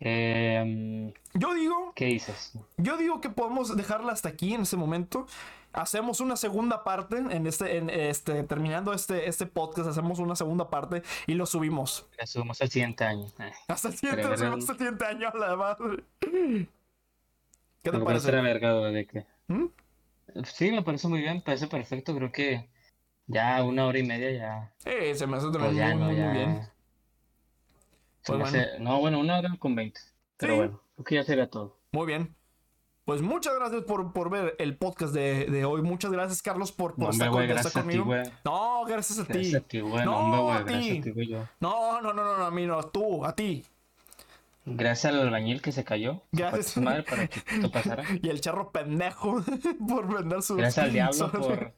Em, 0.00 1.12
Yo 1.34 1.52
digo, 1.54 1.92
¿Qué 1.94 2.06
dices? 2.06 2.52
yo 2.78 2.96
digo 2.96 3.20
que 3.20 3.28
podemos 3.28 3.76
dejarla 3.76 4.12
hasta 4.12 4.30
aquí 4.30 4.54
en 4.54 4.62
este 4.62 4.76
momento. 4.76 5.26
Hacemos 5.72 6.20
una 6.20 6.36
segunda 6.36 6.82
parte 6.82 7.18
en 7.18 7.46
este, 7.46 7.76
en 7.76 7.90
este, 7.90 8.42
terminando 8.42 8.92
este, 8.92 9.28
este 9.28 9.46
podcast, 9.46 9.88
hacemos 9.88 10.18
una 10.18 10.34
segunda 10.34 10.68
parte 10.68 11.02
y 11.28 11.34
lo 11.34 11.46
subimos. 11.46 12.08
La 12.18 12.26
subimos 12.26 12.60
al 12.60 12.70
siguiente 12.70 13.04
año. 13.04 13.26
Eh, 13.38 13.52
Hasta 13.68 13.88
el 13.88 13.94
siguiente, 13.94 14.26
lo 14.26 14.36
subimos 14.36 14.68
el 14.68 14.76
siguiente 14.76 15.04
año 15.04 15.28
a 15.28 15.36
la 15.36 15.56
madre. 15.56 16.04
¿Qué 17.82 17.90
te 17.90 17.98
me 17.98 18.04
parece 18.04 18.30
verga, 18.32 18.74
de 18.90 19.06
que... 19.06 19.26
¿Mm? 19.46 19.66
Sí, 20.44 20.72
me 20.72 20.82
parece 20.82 21.06
muy 21.08 21.20
bien, 21.20 21.40
parece 21.42 21.66
perfecto. 21.66 22.16
Creo 22.16 22.32
que 22.32 22.68
ya 23.26 23.62
una 23.62 23.86
hora 23.86 23.98
y 23.98 24.02
media 24.02 24.30
ya. 24.32 24.72
Eh, 24.84 25.14
se 25.14 25.26
me 25.26 25.36
hace 25.36 25.48
Pues 25.50 25.58
también 25.58 25.76
ya 25.76 25.94
muy, 25.94 25.98
no, 25.98 26.06
muy, 26.06 26.20
muy 26.20 26.32
bien. 26.36 26.68
Pues 28.38 28.50
bueno. 28.50 28.58
hace- 28.66 28.78
No, 28.80 29.00
bueno, 29.00 29.18
una 29.20 29.38
hora 29.38 29.56
con 29.58 29.74
20. 29.74 30.00
Pero 30.36 30.52
Sí. 30.54 30.56
bueno, 30.58 30.80
creo 30.96 31.04
que 31.04 31.14
ya 31.16 31.24
sería 31.24 31.50
todo. 31.50 31.78
Muy 31.92 32.06
bien. 32.06 32.34
Pues 33.04 33.22
muchas 33.22 33.54
gracias 33.56 33.82
por, 33.84 34.12
por 34.12 34.30
ver 34.30 34.54
el 34.58 34.76
podcast 34.76 35.12
de, 35.12 35.46
de 35.46 35.64
hoy. 35.64 35.82
Muchas 35.82 36.12
gracias, 36.12 36.42
Carlos, 36.42 36.70
por, 36.70 36.94
por 36.94 37.06
No, 37.06 37.10
estar, 37.10 37.30
con- 37.30 37.46
ti, 37.46 37.70
conmigo. 37.72 38.04
güey. 38.04 38.22
no, 38.44 38.84
gracias 38.84 39.18
a 39.18 39.24
ti. 39.24 39.32
Gracias 39.32 39.62
a 39.62 39.66
ti, 39.66 39.80
güey. 39.80 40.04
No, 40.04 40.52
a 40.52 40.64
ti. 40.64 40.98
a 40.98 41.02
ti, 41.02 41.10
güey. 41.10 41.26
yo. 41.28 41.48
No, 41.58 42.00
no, 42.00 42.12
no, 42.12 42.36
no, 42.38 42.44
a 42.44 42.50
mí 42.50 42.66
no, 42.66 42.80
tú, 42.84 43.24
a 43.24 43.34
ti. 43.34 43.64
Gracias 44.64 45.12
al 45.12 45.20
albañil 45.22 45.60
que 45.62 45.72
se 45.72 45.82
cayó. 45.82 46.22
Gracias. 46.30 46.66
su 46.66 46.82
madre 46.82 47.02
para 47.02 47.26
que 47.26 47.40
esto 47.54 47.70
pasara. 47.72 48.04
Y 48.22 48.28
el 48.28 48.40
charro 48.40 48.70
pendejo 48.70 49.42
por 49.88 50.14
vender 50.14 50.42
su. 50.42 50.54
Gracias 50.56 50.84
al 50.86 50.92
diablo 50.92 51.12
su- 51.14 51.30
por. 51.32 51.72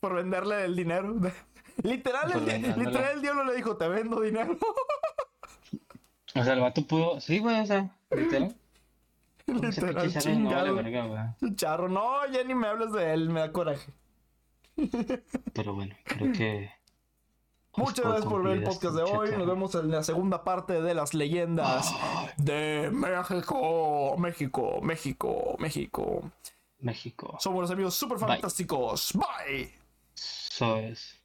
por 0.00 0.14
venderle 0.14 0.64
el 0.64 0.74
dinero. 0.74 1.14
Literal, 1.82 2.32
el, 2.32 2.62
literal, 2.78 3.12
el 3.14 3.22
diablo 3.22 3.44
le 3.44 3.54
dijo: 3.54 3.76
Te 3.76 3.86
vendo 3.86 4.20
dinero. 4.20 4.56
O 6.34 6.44
sea, 6.44 6.52
el 6.52 6.60
vato 6.60 6.82
pudo. 6.86 7.20
Sí, 7.20 7.38
güey, 7.38 7.60
o 7.60 7.66
sea, 7.66 7.90
literal. 8.10 8.54
Literal, 9.46 10.10
cerdo 10.12 10.38
no 10.38 10.74
verga, 10.76 11.06
güey. 11.06 11.56
Charro, 11.56 11.88
no, 11.88 12.24
ya 12.30 12.44
ni 12.44 12.54
me 12.54 12.68
hables 12.68 12.92
de 12.92 13.12
él, 13.12 13.30
me 13.30 13.40
da 13.40 13.50
coraje. 13.52 13.92
Pero 15.52 15.74
bueno, 15.74 15.94
creo 16.04 16.32
que. 16.32 16.70
Muchas 17.76 18.04
gracias 18.04 18.26
por 18.26 18.42
ver 18.42 18.58
el 18.58 18.62
podcast 18.64 18.94
de 18.94 19.02
hoy. 19.02 19.30
Nos 19.36 19.46
vemos 19.46 19.74
en 19.74 19.90
la 19.90 20.02
segunda 20.02 20.44
parte 20.44 20.80
de 20.82 20.94
las 20.94 21.14
leyendas 21.14 21.92
de 22.36 22.90
México. 22.92 24.16
México, 24.18 24.80
México, 24.82 25.56
México. 25.58 26.30
México. 26.80 27.36
Somos 27.40 27.62
los 27.62 27.70
amigos 27.70 27.94
super 27.94 28.18
Bye. 28.18 28.28
fantásticos. 28.28 29.12
Bye. 29.14 29.72
Eso 30.14 30.76
es. 30.76 31.19